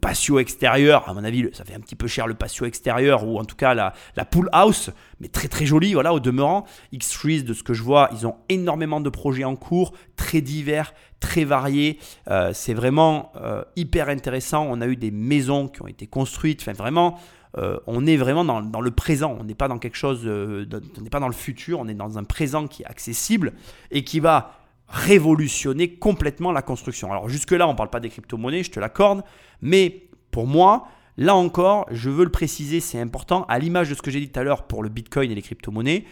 patio 0.00 0.40
extérieur. 0.40 1.08
À 1.08 1.14
mon 1.14 1.22
avis, 1.22 1.48
ça 1.52 1.64
fait 1.64 1.74
un 1.74 1.80
petit 1.80 1.94
peu 1.94 2.08
cher 2.08 2.26
le 2.26 2.34
patio 2.34 2.66
extérieur 2.66 3.24
ou 3.24 3.38
en 3.38 3.44
tout 3.44 3.54
cas 3.54 3.74
la, 3.74 4.24
pool 4.24 4.48
house, 4.50 4.90
mais 5.20 5.28
très 5.28 5.46
très 5.46 5.64
joli. 5.64 5.94
Voilà, 5.94 6.12
au 6.12 6.18
demeurant, 6.18 6.64
X-Trees, 6.90 7.44
de 7.44 7.54
ce 7.54 7.62
que 7.62 7.72
je 7.72 7.84
vois, 7.84 8.10
ils 8.10 8.26
ont 8.26 8.34
énormément 8.48 9.00
de 9.00 9.10
projets 9.10 9.44
en 9.44 9.54
cours, 9.54 9.92
très 10.16 10.40
divers, 10.40 10.92
très 11.20 11.44
variés. 11.44 12.00
Euh, 12.28 12.50
c'est 12.52 12.74
vraiment 12.74 13.30
euh, 13.36 13.62
hyper 13.76 14.08
intéressant. 14.08 14.66
On 14.68 14.80
a 14.80 14.88
eu 14.88 14.96
des 14.96 15.12
maisons 15.12 15.68
qui 15.68 15.82
ont 15.82 15.86
été 15.86 16.08
construites. 16.08 16.62
Enfin, 16.62 16.72
vraiment. 16.72 17.20
Euh, 17.56 17.78
on 17.86 18.06
est 18.06 18.16
vraiment 18.16 18.44
dans, 18.44 18.80
le 18.80 18.90
présent, 18.90 19.36
on 19.40 19.44
n'est 19.44 19.54
pas 19.54 19.68
dans 19.68 19.78
quelque 19.78 19.96
chose, 19.96 20.22
euh, 20.24 20.66
on 20.98 21.00
n'est 21.00 21.10
pas 21.10 21.20
dans 21.20 21.28
le 21.28 21.34
futur, 21.34 21.80
on 21.80 21.88
est 21.88 21.94
dans 21.94 22.18
un 22.18 22.24
présent 22.24 22.66
qui 22.66 22.82
est 22.82 22.86
accessible 22.86 23.54
et 23.90 24.04
qui 24.04 24.20
va 24.20 24.52
révolutionner 24.88 25.94
complètement 25.94 26.52
la 26.52 26.62
construction. 26.62 27.10
Alors 27.10 27.28
jusque-là, 27.28 27.66
on 27.66 27.72
ne 27.72 27.76
parle 27.76 27.90
pas 27.90 28.00
des 28.00 28.10
crypto-monnaies, 28.10 28.62
je 28.62 28.70
te 28.70 28.80
l'accorde, 28.80 29.22
mais 29.62 30.08
pour 30.30 30.46
moi, 30.46 30.88
là 31.16 31.34
encore, 31.34 31.86
je 31.90 32.10
veux 32.10 32.24
le 32.24 32.30
préciser, 32.30 32.80
c'est 32.80 33.00
important, 33.00 33.44
à 33.48 33.58
l'image 33.58 33.90
de 33.90 33.94
ce 33.94 34.02
que 34.02 34.10
j'ai 34.10 34.20
dit 34.20 34.28
tout 34.28 34.40
à 34.40 34.42
l'heure 34.42 34.66
pour 34.66 34.82
le 34.82 34.88
Bitcoin 34.88 35.30
et 35.30 35.34
les 35.34 35.42
crypto-monnaies, 35.42 36.04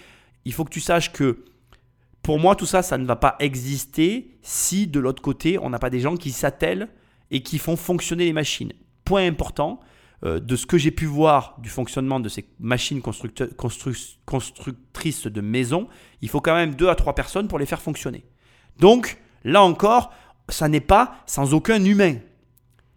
il 0.44 0.52
faut 0.52 0.64
que 0.64 0.70
tu 0.70 0.80
saches 0.80 1.12
que 1.12 1.44
pour 2.22 2.40
moi, 2.40 2.56
tout 2.56 2.66
ça, 2.66 2.82
ça 2.82 2.98
ne 2.98 3.06
va 3.06 3.14
pas 3.14 3.36
exister 3.38 4.36
si 4.42 4.88
de 4.88 4.98
l'autre 4.98 5.22
côté, 5.22 5.58
on 5.58 5.70
n'a 5.70 5.78
pas 5.78 5.90
des 5.90 6.00
gens 6.00 6.16
qui 6.16 6.32
s'attellent 6.32 6.88
et 7.30 7.42
qui 7.42 7.58
font 7.58 7.76
fonctionner 7.76 8.24
les 8.24 8.32
machines. 8.32 8.72
Point 9.04 9.26
important, 9.26 9.78
euh, 10.24 10.40
de 10.40 10.56
ce 10.56 10.66
que 10.66 10.78
j'ai 10.78 10.90
pu 10.90 11.06
voir 11.06 11.56
du 11.58 11.68
fonctionnement 11.68 12.20
de 12.20 12.28
ces 12.28 12.46
machines 12.58 13.02
constructrices 13.02 15.26
de 15.26 15.40
maisons, 15.40 15.88
il 16.22 16.28
faut 16.28 16.40
quand 16.40 16.54
même 16.54 16.74
deux 16.74 16.88
à 16.88 16.94
trois 16.94 17.14
personnes 17.14 17.48
pour 17.48 17.58
les 17.58 17.66
faire 17.66 17.82
fonctionner. 17.82 18.24
Donc, 18.78 19.18
là 19.44 19.62
encore, 19.62 20.12
ça 20.48 20.68
n'est 20.68 20.80
pas 20.80 21.16
sans 21.26 21.54
aucun 21.54 21.82
humain. 21.84 22.16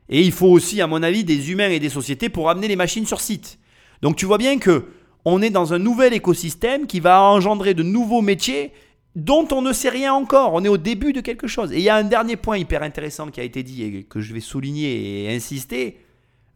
Et 0.10 0.22
il 0.22 0.32
faut 0.32 0.48
aussi, 0.48 0.82
à 0.82 0.88
mon 0.88 1.04
avis, 1.04 1.24
des 1.24 1.52
humains 1.52 1.70
et 1.70 1.80
des 1.80 1.90
sociétés 1.90 2.30
pour 2.30 2.50
amener 2.50 2.68
les 2.68 2.76
machines 2.76 3.06
sur 3.06 3.22
site. 3.22 3.60
Donc 4.02 4.16
tu 4.16 4.26
vois 4.26 4.38
bien 4.38 4.60
que 4.60 4.86
on 5.26 5.42
est 5.42 5.50
dans 5.50 5.74
un 5.74 5.80
nouvel 5.80 6.14
écosystème 6.14 6.88
qui 6.88 7.00
va 7.00 7.22
engendrer 7.22 7.74
de 7.74 7.84
nouveaux 7.84 8.22
métiers 8.22 8.72
dont 9.16 9.48
on 9.52 9.62
ne 9.62 9.74
sait 9.74 9.90
rien 9.90 10.14
encore. 10.14 10.54
On 10.54 10.64
est 10.64 10.70
au 10.70 10.78
début 10.78 11.14
de 11.14 11.22
quelque 11.22 11.48
chose. 11.48 11.72
Et 11.74 11.78
il 11.78 11.84
y 11.84 11.90
a 11.90 11.96
un 11.96 12.04
dernier 12.04 12.38
point 12.38 12.58
hyper 12.58 12.84
intéressant 12.84 13.28
qui 13.28 13.40
a 13.40 13.44
été 13.44 13.64
dit 13.64 13.84
et 13.84 14.04
que 14.04 14.22
je 14.22 14.34
vais 14.34 14.40
souligner 14.40 15.26
et 15.26 15.36
insister. 15.36 15.98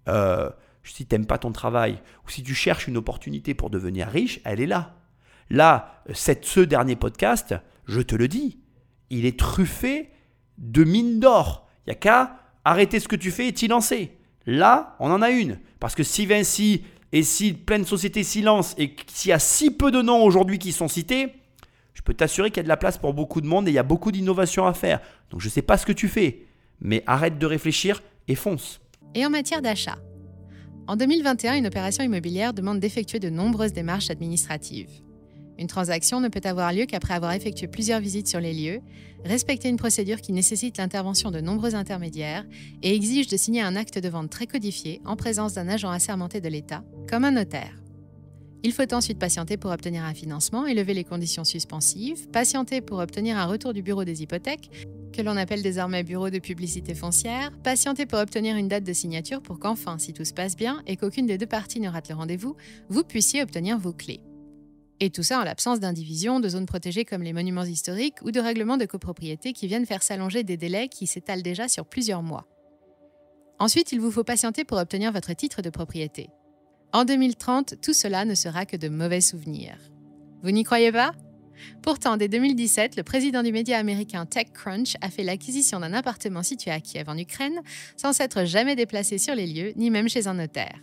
Euh, 0.08 0.50
si 0.84 1.06
tu 1.06 1.16
n'aimes 1.16 1.26
pas 1.26 1.38
ton 1.38 1.52
travail 1.52 2.02
ou 2.26 2.30
si 2.30 2.44
tu 2.44 2.54
cherches 2.54 2.88
une 2.88 2.98
opportunité 2.98 3.54
pour 3.54 3.70
devenir 3.70 4.08
riche, 4.08 4.42
elle 4.44 4.60
est 4.60 4.68
là. 4.68 4.98
Là, 5.50 6.04
cette, 6.14 6.46
ce 6.46 6.60
dernier 6.60 6.96
podcast, 6.96 7.56
je 7.86 8.02
te 8.02 8.16
le 8.16 8.28
dis, 8.28 8.60
il 9.10 9.26
est 9.26 9.40
truffé 9.40 10.10
de 10.58 10.84
mines 10.84 11.20
d'or. 11.20 11.68
Il 11.86 11.90
n'y 11.90 11.94
a 11.94 11.96
qu'à 11.96 12.40
arrêter 12.66 13.00
ce 13.00 13.08
que 13.08 13.16
tu 13.16 13.32
fais 13.32 13.48
et 13.48 13.54
t'y 13.54 13.68
lancer. 13.68 14.18
Là, 14.46 14.96
on 15.00 15.12
en 15.12 15.22
a 15.22 15.30
une. 15.30 15.60
Parce 15.80 15.96
que 15.96 16.04
si 16.04 16.26
Vinci 16.26 16.84
et 17.12 17.24
si 17.24 17.54
plein 17.54 17.80
de 17.80 17.84
sociétés 17.84 18.24
s'y 18.24 18.44
et 18.78 18.96
s'il 19.08 19.30
y 19.30 19.34
a 19.34 19.40
si 19.40 19.72
peu 19.72 19.92
de 19.92 20.02
noms 20.02 20.24
aujourd'hui 20.24 20.60
qui 20.60 20.72
sont 20.72 20.88
cités, 20.88 21.34
je 21.94 22.02
peux 22.02 22.14
t'assurer 22.14 22.50
qu'il 22.50 22.58
y 22.58 22.62
a 22.62 22.64
de 22.64 22.70
la 22.70 22.78
place 22.78 22.98
pour 22.98 23.14
beaucoup 23.14 23.40
de 23.40 23.48
monde 23.48 23.68
et 23.68 23.72
il 23.72 23.76
y 23.76 23.80
a 23.80 23.84
beaucoup 23.84 24.12
d'innovations 24.12 24.66
à 24.66 24.74
faire. 24.74 25.00
Donc 25.30 25.40
je 25.42 25.48
ne 25.48 25.52
sais 25.52 25.62
pas 25.62 25.78
ce 25.78 25.86
que 25.86 25.92
tu 25.92 26.08
fais, 26.08 26.46
mais 26.82 27.04
arrête 27.06 27.38
de 27.38 27.46
réfléchir 27.46 28.02
et 28.28 28.36
fonce. 28.36 28.82
Et 29.16 29.26
en 29.26 29.30
matière 29.30 29.62
d'achat 29.62 29.98
En 30.88 30.96
2021, 30.96 31.56
une 31.56 31.68
opération 31.68 32.04
immobilière 32.04 32.54
demande 32.54 32.80
d'effectuer 32.80 33.20
de 33.20 33.30
nombreuses 33.30 33.74
démarches 33.74 34.10
administratives. 34.10 34.90
Une 35.60 35.68
transaction 35.68 36.20
ne 36.20 36.30
peut 36.30 36.42
avoir 36.44 36.74
lieu 36.74 36.86
qu'après 36.86 37.14
avoir 37.14 37.34
effectué 37.34 37.68
plusieurs 37.68 38.00
visites 38.00 38.28
sur 38.28 38.40
les 38.40 38.54
lieux, 38.54 38.82
respecter 39.24 39.70
une 39.70 39.78
procédure 39.78 40.20
qui 40.20 40.34
nécessite 40.34 40.80
l'intervention 40.80 41.30
de 41.30 41.42
nombreux 41.42 41.76
intermédiaires 41.76 42.44
et 42.82 42.96
exige 42.96 43.28
de 43.28 43.38
signer 43.38 43.62
un 43.62 43.76
acte 43.76 44.00
de 44.00 44.10
vente 44.10 44.32
très 44.32 44.48
codifié 44.48 45.00
en 45.06 45.16
présence 45.16 45.54
d'un 45.54 45.68
agent 45.68 45.92
assermenté 45.92 46.42
de 46.42 46.50
l'État, 46.50 46.84
comme 47.08 47.24
un 47.24 47.32
notaire. 47.32 47.84
Il 48.64 48.72
faut 48.72 48.92
ensuite 48.94 49.20
patienter 49.20 49.58
pour 49.58 49.72
obtenir 49.72 50.04
un 50.06 50.14
financement 50.14 50.66
et 50.66 50.74
lever 50.74 50.94
les 50.94 51.04
conditions 51.04 51.44
suspensives, 51.44 52.30
patienter 52.30 52.82
pour 52.82 53.00
obtenir 53.00 53.38
un 53.38 53.46
retour 53.46 53.74
du 53.74 53.84
bureau 53.84 54.06
des 54.06 54.24
hypothèques, 54.24 54.88
que 55.14 55.22
l'on 55.22 55.38
appelle 55.38 55.62
désormais 55.62 56.04
bureau 56.04 56.30
de 56.30 56.40
publicité 56.40 56.94
foncière, 56.96 57.52
patienter 57.64 58.06
pour 58.06 58.20
obtenir 58.20 58.58
une 58.58 58.68
date 58.68 58.84
de 58.84 58.92
signature 58.92 59.42
pour 59.42 59.60
qu'enfin, 59.60 59.98
si 59.98 60.12
tout 60.12 60.26
se 60.26 60.34
passe 60.34 60.58
bien 60.58 60.82
et 60.88 60.98
qu'aucune 60.98 61.28
des 61.28 61.38
deux 61.38 61.46
parties 61.46 61.80
ne 61.80 61.88
rate 61.88 62.10
le 62.10 62.16
rendez-vous, 62.16 62.58
vous 62.90 63.04
puissiez 63.04 63.42
obtenir 63.42 63.78
vos 63.78 63.94
clés. 63.94 64.22
Et 65.00 65.10
tout 65.10 65.24
ça 65.24 65.40
en 65.40 65.44
l'absence 65.44 65.80
d'indivision, 65.80 66.40
de 66.40 66.50
zones 66.50 66.66
protégées 66.66 67.06
comme 67.06 67.24
les 67.24 67.34
monuments 67.34 67.64
historiques 67.64 68.22
ou 68.24 68.32
de 68.32 68.40
règlements 68.40 68.78
de 68.78 68.86
copropriété 68.86 69.54
qui 69.54 69.68
viennent 69.68 69.86
faire 69.86 70.04
s'allonger 70.04 70.44
des 70.44 70.58
délais 70.58 70.88
qui 70.88 71.08
s'étalent 71.08 71.44
déjà 71.44 71.68
sur 71.68 71.86
plusieurs 71.86 72.24
mois. 72.24 72.48
Ensuite, 73.60 73.92
il 73.92 74.02
vous 74.02 74.12
faut 74.12 74.24
patienter 74.24 74.66
pour 74.66 74.78
obtenir 74.78 75.12
votre 75.12 75.34
titre 75.34 75.62
de 75.62 75.70
propriété. 75.70 76.30
En 76.92 77.06
2030, 77.06 77.82
tout 77.82 77.94
cela 77.94 78.26
ne 78.26 78.36
sera 78.36 78.66
que 78.66 78.78
de 78.78 78.90
mauvais 78.90 79.22
souvenirs. 79.22 79.78
Vous 80.42 80.52
n'y 80.52 80.64
croyez 80.64 80.92
pas? 80.92 81.14
Pourtant, 81.82 82.18
dès 82.18 82.28
2017, 82.28 82.96
le 82.96 83.04
président 83.04 83.44
du 83.44 83.52
média 83.52 83.78
américain 83.78 84.26
TechCrunch 84.26 84.96
a 85.02 85.10
fait 85.10 85.24
l'acquisition 85.24 85.80
d'un 85.80 85.94
appartement 85.94 86.44
situé 86.44 86.72
à 86.72 86.80
Kiev 86.80 87.10
en 87.10 87.18
Ukraine 87.18 87.62
sans 87.98 88.14
s'être 88.14 88.46
jamais 88.46 88.76
déplacé 88.76 89.18
sur 89.18 89.36
les 89.36 89.48
lieux, 89.48 89.74
ni 89.76 89.90
même 89.90 90.10
chez 90.10 90.28
un 90.28 90.36
notaire. 90.36 90.80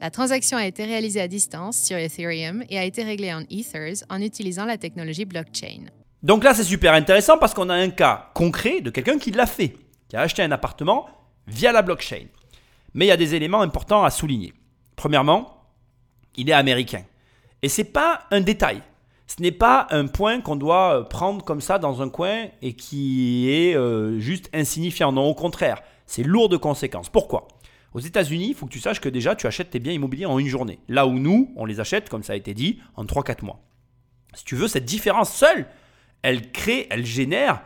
La 0.00 0.10
transaction 0.10 0.58
a 0.58 0.66
été 0.66 0.84
réalisée 0.84 1.20
à 1.20 1.28
distance 1.28 1.78
sur 1.78 1.96
Ethereum 1.96 2.62
et 2.68 2.78
a 2.78 2.84
été 2.84 3.02
réglée 3.02 3.32
en 3.32 3.42
Ethers 3.50 4.04
en 4.10 4.20
utilisant 4.20 4.66
la 4.66 4.76
technologie 4.76 5.24
blockchain. 5.24 5.86
Donc 6.22 6.44
là, 6.44 6.54
c'est 6.54 6.64
super 6.64 6.94
intéressant 6.94 7.38
parce 7.38 7.54
qu'on 7.54 7.70
a 7.70 7.74
un 7.74 7.90
cas 7.90 8.30
concret 8.34 8.80
de 8.80 8.90
quelqu'un 8.90 9.18
qui 9.18 9.30
l'a 9.30 9.46
fait, 9.46 9.76
qui 10.08 10.16
a 10.16 10.20
acheté 10.20 10.42
un 10.42 10.50
appartement 10.52 11.06
via 11.46 11.72
la 11.72 11.82
blockchain. 11.82 12.26
Mais 12.94 13.06
il 13.06 13.08
y 13.08 13.12
a 13.12 13.16
des 13.16 13.34
éléments 13.34 13.60
importants 13.60 14.04
à 14.04 14.10
souligner. 14.10 14.52
Premièrement, 14.96 15.54
il 16.36 16.48
est 16.48 16.54
américain. 16.54 17.04
Et 17.62 17.68
ce 17.68 17.80
n'est 17.80 17.88
pas 17.88 18.22
un 18.30 18.40
détail. 18.40 18.82
Ce 19.36 19.42
n'est 19.42 19.52
pas 19.52 19.88
un 19.90 20.06
point 20.06 20.40
qu'on 20.40 20.54
doit 20.54 21.00
euh, 21.00 21.02
prendre 21.02 21.44
comme 21.44 21.60
ça 21.60 21.80
dans 21.80 22.02
un 22.02 22.08
coin 22.08 22.46
et 22.62 22.74
qui 22.74 23.50
est 23.50 23.74
euh, 23.74 24.20
juste 24.20 24.48
insignifiant. 24.52 25.10
Non, 25.10 25.24
au 25.24 25.34
contraire, 25.34 25.82
c'est 26.06 26.22
lourd 26.22 26.48
de 26.48 26.56
conséquences. 26.56 27.08
Pourquoi? 27.08 27.48
Aux 27.94 27.98
États-Unis, 27.98 28.50
il 28.50 28.54
faut 28.54 28.66
que 28.66 28.72
tu 28.72 28.78
saches 28.78 29.00
que 29.00 29.08
déjà 29.08 29.34
tu 29.34 29.48
achètes 29.48 29.70
tes 29.70 29.80
biens 29.80 29.92
immobiliers 29.92 30.26
en 30.26 30.38
une 30.38 30.46
journée. 30.46 30.78
Là 30.88 31.08
où 31.08 31.18
nous, 31.18 31.52
on 31.56 31.64
les 31.64 31.80
achète, 31.80 32.08
comme 32.08 32.22
ça 32.22 32.34
a 32.34 32.36
été 32.36 32.54
dit, 32.54 32.78
en 32.94 33.04
3-4 33.04 33.44
mois. 33.44 33.60
Si 34.34 34.44
tu 34.44 34.54
veux, 34.54 34.68
cette 34.68 34.84
différence 34.84 35.32
seule, 35.32 35.66
elle 36.22 36.52
crée, 36.52 36.86
elle 36.90 37.04
génère 37.04 37.62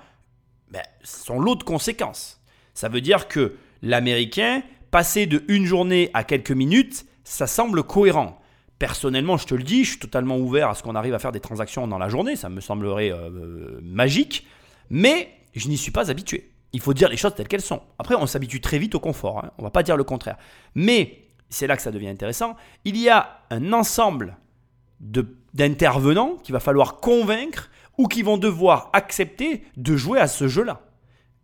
ben, 0.70 0.82
son 1.02 1.38
lot 1.38 1.54
de 1.54 1.64
conséquences. 1.64 2.40
Ça 2.72 2.88
veut 2.88 3.02
dire 3.02 3.28
que 3.28 3.56
l'Américain, 3.82 4.62
passer 4.90 5.26
de 5.26 5.44
une 5.48 5.66
journée 5.66 6.10
à 6.14 6.24
quelques 6.24 6.50
minutes, 6.50 7.04
ça 7.24 7.46
semble 7.46 7.82
cohérent. 7.82 8.40
Personnellement, 8.78 9.36
je 9.36 9.46
te 9.46 9.54
le 9.54 9.62
dis, 9.62 9.84
je 9.84 9.90
suis 9.90 9.98
totalement 9.98 10.38
ouvert 10.38 10.70
à 10.70 10.74
ce 10.74 10.82
qu'on 10.82 10.94
arrive 10.94 11.14
à 11.14 11.18
faire 11.18 11.32
des 11.32 11.40
transactions 11.40 11.88
dans 11.88 11.98
la 11.98 12.08
journée, 12.08 12.36
ça 12.36 12.48
me 12.48 12.60
semblerait 12.60 13.10
euh, 13.10 13.80
magique, 13.82 14.46
mais 14.90 15.30
je 15.54 15.68
n'y 15.68 15.76
suis 15.76 15.90
pas 15.90 16.10
habitué. 16.10 16.52
Il 16.72 16.80
faut 16.80 16.94
dire 16.94 17.08
les 17.08 17.16
choses 17.16 17.34
telles 17.34 17.48
qu'elles 17.48 17.60
sont. 17.60 17.82
Après, 17.98 18.14
on 18.14 18.26
s'habitue 18.26 18.60
très 18.60 18.78
vite 18.78 18.94
au 18.94 19.00
confort, 19.00 19.44
hein. 19.44 19.50
on 19.58 19.62
ne 19.62 19.66
va 19.66 19.70
pas 19.70 19.82
dire 19.82 19.96
le 19.96 20.04
contraire. 20.04 20.36
Mais, 20.74 21.28
c'est 21.48 21.66
là 21.66 21.76
que 21.76 21.82
ça 21.82 21.90
devient 21.90 22.08
intéressant, 22.08 22.56
il 22.84 22.96
y 22.96 23.08
a 23.08 23.40
un 23.50 23.72
ensemble 23.72 24.36
d'intervenants 25.00 26.36
qu'il 26.36 26.52
va 26.52 26.60
falloir 26.60 26.96
convaincre 26.96 27.70
ou 27.96 28.06
qui 28.06 28.22
vont 28.22 28.36
devoir 28.36 28.90
accepter 28.92 29.64
de 29.76 29.96
jouer 29.96 30.20
à 30.20 30.28
ce 30.28 30.46
jeu-là. 30.46 30.82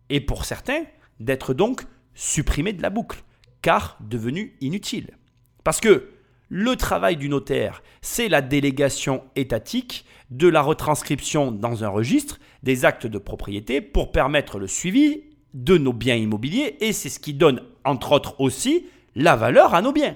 Et 0.09 0.21
pour 0.21 0.45
certains, 0.45 0.83
d'être 1.19 1.53
donc 1.53 1.85
supprimés 2.13 2.73
de 2.73 2.81
la 2.81 2.89
boucle, 2.89 3.23
car 3.61 3.97
devenus 3.99 4.53
inutiles. 4.61 5.17
Parce 5.63 5.81
que 5.81 6.09
le 6.49 6.75
travail 6.75 7.17
du 7.17 7.29
notaire, 7.29 7.81
c'est 8.01 8.29
la 8.29 8.41
délégation 8.41 9.23
étatique 9.35 10.05
de 10.29 10.47
la 10.47 10.61
retranscription 10.61 11.51
dans 11.51 11.83
un 11.83 11.89
registre 11.89 12.39
des 12.63 12.85
actes 12.85 13.07
de 13.07 13.17
propriété 13.17 13.81
pour 13.81 14.11
permettre 14.11 14.59
le 14.59 14.67
suivi 14.67 15.23
de 15.53 15.77
nos 15.77 15.93
biens 15.93 16.15
immobiliers 16.15 16.77
et 16.81 16.93
c'est 16.93 17.09
ce 17.09 17.19
qui 17.19 17.33
donne, 17.33 17.61
entre 17.83 18.11
autres 18.11 18.39
aussi, 18.39 18.87
la 19.15 19.35
valeur 19.35 19.73
à 19.73 19.81
nos 19.81 19.91
biens. 19.91 20.15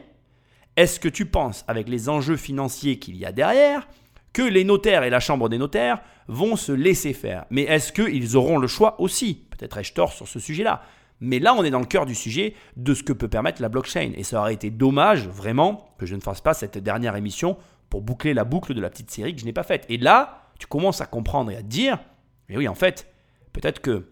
Est-ce 0.76 1.00
que 1.00 1.10
tu 1.10 1.26
penses, 1.26 1.66
avec 1.68 1.90
les 1.90 2.10
enjeux 2.10 2.38
financiers 2.38 3.00
qu'il 3.00 3.18
y 3.18 3.26
a 3.26 3.32
derrière, 3.32 3.88
que 4.34 4.42
les 4.42 4.64
notaires 4.64 5.04
et 5.04 5.10
la 5.10 5.20
chambre 5.20 5.50
des 5.50 5.58
notaires 5.58 6.02
vont 6.28 6.56
se 6.56 6.72
laisser 6.72 7.14
faire? 7.14 7.46
Mais 7.50 7.64
est-ce 7.64 7.92
qu'ils 7.92 8.38
auront 8.38 8.58
le 8.58 8.68
choix 8.68 9.00
aussi? 9.02 9.46
Peut-être 9.50 9.78
ai-je 9.78 9.94
tort 9.94 10.14
sur 10.14 10.28
ce 10.28 10.40
sujet-là. 10.40 10.84
Mais 11.22 11.40
là, 11.40 11.54
on 11.54 11.64
est 11.64 11.70
dans 11.70 11.80
le 11.80 11.86
cœur 11.86 12.06
du 12.06 12.16
sujet 12.16 12.54
de 12.78 12.94
ce 12.94 13.04
que 13.04 13.14
peut 13.14 13.28
permettre 13.28 13.62
la 13.62 13.70
blockchain. 13.70 14.12
Et 14.16 14.24
ça 14.24 14.40
aurait 14.40 14.54
été 14.54 14.70
dommage, 14.70 15.28
vraiment, 15.28 15.94
que 15.98 16.06
je 16.06 16.16
ne 16.16 16.22
fasse 16.22 16.42
pas 16.42 16.54
cette 16.54 16.78
dernière 16.78 17.16
émission 17.16 17.58
pour 17.90 18.02
boucler 18.02 18.34
la 18.34 18.46
boucle 18.46 18.74
de 18.74 18.82
la 18.82 18.90
petite 18.90 19.12
série 19.12 19.34
que 19.34 19.42
je 19.42 19.46
n'ai 19.46 19.54
pas 19.54 19.64
faite. 19.64 19.86
Et 19.90 19.98
là, 19.98 20.44
tu 20.60 20.68
commences 20.68 21.02
à 21.02 21.06
comprendre 21.06 21.52
et 21.52 21.56
à 21.56 21.62
te 21.62 21.68
dire, 21.68 22.00
mais 22.48 22.58
oui, 22.58 22.68
en 22.68 22.76
fait, 22.76 23.12
peut-être 23.52 23.82
que, 23.82 24.10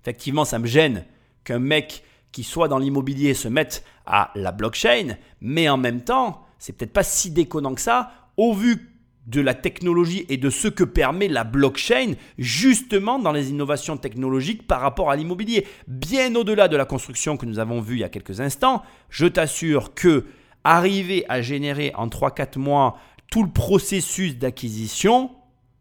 effectivement, 0.00 0.44
ça 0.44 0.58
me 0.58 0.66
gêne 0.66 1.04
qu'un 1.44 1.58
mec 1.58 2.04
qui 2.30 2.44
soit 2.44 2.68
dans 2.68 2.78
l'immobilier 2.78 3.34
se 3.34 3.48
mette 3.48 3.84
à 4.06 4.30
la 4.34 4.52
blockchain, 4.52 5.16
mais 5.40 5.68
en 5.68 5.76
même 5.76 6.02
temps, 6.02 6.44
c'est 6.58 6.72
peut-être 6.74 6.92
pas 6.92 7.02
si 7.02 7.30
déconnant 7.30 7.74
que 7.74 7.80
ça, 7.80 8.12
au 8.36 8.52
vu 8.52 8.97
de 9.28 9.42
la 9.42 9.54
technologie 9.54 10.24
et 10.30 10.38
de 10.38 10.48
ce 10.48 10.68
que 10.68 10.84
permet 10.84 11.28
la 11.28 11.44
blockchain 11.44 12.14
justement 12.38 13.18
dans 13.18 13.32
les 13.32 13.50
innovations 13.50 13.98
technologiques 13.98 14.66
par 14.66 14.80
rapport 14.80 15.10
à 15.10 15.16
l'immobilier. 15.16 15.66
Bien 15.86 16.34
au-delà 16.34 16.66
de 16.66 16.76
la 16.76 16.86
construction 16.86 17.36
que 17.36 17.44
nous 17.44 17.58
avons 17.58 17.80
vue 17.80 17.96
il 17.96 18.00
y 18.00 18.04
a 18.04 18.08
quelques 18.08 18.40
instants, 18.40 18.82
je 19.10 19.26
t'assure 19.26 19.94
que 19.94 20.24
arriver 20.64 21.26
à 21.28 21.42
générer 21.42 21.92
en 21.94 22.08
3-4 22.08 22.58
mois 22.58 22.96
tout 23.30 23.42
le 23.42 23.50
processus 23.50 24.38
d'acquisition, 24.38 25.30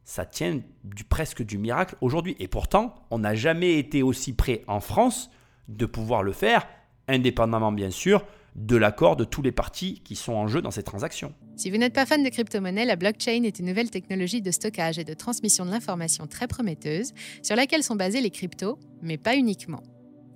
ça 0.04 0.26
tient 0.26 0.60
presque 1.08 1.41
du 1.41 1.58
miracle 1.58 1.95
aujourd'hui. 2.02 2.36
Et 2.39 2.50
pourtant, 2.50 2.95
on 3.12 3.20
n'a 3.20 3.34
jamais 3.34 3.80
été 3.80 4.04
aussi 4.04 4.34
près 4.34 4.64
en 4.68 4.82
France 4.82 5.32
de 5.70 5.86
pouvoir 5.86 6.22
le 6.22 6.34
faire, 6.34 6.68
indépendamment 7.08 7.72
bien 7.72 7.91
sûr 7.91 8.24
de 8.58 8.76
l'accord 8.76 9.16
de 9.16 9.24
tous 9.24 9.43
les 9.43 9.51
partis 9.51 10.01
qui 10.03 10.16
sont 10.16 10.34
en 10.34 10.47
jeu 10.47 10.62
dans 10.62 10.72
ces 10.72 10.84
transactions. 10.84 11.34
Si 11.55 11.70
vous 11.70 11.78
n'êtes 11.78 11.93
pas 11.93 12.05
fan 12.05 12.24
de 12.24 12.30
crypto-monnaie, 12.30 12.86
la 12.86 12.95
blockchain 12.95 13.43
est 13.43 13.60
une 13.60 13.68
nouvelle 13.68 13.91
technologie 13.91 14.41
de 14.41 14.51
stockage 14.51 14.97
et 14.97 15.03
de 15.03 15.14
transmission 15.14 15.66
de 15.66 15.72
l'information 15.72 16.26
très 16.26 16.47
prometteuse 16.47 17.14
sur 17.43 17.55
laquelle 17.55 17.84
sont 17.84 17.95
basés 17.95 18.20
les 18.20 18.32
cryptos, 18.32 18.80
mais 19.01 19.18
pas 19.18 19.36
uniquement. 19.36 19.84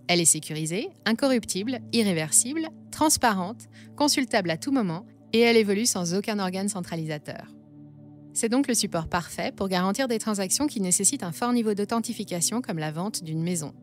Elle 0.07 0.21
est 0.21 0.25
sécurisée, 0.25 0.89
incorruptible, 1.05 1.79
irréversible, 1.93 2.69
transparente, 2.91 3.67
consultable 3.95 4.51
à 4.51 4.57
tout 4.57 4.71
moment 4.71 5.05
et 5.33 5.39
elle 5.39 5.57
évolue 5.57 5.85
sans 5.85 6.13
aucun 6.13 6.37
organe 6.37 6.69
centralisateur. 6.69 7.47
C'est 8.33 8.49
donc 8.49 8.67
le 8.67 8.73
support 8.73 9.07
parfait 9.07 9.51
pour 9.55 9.67
garantir 9.67 10.07
des 10.07 10.19
transactions 10.19 10.67
qui 10.67 10.79
nécessitent 10.79 11.23
un 11.23 11.31
fort 11.31 11.53
niveau 11.53 11.73
d'authentification 11.73 12.61
comme 12.61 12.79
la 12.79 12.91
vente 12.91 13.23
d'une 13.23 13.41
maison. 13.41 13.73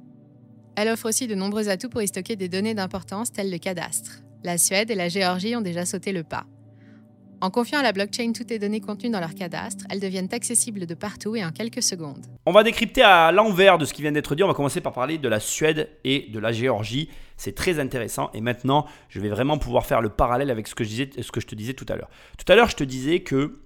Elle 0.76 0.88
offre 0.88 1.08
aussi 1.08 1.26
de 1.26 1.34
nombreux 1.34 1.68
atouts 1.68 1.88
pour 1.88 2.02
y 2.02 2.08
stocker 2.08 2.36
des 2.36 2.48
données 2.48 2.74
d'importance 2.74 3.32
telles 3.32 3.50
le 3.50 3.58
cadastre, 3.58 4.22
la 4.44 4.58
Suède 4.58 4.90
et 4.90 4.94
la 4.94 5.08
Géorgie 5.08 5.56
ont 5.56 5.60
déjà 5.60 5.84
sauté 5.84 6.12
le 6.12 6.22
pas. 6.22 6.44
En 7.40 7.50
confiant 7.50 7.78
à 7.78 7.82
la 7.82 7.92
blockchain 7.92 8.32
toutes 8.32 8.50
les 8.50 8.58
données 8.58 8.80
contenues 8.80 9.10
dans 9.10 9.20
leur 9.20 9.34
cadastre, 9.34 9.84
elles 9.90 10.00
deviennent 10.00 10.28
accessibles 10.32 10.86
de 10.86 10.94
partout 10.94 11.36
et 11.36 11.44
en 11.44 11.52
quelques 11.52 11.84
secondes. 11.84 12.26
On 12.46 12.52
va 12.52 12.64
décrypter 12.64 13.02
à 13.02 13.30
l'envers 13.30 13.78
de 13.78 13.84
ce 13.84 13.94
qui 13.94 14.02
vient 14.02 14.10
d'être 14.10 14.34
dit. 14.34 14.42
On 14.42 14.48
va 14.48 14.54
commencer 14.54 14.80
par 14.80 14.92
parler 14.92 15.18
de 15.18 15.28
la 15.28 15.38
Suède 15.38 15.88
et 16.02 16.28
de 16.32 16.38
la 16.40 16.50
Géorgie. 16.50 17.10
C'est 17.36 17.54
très 17.54 17.78
intéressant. 17.78 18.30
Et 18.34 18.40
maintenant, 18.40 18.86
je 19.08 19.20
vais 19.20 19.28
vraiment 19.28 19.56
pouvoir 19.56 19.86
faire 19.86 20.00
le 20.00 20.08
parallèle 20.08 20.50
avec 20.50 20.66
ce 20.66 20.74
que 20.74 20.82
je, 20.82 21.04
ce 21.20 21.30
que 21.30 21.40
je 21.40 21.46
te 21.46 21.54
disais 21.54 21.74
tout 21.74 21.86
à 21.88 21.94
l'heure. 21.94 22.10
Tout 22.44 22.50
à 22.52 22.56
l'heure, 22.56 22.70
je 22.70 22.76
te 22.76 22.84
disais 22.84 23.20
que 23.20 23.60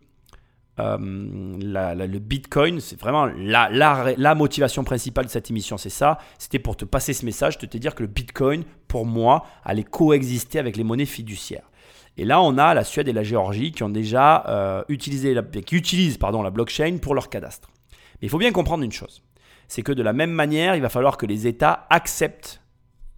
euh, 0.78 0.96
le 0.98 2.18
Bitcoin, 2.18 2.80
c'est 2.80 2.98
vraiment 2.98 3.26
la, 3.26 4.34
motivation 4.34 4.84
principale 4.84 5.26
de 5.26 5.30
cette 5.30 5.50
émission, 5.50 5.76
c'est 5.76 5.90
ça. 5.90 6.18
C'était 6.38 6.58
pour 6.58 6.76
te 6.76 6.84
passer 6.84 7.12
ce 7.12 7.24
message, 7.24 7.58
de 7.58 7.66
te 7.66 7.76
dire 7.76 7.94
que 7.94 8.02
le 8.02 8.08
Bitcoin, 8.08 8.64
pour 8.88 9.04
moi, 9.04 9.44
allait 9.64 9.84
coexister 9.84 10.58
avec 10.58 10.76
les 10.76 10.84
monnaies 10.84 11.06
fiduciaires. 11.06 11.70
Et 12.16 12.24
là, 12.24 12.40
on 12.42 12.58
a 12.58 12.74
la 12.74 12.84
Suède 12.84 13.08
et 13.08 13.12
la 13.12 13.22
Géorgie 13.22 13.72
qui 13.72 13.82
ont 13.82 13.88
déjà 13.88 14.44
euh, 14.48 14.84
utilisé, 14.88 15.34
la, 15.34 15.42
qui 15.42 15.76
utilisent 15.76 16.18
pardon, 16.18 16.42
la 16.42 16.50
blockchain 16.50 16.98
pour 17.00 17.14
leur 17.14 17.28
cadastre. 17.28 17.70
Mais 17.92 18.26
il 18.26 18.28
faut 18.28 18.38
bien 18.38 18.52
comprendre 18.52 18.84
une 18.84 18.92
chose, 18.92 19.22
c'est 19.68 19.82
que 19.82 19.92
de 19.92 20.02
la 20.02 20.12
même 20.12 20.30
manière, 20.30 20.74
il 20.74 20.82
va 20.82 20.88
falloir 20.88 21.16
que 21.16 21.26
les 21.26 21.46
États 21.46 21.86
acceptent, 21.90 22.60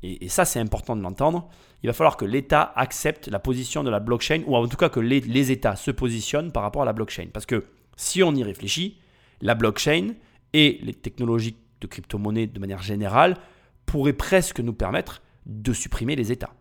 et 0.02 0.28
ça 0.28 0.44
c'est 0.44 0.60
important 0.60 0.96
de 0.96 1.02
l'entendre, 1.02 1.48
il 1.84 1.86
va 1.86 1.92
falloir 1.92 2.16
que 2.16 2.24
l'État 2.24 2.72
accepte 2.76 3.28
la 3.28 3.38
position 3.38 3.84
de 3.84 3.90
la 3.90 4.00
blockchain, 4.00 4.40
ou 4.46 4.56
en 4.56 4.66
tout 4.66 4.78
cas 4.78 4.88
que 4.88 5.00
les, 5.00 5.50
États 5.50 5.76
se 5.76 5.90
positionnent 5.90 6.50
par 6.50 6.62
rapport 6.62 6.80
à 6.80 6.86
la 6.86 6.94
blockchain. 6.94 7.26
Parce 7.30 7.44
que 7.44 7.66
si 7.94 8.22
on 8.22 8.34
y 8.34 8.42
réfléchit, 8.42 8.96
la 9.42 9.54
blockchain 9.54 10.14
et 10.54 10.78
les 10.80 10.94
technologies 10.94 11.58
de 11.82 11.86
crypto-monnaie 11.86 12.46
de 12.46 12.58
manière 12.58 12.80
générale 12.80 13.36
pourraient 13.84 14.14
presque 14.14 14.60
nous 14.60 14.72
permettre 14.72 15.20
de 15.44 15.74
supprimer 15.74 16.16
les 16.16 16.32
États. 16.32 16.54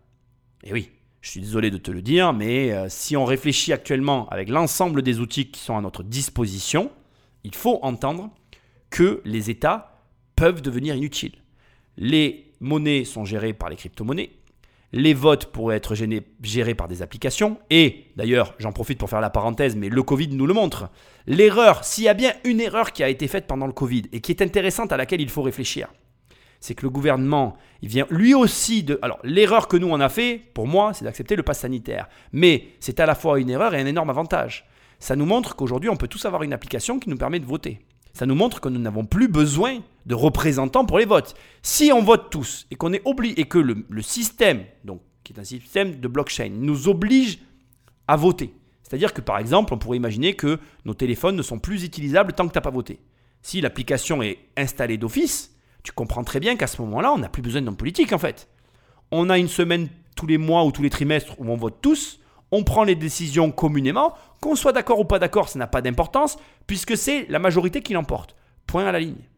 Et 0.62 0.74
oui, 0.74 0.90
je 1.22 1.30
suis 1.30 1.40
désolé 1.40 1.70
de 1.70 1.78
te 1.78 1.90
le 1.90 2.02
dire, 2.02 2.34
mais 2.34 2.72
euh, 2.72 2.88
si 2.90 3.16
on 3.16 3.24
réfléchit 3.24 3.72
actuellement 3.72 4.28
avec 4.28 4.50
l'ensemble 4.50 5.00
des 5.00 5.20
outils 5.20 5.50
qui 5.50 5.60
sont 5.60 5.78
à 5.78 5.80
notre 5.80 6.02
disposition, 6.02 6.92
il 7.44 7.54
faut 7.54 7.78
entendre 7.80 8.28
que 8.90 9.22
les 9.24 9.48
États 9.48 10.02
peuvent 10.36 10.60
devenir 10.60 10.94
inutiles. 10.96 11.36
Les 11.96 12.52
monnaies 12.60 13.04
sont 13.06 13.24
gérées 13.24 13.54
par 13.54 13.70
les 13.70 13.76
crypto-monnaies, 13.76 14.43
les 14.94 15.12
votes 15.12 15.46
pourraient 15.46 15.76
être 15.76 15.94
gérés 16.42 16.74
par 16.74 16.86
des 16.86 17.02
applications. 17.02 17.58
Et 17.68 18.06
d'ailleurs, 18.16 18.54
j'en 18.58 18.72
profite 18.72 18.98
pour 18.98 19.10
faire 19.10 19.20
la 19.20 19.28
parenthèse, 19.28 19.74
mais 19.74 19.88
le 19.88 20.02
Covid 20.04 20.28
nous 20.28 20.46
le 20.46 20.54
montre. 20.54 20.88
L'erreur, 21.26 21.84
s'il 21.84 22.04
y 22.04 22.08
a 22.08 22.14
bien 22.14 22.32
une 22.44 22.60
erreur 22.60 22.92
qui 22.92 23.02
a 23.02 23.08
été 23.08 23.26
faite 23.26 23.48
pendant 23.48 23.66
le 23.66 23.72
Covid 23.72 24.04
et 24.12 24.20
qui 24.20 24.30
est 24.30 24.40
intéressante 24.40 24.92
à 24.92 24.96
laquelle 24.96 25.20
il 25.20 25.28
faut 25.28 25.42
réfléchir, 25.42 25.88
c'est 26.60 26.76
que 26.76 26.84
le 26.86 26.90
gouvernement, 26.90 27.56
il 27.82 27.88
vient 27.88 28.06
lui 28.08 28.34
aussi 28.34 28.84
de... 28.84 29.00
Alors, 29.02 29.18
l'erreur 29.24 29.66
que 29.66 29.76
nous 29.76 29.88
on 29.88 29.98
a 29.98 30.08
fait, 30.08 30.40
pour 30.54 30.68
moi, 30.68 30.94
c'est 30.94 31.04
d'accepter 31.04 31.34
le 31.34 31.42
pass 31.42 31.58
sanitaire. 31.58 32.08
Mais 32.32 32.68
c'est 32.78 33.00
à 33.00 33.06
la 33.06 33.16
fois 33.16 33.40
une 33.40 33.50
erreur 33.50 33.74
et 33.74 33.80
un 33.80 33.86
énorme 33.86 34.10
avantage. 34.10 34.64
Ça 35.00 35.16
nous 35.16 35.26
montre 35.26 35.56
qu'aujourd'hui, 35.56 35.90
on 35.90 35.96
peut 35.96 36.08
tous 36.08 36.24
avoir 36.24 36.44
une 36.44 36.52
application 36.52 37.00
qui 37.00 37.10
nous 37.10 37.18
permet 37.18 37.40
de 37.40 37.46
voter 37.46 37.80
ça 38.14 38.26
nous 38.26 38.36
montre 38.36 38.60
que 38.60 38.68
nous 38.68 38.80
n'avons 38.80 39.04
plus 39.04 39.28
besoin 39.28 39.80
de 40.06 40.14
représentants 40.14 40.86
pour 40.86 40.98
les 40.98 41.04
votes. 41.04 41.34
Si 41.62 41.92
on 41.92 42.02
vote 42.02 42.30
tous 42.30 42.66
et 42.70 42.76
qu'on 42.76 42.92
est 42.92 43.02
obligé 43.04 43.40
et 43.40 43.44
que 43.44 43.58
le, 43.58 44.02
système, 44.02 44.64
qui 45.24 45.32
est 45.32 45.40
un 45.40 45.44
système 45.44 45.98
de 46.00 46.08
blockchain, 46.08 46.50
nous 46.50 46.88
oblige 46.88 47.40
à 48.06 48.16
voter. 48.16 48.54
C'est-à-dire 48.84 49.12
que 49.12 49.20
par 49.20 49.38
exemple, 49.38 49.74
on 49.74 49.78
pourrait 49.78 49.96
imaginer 49.96 50.34
que 50.34 50.60
nos 50.84 50.94
téléphones 50.94 51.36
ne 51.36 51.42
sont 51.42 51.58
plus 51.58 51.82
utilisables 51.82 52.32
tant 52.32 52.46
que 52.46 52.52
tu 52.52 52.58
n'as 52.58 52.62
pas 52.62 52.70
voté. 52.70 53.00
Si 53.42 53.60
l'application 53.60 54.22
est 54.22 54.38
installée 54.56 54.96
d'office, 54.96 55.56
tu 55.82 55.90
comprends 55.92 56.24
très 56.24 56.40
bien 56.40 56.56
qu'à 56.56 56.68
ce 56.68 56.80
moment-là, 56.82 57.12
on 57.12 57.18
n'a 57.18 57.28
plus 57.28 57.42
besoin 57.42 57.62
d'homme 57.62 57.76
politique 57.76 58.12
en 58.12 58.18
fait. 58.18 58.48
On 59.10 59.28
a 59.28 59.38
une 59.38 59.48
semaine 59.48 59.88
tous 60.14 60.26
les 60.26 60.38
mois 60.38 60.64
ou 60.64 60.70
tous 60.70 60.82
les 60.82 60.90
trimestres 60.90 61.34
où 61.38 61.50
on 61.50 61.56
vote 61.56 61.78
tous, 61.82 62.20
on 62.54 62.62
prend 62.62 62.84
les 62.84 62.94
décisions 62.94 63.50
communément, 63.50 64.14
qu'on 64.40 64.54
soit 64.54 64.72
d'accord 64.72 65.00
ou 65.00 65.04
pas 65.04 65.18
d'accord, 65.18 65.48
ça 65.48 65.58
n'a 65.58 65.66
pas 65.66 65.82
d'importance, 65.82 66.36
puisque 66.68 66.96
c'est 66.96 67.26
la 67.28 67.40
majorité 67.40 67.82
qui 67.82 67.94
l'emporte. 67.94 68.36
Point 68.68 68.86
à 68.86 68.92
la 68.92 69.00
ligne. 69.00 69.28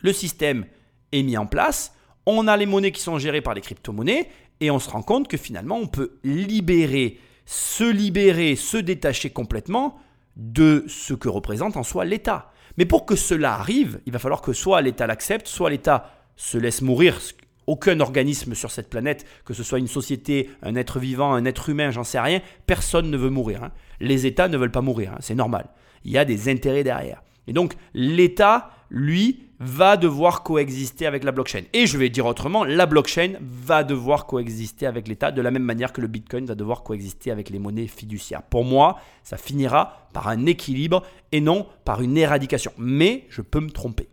Le 0.00 0.14
système 0.14 0.64
est 1.12 1.22
mis 1.22 1.36
en 1.36 1.44
place, 1.44 1.94
on 2.24 2.48
a 2.48 2.56
les 2.56 2.64
monnaies 2.64 2.90
qui 2.90 3.02
sont 3.02 3.18
gérées 3.18 3.42
par 3.42 3.52
les 3.52 3.60
crypto-monnaies, 3.60 4.30
et 4.60 4.70
on 4.70 4.78
se 4.78 4.88
rend 4.88 5.02
compte 5.02 5.28
que 5.28 5.36
finalement, 5.36 5.76
on 5.76 5.86
peut 5.86 6.18
libérer, 6.24 7.18
se 7.44 7.84
libérer, 7.84 8.56
se 8.56 8.78
détacher 8.78 9.28
complètement 9.28 9.98
de 10.36 10.86
ce 10.88 11.12
que 11.12 11.28
représente 11.28 11.76
en 11.76 11.82
soi 11.82 12.06
l'État. 12.06 12.50
Mais 12.78 12.86
pour 12.86 13.04
que 13.04 13.14
cela 13.14 13.52
arrive, 13.52 14.00
il 14.06 14.12
va 14.12 14.18
falloir 14.18 14.40
que 14.40 14.54
soit 14.54 14.80
l'État 14.80 15.06
l'accepte, 15.06 15.48
soit 15.48 15.68
l'État 15.68 16.10
se 16.36 16.56
laisse 16.56 16.80
mourir, 16.80 17.18
aucun 17.66 18.00
organisme 18.00 18.54
sur 18.54 18.70
cette 18.70 18.90
planète, 18.90 19.24
que 19.44 19.54
ce 19.54 19.62
soit 19.62 19.78
une 19.78 19.88
société, 19.88 20.50
un 20.62 20.74
être 20.74 20.98
vivant, 20.98 21.32
un 21.32 21.44
être 21.44 21.68
humain, 21.68 21.90
j'en 21.90 22.04
sais 22.04 22.20
rien, 22.20 22.40
personne 22.66 23.10
ne 23.10 23.16
veut 23.16 23.30
mourir. 23.30 23.64
Hein. 23.64 23.72
Les 24.00 24.26
États 24.26 24.48
ne 24.48 24.56
veulent 24.56 24.70
pas 24.70 24.80
mourir, 24.80 25.12
hein, 25.12 25.18
c'est 25.20 25.34
normal. 25.34 25.66
Il 26.04 26.12
y 26.12 26.18
a 26.18 26.24
des 26.24 26.48
intérêts 26.48 26.84
derrière. 26.84 27.22
Et 27.46 27.52
donc 27.52 27.74
l'État, 27.94 28.70
lui, 28.90 29.48
va 29.64 29.96
devoir 29.96 30.42
coexister 30.42 31.06
avec 31.06 31.22
la 31.22 31.30
blockchain. 31.30 31.62
Et 31.72 31.86
je 31.86 31.96
vais 31.96 32.08
dire 32.08 32.26
autrement, 32.26 32.64
la 32.64 32.84
blockchain 32.84 33.34
va 33.40 33.84
devoir 33.84 34.26
coexister 34.26 34.86
avec 34.86 35.06
l'État 35.06 35.30
de 35.30 35.40
la 35.40 35.52
même 35.52 35.62
manière 35.62 35.92
que 35.92 36.00
le 36.00 36.08
Bitcoin 36.08 36.46
va 36.46 36.56
devoir 36.56 36.82
coexister 36.82 37.30
avec 37.30 37.48
les 37.48 37.60
monnaies 37.60 37.86
fiduciaires. 37.86 38.42
Pour 38.42 38.64
moi, 38.64 38.98
ça 39.22 39.36
finira 39.36 40.08
par 40.12 40.26
un 40.26 40.46
équilibre 40.46 41.04
et 41.30 41.40
non 41.40 41.66
par 41.84 42.02
une 42.02 42.18
éradication. 42.18 42.72
Mais 42.76 43.26
je 43.28 43.40
peux 43.40 43.60
me 43.60 43.70
tromper. 43.70 44.08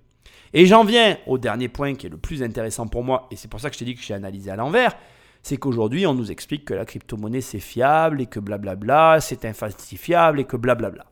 Et 0.53 0.65
j'en 0.65 0.83
viens 0.83 1.17
au 1.27 1.37
dernier 1.37 1.67
point 1.67 1.95
qui 1.95 2.07
est 2.07 2.09
le 2.09 2.17
plus 2.17 2.41
intéressant 2.43 2.87
pour 2.87 3.03
moi, 3.03 3.27
et 3.31 3.35
c'est 3.35 3.47
pour 3.47 3.59
ça 3.59 3.69
que 3.69 3.75
je 3.75 3.79
t'ai 3.79 3.85
dit 3.85 3.95
que 3.95 4.01
j'ai 4.01 4.13
analysé 4.13 4.49
à 4.49 4.55
l'envers, 4.55 4.95
c'est 5.41 5.57
qu'aujourd'hui 5.57 6.05
on 6.05 6.13
nous 6.13 6.31
explique 6.31 6.65
que 6.65 6.73
la 6.73 6.85
crypto-monnaie 6.85 7.41
c'est 7.41 7.59
fiable 7.59 8.21
et 8.21 8.25
que 8.25 8.39
blablabla, 8.39 9.19
c'est 9.21 9.45
infalsifiable 9.45 10.39
et 10.39 10.45
que 10.45 10.57
blablabla. 10.57 11.05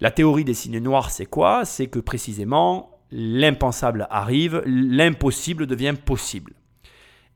La 0.00 0.10
théorie 0.10 0.44
des 0.44 0.54
signes 0.54 0.78
noirs 0.78 1.10
c'est 1.10 1.26
quoi? 1.26 1.64
C'est 1.64 1.88
que 1.88 1.98
précisément 1.98 3.00
l'impensable 3.10 4.06
arrive, 4.10 4.62
l'impossible 4.66 5.66
devient 5.66 5.94
possible. 6.04 6.54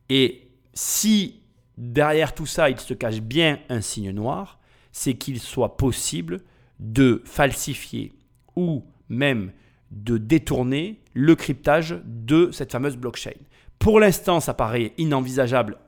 Et 0.08 0.48
si 0.72 1.42
derrière 1.76 2.34
tout 2.34 2.46
ça, 2.46 2.70
il 2.70 2.78
se 2.78 2.94
cache 2.94 3.20
bien 3.20 3.60
un 3.68 3.80
signe 3.80 4.10
noir, 4.10 4.58
c'est 4.92 5.14
qu'il 5.14 5.40
soit 5.40 5.76
possible 5.76 6.40
de 6.80 7.22
falsifier 7.24 8.12
ou 8.56 8.84
même 9.08 9.52
de 9.90 10.18
détourner 10.18 11.00
le 11.14 11.34
cryptage 11.34 12.00
de 12.04 12.50
cette 12.52 12.72
fameuse 12.72 12.96
blockchain. 12.96 13.32
Pour 13.78 14.00
l'instant, 14.00 14.40
ça 14.40 14.54
paraît 14.54 14.92
inenvisageable, 14.98 15.78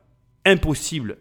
impossible, 0.45 1.19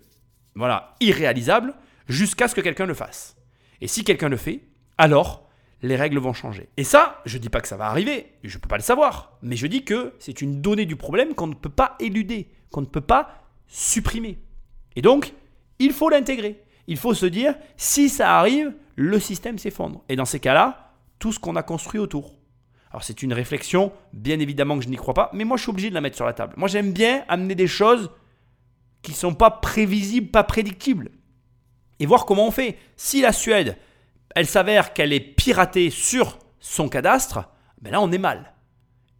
voilà, 0.56 0.96
irréalisable, 1.00 1.74
jusqu'à 2.08 2.48
ce 2.48 2.56
que 2.56 2.62
quelqu'un 2.62 2.86
le 2.86 2.94
fasse. 2.94 3.36
Et 3.82 3.88
si 3.88 4.04
quelqu'un 4.04 4.30
le 4.30 4.38
fait, 4.38 4.62
alors 4.98 5.50
les 5.82 5.96
règles 5.96 6.20
vont 6.20 6.34
changer. 6.34 6.70
Et 6.78 6.84
ça, 6.84 7.22
je 7.26 7.38
ne 7.38 7.42
dis 7.42 7.50
pas 7.50 7.62
que 7.62 7.68
ça 7.68 7.78
va 7.78 7.86
arriver, 7.86 8.34
je 8.44 8.58
ne 8.58 8.62
peux 8.62 8.68
pas 8.68 8.78
le 8.78 8.84
savoir, 8.84 9.38
mais 9.42 9.56
je 9.56 9.68
dis 9.68 9.86
que 9.86 10.14
c'est 10.20 10.42
une 10.42 10.62
donnée 10.62 10.86
du 10.86 10.96
problème 10.96 11.34
qu'on 11.34 11.48
ne 11.48 11.54
peut 11.54 11.70
pas 11.70 11.96
éluder, 12.00 12.50
qu'on 12.72 12.82
ne 12.82 12.86
peut 12.86 13.02
pas 13.02 13.46
supprimer. 13.68 14.40
Et 14.96 15.02
donc, 15.02 15.34
il 15.80 15.94
faut 15.94 16.10
l'intégrer. 16.10 16.62
Il 16.88 16.98
faut 16.98 17.14
se 17.14 17.26
dire, 17.26 17.56
si 17.78 18.10
ça 18.10 18.40
arrive, 18.40 18.74
le 18.96 19.20
système 19.20 19.58
s'effondre. 19.58 20.04
Et 20.10 20.16
dans 20.16 20.26
ces 20.26 20.40
cas-là, 20.40 20.94
tout 21.20 21.32
ce 21.32 21.40
qu'on 21.40 21.56
a 21.56 21.64
construit 21.64 22.00
autour. 22.00 22.39
Alors 22.92 23.04
c'est 23.04 23.22
une 23.22 23.34
réflexion, 23.34 23.92
bien 24.14 24.40
évidemment 24.40 24.78
que 24.78 24.84
je 24.84 24.90
n'y 24.90 24.96
crois 24.96 25.14
pas, 25.14 25.30
mais 25.34 25.44
moi 25.44 25.58
je 25.58 25.64
suis 25.64 25.70
obligé 25.70 25.90
de 25.90 25.96
la 25.96 26.02
mettre 26.02 26.16
sur 26.16 26.26
la 26.26 26.34
table. 26.34 26.54
Moi 26.58 26.68
j'aime 26.68 26.92
bien 26.92 27.24
amener 27.28 27.56
des 27.56 27.68
choses 27.68 28.10
qui 29.02 29.12
ne 29.12 29.18
sont 29.18 29.36
pas 29.36 29.52
prévisibles, 29.52 30.30
pas 30.30 30.44
prédictibles. 30.44 31.12
Et 32.00 32.06
voir 32.06 32.26
comment 32.26 32.48
on 32.48 32.52
fait. 32.52 32.78
Si 32.96 33.22
la 33.22 33.32
Suède, 33.32 33.78
elle 34.36 34.48
s'avère 34.48 34.94
qu'elle 34.94 35.14
est 35.14 35.20
piratée 35.20 35.90
sur 35.90 36.40
son 36.60 36.90
cadastre, 36.90 37.50
ben 37.82 37.92
là 37.92 38.02
on 38.02 38.12
est 38.12 38.18
mal. 38.18 38.54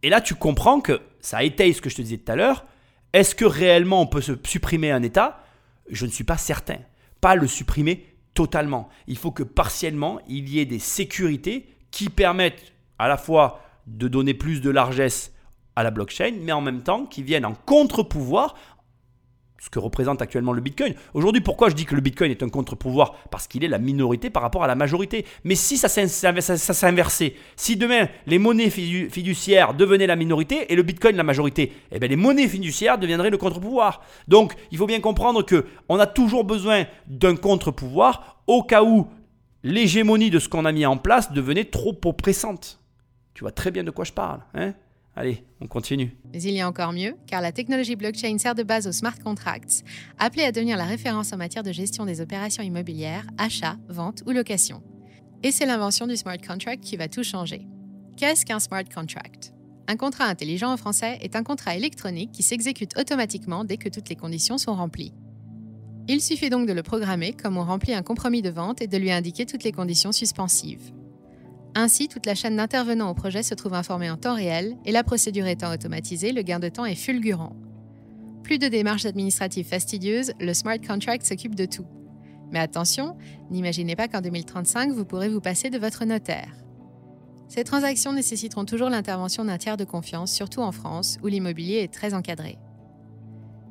Et 0.02 0.08
là 0.08 0.20
tu 0.20 0.34
comprends 0.34 0.80
que 0.80 1.00
ça 1.20 1.42
étaye 1.44 1.74
ce 1.74 1.80
que 1.80 1.90
je 1.90 1.96
te 1.96 2.02
disais 2.02 2.18
tout 2.18 2.32
à 2.32 2.36
l'heure. 2.36 2.66
Est-ce 3.12 3.34
que 3.34 3.44
réellement 3.44 4.00
on 4.00 4.06
peut 4.06 4.20
se 4.20 4.32
supprimer 4.44 4.90
un 4.90 5.02
État? 5.02 5.44
Je 5.88 6.06
ne 6.06 6.10
suis 6.10 6.24
pas 6.24 6.36
certain. 6.36 6.78
Pas 7.20 7.36
le 7.36 7.46
supprimer 7.46 8.06
totalement. 8.34 8.88
Il 9.06 9.16
faut 9.16 9.30
que 9.30 9.42
partiellement 9.42 10.20
il 10.28 10.48
y 10.48 10.58
ait 10.58 10.66
des 10.66 10.78
sécurités 10.78 11.68
qui 11.90 12.08
permettent 12.08 12.72
à 13.00 13.08
la 13.08 13.16
fois 13.16 13.60
de 13.86 14.08
donner 14.08 14.34
plus 14.34 14.60
de 14.60 14.70
largesse 14.70 15.32
à 15.74 15.82
la 15.82 15.90
blockchain, 15.90 16.32
mais 16.42 16.52
en 16.52 16.60
même 16.60 16.82
temps 16.82 17.06
qui 17.06 17.22
viennent 17.22 17.46
en 17.46 17.54
contre-pouvoir 17.54 18.54
ce 19.58 19.68
que 19.68 19.78
représente 19.78 20.22
actuellement 20.22 20.52
le 20.52 20.62
Bitcoin. 20.62 20.94
Aujourd'hui, 21.12 21.42
pourquoi 21.42 21.68
je 21.68 21.74
dis 21.74 21.84
que 21.84 21.94
le 21.94 22.00
Bitcoin 22.00 22.30
est 22.30 22.42
un 22.42 22.48
contre-pouvoir? 22.48 23.14
Parce 23.30 23.46
qu'il 23.46 23.62
est 23.62 23.68
la 23.68 23.78
minorité 23.78 24.30
par 24.30 24.42
rapport 24.42 24.64
à 24.64 24.66
la 24.66 24.74
majorité. 24.74 25.26
Mais 25.44 25.54
si 25.54 25.76
ça 25.76 25.88
s'inversait, 25.88 27.34
si 27.56 27.76
demain 27.76 28.08
les 28.26 28.38
monnaies 28.38 28.70
fiduciaires 28.70 29.74
devenaient 29.74 30.06
la 30.06 30.16
minorité 30.16 30.72
et 30.72 30.76
le 30.76 30.82
Bitcoin 30.82 31.16
la 31.16 31.24
majorité, 31.24 31.72
eh 31.92 31.98
bien 31.98 32.08
les 32.08 32.16
monnaies 32.16 32.48
fiduciaires 32.48 32.98
deviendraient 32.98 33.30
le 33.30 33.36
contre-pouvoir. 33.36 34.02
Donc, 34.28 34.54
il 34.70 34.78
faut 34.78 34.86
bien 34.86 35.00
comprendre 35.00 35.42
que 35.42 35.66
on 35.90 35.98
a 35.98 36.06
toujours 36.06 36.44
besoin 36.44 36.84
d'un 37.06 37.36
contre-pouvoir 37.36 38.42
au 38.46 38.62
cas 38.62 38.82
où 38.82 39.08
l'hégémonie 39.62 40.30
de 40.30 40.38
ce 40.38 40.48
qu'on 40.48 40.64
a 40.64 40.72
mis 40.72 40.86
en 40.86 40.96
place 40.96 41.32
devenait 41.32 41.66
trop 41.66 41.98
oppressante. 42.06 42.79
Tu 43.34 43.44
vois 43.44 43.52
très 43.52 43.70
bien 43.70 43.84
de 43.84 43.90
quoi 43.90 44.04
je 44.04 44.12
parle, 44.12 44.42
hein? 44.54 44.74
Allez, 45.16 45.44
on 45.60 45.66
continue. 45.66 46.16
Mais 46.32 46.40
il 46.42 46.52
y 46.52 46.60
a 46.60 46.68
encore 46.68 46.92
mieux, 46.92 47.16
car 47.26 47.40
la 47.40 47.50
technologie 47.50 47.96
blockchain 47.96 48.38
sert 48.38 48.54
de 48.54 48.62
base 48.62 48.86
aux 48.86 48.92
smart 48.92 49.18
contracts, 49.18 49.82
appelés 50.18 50.44
à 50.44 50.52
devenir 50.52 50.76
la 50.76 50.84
référence 50.84 51.32
en 51.32 51.36
matière 51.36 51.64
de 51.64 51.72
gestion 51.72 52.06
des 52.06 52.20
opérations 52.20 52.62
immobilières, 52.62 53.26
achat, 53.36 53.76
vente 53.88 54.22
ou 54.26 54.30
location. 54.30 54.82
Et 55.42 55.50
c'est 55.50 55.66
l'invention 55.66 56.06
du 56.06 56.16
smart 56.16 56.38
contract 56.38 56.82
qui 56.82 56.96
va 56.96 57.08
tout 57.08 57.24
changer. 57.24 57.66
Qu'est-ce 58.16 58.46
qu'un 58.46 58.60
smart 58.60 58.84
contract? 58.84 59.52
Un 59.88 59.96
contrat 59.96 60.26
intelligent 60.26 60.72
en 60.72 60.76
français 60.76 61.18
est 61.22 61.34
un 61.34 61.42
contrat 61.42 61.74
électronique 61.74 62.30
qui 62.30 62.44
s'exécute 62.44 62.96
automatiquement 62.96 63.64
dès 63.64 63.78
que 63.78 63.88
toutes 63.88 64.08
les 64.08 64.16
conditions 64.16 64.58
sont 64.58 64.74
remplies. 64.74 65.12
Il 66.06 66.20
suffit 66.20 66.50
donc 66.50 66.68
de 66.68 66.72
le 66.72 66.82
programmer 66.82 67.32
comme 67.32 67.56
on 67.56 67.64
remplit 67.64 67.94
un 67.94 68.02
compromis 68.02 68.42
de 68.42 68.50
vente 68.50 68.80
et 68.80 68.86
de 68.86 68.96
lui 68.96 69.10
indiquer 69.10 69.46
toutes 69.46 69.64
les 69.64 69.72
conditions 69.72 70.12
suspensives. 70.12 70.92
Ainsi, 71.74 72.08
toute 72.08 72.26
la 72.26 72.34
chaîne 72.34 72.56
d'intervenants 72.56 73.10
au 73.10 73.14
projet 73.14 73.42
se 73.42 73.54
trouve 73.54 73.74
informée 73.74 74.10
en 74.10 74.16
temps 74.16 74.34
réel 74.34 74.76
et 74.84 74.92
la 74.92 75.04
procédure 75.04 75.46
étant 75.46 75.72
automatisée, 75.72 76.32
le 76.32 76.42
gain 76.42 76.58
de 76.58 76.68
temps 76.68 76.84
est 76.84 76.96
fulgurant. 76.96 77.54
Plus 78.42 78.58
de 78.58 78.68
démarches 78.68 79.06
administratives 79.06 79.66
fastidieuses, 79.66 80.32
le 80.40 80.52
smart 80.54 80.78
contract 80.78 81.24
s'occupe 81.24 81.54
de 81.54 81.66
tout. 81.66 81.86
Mais 82.50 82.58
attention, 82.58 83.16
n'imaginez 83.50 83.94
pas 83.94 84.08
qu'en 84.08 84.20
2035, 84.20 84.92
vous 84.92 85.04
pourrez 85.04 85.28
vous 85.28 85.40
passer 85.40 85.70
de 85.70 85.78
votre 85.78 86.04
notaire. 86.04 86.52
Ces 87.48 87.62
transactions 87.64 88.12
nécessiteront 88.12 88.64
toujours 88.64 88.90
l'intervention 88.90 89.44
d'un 89.44 89.58
tiers 89.58 89.76
de 89.76 89.84
confiance, 89.84 90.32
surtout 90.32 90.62
en 90.62 90.72
France, 90.72 91.18
où 91.22 91.28
l'immobilier 91.28 91.78
est 91.78 91.92
très 91.92 92.14
encadré. 92.14 92.58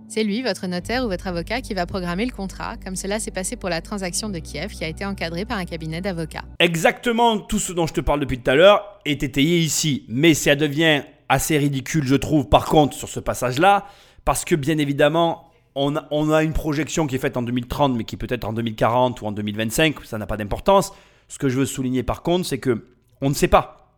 C'est 0.09 0.23
lui, 0.23 0.41
votre 0.41 0.65
notaire 0.65 1.05
ou 1.05 1.07
votre 1.07 1.27
avocat, 1.27 1.61
qui 1.61 1.75
va 1.75 1.85
programmer 1.85 2.25
le 2.25 2.31
contrat, 2.31 2.77
comme 2.83 2.95
cela 2.95 3.19
s'est 3.19 3.29
passé 3.29 3.55
pour 3.55 3.69
la 3.69 3.79
transaction 3.79 4.27
de 4.27 4.39
Kiev 4.39 4.71
qui 4.71 4.83
a 4.83 4.87
été 4.87 5.05
encadrée 5.05 5.45
par 5.45 5.59
un 5.59 5.65
cabinet 5.65 6.01
d'avocats. 6.01 6.45
Exactement 6.57 7.37
tout 7.37 7.59
ce 7.59 7.73
dont 7.73 7.85
je 7.85 7.93
te 7.93 8.01
parle 8.01 8.19
depuis 8.19 8.39
tout 8.39 8.49
à 8.49 8.55
l'heure 8.55 8.99
est 9.05 9.21
étayé 9.21 9.59
ici, 9.59 10.05
mais 10.09 10.33
ça 10.33 10.55
devient 10.55 11.03
assez 11.29 11.59
ridicule, 11.59 12.07
je 12.07 12.15
trouve, 12.15 12.49
par 12.49 12.65
contre, 12.65 12.97
sur 12.97 13.07
ce 13.07 13.19
passage-là, 13.19 13.85
parce 14.25 14.45
que 14.45 14.55
bien 14.55 14.79
évidemment, 14.79 15.51
on 15.75 15.95
a, 15.95 16.43
une 16.43 16.53
projection 16.53 17.05
qui 17.05 17.13
est 17.13 17.19
faite 17.19 17.37
en 17.37 17.43
2030, 17.43 17.95
mais 17.95 18.03
qui 18.03 18.17
peut 18.17 18.25
être 18.31 18.45
en 18.45 18.53
2040 18.53 19.21
ou 19.21 19.27
en 19.27 19.31
2025, 19.31 20.03
ça 20.05 20.17
n'a 20.17 20.25
pas 20.25 20.37
d'importance. 20.37 20.91
Ce 21.27 21.37
que 21.37 21.49
je 21.49 21.59
veux 21.59 21.67
souligner 21.67 22.01
par 22.01 22.23
contre, 22.23 22.47
c'est 22.47 22.57
que 22.57 22.87
on 23.21 23.29
ne 23.29 23.35
sait 23.35 23.47
pas. 23.47 23.93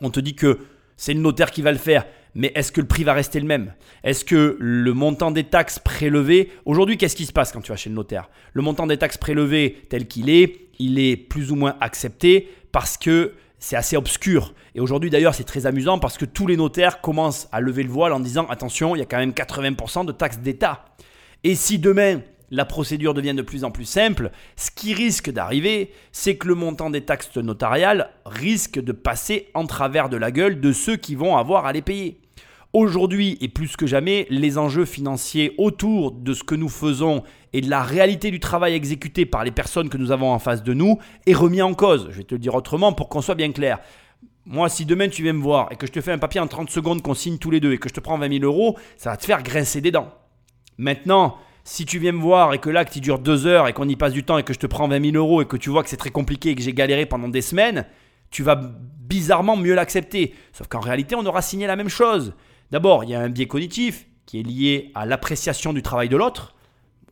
On 0.00 0.10
te 0.10 0.20
dit 0.20 0.36
que 0.36 0.60
c'est 0.96 1.12
le 1.12 1.20
notaire 1.20 1.50
qui 1.50 1.60
va 1.60 1.72
le 1.72 1.78
faire 1.78 2.06
mais 2.34 2.52
est-ce 2.54 2.72
que 2.72 2.80
le 2.80 2.86
prix 2.86 3.04
va 3.04 3.12
rester 3.12 3.40
le 3.40 3.46
même? 3.46 3.74
Est-ce 4.04 4.24
que 4.24 4.56
le 4.58 4.92
montant 4.92 5.30
des 5.30 5.44
taxes 5.44 5.78
prélevées, 5.78 6.50
aujourd'hui 6.64 6.96
qu'est-ce 6.96 7.16
qui 7.16 7.26
se 7.26 7.32
passe 7.32 7.52
quand 7.52 7.60
tu 7.60 7.72
vas 7.72 7.76
chez 7.76 7.90
le 7.90 7.96
notaire? 7.96 8.30
Le 8.52 8.62
montant 8.62 8.86
des 8.86 8.96
taxes 8.96 9.18
prélevées 9.18 9.82
tel 9.88 10.06
qu'il 10.06 10.30
est, 10.30 10.68
il 10.78 10.98
est 10.98 11.16
plus 11.16 11.50
ou 11.52 11.56
moins 11.56 11.76
accepté 11.80 12.48
parce 12.72 12.96
que 12.96 13.34
c'est 13.58 13.76
assez 13.76 13.96
obscur. 13.96 14.54
Et 14.74 14.80
aujourd'hui 14.80 15.10
d'ailleurs 15.10 15.34
c'est 15.34 15.44
très 15.44 15.66
amusant 15.66 15.98
parce 15.98 16.18
que 16.18 16.24
tous 16.24 16.46
les 16.46 16.56
notaires 16.56 17.00
commencent 17.00 17.48
à 17.52 17.60
lever 17.60 17.82
le 17.82 17.90
voile 17.90 18.12
en 18.12 18.20
disant 18.20 18.46
attention, 18.46 18.94
il 18.94 19.00
y 19.00 19.02
a 19.02 19.06
quand 19.06 19.18
même 19.18 19.32
80% 19.32 20.06
de 20.06 20.12
taxes 20.12 20.38
d'État. 20.38 20.84
Et 21.42 21.54
si 21.54 21.78
demain 21.78 22.20
la 22.50 22.64
procédure 22.64 23.14
devient 23.14 23.34
de 23.34 23.42
plus 23.42 23.64
en 23.64 23.70
plus 23.70 23.84
simple, 23.84 24.30
ce 24.56 24.70
qui 24.70 24.92
risque 24.92 25.30
d'arriver, 25.30 25.92
c'est 26.12 26.36
que 26.36 26.48
le 26.48 26.54
montant 26.54 26.90
des 26.90 27.02
taxes 27.02 27.36
notariales 27.36 28.10
risque 28.26 28.80
de 28.80 28.92
passer 28.92 29.48
en 29.54 29.66
travers 29.66 30.08
de 30.08 30.16
la 30.16 30.32
gueule 30.32 30.60
de 30.60 30.72
ceux 30.72 30.96
qui 30.96 31.14
vont 31.14 31.36
avoir 31.36 31.66
à 31.66 31.72
les 31.72 31.82
payer. 31.82 32.19
Aujourd'hui 32.72 33.36
et 33.40 33.48
plus 33.48 33.76
que 33.76 33.88
jamais, 33.88 34.28
les 34.30 34.56
enjeux 34.56 34.84
financiers 34.84 35.54
autour 35.58 36.12
de 36.12 36.32
ce 36.32 36.44
que 36.44 36.54
nous 36.54 36.68
faisons 36.68 37.24
et 37.52 37.60
de 37.60 37.68
la 37.68 37.82
réalité 37.82 38.30
du 38.30 38.38
travail 38.38 38.74
exécuté 38.74 39.26
par 39.26 39.42
les 39.42 39.50
personnes 39.50 39.88
que 39.88 39.96
nous 39.96 40.12
avons 40.12 40.30
en 40.30 40.38
face 40.38 40.62
de 40.62 40.72
nous 40.72 41.00
est 41.26 41.34
remis 41.34 41.62
en 41.62 41.74
cause. 41.74 42.06
Je 42.12 42.18
vais 42.18 42.24
te 42.24 42.34
le 42.36 42.38
dire 42.38 42.54
autrement 42.54 42.92
pour 42.92 43.08
qu'on 43.08 43.22
soit 43.22 43.34
bien 43.34 43.50
clair. 43.50 43.80
Moi, 44.46 44.68
si 44.68 44.86
demain 44.86 45.08
tu 45.08 45.24
viens 45.24 45.32
me 45.32 45.42
voir 45.42 45.72
et 45.72 45.76
que 45.76 45.86
je 45.88 45.90
te 45.90 46.00
fais 46.00 46.12
un 46.12 46.18
papier 46.18 46.40
en 46.40 46.46
30 46.46 46.70
secondes 46.70 47.02
qu'on 47.02 47.14
signe 47.14 47.38
tous 47.38 47.50
les 47.50 47.58
deux 47.58 47.72
et 47.72 47.78
que 47.78 47.88
je 47.88 47.94
te 47.94 48.00
prends 48.00 48.18
20 48.18 48.38
000 48.38 48.44
euros, 48.44 48.78
ça 48.96 49.10
va 49.10 49.16
te 49.16 49.24
faire 49.24 49.42
grincer 49.42 49.80
des 49.80 49.90
dents. 49.90 50.14
Maintenant, 50.78 51.38
si 51.64 51.84
tu 51.84 51.98
viens 51.98 52.12
me 52.12 52.20
voir 52.20 52.54
et 52.54 52.58
que 52.58 52.70
l'acte 52.70 52.96
dure 52.98 53.18
deux 53.18 53.48
heures 53.48 53.66
et 53.66 53.72
qu'on 53.72 53.88
y 53.88 53.96
passe 53.96 54.12
du 54.12 54.22
temps 54.22 54.38
et 54.38 54.44
que 54.44 54.52
je 54.52 54.60
te 54.60 54.68
prends 54.68 54.86
20 54.86 55.10
000 55.10 55.16
euros 55.16 55.42
et 55.42 55.46
que 55.46 55.56
tu 55.56 55.70
vois 55.70 55.82
que 55.82 55.90
c'est 55.90 55.96
très 55.96 56.10
compliqué 56.10 56.50
et 56.50 56.54
que 56.54 56.62
j'ai 56.62 56.72
galéré 56.72 57.04
pendant 57.04 57.28
des 57.28 57.42
semaines, 57.42 57.84
tu 58.30 58.44
vas 58.44 58.54
bizarrement 58.54 59.56
mieux 59.56 59.74
l'accepter. 59.74 60.34
Sauf 60.52 60.68
qu'en 60.68 60.78
réalité, 60.78 61.16
on 61.16 61.26
aura 61.26 61.42
signé 61.42 61.66
la 61.66 61.74
même 61.74 61.88
chose. 61.88 62.32
D'abord, 62.70 63.04
il 63.04 63.10
y 63.10 63.14
a 63.14 63.20
un 63.20 63.28
biais 63.28 63.46
cognitif 63.46 64.06
qui 64.26 64.40
est 64.40 64.42
lié 64.42 64.92
à 64.94 65.06
l'appréciation 65.06 65.72
du 65.72 65.82
travail 65.82 66.08
de 66.08 66.16
l'autre. 66.16 66.54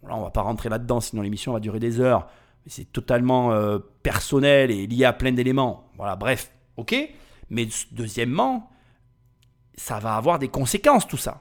là, 0.06 0.16
on 0.16 0.22
va 0.22 0.30
pas 0.30 0.42
rentrer 0.42 0.68
là-dedans, 0.68 1.00
sinon 1.00 1.22
l'émission 1.22 1.52
va 1.52 1.61
durer 1.61 1.80
des 1.80 2.00
heures. 2.00 2.28
C'est 2.66 2.92
totalement 2.92 3.52
euh, 3.52 3.78
personnel 4.02 4.70
et 4.70 4.86
lié 4.86 5.04
à 5.04 5.12
plein 5.12 5.32
d'éléments. 5.32 5.90
Voilà, 5.96 6.16
bref, 6.16 6.52
ok. 6.76 6.94
Mais 7.50 7.66
deuxièmement, 7.92 8.70
ça 9.74 9.98
va 9.98 10.16
avoir 10.16 10.38
des 10.38 10.48
conséquences 10.48 11.06
tout 11.09 11.16
ça. 11.16 11.40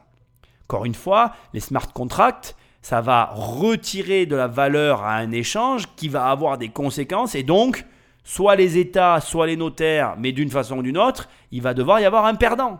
Encore 0.63 0.85
une 0.85 0.95
fois, 0.95 1.33
les 1.53 1.59
smart 1.59 1.91
contracts, 1.93 2.55
ça 2.81 3.01
va 3.01 3.31
retirer 3.33 4.25
de 4.25 4.35
la 4.35 4.47
valeur 4.47 5.03
à 5.03 5.15
un 5.15 5.31
échange 5.31 5.93
qui 5.95 6.07
va 6.07 6.29
avoir 6.29 6.57
des 6.57 6.69
conséquences 6.69 7.35
et 7.35 7.43
donc 7.43 7.85
soit 8.23 8.55
les 8.55 8.77
États, 8.77 9.21
soit 9.21 9.47
les 9.47 9.57
notaires, 9.57 10.15
mais 10.17 10.31
d'une 10.31 10.49
façon 10.49 10.77
ou 10.77 10.81
d'une 10.81 10.97
autre, 10.97 11.29
il 11.51 11.61
va 11.61 11.73
devoir 11.73 11.99
y 11.99 12.05
avoir 12.05 12.25
un 12.25 12.35
perdant. 12.35 12.79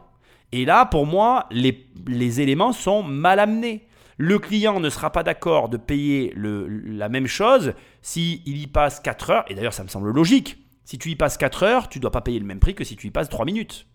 Et 0.52 0.66
là, 0.66 0.86
pour 0.86 1.06
moi, 1.06 1.48
les, 1.52 1.88
les 2.08 2.42
éléments 2.42 2.72
sont 2.72 3.04
mal 3.04 3.40
amenés. 3.40 3.88
Le 4.18 4.40
client 4.40 4.80
ne 4.80 4.90
sera 4.90 5.12
pas 5.12 5.24
d'accord 5.24 5.70
de 5.70 5.78
payer 5.78 6.34
la 6.36 7.10
même 7.10 7.28
chose 7.28 7.74
s'il 8.02 8.58
y 8.58 8.68
passe 8.68 9.00
4 9.00 9.30
heures, 9.30 9.46
et 9.48 9.54
d'ailleurs 9.54 9.74
ça 9.74 9.84
me 9.84 9.90
semble 9.90 10.12
logique. 10.12 10.58
Si 10.86 10.98
tu 10.98 11.10
y 11.10 11.16
passes 11.16 11.38
4 11.38 11.64
heures, 11.64 11.90
tu 11.90 12.00
ne 12.00 12.02
dois 12.02 12.12
pas 12.12 12.22
payer 12.22 12.40
le 12.40 12.46
même 12.46 12.60
prix 12.60 12.74
que 12.74 12.84
si 12.84 12.96
tu 12.96 13.08
y 13.08 13.12
passes 13.12 13.30
3 13.30 13.46
minutes. 13.46 13.86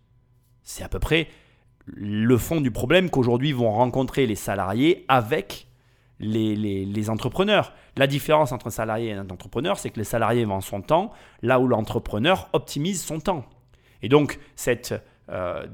C'est 0.62 0.84
à 0.84 0.88
peu 0.88 1.00
près 1.00 1.28
le 1.86 2.36
fond 2.36 2.60
du 2.60 2.70
problème 2.70 3.10
qu'aujourd'hui 3.10 3.52
vont 3.52 3.72
rencontrer 3.72 4.26
les 4.26 4.36
salariés 4.36 5.04
avec 5.08 5.66
les, 6.20 7.10
entrepreneurs. 7.10 7.72
La 7.96 8.06
différence 8.06 8.52
entre 8.52 8.68
un 8.68 8.70
salarié 8.70 9.08
et 9.08 9.14
un 9.14 9.28
entrepreneur, 9.28 9.78
c'est 9.78 9.90
que 9.90 9.98
le 9.98 10.04
salarié 10.04 10.44
vend 10.44 10.60
son 10.60 10.82
temps, 10.82 11.12
là 11.42 11.58
où 11.58 11.66
l'entrepreneur 11.66 12.48
optimise 12.52 13.02
son 13.02 13.18
temps. 13.18 13.44
Et 14.02 14.08
donc, 14.08 14.38
cette, 14.54 14.94
euh, 15.32 15.66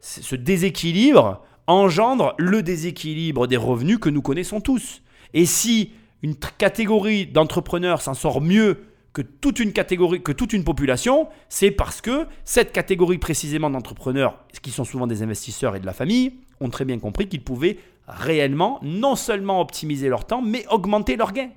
ce 0.00 0.34
déséquilibre 0.34 1.42
engendre 1.66 2.34
le 2.38 2.62
déséquilibre 2.62 3.46
des 3.46 3.56
revenus 3.56 3.98
que 3.98 4.08
nous 4.08 4.22
connaissons 4.22 4.60
tous. 4.60 5.02
Et 5.32 5.46
si 5.46 5.92
une 6.22 6.36
catégorie 6.36 7.26
d'entrepreneurs 7.26 8.02
s'en 8.02 8.14
sort 8.14 8.40
mieux 8.40 8.84
que 9.12 9.22
toute 9.22 9.60
une 9.60 9.72
catégorie, 9.72 10.22
que 10.22 10.32
toute 10.32 10.52
une 10.52 10.64
population, 10.64 11.28
c'est 11.48 11.70
parce 11.70 12.00
que 12.00 12.26
cette 12.44 12.72
catégorie 12.72 13.18
précisément 13.18 13.70
d'entrepreneurs, 13.70 14.38
qui 14.62 14.70
sont 14.70 14.84
souvent 14.84 15.06
des 15.06 15.22
investisseurs 15.22 15.76
et 15.76 15.80
de 15.80 15.86
la 15.86 15.92
famille, 15.92 16.40
ont 16.60 16.70
très 16.70 16.84
bien 16.84 16.98
compris 16.98 17.28
qu'ils 17.28 17.44
pouvaient 17.44 17.78
réellement 18.08 18.80
non 18.82 19.14
seulement 19.16 19.60
optimiser 19.60 20.08
leur 20.08 20.26
temps, 20.26 20.42
mais 20.42 20.66
augmenter 20.68 21.16
leurs 21.16 21.32
gains. 21.32 21.50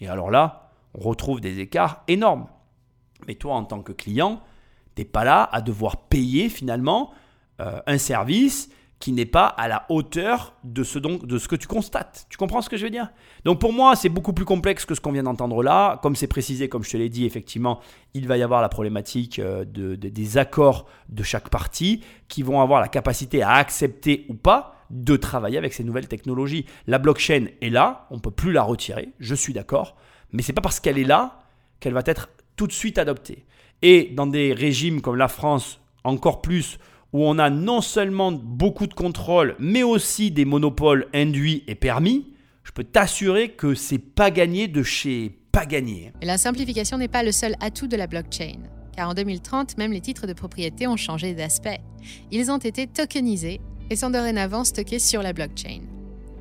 Et 0.00 0.08
alors 0.08 0.30
là, 0.30 0.70
on 0.94 1.00
retrouve 1.00 1.40
des 1.40 1.60
écarts 1.60 2.02
énormes. 2.06 2.46
Mais 3.26 3.34
toi, 3.34 3.54
en 3.54 3.64
tant 3.64 3.80
que 3.80 3.92
client, 3.92 4.40
pas 5.04 5.24
là 5.24 5.48
à 5.52 5.60
devoir 5.60 6.08
payer 6.08 6.48
finalement 6.48 7.12
euh, 7.60 7.80
un 7.86 7.98
service 7.98 8.70
qui 9.00 9.12
n'est 9.12 9.26
pas 9.26 9.46
à 9.46 9.66
la 9.66 9.86
hauteur 9.88 10.52
de 10.62 10.84
ce, 10.84 10.98
de 10.98 11.38
ce 11.38 11.48
que 11.48 11.56
tu 11.56 11.66
constates. 11.66 12.26
Tu 12.28 12.36
comprends 12.36 12.60
ce 12.60 12.68
que 12.68 12.76
je 12.76 12.84
veux 12.84 12.90
dire? 12.90 13.08
Donc 13.44 13.58
pour 13.58 13.72
moi, 13.72 13.96
c'est 13.96 14.10
beaucoup 14.10 14.34
plus 14.34 14.44
complexe 14.44 14.84
que 14.84 14.94
ce 14.94 15.00
qu'on 15.00 15.12
vient 15.12 15.22
d'entendre 15.22 15.62
là. 15.62 15.98
Comme 16.02 16.14
c'est 16.14 16.26
précisé, 16.26 16.68
comme 16.68 16.84
je 16.84 16.90
te 16.90 16.96
l'ai 16.98 17.08
dit, 17.08 17.24
effectivement, 17.24 17.80
il 18.12 18.28
va 18.28 18.36
y 18.36 18.42
avoir 18.42 18.60
la 18.60 18.68
problématique 18.68 19.38
euh, 19.38 19.64
de, 19.64 19.96
des 19.96 20.38
accords 20.38 20.86
de 21.08 21.22
chaque 21.22 21.48
partie 21.48 22.04
qui 22.28 22.42
vont 22.42 22.60
avoir 22.60 22.80
la 22.82 22.88
capacité 22.88 23.42
à 23.42 23.52
accepter 23.52 24.26
ou 24.28 24.34
pas 24.34 24.76
de 24.90 25.16
travailler 25.16 25.56
avec 25.56 25.72
ces 25.72 25.82
nouvelles 25.82 26.08
technologies. 26.08 26.66
La 26.86 26.98
blockchain 26.98 27.46
est 27.62 27.70
là, 27.70 28.06
on 28.10 28.16
ne 28.16 28.20
peut 28.20 28.30
plus 28.30 28.52
la 28.52 28.62
retirer, 28.62 29.10
je 29.18 29.34
suis 29.34 29.54
d'accord, 29.54 29.96
mais 30.32 30.42
ce 30.42 30.48
n'est 30.48 30.54
pas 30.54 30.62
parce 30.62 30.78
qu'elle 30.78 30.98
est 30.98 31.04
là 31.04 31.38
qu'elle 31.78 31.94
va 31.94 32.02
être 32.04 32.28
tout 32.56 32.66
de 32.66 32.72
suite 32.72 32.98
adoptée. 32.98 33.46
Et 33.82 34.10
dans 34.14 34.26
des 34.26 34.52
régimes 34.52 35.00
comme 35.00 35.16
la 35.16 35.28
France, 35.28 35.80
encore 36.04 36.42
plus, 36.42 36.78
où 37.12 37.24
on 37.24 37.38
a 37.38 37.50
non 37.50 37.80
seulement 37.80 38.32
beaucoup 38.32 38.86
de 38.86 38.94
contrôle, 38.94 39.56
mais 39.58 39.82
aussi 39.82 40.30
des 40.30 40.44
monopoles 40.44 41.06
induits 41.12 41.64
et 41.66 41.74
permis, 41.74 42.26
je 42.62 42.72
peux 42.72 42.84
t'assurer 42.84 43.50
que 43.50 43.74
c'est 43.74 43.98
pas 43.98 44.30
gagné 44.30 44.68
de 44.68 44.82
chez 44.82 45.36
pas 45.50 45.66
gagné. 45.66 46.12
La 46.22 46.38
simplification 46.38 46.98
n'est 46.98 47.08
pas 47.08 47.22
le 47.22 47.32
seul 47.32 47.56
atout 47.60 47.88
de 47.88 47.96
la 47.96 48.06
blockchain, 48.06 48.60
car 48.94 49.08
en 49.08 49.14
2030, 49.14 49.78
même 49.78 49.92
les 49.92 50.00
titres 50.00 50.26
de 50.26 50.32
propriété 50.32 50.86
ont 50.86 50.96
changé 50.96 51.34
d'aspect. 51.34 51.80
Ils 52.30 52.50
ont 52.50 52.58
été 52.58 52.86
tokenisés 52.86 53.60
et 53.90 53.96
sont 53.96 54.10
dorénavant 54.10 54.62
stockés 54.62 55.00
sur 55.00 55.22
la 55.22 55.32
blockchain. 55.32 55.80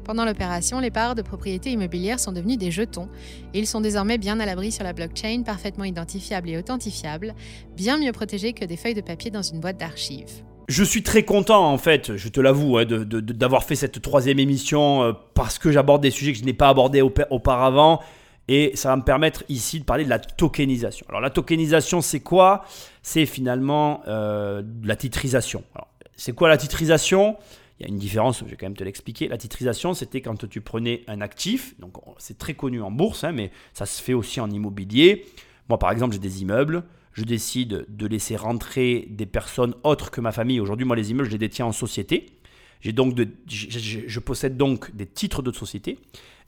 Pendant 0.10 0.26
l'opération, 0.26 0.80
les 0.80 0.90
parts 0.90 1.14
de 1.14 1.22
propriété 1.22 1.70
immobilière 1.70 2.20
sont 2.20 2.32
devenues 2.32 2.58
des 2.58 2.72
jetons 2.72 3.10
et 3.54 3.60
ils 3.60 3.68
sont 3.68 3.80
désormais 3.80 4.18
bien 4.18 4.40
à 4.40 4.46
l'abri 4.48 4.72
sur 4.72 4.84
la 4.84 4.92
blockchain, 4.92 5.44
parfaitement 5.46 5.84
identifiables 5.84 6.50
et 6.50 6.58
authentifiables, 6.58 7.36
bien 7.78 8.00
mieux 8.00 8.12
protégés 8.12 8.54
que 8.54 8.66
des 8.66 8.76
feuilles 8.76 8.96
de 8.96 9.02
papier 9.02 9.30
dans 9.30 9.44
une 9.44 9.60
boîte 9.60 9.78
d'archives. 9.78 10.44
Je 10.68 10.84
suis 10.84 11.04
très 11.04 11.22
content, 11.22 11.72
en 11.72 11.78
fait, 11.78 12.18
je 12.18 12.28
te 12.28 12.42
l'avoue, 12.42 12.80
hein, 12.80 12.86
d'avoir 12.88 13.64
fait 13.64 13.76
cette 13.76 14.02
troisième 14.02 14.40
émission 14.40 15.04
euh, 15.04 15.14
parce 15.36 15.60
que 15.60 15.72
j'aborde 15.72 16.02
des 16.02 16.10
sujets 16.10 16.34
que 16.34 16.40
je 16.40 16.44
n'ai 16.44 16.54
pas 16.54 16.70
abordés 16.70 17.04
auparavant. 17.04 18.00
Et 18.48 18.72
ça 18.74 18.90
va 18.90 18.96
me 18.96 19.04
permettre 19.04 19.44
ici 19.48 19.80
de 19.80 19.86
parler 19.86 20.06
de 20.06 20.10
la 20.10 20.18
tokenisation. 20.18 21.06
Alors 21.10 21.22
la 21.22 21.30
tokenisation, 21.30 22.02
c'est 22.02 22.22
quoi? 22.22 22.66
C'est 23.04 23.28
finalement 23.28 24.02
euh, 24.08 24.64
la 24.84 24.96
titrisation. 24.96 25.62
C'est 26.16 26.34
quoi 26.34 26.50
la 26.50 26.58
titrisation? 26.58 27.38
Il 27.80 27.84
y 27.84 27.86
a 27.86 27.90
une 27.90 27.98
différence, 27.98 28.40
je 28.40 28.46
vais 28.46 28.58
quand 28.58 28.66
même 28.66 28.76
te 28.76 28.84
l'expliquer. 28.84 29.28
La 29.28 29.38
titrisation, 29.38 29.94
c'était 29.94 30.22
quand 30.22 30.48
tu 30.50 30.62
prenais 30.62 31.04
un 31.08 31.22
actif, 31.22 31.80
donc 31.80 31.94
c'est 32.18 32.38
très 32.38 32.54
connu 32.54 32.82
en 32.82 32.92
bourse, 32.92 33.24
hein, 33.24 33.32
mais 33.32 33.52
ça 33.74 33.86
se 33.86 34.02
fait 34.02 34.14
aussi 34.14 34.42
en 34.42 34.50
immobilier. 34.50 35.26
Moi, 35.70 35.80
par 35.80 35.92
exemple, 35.92 36.14
j'ai 36.14 36.20
des 36.20 36.42
immeubles 36.42 36.84
je 37.20 37.26
décide 37.26 37.86
de 37.90 38.08
laisser 38.08 38.36
rentrer 38.36 39.08
des 39.10 39.26
personnes 39.26 39.76
autres 39.84 40.10
que 40.10 40.22
ma 40.22 40.32
famille. 40.32 40.60
Aujourd'hui, 40.60 40.86
moi, 40.86 40.96
les 40.96 41.12
immeubles, 41.12 41.28
je 41.28 41.34
les 41.34 41.38
détiens 41.38 41.66
en 41.66 41.72
société. 41.72 42.28
Donc 42.86 43.14
de, 43.14 43.28
je, 43.46 44.20
possède 44.20 44.56
donc 44.56 44.96
des 44.96 45.06
titres 45.06 45.42
de 45.42 45.52
société 45.52 46.00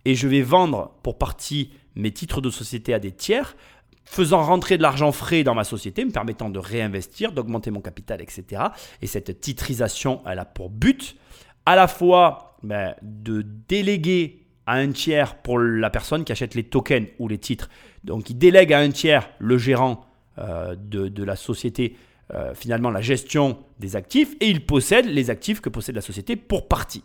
et 0.06 0.16
je 0.16 0.30
vais 0.30 0.42
vendre 0.42 0.96
pour 1.04 1.18
partie 1.18 1.72
mes 1.96 2.12
titres 2.12 2.40
de 2.40 2.50
société 2.50 2.94
à 2.94 3.00
des 3.00 3.12
tiers, 3.12 3.58
faisant 4.06 4.42
rentrer 4.42 4.78
de 4.78 4.82
l'argent 4.82 5.12
frais 5.12 5.44
dans 5.44 5.56
ma 5.56 5.66
société, 5.66 6.06
me 6.06 6.12
permettant 6.12 6.50
de 6.50 6.58
réinvestir, 6.58 7.34
d'augmenter 7.34 7.70
mon 7.70 7.82
capital, 7.82 8.22
etc. 8.22 8.64
Et 9.02 9.08
cette 9.08 9.42
titrisation, 9.42 10.22
elle 10.26 10.40
a 10.40 10.46
pour 10.46 10.70
but 10.70 11.18
à 11.66 11.76
la 11.76 11.88
fois 11.88 12.58
ben, 12.64 12.96
de 13.02 13.46
déléguer 13.68 14.42
à 14.66 14.76
un 14.76 14.92
tiers 14.92 15.36
pour 15.42 15.60
la 15.60 15.90
personne 15.90 16.24
qui 16.24 16.32
achète 16.32 16.56
les 16.56 16.64
tokens 16.64 17.08
ou 17.20 17.28
les 17.28 17.38
titres. 17.38 17.70
Donc 18.04 18.30
il 18.30 18.38
délègue 18.38 18.74
à 18.74 18.80
un 18.80 18.90
tiers 18.90 19.30
le 19.40 19.58
gérant 19.58 20.06
euh, 20.38 20.76
de, 20.78 21.24
la 21.24 21.36
société, 21.36 21.98
euh, 22.34 22.54
finalement 22.54 22.90
la 22.90 23.02
gestion 23.02 23.60
des 23.80 23.96
actifs, 23.96 24.36
et 24.40 24.50
il 24.50 24.66
possède 24.66 25.06
les 25.06 25.30
actifs 25.30 25.62
que 25.62 25.70
possède 25.70 25.96
la 25.96 26.02
société 26.02 26.36
pour 26.36 26.68
partie. 26.68 27.04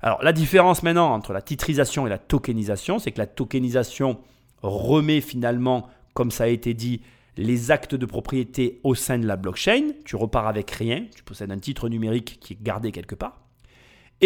Alors 0.00 0.22
la 0.22 0.32
différence 0.32 0.82
maintenant 0.82 1.12
entre 1.12 1.32
la 1.32 1.42
titrisation 1.42 2.06
et 2.06 2.10
la 2.10 2.18
tokenisation, 2.18 2.98
c'est 2.98 3.12
que 3.12 3.18
la 3.18 3.26
tokenisation 3.26 4.18
remet 4.62 5.20
finalement, 5.20 5.88
comme 6.14 6.30
ça 6.30 6.44
a 6.44 6.48
été 6.48 6.74
dit, 6.74 7.02
les 7.36 7.70
actes 7.70 7.94
de 7.94 8.06
propriété 8.06 8.80
au 8.84 8.94
sein 8.94 9.18
de 9.18 9.26
la 9.26 9.36
blockchain. 9.36 9.90
Tu 10.04 10.16
repars 10.16 10.46
avec 10.46 10.70
rien, 10.70 11.06
tu 11.14 11.22
possèdes 11.24 11.50
un 11.50 11.58
titre 11.58 11.88
numérique 11.88 12.38
qui 12.40 12.54
est 12.54 12.62
gardé 12.62 12.92
quelque 12.92 13.14
part. 13.14 13.43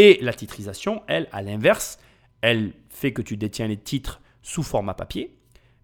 Et 0.01 0.19
la 0.23 0.33
titrisation, 0.33 1.03
elle, 1.09 1.27
à 1.33 1.43
l'inverse, 1.43 1.99
elle 2.41 2.73
fait 2.89 3.13
que 3.13 3.21
tu 3.21 3.37
détiens 3.37 3.67
les 3.67 3.77
titres 3.77 4.21
sous 4.43 4.63
format 4.63 4.95
papier 4.95 5.35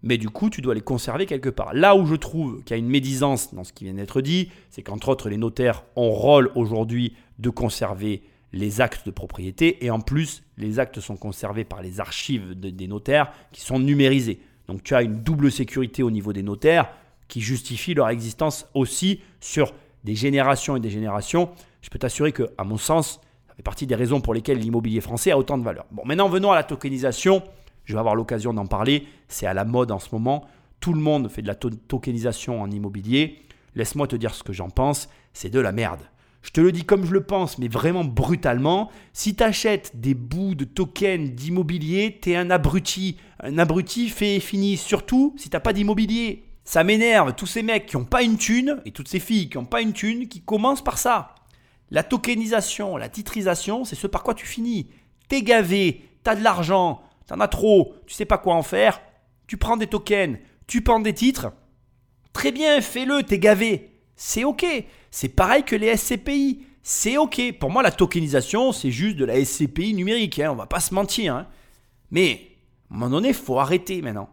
mais 0.05 0.19
du 0.19 0.29
coup, 0.29 0.51
tu 0.51 0.61
dois 0.61 0.75
les 0.75 0.81
conserver 0.81 1.25
quelque 1.25 1.49
part. 1.49 1.73
Là 1.73 1.95
où 1.95 2.05
je 2.05 2.13
trouve 2.13 2.63
qu'il 2.63 2.71
y 2.71 2.73
a 2.75 2.77
une 2.77 2.87
médisance 2.87 3.55
dans 3.55 3.63
ce 3.63 3.73
qui 3.73 3.85
vient 3.85 3.95
d'être 3.95 4.21
dit, 4.21 4.51
c'est 4.69 4.83
qu'entre 4.83 5.09
autres, 5.09 5.29
les 5.29 5.37
notaires 5.37 5.83
ont 5.95 6.11
rôle 6.11 6.51
aujourd'hui 6.53 7.15
de 7.39 7.49
conserver 7.49 8.21
les 8.53 8.81
actes 8.81 9.07
de 9.07 9.11
propriété, 9.11 9.83
et 9.83 9.89
en 9.89 9.99
plus, 9.99 10.43
les 10.57 10.79
actes 10.79 10.99
sont 10.99 11.17
conservés 11.17 11.63
par 11.63 11.81
les 11.81 11.99
archives 11.99 12.53
des 12.53 12.87
notaires 12.87 13.31
qui 13.51 13.61
sont 13.61 13.79
numérisés. 13.79 14.39
Donc 14.67 14.83
tu 14.83 14.93
as 14.93 15.01
une 15.01 15.23
double 15.23 15.51
sécurité 15.51 16.03
au 16.03 16.11
niveau 16.11 16.33
des 16.33 16.43
notaires 16.43 16.87
qui 17.27 17.41
justifie 17.41 17.95
leur 17.95 18.09
existence 18.09 18.67
aussi 18.75 19.21
sur 19.39 19.73
des 20.03 20.13
générations 20.13 20.77
et 20.77 20.79
des 20.79 20.91
générations. 20.91 21.49
Je 21.81 21.89
peux 21.89 21.99
t'assurer 21.99 22.31
que, 22.31 22.51
à 22.59 22.63
mon 22.63 22.77
sens, 22.77 23.19
fait 23.55 23.63
partie 23.63 23.87
des 23.87 23.95
raisons 23.95 24.21
pour 24.21 24.33
lesquelles 24.33 24.59
l'immobilier 24.59 25.01
français 25.01 25.31
a 25.31 25.37
autant 25.37 25.57
de 25.57 25.63
valeur. 25.63 25.85
Bon, 25.91 26.03
maintenant 26.05 26.29
venons 26.29 26.51
à 26.51 26.55
la 26.55 26.63
tokenisation 26.63 27.41
je 27.85 27.93
vais 27.93 27.99
avoir 27.99 28.15
l'occasion 28.15 28.53
d'en 28.53 28.65
parler. 28.65 29.07
C'est 29.27 29.45
à 29.45 29.53
la 29.53 29.63
mode 29.63 29.91
en 29.91 29.99
ce 29.99 30.09
moment. 30.11 30.45
Tout 30.79 30.93
le 30.93 30.99
monde 30.99 31.29
fait 31.29 31.41
de 31.41 31.47
la 31.47 31.55
tokenisation 31.55 32.61
en 32.61 32.69
immobilier. 32.69 33.39
Laisse-moi 33.75 34.07
te 34.07 34.15
dire 34.15 34.33
ce 34.33 34.43
que 34.43 34.53
j'en 34.53 34.69
pense. 34.69 35.07
C'est 35.33 35.49
de 35.49 35.59
la 35.59 35.71
merde. 35.71 36.01
Je 36.41 36.51
te 36.51 36.61
le 36.61 36.71
dis 36.71 36.83
comme 36.83 37.05
je 37.05 37.11
le 37.11 37.23
pense, 37.23 37.57
mais 37.57 37.67
vraiment 37.67 38.03
brutalement. 38.03 38.91
Si 39.13 39.35
tu 39.35 39.43
achètes 39.43 39.99
des 39.99 40.13
bouts 40.13 40.53
de 40.53 40.65
tokens 40.65 41.31
d'immobilier, 41.31 42.19
tu 42.21 42.31
es 42.31 42.35
un 42.35 42.51
abruti. 42.51 43.17
Un 43.39 43.57
abruti 43.57 44.09
fait 44.09 44.35
et 44.35 44.39
fini. 44.39 44.77
Surtout 44.77 45.33
si 45.37 45.49
tu 45.49 45.55
n'as 45.55 45.61
pas 45.61 45.73
d'immobilier. 45.73 46.43
Ça 46.63 46.83
m'énerve, 46.83 47.35
tous 47.35 47.45
ces 47.45 47.61
mecs 47.61 47.85
qui 47.85 47.95
n'ont 47.95 48.05
pas 48.05 48.23
une 48.23 48.37
thune, 48.37 48.81
et 48.85 48.91
toutes 48.91 49.07
ces 49.07 49.19
filles 49.19 49.49
qui 49.49 49.57
n'ont 49.59 49.65
pas 49.65 49.81
une 49.81 49.93
thune, 49.93 50.27
qui 50.27 50.41
commencent 50.41 50.83
par 50.83 50.97
ça. 50.97 51.35
La 51.91 52.03
tokenisation, 52.03 52.97
la 52.97 53.09
titrisation, 53.09 53.85
c'est 53.85 53.95
ce 53.95 54.07
par 54.07 54.23
quoi 54.23 54.33
tu 54.33 54.45
finis. 54.45 54.89
T'es 55.27 55.41
gavé, 55.41 56.09
t'as 56.23 56.35
de 56.35 56.43
l'argent, 56.43 57.01
T'en 57.27 57.39
as 57.39 57.47
trop, 57.47 57.95
tu 58.05 58.13
sais 58.13 58.25
pas 58.25 58.37
quoi 58.37 58.55
en 58.55 58.63
faire. 58.63 59.01
Tu 59.47 59.57
prends 59.57 59.77
des 59.77 59.87
tokens, 59.87 60.37
tu 60.67 60.81
prends 60.81 60.99
des 60.99 61.13
titres. 61.13 61.51
Très 62.33 62.51
bien, 62.51 62.81
fais-le, 62.81 63.23
t'es 63.23 63.39
gavé. 63.39 63.91
C'est 64.15 64.43
ok. 64.43 64.65
C'est 65.11 65.29
pareil 65.29 65.63
que 65.63 65.75
les 65.75 65.95
SCPI. 65.95 66.65
C'est 66.83 67.17
ok. 67.17 67.57
Pour 67.59 67.71
moi, 67.71 67.81
la 67.81 67.91
tokenisation, 67.91 68.71
c'est 68.71 68.91
juste 68.91 69.17
de 69.17 69.25
la 69.25 69.43
SCPI 69.43 69.93
numérique. 69.93 70.39
Hein, 70.39 70.51
on 70.51 70.55
va 70.55 70.67
pas 70.67 70.79
se 70.79 70.93
mentir. 70.93 71.35
Hein. 71.35 71.47
Mais 72.11 72.51
à 72.91 72.93
un 72.93 72.97
moment 72.97 73.09
donné, 73.09 73.33
faut 73.33 73.59
arrêter 73.59 74.01
maintenant. 74.01 74.29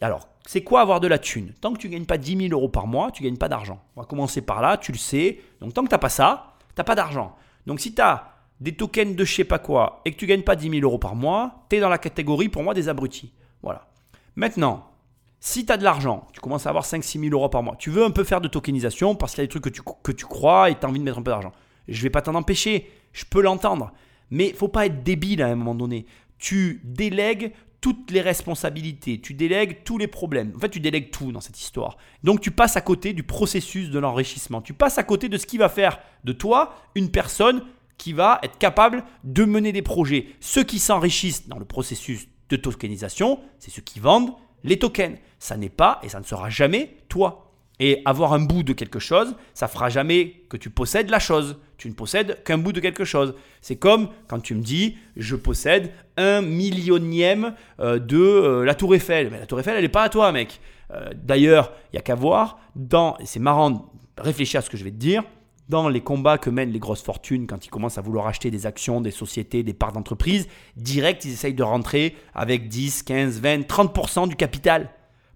Alors, 0.00 0.28
c'est 0.44 0.64
quoi 0.64 0.80
avoir 0.80 0.98
de 0.98 1.06
la 1.06 1.18
thune? 1.18 1.52
Tant 1.60 1.72
que 1.72 1.78
tu 1.78 1.88
gagnes 1.88 2.04
pas 2.04 2.18
10 2.18 2.48
000 2.48 2.52
euros 2.52 2.68
par 2.68 2.88
mois, 2.88 3.12
tu 3.12 3.22
gagnes 3.22 3.36
pas 3.36 3.48
d'argent. 3.48 3.80
On 3.94 4.00
va 4.00 4.06
commencer 4.06 4.42
par 4.42 4.60
là, 4.60 4.76
tu 4.76 4.90
le 4.90 4.98
sais. 4.98 5.38
Donc, 5.60 5.72
tant 5.72 5.84
que 5.84 5.94
tu 5.94 5.98
pas 5.98 6.08
ça, 6.08 6.51
tu 6.74 6.80
n'as 6.80 6.84
pas 6.84 6.94
d'argent. 6.94 7.36
Donc, 7.66 7.80
si 7.80 7.94
tu 7.94 8.02
as 8.02 8.32
des 8.60 8.74
tokens 8.74 9.16
de 9.16 9.24
je 9.24 9.34
sais 9.34 9.44
pas 9.44 9.58
quoi 9.58 10.00
et 10.04 10.12
que 10.12 10.16
tu 10.16 10.26
gagnes 10.26 10.42
pas 10.42 10.56
10 10.56 10.70
000 10.70 10.82
euros 10.82 10.98
par 10.98 11.14
mois, 11.14 11.66
tu 11.68 11.76
es 11.76 11.80
dans 11.80 11.88
la 11.88 11.98
catégorie 11.98 12.48
pour 12.48 12.62
moi 12.62 12.74
des 12.74 12.88
abrutis. 12.88 13.32
Voilà. 13.62 13.88
Maintenant, 14.36 14.92
si 15.40 15.66
tu 15.66 15.72
as 15.72 15.76
de 15.76 15.82
l'argent, 15.82 16.28
tu 16.32 16.40
commences 16.40 16.66
à 16.66 16.70
avoir 16.70 16.84
5-6 16.84 17.20
000 17.20 17.34
euros 17.34 17.48
par 17.48 17.62
mois, 17.62 17.74
tu 17.76 17.90
veux 17.90 18.04
un 18.04 18.10
peu 18.10 18.24
faire 18.24 18.40
de 18.40 18.48
tokenisation 18.48 19.16
parce 19.16 19.32
qu'il 19.32 19.42
y 19.42 19.44
a 19.44 19.46
des 19.46 19.50
trucs 19.50 19.64
que 19.64 19.68
tu, 19.68 19.82
que 20.02 20.12
tu 20.12 20.24
crois 20.24 20.70
et 20.70 20.78
tu 20.78 20.86
as 20.86 20.88
envie 20.88 21.00
de 21.00 21.04
mettre 21.04 21.18
un 21.18 21.22
peu 21.22 21.32
d'argent. 21.32 21.52
Je 21.88 22.00
vais 22.02 22.10
pas 22.10 22.22
t'en 22.22 22.36
empêcher, 22.36 22.90
je 23.12 23.24
peux 23.24 23.42
l'entendre. 23.42 23.92
Mais 24.30 24.52
faut 24.52 24.68
pas 24.68 24.86
être 24.86 25.02
débile 25.02 25.42
à 25.42 25.48
un 25.48 25.56
moment 25.56 25.74
donné. 25.74 26.06
Tu 26.38 26.80
délègues 26.84 27.52
toutes 27.82 28.12
les 28.12 28.20
responsabilités, 28.20 29.20
tu 29.20 29.34
délègues 29.34 29.82
tous 29.84 29.98
les 29.98 30.06
problèmes. 30.06 30.52
En 30.56 30.60
fait, 30.60 30.70
tu 30.70 30.80
délègues 30.80 31.10
tout 31.10 31.32
dans 31.32 31.40
cette 31.40 31.60
histoire. 31.60 31.98
Donc, 32.22 32.40
tu 32.40 32.52
passes 32.52 32.76
à 32.76 32.80
côté 32.80 33.12
du 33.12 33.24
processus 33.24 33.90
de 33.90 33.98
l'enrichissement. 33.98 34.62
Tu 34.62 34.72
passes 34.72 34.98
à 34.98 35.02
côté 35.02 35.28
de 35.28 35.36
ce 35.36 35.46
qui 35.46 35.58
va 35.58 35.68
faire 35.68 35.98
de 36.22 36.32
toi 36.32 36.76
une 36.94 37.10
personne 37.10 37.64
qui 37.98 38.12
va 38.12 38.38
être 38.44 38.56
capable 38.56 39.04
de 39.24 39.44
mener 39.44 39.72
des 39.72 39.82
projets. 39.82 40.28
Ceux 40.40 40.62
qui 40.62 40.78
s'enrichissent 40.78 41.48
dans 41.48 41.58
le 41.58 41.64
processus 41.64 42.28
de 42.48 42.56
tokenisation, 42.56 43.40
c'est 43.58 43.72
ceux 43.72 43.82
qui 43.82 43.98
vendent 43.98 44.32
les 44.62 44.78
tokens. 44.78 45.18
Ça 45.40 45.56
n'est 45.56 45.68
pas 45.68 45.98
et 46.04 46.08
ça 46.08 46.20
ne 46.20 46.24
sera 46.24 46.50
jamais 46.50 46.96
toi. 47.08 47.51
Et 47.80 48.02
avoir 48.04 48.32
un 48.32 48.40
bout 48.40 48.62
de 48.62 48.72
quelque 48.72 48.98
chose, 48.98 49.34
ça 49.54 49.66
fera 49.66 49.88
jamais 49.88 50.42
que 50.48 50.56
tu 50.56 50.70
possèdes 50.70 51.10
la 51.10 51.18
chose. 51.18 51.58
Tu 51.78 51.88
ne 51.88 51.94
possèdes 51.94 52.42
qu'un 52.44 52.58
bout 52.58 52.72
de 52.72 52.80
quelque 52.80 53.04
chose. 53.04 53.34
C'est 53.60 53.76
comme 53.76 54.08
quand 54.28 54.40
tu 54.40 54.54
me 54.54 54.62
dis 54.62 54.96
je 55.16 55.34
possède 55.34 55.90
un 56.16 56.42
millionième 56.42 57.54
euh, 57.80 57.98
de 57.98 58.18
euh, 58.18 58.64
la 58.64 58.74
Tour 58.74 58.94
Eiffel. 58.94 59.30
Mais 59.30 59.40
la 59.40 59.46
Tour 59.46 59.58
Eiffel, 59.58 59.76
elle 59.76 59.82
n'est 59.82 59.88
pas 59.88 60.04
à 60.04 60.08
toi, 60.08 60.30
mec. 60.30 60.60
Euh, 60.92 61.10
d'ailleurs, 61.14 61.72
il 61.92 61.96
n'y 61.96 61.98
a 61.98 62.02
qu'à 62.02 62.14
voir, 62.14 62.58
dans, 62.76 63.16
c'est 63.24 63.40
marrant, 63.40 63.92
réfléchir 64.18 64.58
à 64.58 64.62
ce 64.62 64.70
que 64.70 64.76
je 64.76 64.84
vais 64.84 64.90
te 64.90 64.96
dire, 64.96 65.24
dans 65.68 65.88
les 65.88 66.00
combats 66.02 66.38
que 66.38 66.50
mènent 66.50 66.70
les 66.70 66.78
grosses 66.78 67.02
fortunes 67.02 67.46
quand 67.46 67.64
ils 67.64 67.70
commencent 67.70 67.98
à 67.98 68.02
vouloir 68.02 68.26
acheter 68.26 68.50
des 68.50 68.66
actions, 68.66 69.00
des 69.00 69.10
sociétés, 69.10 69.62
des 69.62 69.72
parts 69.72 69.92
d'entreprise, 69.92 70.48
direct, 70.76 71.24
ils 71.24 71.32
essayent 71.32 71.54
de 71.54 71.62
rentrer 71.62 72.14
avec 72.34 72.68
10, 72.68 73.04
15, 73.04 73.40
20, 73.40 73.60
30% 73.66 74.28
du 74.28 74.36
capital 74.36 74.90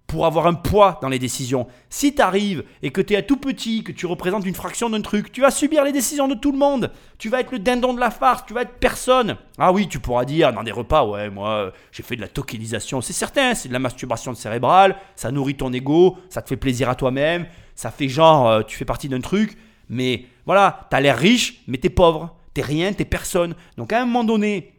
pour 0.07 0.27
avoir 0.27 0.47
un 0.47 0.55
poids 0.55 0.99
dans 1.03 1.09
les 1.09 1.19
décisions. 1.19 1.67
Si 1.91 2.15
tu 2.15 2.23
arrives 2.23 2.65
et 2.83 2.91
que 2.91 3.01
tu 3.01 3.15
es 3.15 3.17
à 3.17 3.23
tout 3.23 3.37
petit, 3.37 3.83
que 3.83 3.93
tu 3.93 4.07
représentes 4.07 4.47
une 4.47 4.55
fraction 4.55 4.89
d'un 4.89 5.01
truc, 5.01 5.33
tu 5.33 5.41
vas 5.41 5.51
subir 5.51 5.83
les 5.85 5.93
décisions 5.93 6.29
de 6.29 6.35
tout 6.35 6.53
le 6.53 6.59
monde. 6.59 6.93
Tu 7.19 7.29
vas 7.29 7.41
être 7.41 7.51
le 7.51 7.59
dindon 7.59 7.93
de 7.93 8.01
la 8.01 8.11
farce, 8.11 8.45
tu 8.47 8.55
vas 8.55 8.63
être 8.63 8.79
personne. 8.79 9.37
Ah 9.59 9.73
oui, 9.73 9.89
tu 9.89 9.99
pourras 9.99 10.25
dire 10.25 10.53
dans 10.53 10.63
des 10.63 10.71
repas, 10.71 11.05
ouais, 11.05 11.29
moi 11.31 11.73
j'ai 11.91 12.03
fait 12.03 12.17
de 12.17 12.21
la 12.21 12.29
tokenisation. 12.29 13.01
C'est 13.01 13.13
certain, 13.13 13.55
c'est 13.55 13.69
de 13.69 13.73
la 13.73 13.79
masturbation 13.79 14.35
cérébrale, 14.35 14.97
ça 15.17 15.31
nourrit 15.33 15.57
ton 15.57 15.73
ego, 15.73 16.19
ça 16.29 16.43
te 16.43 16.49
fait 16.49 16.57
plaisir 16.57 16.89
à 16.89 16.95
toi-même, 16.95 17.47
ça 17.75 17.91
fait 17.91 18.09
genre, 18.09 18.49
euh, 18.49 18.63
tu 18.63 18.77
fais 18.77 18.85
partie 18.85 19.09
d'un 19.09 19.21
truc. 19.21 19.57
Mais 19.89 20.27
voilà, 20.47 20.87
tu 20.91 20.97
as 20.97 21.01
l'air 21.01 21.17
riche, 21.17 21.63
mais 21.67 21.79
tu 21.79 21.87
es 21.87 21.91
pauvre. 21.91 22.35
T'es 22.55 22.63
rien, 22.63 22.93
t'es 22.93 23.05
personne. 23.05 23.55
Donc 23.77 23.93
à 23.93 24.01
un 24.01 24.07
moment 24.07 24.25
donné, 24.25 24.73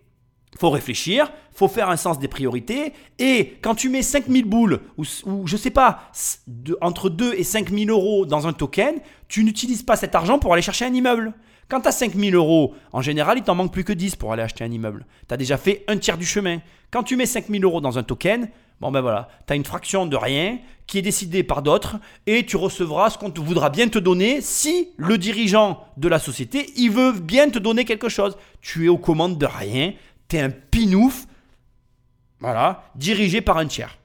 faut 0.58 0.70
réfléchir, 0.70 1.32
faut 1.54 1.68
faire 1.68 1.90
un 1.90 1.98
sens 1.98 2.20
des 2.20 2.28
priorités. 2.28 2.94
Et 3.20 3.58
quand 3.62 3.76
tu 3.76 3.90
mets 3.90 4.02
5000 4.02 4.46
boules, 4.46 4.82
ou, 4.98 5.04
ou 5.26 5.48
je 5.48 5.58
sais 5.58 5.72
pas, 5.72 6.12
entre 6.82 7.10
2 7.10 7.34
et 7.34 7.44
5000 7.44 7.90
euros 7.90 8.26
dans 8.26 8.48
un 8.48 8.54
token, 8.54 8.96
tu 9.28 9.44
n'utilises 9.44 9.84
pas 9.84 9.96
cet 9.96 10.16
argent 10.16 10.40
pour 10.40 10.54
aller 10.54 10.62
chercher 10.62 10.86
un 10.86 10.94
immeuble. 10.94 11.34
Quand 11.70 11.82
tu 11.82 11.90
as 11.90 11.92
5000 11.92 12.34
euros, 12.34 12.74
en 12.94 13.02
général, 13.02 13.38
il 13.38 13.44
t'en 13.44 13.56
manque 13.56 13.74
plus 13.74 13.84
que 13.84 13.92
10 13.92 14.16
pour 14.16 14.32
aller 14.32 14.42
acheter 14.42 14.64
un 14.64 14.72
immeuble. 14.72 15.06
Tu 15.28 15.34
as 15.34 15.38
déjà 15.38 15.58
fait 15.58 15.84
un 15.88 15.98
tiers 15.98 16.18
du 16.18 16.26
chemin. 16.26 16.60
Quand 16.92 17.04
tu 17.04 17.18
mets 17.18 17.26
5000 17.26 17.64
euros 17.66 17.82
dans 17.82 17.98
un 17.98 18.04
token, 18.04 18.50
bon 18.80 18.92
ben 18.92 19.02
voilà, 19.02 19.28
tu 19.46 19.52
as 19.52 19.56
une 19.58 19.66
fraction 19.66 20.06
de 20.06 20.16
rien 20.16 20.60
qui 20.86 20.98
est 20.98 21.02
décidée 21.02 21.44
par 21.44 21.62
d'autres 21.62 21.98
et 22.26 22.46
tu 22.46 22.56
recevras 22.56 23.10
ce 23.10 23.18
qu'on 23.18 23.30
voudra 23.30 23.70
bien 23.70 23.90
te 23.90 24.00
donner 24.00 24.40
si 24.40 24.90
le 24.96 25.18
dirigeant 25.18 25.84
de 25.98 26.08
la 26.08 26.20
société, 26.20 26.72
il 26.78 26.92
veut 26.92 27.12
bien 27.12 27.50
te 27.50 27.60
donner 27.60 27.84
quelque 27.84 28.08
chose. 28.08 28.38
Tu 28.62 28.86
es 28.86 28.88
aux 28.88 28.98
commandes 28.98 29.38
de 29.38 29.46
rien, 29.46 29.92
tu 30.28 30.38
es 30.38 30.42
un 30.42 30.50
pinouf, 30.50 31.26
voilà, 32.40 32.84
dirigé 32.96 33.42
par 33.42 33.58
un 33.58 33.66
tiers. 33.66 33.98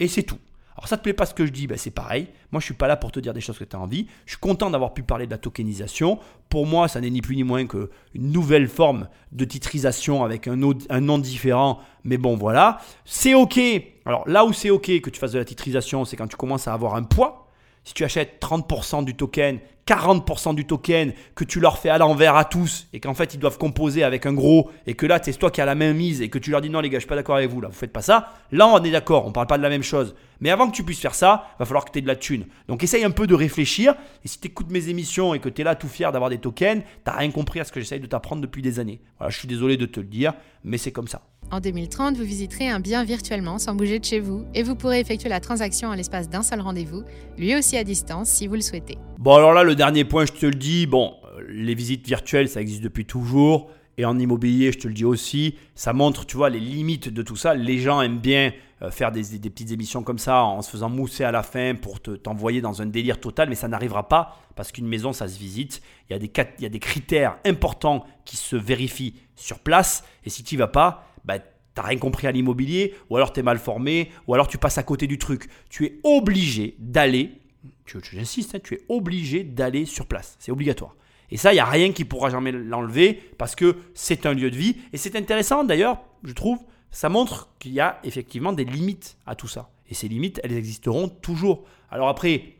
Et 0.00 0.08
c'est 0.08 0.22
tout. 0.22 0.38
Alors 0.78 0.86
ça 0.86 0.96
te 0.96 1.02
plaît 1.02 1.12
pas 1.12 1.26
ce 1.26 1.34
que 1.34 1.44
je 1.44 1.50
dis, 1.50 1.66
ben 1.66 1.76
c'est 1.76 1.90
pareil. 1.90 2.28
Moi 2.52 2.60
je 2.60 2.66
suis 2.66 2.74
pas 2.74 2.86
là 2.86 2.96
pour 2.96 3.10
te 3.10 3.18
dire 3.18 3.34
des 3.34 3.40
choses 3.40 3.58
que 3.58 3.64
tu 3.64 3.74
as 3.74 3.80
envie. 3.80 4.06
Je 4.26 4.32
suis 4.32 4.40
content 4.40 4.70
d'avoir 4.70 4.94
pu 4.94 5.02
parler 5.02 5.26
de 5.26 5.32
la 5.32 5.38
tokenisation. 5.38 6.20
Pour 6.48 6.66
moi, 6.66 6.86
ça 6.86 7.00
n'est 7.00 7.10
ni 7.10 7.20
plus 7.20 7.34
ni 7.34 7.42
moins 7.42 7.66
qu'une 7.66 7.88
nouvelle 8.14 8.68
forme 8.68 9.08
de 9.32 9.44
titrisation 9.44 10.22
avec 10.22 10.46
un, 10.46 10.56
un 10.88 11.00
nom 11.00 11.18
différent. 11.18 11.80
Mais 12.04 12.16
bon 12.16 12.36
voilà, 12.36 12.78
c'est 13.04 13.34
ok. 13.34 13.58
Alors 14.06 14.28
là 14.28 14.44
où 14.44 14.52
c'est 14.52 14.70
ok 14.70 15.00
que 15.00 15.10
tu 15.10 15.18
fasses 15.18 15.32
de 15.32 15.40
la 15.40 15.44
titrisation, 15.44 16.04
c'est 16.04 16.16
quand 16.16 16.28
tu 16.28 16.36
commences 16.36 16.68
à 16.68 16.74
avoir 16.74 16.94
un 16.94 17.02
poids. 17.02 17.48
Si 17.82 17.92
tu 17.92 18.04
achètes 18.04 18.40
30% 18.40 19.04
du 19.04 19.16
token 19.16 19.58
40% 19.88 20.54
du 20.54 20.66
token 20.66 21.14
que 21.34 21.44
tu 21.44 21.60
leur 21.60 21.78
fais 21.78 21.88
à 21.88 21.96
l'envers 21.96 22.36
à 22.36 22.44
tous 22.44 22.88
et 22.92 23.00
qu'en 23.00 23.14
fait 23.14 23.32
ils 23.32 23.40
doivent 23.40 23.56
composer 23.56 24.04
avec 24.04 24.26
un 24.26 24.34
gros 24.34 24.70
et 24.86 24.92
que 24.92 25.06
là 25.06 25.18
c'est 25.22 25.32
toi 25.32 25.50
qui 25.50 25.62
as 25.62 25.64
la 25.64 25.74
main 25.74 25.94
mise 25.94 26.20
et 26.20 26.28
que 26.28 26.38
tu 26.38 26.50
leur 26.50 26.60
dis 26.60 26.68
non 26.68 26.80
les 26.80 26.90
gars 26.90 26.98
je 26.98 27.04
suis 27.04 27.08
pas 27.08 27.16
d'accord 27.16 27.36
avec 27.36 27.48
vous 27.48 27.62
là 27.62 27.68
vous 27.68 27.74
faites 27.74 27.92
pas 27.92 28.02
ça. 28.02 28.34
Là 28.52 28.66
on 28.66 28.82
est 28.84 28.90
d'accord 28.90 29.26
on 29.26 29.32
parle 29.32 29.46
pas 29.46 29.56
de 29.56 29.62
la 29.62 29.70
même 29.70 29.82
chose. 29.82 30.14
Mais 30.40 30.50
avant 30.50 30.68
que 30.68 30.76
tu 30.76 30.82
puisses 30.82 31.00
faire 31.00 31.14
ça 31.14 31.46
va 31.58 31.64
falloir 31.64 31.86
que 31.86 31.90
tu 31.90 32.00
aies 32.00 32.02
de 32.02 32.06
la 32.06 32.16
thune. 32.16 32.44
Donc 32.68 32.84
essaye 32.84 33.02
un 33.02 33.10
peu 33.10 33.26
de 33.26 33.34
réfléchir 33.34 33.94
et 34.24 34.28
si 34.28 34.38
tu 34.38 34.48
écoutes 34.48 34.70
mes 34.70 34.90
émissions 34.90 35.32
et 35.32 35.38
que 35.38 35.48
tu 35.48 35.62
es 35.62 35.64
là 35.64 35.74
tout 35.74 35.88
fier 35.88 36.12
d'avoir 36.12 36.28
des 36.28 36.38
tokens 36.38 36.82
t'as 37.04 37.16
rien 37.16 37.30
compris 37.30 37.60
à 37.60 37.64
ce 37.64 37.72
que 37.72 37.80
j'essaye 37.80 38.00
de 38.00 38.06
t'apprendre 38.06 38.42
depuis 38.42 38.60
des 38.60 38.80
années. 38.80 39.00
Voilà 39.18 39.30
je 39.30 39.38
suis 39.38 39.48
désolé 39.48 39.78
de 39.78 39.86
te 39.86 40.00
le 40.00 40.06
dire 40.06 40.34
mais 40.64 40.76
c'est 40.76 40.92
comme 40.92 41.08
ça. 41.08 41.22
En 41.50 41.60
2030, 41.60 42.16
vous 42.16 42.24
visiterez 42.24 42.68
un 42.68 42.78
bien 42.78 43.04
virtuellement 43.04 43.58
sans 43.58 43.74
bouger 43.74 43.98
de 43.98 44.04
chez 44.04 44.20
vous 44.20 44.44
et 44.54 44.62
vous 44.62 44.74
pourrez 44.74 45.00
effectuer 45.00 45.30
la 45.30 45.40
transaction 45.40 45.88
en 45.88 45.94
l'espace 45.94 46.28
d'un 46.28 46.42
seul 46.42 46.60
rendez-vous, 46.60 47.04
lui 47.38 47.56
aussi 47.56 47.78
à 47.78 47.84
distance 47.84 48.28
si 48.28 48.46
vous 48.46 48.54
le 48.54 48.60
souhaitez. 48.60 48.98
Bon 49.18 49.34
alors 49.34 49.54
là, 49.54 49.64
le 49.64 49.74
dernier 49.78 50.04
point, 50.04 50.26
je 50.26 50.32
te 50.32 50.44
le 50.44 50.54
dis, 50.54 50.86
bon, 50.86 51.14
euh, 51.24 51.42
les 51.48 51.74
visites 51.74 52.06
virtuelles, 52.06 52.48
ça 52.50 52.60
existe 52.60 52.82
depuis 52.82 53.06
toujours. 53.06 53.70
Et 53.96 54.04
en 54.04 54.18
immobilier, 54.18 54.70
je 54.70 54.78
te 54.78 54.86
le 54.86 54.94
dis 54.94 55.04
aussi, 55.04 55.56
ça 55.74 55.92
montre, 55.92 56.24
tu 56.24 56.36
vois, 56.36 56.50
les 56.50 56.60
limites 56.60 57.08
de 57.08 57.22
tout 57.22 57.34
ça. 57.34 57.54
Les 57.54 57.78
gens 57.78 58.00
aiment 58.00 58.20
bien 58.20 58.52
euh, 58.82 58.92
faire 58.92 59.10
des, 59.10 59.22
petites 59.22 59.72
émissions 59.72 60.04
comme 60.04 60.18
ça 60.18 60.44
en 60.44 60.62
se 60.62 60.70
faisant 60.70 60.88
mousser 60.88 61.24
à 61.24 61.32
la 61.32 61.42
fin 61.42 61.74
pour 61.74 62.00
t'envoyer 62.00 62.60
dans 62.60 62.80
un 62.80 62.86
délire 62.86 63.18
total, 63.18 63.48
mais 63.48 63.56
ça 63.56 63.66
n'arrivera 63.66 64.08
pas 64.08 64.36
parce 64.54 64.70
qu'une 64.70 64.86
maison, 64.86 65.12
ça 65.12 65.26
se 65.26 65.38
visite. 65.38 65.82
Il 66.08 66.12
y, 66.12 66.16
a 66.16 66.68
des, 66.68 66.78
critères 66.78 67.38
importants 67.44 68.04
qui 68.24 68.36
se 68.36 68.54
vérifient 68.54 69.14
sur 69.34 69.58
place. 69.58 70.04
Et 70.24 70.30
si 70.30 70.44
tu 70.44 70.56
vas 70.56 70.68
pas, 70.68 71.08
bah, 71.24 71.38
t'as 71.74 71.82
rien 71.82 71.98
compris 71.98 72.26
à 72.28 72.32
l'immobilier, 72.32 72.94
ou 73.10 73.16
alors 73.16 73.32
tu 73.32 73.40
es 73.40 73.42
mal 73.42 73.58
formé, 73.58 74.10
ou 74.26 74.34
alors 74.34 74.46
tu 74.46 74.58
passes 74.58 74.78
à 74.78 74.82
côté 74.84 75.06
du 75.06 75.18
truc. 75.18 75.48
Tu 75.70 75.86
es 75.86 75.98
obligé 76.04 76.76
d'aller, 76.78 77.40
j'insiste, 77.86 78.54
hein, 78.54 78.58
tu 78.62 78.74
es 78.74 78.80
obligé 78.88 79.44
d'aller 79.44 79.84
sur 79.84 80.06
place. 80.06 80.36
C'est 80.38 80.52
obligatoire. 80.52 80.96
Et 81.30 81.36
ça, 81.36 81.52
il 81.52 81.56
n'y 81.56 81.60
a 81.60 81.66
rien 81.66 81.92
qui 81.92 82.04
pourra 82.04 82.30
jamais 82.30 82.52
l'enlever 82.52 83.14
parce 83.36 83.54
que 83.54 83.76
c'est 83.94 84.26
un 84.26 84.34
lieu 84.34 84.50
de 84.50 84.56
vie. 84.56 84.76
Et 84.92 84.96
c'est 84.96 85.16
intéressant 85.16 85.64
d'ailleurs, 85.64 86.00
je 86.24 86.32
trouve, 86.32 86.58
ça 86.90 87.08
montre 87.08 87.50
qu'il 87.58 87.72
y 87.72 87.80
a 87.80 88.00
effectivement 88.04 88.52
des 88.52 88.64
limites 88.64 89.18
à 89.26 89.34
tout 89.34 89.48
ça. 89.48 89.70
Et 89.90 89.94
ces 89.94 90.08
limites, 90.08 90.40
elles 90.42 90.56
existeront 90.56 91.08
toujours. 91.08 91.64
Alors 91.90 92.08
après, 92.08 92.56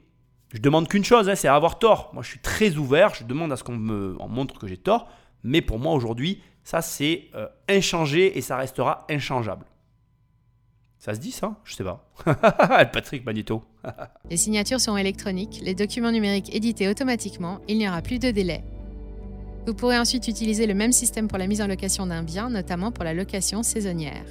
je 0.52 0.58
demande 0.58 0.88
qu'une 0.88 1.04
chose, 1.04 1.28
hein, 1.28 1.34
c'est 1.34 1.48
avoir 1.48 1.78
tort. 1.78 2.10
Moi, 2.14 2.22
je 2.22 2.28
suis 2.28 2.40
très 2.40 2.76
ouvert, 2.76 3.14
je 3.14 3.24
demande 3.24 3.52
à 3.52 3.56
ce 3.56 3.64
qu'on 3.64 3.76
me 3.76 4.16
montre 4.28 4.58
que 4.58 4.66
j'ai 4.66 4.76
tort. 4.76 5.08
Mais 5.44 5.60
pour 5.60 5.78
moi, 5.78 5.92
aujourd'hui, 5.92 6.42
ça, 6.64 6.82
c'est 6.82 7.28
euh, 7.34 7.46
inchangé 7.68 8.36
et 8.36 8.40
ça 8.40 8.56
restera 8.56 9.06
inchangeable. 9.08 9.64
Ça 10.98 11.14
se 11.14 11.20
dit 11.20 11.30
ça? 11.30 11.56
Je 11.64 11.74
sais 11.74 11.84
pas. 11.84 12.04
Patrick 12.92 13.24
Magneto. 13.24 13.62
les 14.30 14.36
signatures 14.36 14.80
seront 14.80 14.96
électroniques, 14.96 15.60
les 15.62 15.74
documents 15.74 16.10
numériques 16.10 16.54
édités 16.54 16.88
automatiquement, 16.88 17.60
il 17.68 17.78
n'y 17.78 17.88
aura 17.88 18.02
plus 18.02 18.18
de 18.18 18.30
délai. 18.30 18.64
Vous 19.66 19.74
pourrez 19.74 19.98
ensuite 19.98 20.26
utiliser 20.26 20.66
le 20.66 20.74
même 20.74 20.92
système 20.92 21.28
pour 21.28 21.38
la 21.38 21.46
mise 21.46 21.62
en 21.62 21.66
location 21.66 22.06
d'un 22.06 22.22
bien, 22.22 22.50
notamment 22.50 22.90
pour 22.90 23.04
la 23.04 23.14
location 23.14 23.62
saisonnière. 23.62 24.24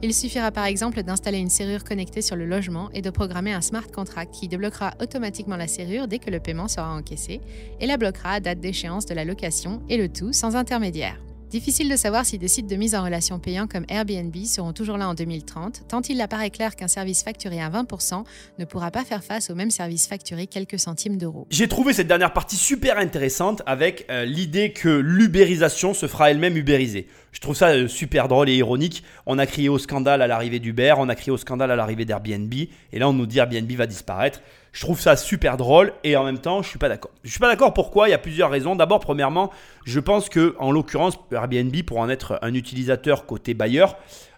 Il 0.00 0.14
suffira 0.14 0.52
par 0.52 0.66
exemple 0.66 1.02
d'installer 1.02 1.38
une 1.38 1.50
serrure 1.50 1.82
connectée 1.82 2.22
sur 2.22 2.36
le 2.36 2.46
logement 2.46 2.88
et 2.92 3.02
de 3.02 3.10
programmer 3.10 3.52
un 3.52 3.60
smart 3.60 3.86
contract 3.88 4.32
qui 4.32 4.46
débloquera 4.46 4.92
automatiquement 5.00 5.56
la 5.56 5.66
serrure 5.66 6.06
dès 6.06 6.20
que 6.20 6.30
le 6.30 6.38
paiement 6.38 6.68
sera 6.68 6.94
encaissé 6.94 7.40
et 7.80 7.86
la 7.86 7.96
bloquera 7.96 8.32
à 8.32 8.40
date 8.40 8.60
d'échéance 8.60 9.06
de 9.06 9.14
la 9.14 9.24
location 9.24 9.82
et 9.88 9.96
le 9.96 10.08
tout 10.08 10.32
sans 10.32 10.54
intermédiaire. 10.54 11.18
Difficile 11.50 11.88
de 11.88 11.96
savoir 11.96 12.26
si 12.26 12.36
des 12.36 12.46
sites 12.46 12.66
de 12.66 12.76
mise 12.76 12.94
en 12.94 13.02
relation 13.02 13.38
payants 13.38 13.66
comme 13.66 13.86
Airbnb 13.88 14.36
seront 14.44 14.74
toujours 14.74 14.98
là 14.98 15.08
en 15.08 15.14
2030, 15.14 15.88
tant 15.88 16.02
il 16.02 16.20
apparaît 16.20 16.50
clair 16.50 16.76
qu'un 16.76 16.88
service 16.88 17.22
facturé 17.22 17.58
à 17.58 17.70
20% 17.70 18.22
ne 18.58 18.64
pourra 18.66 18.90
pas 18.90 19.02
faire 19.02 19.24
face 19.24 19.48
au 19.48 19.54
même 19.54 19.70
service 19.70 20.06
facturé 20.06 20.46
quelques 20.46 20.78
centimes 20.78 21.16
d'euros. 21.16 21.46
J'ai 21.48 21.66
trouvé 21.66 21.94
cette 21.94 22.06
dernière 22.06 22.34
partie 22.34 22.56
super 22.56 22.98
intéressante 22.98 23.62
avec 23.64 24.04
euh, 24.10 24.26
l'idée 24.26 24.74
que 24.74 24.90
l'ubérisation 24.90 25.94
se 25.94 26.06
fera 26.06 26.30
elle-même 26.30 26.58
ubérisée. 26.58 27.08
Je 27.32 27.40
trouve 27.40 27.56
ça 27.56 27.68
euh, 27.68 27.88
super 27.88 28.28
drôle 28.28 28.50
et 28.50 28.56
ironique. 28.56 29.02
On 29.24 29.38
a 29.38 29.46
crié 29.46 29.70
au 29.70 29.78
scandale 29.78 30.20
à 30.20 30.26
l'arrivée 30.26 30.58
d'Uber, 30.58 30.96
on 30.98 31.08
a 31.08 31.14
crié 31.14 31.32
au 31.32 31.38
scandale 31.38 31.70
à 31.70 31.76
l'arrivée 31.76 32.04
d'Airbnb, 32.04 32.52
et 32.52 32.98
là 32.98 33.08
on 33.08 33.14
nous 33.14 33.26
dit 33.26 33.38
Airbnb 33.38 33.72
va 33.72 33.86
disparaître. 33.86 34.42
Je 34.78 34.84
trouve 34.84 35.00
ça 35.00 35.16
super 35.16 35.56
drôle 35.56 35.92
et 36.04 36.14
en 36.14 36.22
même 36.22 36.38
temps, 36.38 36.62
je 36.62 36.68
suis 36.68 36.78
pas 36.78 36.88
d'accord. 36.88 37.10
Je 37.24 37.30
suis 37.30 37.40
pas 37.40 37.48
d'accord 37.48 37.74
pourquoi 37.74 38.06
Il 38.06 38.12
y 38.12 38.14
a 38.14 38.18
plusieurs 38.18 38.48
raisons. 38.48 38.76
D'abord, 38.76 39.00
premièrement, 39.00 39.50
je 39.84 39.98
pense 39.98 40.28
que 40.28 40.54
en 40.60 40.70
l'occurrence, 40.70 41.18
Airbnb 41.32 41.74
pour 41.82 41.98
en 41.98 42.08
être 42.08 42.38
un 42.42 42.54
utilisateur 42.54 43.26
côté 43.26 43.54
bailleur 43.54 43.96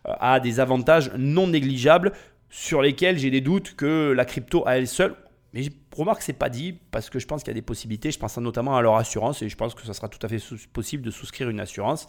euh, 0.09 0.15
a 0.19 0.40
des 0.40 0.59
avantages 0.59 1.12
non 1.19 1.48
négligeables 1.48 2.12
sur 2.48 2.81
lesquels 2.81 3.19
j'ai 3.19 3.31
des 3.31 3.43
doutes 3.43 3.77
que 3.77 4.12
la 4.16 4.24
crypto 4.24 4.66
à 4.66 4.78
elle 4.78 4.89
seule. 4.89 5.15
Mais 5.52 5.62
je 5.62 5.69
remarque 5.94 6.20
que 6.20 6.24
c'est 6.24 6.32
pas 6.32 6.48
dit 6.48 6.74
parce 6.90 7.10
que 7.10 7.19
je 7.19 7.27
pense 7.27 7.43
qu'il 7.43 7.51
y 7.51 7.55
a 7.56 7.60
des 7.60 7.60
possibilités. 7.60 8.10
Je 8.10 8.19
pense 8.19 8.39
notamment 8.39 8.78
à 8.78 8.81
leur 8.81 8.97
assurance 8.97 9.43
et 9.43 9.51
je 9.51 9.56
pense 9.56 9.74
que 9.74 9.82
ça 9.82 9.93
sera 9.93 10.09
tout 10.09 10.24
à 10.24 10.28
fait 10.31 10.43
possible 10.73 11.02
de 11.02 11.10
souscrire 11.10 11.51
une 11.51 11.60
assurance. 11.60 12.09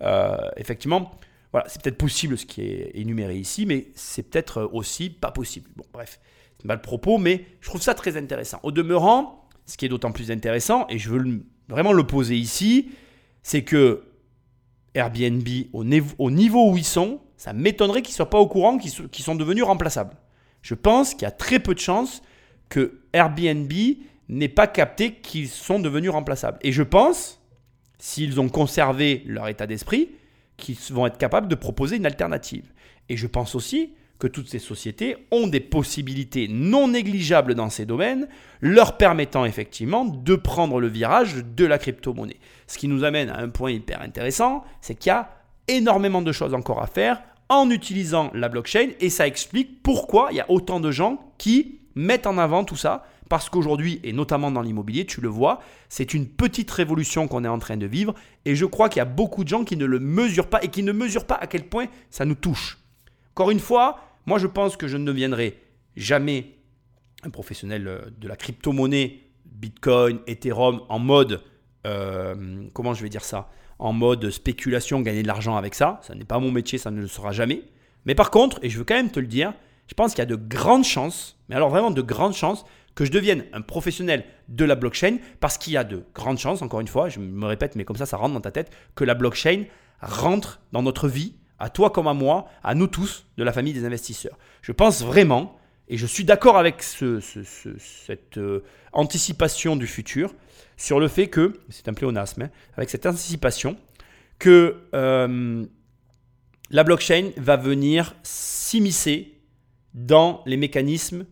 Euh, 0.00 0.36
effectivement, 0.58 1.10
voilà, 1.50 1.68
c'est 1.68 1.82
peut-être 1.82 1.98
possible 1.98 2.38
ce 2.38 2.46
qui 2.46 2.60
est 2.60 2.92
énuméré 2.94 3.34
ici, 3.34 3.66
mais 3.66 3.88
c'est 3.96 4.22
peut-être 4.22 4.62
aussi 4.72 5.10
pas 5.10 5.32
possible. 5.32 5.68
Bon, 5.74 5.84
bref 5.92 6.20
mal 6.64 6.80
propos, 6.80 7.18
mais 7.18 7.44
je 7.60 7.68
trouve 7.68 7.82
ça 7.82 7.94
très 7.94 8.16
intéressant. 8.16 8.58
Au 8.62 8.72
demeurant, 8.72 9.48
ce 9.66 9.76
qui 9.76 9.86
est 9.86 9.88
d'autant 9.88 10.12
plus 10.12 10.30
intéressant, 10.30 10.86
et 10.88 10.98
je 10.98 11.10
veux 11.10 11.42
vraiment 11.68 11.92
le 11.92 12.06
poser 12.06 12.36
ici, 12.36 12.90
c'est 13.42 13.62
que 13.62 14.04
Airbnb, 14.94 15.48
au, 15.72 15.84
niveau 16.30 16.70
où 16.70 16.76
ils 16.76 16.84
sont, 16.84 17.20
ça 17.36 17.52
m'étonnerait 17.52 18.02
qu'ils 18.02 18.12
ne 18.12 18.16
soient 18.16 18.30
pas 18.30 18.38
au 18.38 18.46
courant 18.46 18.78
qu'ils 18.78 19.24
sont 19.24 19.34
devenus 19.34 19.64
remplaçables. 19.64 20.16
Je 20.62 20.74
pense 20.74 21.12
qu'il 21.12 21.22
y 21.22 21.26
a 21.26 21.30
très 21.30 21.58
peu 21.58 21.74
de 21.74 21.80
chances 21.80 22.22
que 22.68 23.02
Airbnb 23.12 23.72
n'ait 24.28 24.48
pas 24.48 24.66
capté 24.66 25.14
qu'ils 25.16 25.48
sont 25.48 25.78
devenus 25.78 26.10
remplaçables. 26.10 26.58
Et 26.62 26.72
je 26.72 26.82
pense, 26.82 27.42
s'ils 27.98 28.40
ont 28.40 28.48
conservé 28.48 29.22
leur 29.26 29.48
état 29.48 29.66
d'esprit, 29.66 30.10
qu'ils 30.56 30.76
vont 30.90 31.06
être 31.06 31.18
capables 31.18 31.48
de 31.48 31.54
proposer 31.54 31.96
une 31.96 32.06
alternative. 32.06 32.72
Et 33.08 33.16
je 33.16 33.26
pense 33.26 33.54
aussi 33.54 33.94
que 34.18 34.26
toutes 34.26 34.48
ces 34.48 34.58
sociétés 34.58 35.16
ont 35.30 35.46
des 35.46 35.60
possibilités 35.60 36.48
non 36.48 36.88
négligeables 36.88 37.54
dans 37.54 37.70
ces 37.70 37.86
domaines, 37.86 38.28
leur 38.60 38.96
permettant 38.96 39.44
effectivement 39.44 40.04
de 40.04 40.34
prendre 40.34 40.80
le 40.80 40.88
virage 40.88 41.44
de 41.44 41.64
la 41.64 41.78
crypto-monnaie. 41.78 42.38
Ce 42.66 42.78
qui 42.78 42.88
nous 42.88 43.04
amène 43.04 43.28
à 43.28 43.38
un 43.38 43.48
point 43.48 43.70
hyper 43.70 44.00
intéressant, 44.00 44.64
c'est 44.80 44.94
qu'il 44.94 45.10
y 45.10 45.12
a 45.12 45.30
énormément 45.68 46.22
de 46.22 46.32
choses 46.32 46.54
encore 46.54 46.82
à 46.82 46.86
faire 46.86 47.22
en 47.48 47.70
utilisant 47.70 48.30
la 48.34 48.48
blockchain 48.48 48.90
et 49.00 49.10
ça 49.10 49.26
explique 49.26 49.82
pourquoi 49.82 50.28
il 50.30 50.36
y 50.36 50.40
a 50.40 50.50
autant 50.50 50.80
de 50.80 50.90
gens 50.90 51.32
qui 51.38 51.80
mettent 51.94 52.26
en 52.26 52.38
avant 52.38 52.64
tout 52.64 52.76
ça 52.76 53.04
parce 53.28 53.48
qu'aujourd'hui, 53.48 54.00
et 54.04 54.12
notamment 54.12 54.50
dans 54.50 54.60
l'immobilier, 54.60 55.06
tu 55.06 55.20
le 55.20 55.28
vois, 55.28 55.60
c'est 55.88 56.14
une 56.14 56.28
petite 56.28 56.70
révolution 56.70 57.26
qu'on 57.26 57.44
est 57.44 57.48
en 57.48 57.58
train 57.58 57.76
de 57.76 57.86
vivre. 57.86 58.14
Et 58.44 58.54
je 58.54 58.66
crois 58.66 58.88
qu'il 58.88 58.98
y 58.98 59.02
a 59.02 59.06
beaucoup 59.06 59.44
de 59.44 59.48
gens 59.48 59.64
qui 59.64 59.76
ne 59.76 59.86
le 59.86 59.98
mesurent 59.98 60.48
pas 60.48 60.62
et 60.62 60.68
qui 60.68 60.82
ne 60.82 60.92
mesurent 60.92 61.26
pas 61.26 61.36
à 61.36 61.46
quel 61.46 61.64
point 61.64 61.86
ça 62.10 62.24
nous 62.26 62.34
touche. 62.34 62.78
Encore 63.34 63.50
une 63.50 63.58
fois, 63.58 63.98
moi 64.26 64.38
je 64.38 64.46
pense 64.46 64.76
que 64.76 64.86
je 64.86 64.96
ne 64.96 65.04
deviendrai 65.04 65.58
jamais 65.96 66.54
un 67.24 67.30
professionnel 67.30 67.88
euh, 67.88 67.98
de 68.16 68.28
la 68.28 68.36
crypto-monnaie, 68.36 69.22
Bitcoin, 69.44 70.20
Ethereum, 70.28 70.82
en 70.88 71.00
mode, 71.00 71.42
euh, 71.84 72.62
comment 72.74 72.94
je 72.94 73.02
vais 73.02 73.08
dire 73.08 73.24
ça 73.24 73.50
En 73.80 73.92
mode 73.92 74.30
spéculation, 74.30 75.00
gagner 75.00 75.22
de 75.22 75.26
l'argent 75.26 75.56
avec 75.56 75.74
ça. 75.74 75.98
Ça 76.02 76.14
n'est 76.14 76.24
pas 76.24 76.38
mon 76.38 76.52
métier, 76.52 76.78
ça 76.78 76.92
ne 76.92 77.00
le 77.00 77.08
sera 77.08 77.32
jamais. 77.32 77.64
Mais 78.04 78.14
par 78.14 78.30
contre, 78.30 78.60
et 78.62 78.70
je 78.70 78.78
veux 78.78 78.84
quand 78.84 78.94
même 78.94 79.10
te 79.10 79.18
le 79.18 79.26
dire, 79.26 79.52
je 79.88 79.94
pense 79.94 80.12
qu'il 80.12 80.20
y 80.20 80.22
a 80.22 80.26
de 80.26 80.36
grandes 80.36 80.84
chances, 80.84 81.36
mais 81.48 81.56
alors 81.56 81.70
vraiment 81.70 81.90
de 81.90 82.02
grandes 82.02 82.34
chances, 82.34 82.64
que 82.94 83.04
je 83.04 83.10
devienne 83.10 83.46
un 83.52 83.62
professionnel 83.62 84.24
de 84.46 84.64
la 84.64 84.76
blockchain 84.76 85.16
parce 85.40 85.58
qu'il 85.58 85.72
y 85.72 85.76
a 85.76 85.82
de 85.82 86.04
grandes 86.14 86.38
chances, 86.38 86.62
encore 86.62 86.78
une 86.78 86.86
fois, 86.86 87.08
je 87.08 87.18
me 87.18 87.46
répète, 87.46 87.74
mais 87.74 87.84
comme 87.84 87.96
ça, 87.96 88.06
ça 88.06 88.16
rentre 88.16 88.34
dans 88.34 88.40
ta 88.40 88.52
tête, 88.52 88.70
que 88.94 89.02
la 89.02 89.14
blockchain 89.14 89.64
rentre 90.00 90.60
dans 90.70 90.82
notre 90.82 91.08
vie, 91.08 91.34
à 91.58 91.70
toi 91.70 91.90
comme 91.90 92.08
à 92.08 92.14
moi, 92.14 92.46
à 92.62 92.74
nous 92.74 92.86
tous 92.86 93.26
de 93.36 93.44
la 93.44 93.52
famille 93.52 93.72
des 93.72 93.84
investisseurs. 93.84 94.38
Je 94.62 94.72
pense 94.72 95.02
vraiment, 95.02 95.58
et 95.88 95.96
je 95.96 96.06
suis 96.06 96.24
d'accord 96.24 96.56
avec 96.56 96.82
cette 96.82 98.38
euh, 98.38 98.64
anticipation 98.92 99.76
du 99.76 99.86
futur, 99.86 100.34
sur 100.76 100.98
le 100.98 101.08
fait 101.08 101.28
que, 101.28 101.60
c'est 101.68 101.88
un 101.88 101.94
pléonasme, 101.94 102.42
hein, 102.42 102.50
avec 102.76 102.90
cette 102.90 103.06
anticipation, 103.06 103.76
que 104.38 104.76
euh, 104.94 105.64
la 106.70 106.84
blockchain 106.84 107.30
va 107.36 107.56
venir 107.56 108.14
s'immiscer 108.22 109.40
dans 109.94 110.42
les 110.46 110.56
mécanismes 110.56 111.24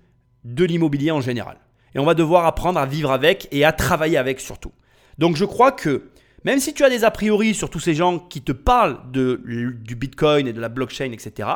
de 0.45 0.65
l'immobilier 0.65 1.11
en 1.11 1.21
général. 1.21 1.59
Et 1.95 1.99
on 1.99 2.05
va 2.05 2.15
devoir 2.15 2.47
apprendre 2.47 2.79
à 2.79 2.87
vivre 2.87 3.11
avec 3.11 3.49
et 3.51 3.65
à 3.65 3.73
travailler 3.73 4.17
avec 4.17 4.41
surtout. 4.41 4.73
Donc 5.19 5.37
je 5.37 5.45
crois 5.45 5.73
que 5.73 6.11
même 6.45 6.59
si 6.59 6.75
tu 6.75 6.85
as 6.85 6.91
des 6.91 7.05
a 7.05 7.11
priori 7.11 7.55
sur 7.55 7.71
tous 7.71 7.81
ces 7.81 7.95
gens 7.95 8.19
qui 8.19 8.43
te 8.43 8.53
parlent 8.53 8.99
du 9.13 9.97
Bitcoin 9.97 10.47
et 10.47 10.53
de 10.53 10.61
la 10.61 10.69
blockchain, 10.69 11.13
etc., 11.13 11.49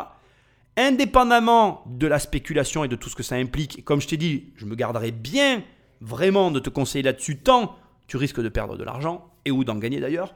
indépendamment 0.76 1.84
de 1.86 2.06
la 2.06 2.18
spéculation 2.18 2.84
et 2.84 2.88
de 2.88 2.96
tout 2.96 3.08
ce 3.08 3.16
que 3.16 3.22
ça 3.22 3.36
implique, 3.36 3.84
comme 3.84 4.00
je 4.00 4.08
t'ai 4.08 4.16
dit, 4.16 4.52
je 4.56 4.66
me 4.66 4.74
garderai 4.74 5.10
bien 5.10 5.62
vraiment 6.00 6.50
de 6.50 6.60
te 6.60 6.68
conseiller 6.68 7.02
là-dessus, 7.02 7.38
tant 7.38 7.76
tu 8.06 8.16
risques 8.16 8.40
de 8.40 8.48
perdre 8.48 8.76
de 8.76 8.84
l'argent, 8.84 9.30
et 9.44 9.50
ou 9.50 9.64
d'en 9.64 9.76
gagner 9.76 10.00
d'ailleurs, 10.00 10.34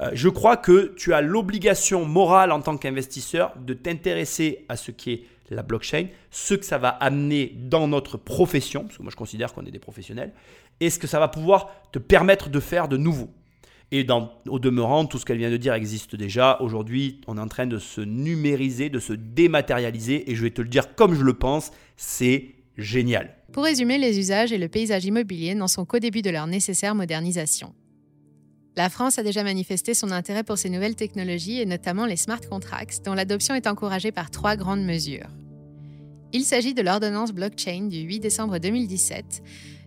euh, 0.00 0.10
je 0.12 0.28
crois 0.28 0.56
que 0.56 0.94
tu 0.96 1.14
as 1.14 1.20
l'obligation 1.20 2.04
morale 2.04 2.52
en 2.52 2.60
tant 2.60 2.76
qu'investisseur 2.76 3.52
de 3.58 3.74
t'intéresser 3.74 4.64
à 4.68 4.76
ce 4.76 4.90
qui 4.90 5.12
est 5.12 5.24
la 5.50 5.62
blockchain, 5.62 6.06
ce 6.30 6.54
que 6.54 6.64
ça 6.64 6.78
va 6.78 6.88
amener 6.88 7.54
dans 7.56 7.88
notre 7.88 8.16
profession, 8.16 8.84
parce 8.84 8.96
que 8.96 9.02
moi 9.02 9.10
je 9.10 9.16
considère 9.16 9.52
qu'on 9.52 9.66
est 9.66 9.70
des 9.72 9.80
professionnels, 9.80 10.32
et 10.78 10.90
ce 10.90 10.98
que 10.98 11.06
ça 11.06 11.18
va 11.18 11.28
pouvoir 11.28 11.70
te 11.90 11.98
permettre 11.98 12.48
de 12.48 12.60
faire 12.60 12.86
de 12.86 12.96
nouveau. 12.96 13.30
Et 13.92 14.06
au 14.48 14.58
demeurant, 14.60 15.04
tout 15.06 15.18
ce 15.18 15.24
qu'elle 15.24 15.38
vient 15.38 15.50
de 15.50 15.56
dire 15.56 15.74
existe 15.74 16.14
déjà. 16.14 16.58
Aujourd'hui, 16.60 17.20
on 17.26 17.36
est 17.36 17.40
en 17.40 17.48
train 17.48 17.66
de 17.66 17.78
se 17.78 18.00
numériser, 18.00 18.88
de 18.88 19.00
se 19.00 19.12
dématérialiser, 19.12 20.30
et 20.30 20.36
je 20.36 20.42
vais 20.42 20.50
te 20.50 20.62
le 20.62 20.68
dire 20.68 20.94
comme 20.94 21.14
je 21.14 21.24
le 21.24 21.34
pense, 21.34 21.72
c'est 21.96 22.54
génial. 22.76 23.34
Pour 23.52 23.64
résumer, 23.64 23.98
les 23.98 24.18
usages 24.18 24.52
et 24.52 24.58
le 24.58 24.68
paysage 24.68 25.04
immobilier 25.04 25.54
n'en 25.56 25.66
sont 25.66 25.84
qu'au 25.84 25.98
début 25.98 26.22
de 26.22 26.30
leur 26.30 26.46
nécessaire 26.46 26.94
modernisation. 26.94 27.74
La 28.76 28.88
France 28.88 29.18
a 29.18 29.24
déjà 29.24 29.42
manifesté 29.42 29.94
son 29.94 30.12
intérêt 30.12 30.44
pour 30.44 30.56
ces 30.56 30.70
nouvelles 30.70 30.94
technologies 30.94 31.60
et 31.60 31.66
notamment 31.66 32.06
les 32.06 32.16
smart 32.16 32.40
contracts, 32.48 33.04
dont 33.04 33.14
l'adoption 33.14 33.56
est 33.56 33.66
encouragée 33.66 34.12
par 34.12 34.30
trois 34.30 34.54
grandes 34.54 34.84
mesures. 34.84 35.28
Il 36.32 36.44
s'agit 36.44 36.74
de 36.74 36.82
l'ordonnance 36.82 37.32
blockchain 37.32 37.88
du 37.88 37.98
8 37.98 38.20
décembre 38.20 38.58
2017, 38.58 39.42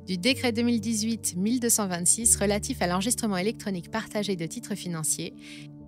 du 0.07 0.17
décret 0.17 0.51
2018-1226 0.51 2.39
relatif 2.39 2.81
à 2.81 2.87
l'enregistrement 2.87 3.37
électronique 3.37 3.89
partagé 3.89 4.35
de 4.35 4.45
titres 4.45 4.75
financiers 4.75 5.33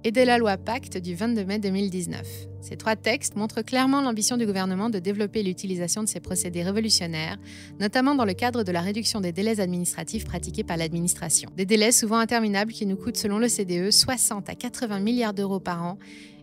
et 0.06 0.12
de 0.12 0.22
la 0.22 0.38
loi 0.38 0.56
Pacte 0.58 0.98
du 0.98 1.16
22 1.16 1.46
mai 1.46 1.58
2019. 1.58 2.22
Ces 2.62 2.78
trois 2.78 2.96
textes 2.96 3.36
montrent 3.36 3.64
clairement 3.64 4.02
l'ambition 4.02 4.38
du 4.38 4.46
gouvernement 4.46 4.92
de 4.92 5.00
développer 5.00 5.42
l'utilisation 5.42 6.04
de 6.04 6.08
ces 6.08 6.20
procédés 6.20 6.62
révolutionnaires, 6.62 7.38
notamment 7.80 8.14
dans 8.14 8.24
le 8.24 8.34
cadre 8.34 8.64
de 8.64 8.72
la 8.72 8.82
réduction 8.82 9.20
des 9.20 9.32
délais 9.32 9.60
administratifs 9.60 10.26
pratiqués 10.26 10.64
par 10.64 10.78
l'administration. 10.78 11.50
Des 11.58 11.66
délais 11.66 11.92
souvent 11.92 12.20
interminables 12.20 12.72
qui 12.72 12.86
nous 12.86 12.98
coûtent, 12.98 13.18
selon 13.18 13.40
le 13.40 13.48
CDE, 13.48 13.90
60 13.90 14.48
à 14.48 14.54
80 14.54 15.00
milliards 15.00 15.34
d'euros 15.34 15.60
par 15.60 15.84
an 15.84 15.98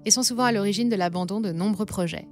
et 0.04 0.10
sont 0.10 0.24
souvent 0.24 0.44
à 0.44 0.52
l'origine 0.52 0.88
de 0.88 0.96
l'abandon 0.96 1.40
de 1.40 1.52
nombreux 1.52 1.86
projets. 1.86 2.26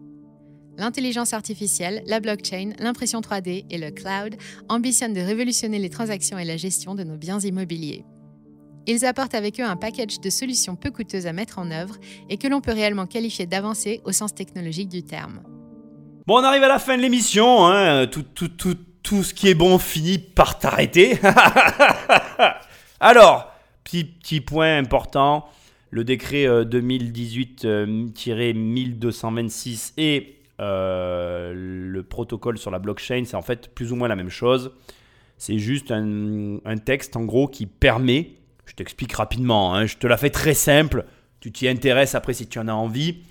L'intelligence 0.80 1.34
artificielle, 1.34 2.02
la 2.06 2.20
blockchain, 2.20 2.70
l'impression 2.78 3.20
3D 3.20 3.66
et 3.68 3.76
le 3.76 3.90
cloud 3.90 4.36
ambitionnent 4.70 5.12
de 5.12 5.20
révolutionner 5.20 5.78
les 5.78 5.90
transactions 5.90 6.38
et 6.38 6.46
la 6.46 6.56
gestion 6.56 6.94
de 6.94 7.04
nos 7.04 7.18
biens 7.18 7.38
immobiliers. 7.38 8.06
Ils 8.86 9.04
apportent 9.04 9.34
avec 9.34 9.60
eux 9.60 9.64
un 9.64 9.76
package 9.76 10.20
de 10.20 10.30
solutions 10.30 10.76
peu 10.76 10.90
coûteuses 10.90 11.26
à 11.26 11.34
mettre 11.34 11.58
en 11.58 11.70
œuvre 11.70 11.98
et 12.30 12.38
que 12.38 12.48
l'on 12.48 12.62
peut 12.62 12.72
réellement 12.72 13.04
qualifier 13.04 13.44
d'avancées 13.44 14.00
au 14.06 14.12
sens 14.12 14.34
technologique 14.34 14.88
du 14.88 15.02
terme. 15.02 15.42
Bon, 16.26 16.40
on 16.40 16.44
arrive 16.44 16.62
à 16.62 16.68
la 16.68 16.78
fin 16.78 16.96
de 16.96 17.02
l'émission. 17.02 17.66
Hein. 17.66 18.06
Tout, 18.06 18.22
tout, 18.22 18.48
tout, 18.48 18.78
tout 19.02 19.22
ce 19.22 19.34
qui 19.34 19.48
est 19.48 19.54
bon 19.54 19.78
finit 19.78 20.16
par 20.16 20.58
t'arrêter. 20.58 21.18
Alors, 23.00 23.52
petit, 23.84 24.04
petit 24.04 24.40
point 24.40 24.78
important. 24.78 25.46
Le 25.90 26.04
décret 26.04 26.46
2018-1226 26.46 27.66
euh, 27.66 28.06
et 29.98 30.18
euh, 30.18 30.39
le 30.60 32.02
protocole 32.02 32.58
sur 32.58 32.70
la 32.70 32.78
blockchain, 32.78 33.24
c'est 33.24 33.36
en 33.36 33.42
fait 33.42 33.74
plus 33.74 33.92
ou 33.92 33.96
moins 33.96 34.08
la 34.08 34.16
même 34.16 34.30
chose. 34.30 34.72
C'est 35.36 35.58
juste 35.58 35.90
un, 35.90 36.58
un 36.64 36.76
texte 36.76 37.16
en 37.16 37.24
gros 37.24 37.48
qui 37.48 37.66
permet 37.66 38.34
je 38.70 38.76
t'explique 38.76 39.12
rapidement, 39.14 39.74
hein. 39.74 39.86
je 39.86 39.96
te 39.96 40.06
la 40.06 40.16
fais 40.16 40.30
très 40.30 40.54
simple, 40.54 41.04
tu 41.40 41.50
t'y 41.50 41.66
intéresses 41.66 42.14
après 42.14 42.34
si 42.34 42.46
tu 42.46 42.58
en 42.60 42.68
as 42.68 42.72
envie. 42.72 43.22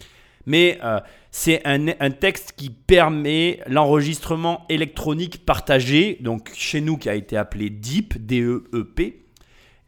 Mais 0.45 0.79
euh, 0.83 0.99
c'est 1.31 1.61
un, 1.65 2.11
texte 2.11 2.53
qui 2.57 2.69
permet 2.69 3.59
l'enregistrement 3.67 4.65
électronique 4.67 5.45
partagé, 5.45 6.17
donc 6.21 6.51
chez 6.55 6.81
nous 6.81 6.97
qui 6.97 7.07
a 7.07 7.15
été 7.15 7.37
appelé 7.37 7.69
DEEP, 7.69 8.25
D-E-E-P, 8.25 9.21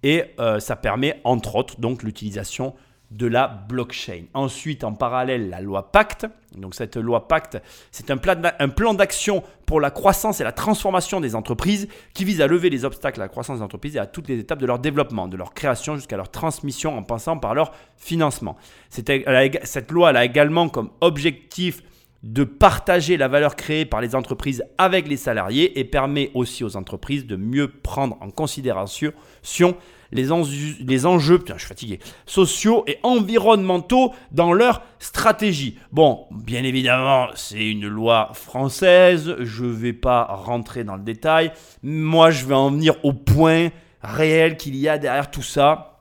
et 0.04 0.24
euh, 0.40 0.60
ça 0.60 0.76
permet 0.76 1.20
entre 1.24 1.56
autres 1.56 1.80
donc 1.82 2.04
l'utilisation 2.04 2.76
de 3.12 3.28
la 3.28 3.48
blockchain. 3.48 4.24
Ensuite, 4.34 4.84
en 4.84 4.94
parallèle, 4.94 5.50
la 5.50 5.62
loi 5.62 5.92
Pacte. 5.92 6.26
Donc 6.56 6.76
cette 6.76 6.96
loi 6.98 7.28
Pacte, 7.28 7.62
c'est 7.92 8.10
un 8.10 8.18
plan 8.18 8.94
d'action 8.94 9.44
pour 9.66 9.80
la 9.80 9.92
croissance 9.92 10.42
et 10.42 10.44
la 10.44 10.52
transformation 10.52 11.22
des 11.22 11.36
entreprises 11.36 11.88
qui 12.14 12.26
vise 12.26 12.42
à 12.42 12.48
lever 12.48 12.70
les 12.70 12.84
obstacles 12.84 13.20
à 13.22 13.26
la 13.26 13.30
croissance 13.30 13.58
des 13.58 13.64
entreprises 13.64 13.96
et 13.96 14.00
à 14.00 14.06
toutes 14.06 14.28
les 14.28 14.40
étapes 14.40 14.60
de 14.60 14.66
leur 14.66 14.80
développement, 14.80 15.28
de 15.28 15.38
leur 15.38 15.54
création 15.54 15.96
jusqu'à 15.96 16.18
leur 16.18 16.32
transmission 16.32 16.98
en 16.98 17.04
passant 17.04 17.38
par 17.38 17.54
leur 17.54 17.74
financement. 17.98 18.58
Cette 18.90 19.92
loi 19.92 20.10
a 20.10 20.26
également 20.26 20.70
comme 20.70 20.90
objectif 21.02 21.84
de 22.24 22.44
partager 22.44 23.18
la 23.18 23.28
valeur 23.28 23.56
créée 23.56 23.86
par 23.86 24.00
les 24.00 24.16
entreprises 24.16 24.64
avec 24.78 25.08
les 25.08 25.18
salariés 25.18 25.80
et 25.80 25.84
permet 25.84 26.32
aussi 26.34 26.64
aux 26.64 26.78
entreprises 26.78 27.26
de 27.26 27.36
mieux 27.36 27.68
prendre 27.68 28.18
en 28.22 28.30
considération 28.30 29.12
les, 30.12 30.32
enjeux, 30.32 31.40
putain, 31.40 31.54
je 31.56 31.60
suis 31.60 31.68
fatigué, 31.68 32.00
sociaux 32.26 32.84
et 32.88 33.00
environnementaux 33.04 34.14
dans 34.32 34.54
leur 34.54 34.82
stratégie. 35.00 35.78
Bon, 35.92 36.28
bien 36.32 36.64
évidemment, 36.64 37.28
c'est 37.36 37.66
une 37.66 37.88
loi 37.88 38.32
française, 38.34 39.36
je 39.40 39.66
ne 39.66 39.72
vais 39.72 39.94
pas 39.94 40.24
rentrer 40.24 40.84
dans 40.84 40.96
le 40.96 41.04
détail. 41.04 41.52
Moi, 41.84 42.32
je 42.32 42.46
vais 42.46 42.56
en 42.56 42.72
venir 42.72 42.96
au 43.04 43.14
point 43.14 43.70
réel 44.02 44.58
qu'il 44.58 44.76
y 44.76 44.90
a 44.90 44.98
derrière 44.98 45.32
tout 45.32 45.44
ça. 45.44 46.00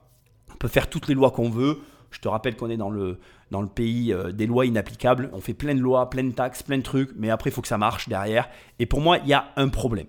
On 0.53 0.57
peut 0.57 0.69
faire 0.69 0.89
toutes 0.89 1.09
les 1.09 1.15
lois 1.15 1.31
qu'on 1.31 1.51
veut. 1.51 1.81
Je 2.11 2.19
te 2.19 2.29
rappelle 2.29 2.57
qu'on 2.57 2.71
est 2.71 2.77
dans 2.77 2.91
le, 2.91 3.19
dans 3.51 3.63
le 3.63 3.69
pays 3.69 4.13
euh, 4.13 4.33
des 4.33 4.47
lois 4.47 4.67
inapplicables. 4.67 5.31
On 5.33 5.41
fait 5.41 5.55
plein 5.55 5.75
de 5.75 5.81
lois, 5.81 6.11
plein 6.11 6.25
de 6.25 6.33
taxes, 6.33 6.63
plein 6.63 6.79
de 6.79 6.83
trucs, 6.83 7.11
mais 7.17 7.31
après, 7.31 7.51
il 7.51 7.53
faut 7.53 7.63
que 7.63 7.69
ça 7.69 7.79
marche 7.79 8.09
derrière. 8.09 8.49
Et 8.79 8.87
pour 8.87 9.01
moi, 9.01 9.19
il 9.19 9.29
y 9.29 9.33
a 9.33 9.47
un 9.57 9.69
problème. 9.69 10.07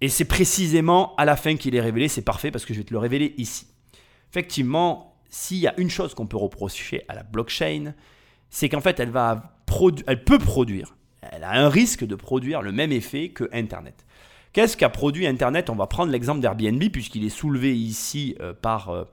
Et 0.00 0.08
c'est 0.08 0.24
précisément 0.24 1.14
à 1.16 1.24
la 1.24 1.36
fin 1.36 1.56
qu'il 1.56 1.74
est 1.74 1.80
révélé, 1.80 2.08
c'est 2.08 2.22
parfait 2.22 2.50
parce 2.50 2.64
que 2.64 2.72
je 2.72 2.78
vais 2.78 2.84
te 2.84 2.92
le 2.92 2.98
révéler 2.98 3.34
ici. 3.36 3.66
Effectivement, 4.30 5.16
s'il 5.28 5.58
y 5.58 5.66
a 5.66 5.78
une 5.78 5.90
chose 5.90 6.14
qu'on 6.14 6.26
peut 6.26 6.36
reprocher 6.36 7.04
à 7.08 7.14
la 7.14 7.22
blockchain, 7.22 7.94
c'est 8.48 8.68
qu'en 8.68 8.80
fait, 8.80 8.98
elle, 8.98 9.12
peut 10.24 10.38
produire, 10.38 10.96
elle 11.22 11.44
a 11.44 11.52
un 11.52 11.68
risque 11.68 12.04
de 12.04 12.14
produire 12.14 12.62
le 12.62 12.72
même 12.72 12.92
effet 12.92 13.28
que 13.28 13.48
Internet. 13.52 14.06
Qu'est-ce 14.52 14.76
qu'a 14.76 14.88
produit 14.88 15.26
Internet? 15.26 15.70
On 15.70 15.76
va 15.76 15.86
prendre 15.86 16.10
l'exemple 16.10 16.40
d'Airbnb 16.40 16.82
puisqu'il 16.90 17.24
est 17.24 17.28
soulevé 17.28 17.76
ici 17.76 18.34
euh, 18.40 18.52
par 18.52 18.88
euh, 18.88 19.04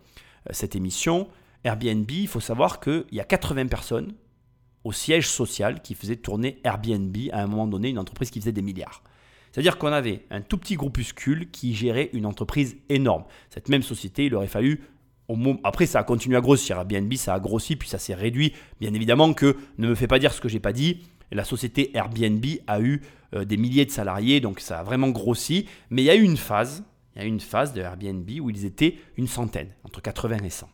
cette 0.49 0.75
émission. 0.75 1.27
Airbnb, 1.63 2.09
il 2.09 2.27
faut 2.27 2.39
savoir 2.39 2.79
qu'il 2.79 3.05
y 3.11 3.19
a 3.19 3.23
80 3.23 3.67
personnes 3.67 4.13
au 4.83 4.91
siège 4.91 5.27
social 5.27 5.81
qui 5.81 5.93
faisait 5.93 6.15
tourner 6.15 6.59
Airbnb 6.63 7.15
à 7.33 7.43
un 7.43 7.47
moment 7.47 7.67
donné, 7.67 7.89
une 7.89 7.99
entreprise 7.99 8.31
qui 8.31 8.39
faisait 8.39 8.51
des 8.51 8.61
milliards. 8.61 9.03
C'est-à-dire 9.57 9.79
qu'on 9.79 9.91
avait 9.91 10.23
un 10.29 10.41
tout 10.41 10.59
petit 10.59 10.75
groupuscule 10.75 11.49
qui 11.49 11.73
gérait 11.73 12.11
une 12.13 12.27
entreprise 12.27 12.77
énorme. 12.89 13.23
Cette 13.49 13.69
même 13.69 13.81
société, 13.81 14.27
il 14.27 14.35
aurait 14.35 14.45
fallu 14.45 14.83
après, 15.63 15.87
ça 15.87 15.97
a 15.97 16.03
continué 16.03 16.37
à 16.37 16.41
grossir. 16.41 16.77
Airbnb, 16.77 17.11
ça 17.15 17.33
a 17.33 17.39
grossi, 17.39 17.75
puis 17.75 17.89
ça 17.89 17.97
s'est 17.97 18.13
réduit. 18.13 18.53
Bien 18.79 18.93
évidemment 18.93 19.33
que 19.33 19.57
ne 19.79 19.87
me 19.87 19.95
fais 19.95 20.05
pas 20.05 20.19
dire 20.19 20.31
ce 20.31 20.39
que 20.41 20.47
j'ai 20.47 20.59
pas 20.59 20.73
dit. 20.73 21.07
La 21.31 21.43
société 21.43 21.89
Airbnb 21.97 22.45
a 22.67 22.79
eu 22.81 23.01
euh, 23.33 23.45
des 23.45 23.57
milliers 23.57 23.85
de 23.85 23.89
salariés, 23.89 24.41
donc 24.41 24.59
ça 24.59 24.77
a 24.77 24.83
vraiment 24.83 25.09
grossi. 25.09 25.65
Mais 25.89 26.03
il 26.03 26.05
y 26.05 26.11
a 26.11 26.15
eu 26.15 26.21
une 26.21 26.37
phase, 26.37 26.83
il 27.15 27.23
y 27.23 27.25
a 27.25 27.25
eu 27.25 27.29
une 27.29 27.39
phase 27.39 27.73
de 27.73 27.81
Airbnb 27.81 28.29
où 28.39 28.51
ils 28.51 28.63
étaient 28.63 28.99
une 29.17 29.27
centaine, 29.27 29.69
entre 29.83 30.03
80 30.03 30.37
et 30.45 30.51
100, 30.51 30.69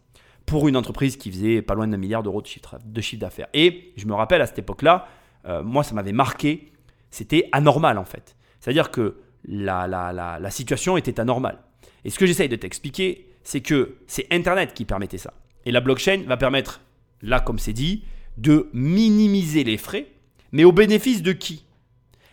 pour 0.45 0.68
une 0.68 0.76
entreprise 0.76 1.15
qui 1.15 1.31
faisait 1.31 1.61
pas 1.61 1.73
loin 1.73 1.88
d'un 1.88 1.95
milliard 1.95 2.22
d'euros 2.22 2.41
de 2.41 2.47
chiffre, 2.47 2.77
d'affaires. 3.18 3.47
Et 3.53 3.93
je 3.95 4.05
me 4.07 4.14
rappelle 4.14 4.41
à 4.41 4.45
cette 4.45 4.60
époque-là, 4.60 5.07
euh, 5.45 5.64
moi 5.64 5.84
ça 5.84 5.95
m'avait 5.95 6.11
marqué, 6.11 6.73
c'était 7.11 7.47
anormal 7.53 7.97
en 7.97 8.05
fait. 8.05 8.35
C'est-à-dire 8.64 8.91
que 8.91 9.18
la, 9.44 9.88
la, 9.88 10.40
la 10.40 10.49
situation 10.49 10.95
était 10.95 11.19
anormale. 11.19 11.57
Et 12.06 12.10
ce 12.10 12.18
que 12.18 12.26
j'essaye 12.26 12.48
de 12.48 12.56
t'expliquer, 12.56 13.27
c'est 13.44 13.60
que 13.60 13.98
c'est 14.07 14.26
Internet 14.31 14.73
qui 14.73 14.85
permettait 14.85 15.18
ça. 15.18 15.34
Et 15.65 15.72
la 15.73 15.81
blockchain 15.81 16.23
va 16.27 16.38
permettre, 16.38 16.80
là 17.22 17.41
comme 17.41 17.60
c'est 17.60 17.73
dit, 17.73 18.06
de 18.38 18.69
minimiser 18.72 19.65
les 19.65 19.77
frais, 19.77 20.07
mais 20.53 20.64
au 20.64 20.72
bénéfice 20.72 21.22
de 21.22 21.34
qui? 21.34 21.65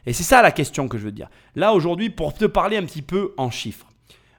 Et 0.07 0.13
c'est 0.13 0.23
ça 0.23 0.41
la 0.41 0.53
question 0.53 0.87
que 0.87 0.99
je 0.99 1.03
veux 1.03 1.11
dire. 1.11 1.29
Là 1.57 1.73
aujourd'hui, 1.73 2.11
pour 2.11 2.33
te 2.33 2.45
parler 2.45 2.77
un 2.77 2.85
petit 2.85 3.03
peu 3.03 3.35
en 3.37 3.51
chiffres, 3.51 3.89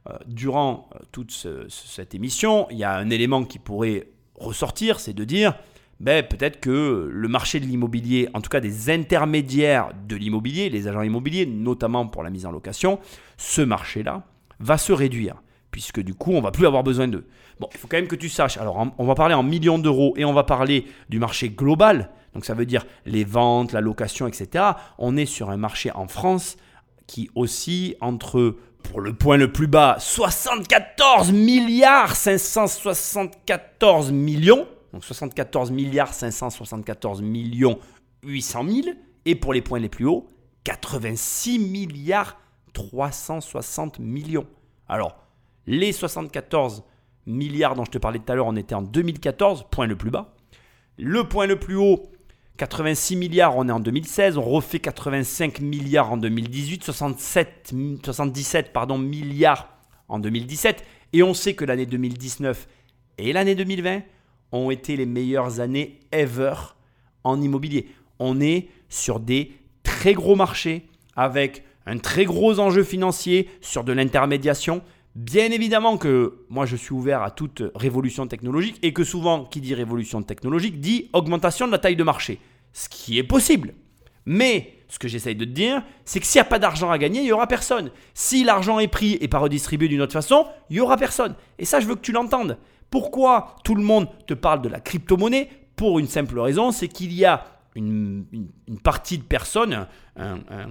euh, 0.07 0.17
durant 0.27 0.87
euh, 0.95 0.99
toute 1.11 1.31
cette 1.67 2.15
émission, 2.15 2.67
il 2.71 2.77
y 2.77 2.85
a 2.85 2.95
un 2.95 3.09
élément 3.09 3.43
qui 3.43 3.59
pourrait 3.59 4.07
ressortir, 4.35 5.01
c'est 5.01 5.13
de 5.13 5.25
dire, 5.25 5.55
ben, 6.01 6.25
peut-être 6.25 6.59
que 6.59 7.07
le 7.11 7.27
marché 7.27 7.59
de 7.59 7.65
l'immobilier, 7.65 8.27
en 8.33 8.41
tout 8.41 8.49
cas 8.49 8.59
des 8.59 8.89
intermédiaires 8.89 9.91
de 10.07 10.15
l'immobilier, 10.15 10.69
les 10.69 10.87
agents 10.87 11.03
immobiliers, 11.03 11.45
notamment 11.45 12.07
pour 12.07 12.23
la 12.23 12.31
mise 12.31 12.47
en 12.47 12.51
location, 12.51 12.99
ce 13.37 13.61
marché-là 13.61 14.23
va 14.59 14.79
se 14.79 14.91
réduire 14.91 15.35
puisque 15.69 16.01
du 16.01 16.15
coup, 16.15 16.31
on 16.33 16.41
va 16.41 16.51
plus 16.51 16.65
avoir 16.65 16.83
besoin 16.83 17.07
d'eux. 17.07 17.25
Bon, 17.59 17.69
il 17.71 17.77
faut 17.77 17.87
quand 17.87 17.97
même 17.97 18.07
que 18.07 18.15
tu 18.15 18.29
saches. 18.29 18.57
Alors, 18.57 18.85
on 18.97 19.05
va 19.05 19.15
parler 19.15 19.35
en 19.35 19.43
millions 19.43 19.79
d'euros 19.79 20.13
et 20.17 20.25
on 20.25 20.33
va 20.33 20.43
parler 20.43 20.85
du 21.07 21.19
marché 21.19 21.49
global. 21.49 22.09
Donc, 22.33 22.45
ça 22.45 22.53
veut 22.55 22.65
dire 22.65 22.85
les 23.05 23.23
ventes, 23.23 23.71
la 23.71 23.79
location, 23.79 24.27
etc. 24.27 24.65
On 24.97 25.15
est 25.15 25.25
sur 25.25 25.49
un 25.49 25.57
marché 25.57 25.91
en 25.91 26.07
France 26.07 26.57
qui 27.07 27.29
oscille 27.35 27.95
entre, 28.01 28.57
pour 28.83 29.01
le 29.01 29.13
point 29.13 29.37
le 29.37 29.51
plus 29.51 29.67
bas, 29.67 29.97
74 29.99 31.31
milliards 31.31 32.15
574 32.15 34.11
millions. 34.11 34.67
Donc, 34.93 35.03
74 35.03 35.71
milliards 35.71 36.13
574 36.13 37.21
millions 37.21 37.79
800 38.23 38.65
000. 38.67 38.87
Et 39.25 39.35
pour 39.35 39.53
les 39.53 39.61
points 39.61 39.79
les 39.79 39.89
plus 39.89 40.05
hauts, 40.05 40.27
86 40.63 41.59
milliards 41.59 42.39
360 42.73 43.99
millions. 43.99 44.47
Alors, 44.87 45.15
les 45.67 45.91
74 45.91 46.83
milliards 47.25 47.75
dont 47.75 47.85
je 47.85 47.91
te 47.91 47.97
parlais 47.97 48.19
tout 48.19 48.31
à 48.31 48.35
l'heure, 48.35 48.47
on 48.47 48.55
était 48.55 48.75
en 48.75 48.81
2014, 48.81 49.65
point 49.69 49.87
le 49.87 49.95
plus 49.95 50.11
bas. 50.11 50.33
Le 50.97 51.27
point 51.27 51.47
le 51.47 51.57
plus 51.57 51.75
haut, 51.75 52.11
86 52.57 53.15
milliards, 53.15 53.57
on 53.57 53.67
est 53.69 53.71
en 53.71 53.79
2016. 53.79 54.37
On 54.37 54.43
refait 54.43 54.79
85 54.79 55.61
milliards 55.61 56.11
en 56.11 56.17
2018, 56.17 56.83
67, 56.83 57.73
77 58.03 58.73
pardon, 58.73 58.97
milliards 58.97 59.69
en 60.07 60.19
2017. 60.19 60.83
Et 61.13 61.23
on 61.23 61.33
sait 61.33 61.53
que 61.53 61.65
l'année 61.65 61.85
2019 61.85 62.67
et 63.17 63.33
l'année 63.33 63.55
2020 63.55 64.01
ont 64.51 64.71
été 64.71 64.95
les 64.95 65.05
meilleures 65.05 65.59
années 65.59 65.99
ever 66.11 66.53
en 67.23 67.41
immobilier. 67.41 67.87
On 68.19 68.39
est 68.41 68.67
sur 68.89 69.19
des 69.19 69.53
très 69.83 70.13
gros 70.13 70.35
marchés 70.35 70.87
avec 71.15 71.63
un 71.85 71.97
très 71.97 72.25
gros 72.25 72.59
enjeu 72.59 72.83
financier 72.83 73.49
sur 73.61 73.83
de 73.83 73.93
l'intermédiation. 73.93 74.81
Bien 75.15 75.51
évidemment 75.51 75.97
que 75.97 76.45
moi 76.49 76.65
je 76.65 76.75
suis 76.75 76.93
ouvert 76.93 77.21
à 77.21 77.31
toute 77.31 77.63
révolution 77.75 78.27
technologique 78.27 78.77
et 78.81 78.93
que 78.93 79.03
souvent 79.03 79.45
qui 79.45 79.59
dit 79.61 79.73
révolution 79.73 80.21
technologique 80.21 80.79
dit 80.79 81.09
augmentation 81.13 81.67
de 81.67 81.71
la 81.71 81.79
taille 81.79 81.95
de 81.95 82.03
marché. 82.03 82.39
Ce 82.73 82.87
qui 82.87 83.17
est 83.17 83.23
possible. 83.23 83.73
Mais 84.25 84.75
ce 84.87 84.99
que 84.99 85.07
j'essaye 85.07 85.35
de 85.35 85.45
te 85.45 85.49
dire, 85.49 85.83
c'est 86.05 86.19
que 86.19 86.25
s'il 86.25 86.39
n'y 86.39 86.47
a 86.47 86.49
pas 86.49 86.59
d'argent 86.59 86.91
à 86.91 86.97
gagner, 86.97 87.21
il 87.21 87.25
n'y 87.25 87.31
aura 87.31 87.47
personne. 87.47 87.91
Si 88.13 88.43
l'argent 88.43 88.79
est 88.79 88.87
pris 88.87 89.17
et 89.21 89.27
pas 89.27 89.39
redistribué 89.39 89.87
d'une 89.87 90.01
autre 90.01 90.13
façon, 90.13 90.45
il 90.69 90.75
n'y 90.75 90.79
aura 90.81 90.97
personne. 90.97 91.35
Et 91.59 91.65
ça, 91.65 91.79
je 91.79 91.87
veux 91.87 91.95
que 91.95 92.01
tu 92.01 92.11
l'entendes. 92.11 92.57
Pourquoi 92.91 93.55
tout 93.63 93.73
le 93.73 93.81
monde 93.81 94.07
te 94.27 94.33
parle 94.33 94.61
de 94.61 94.69
la 94.69 94.81
crypto-monnaie 94.81 95.49
Pour 95.77 95.97
une 95.97 96.07
simple 96.07 96.37
raison, 96.37 96.71
c'est 96.71 96.89
qu'il 96.89 97.13
y 97.13 97.25
a 97.25 97.45
une, 97.75 98.25
partie 98.83 99.17
de 99.17 99.23
personnes, 99.23 99.87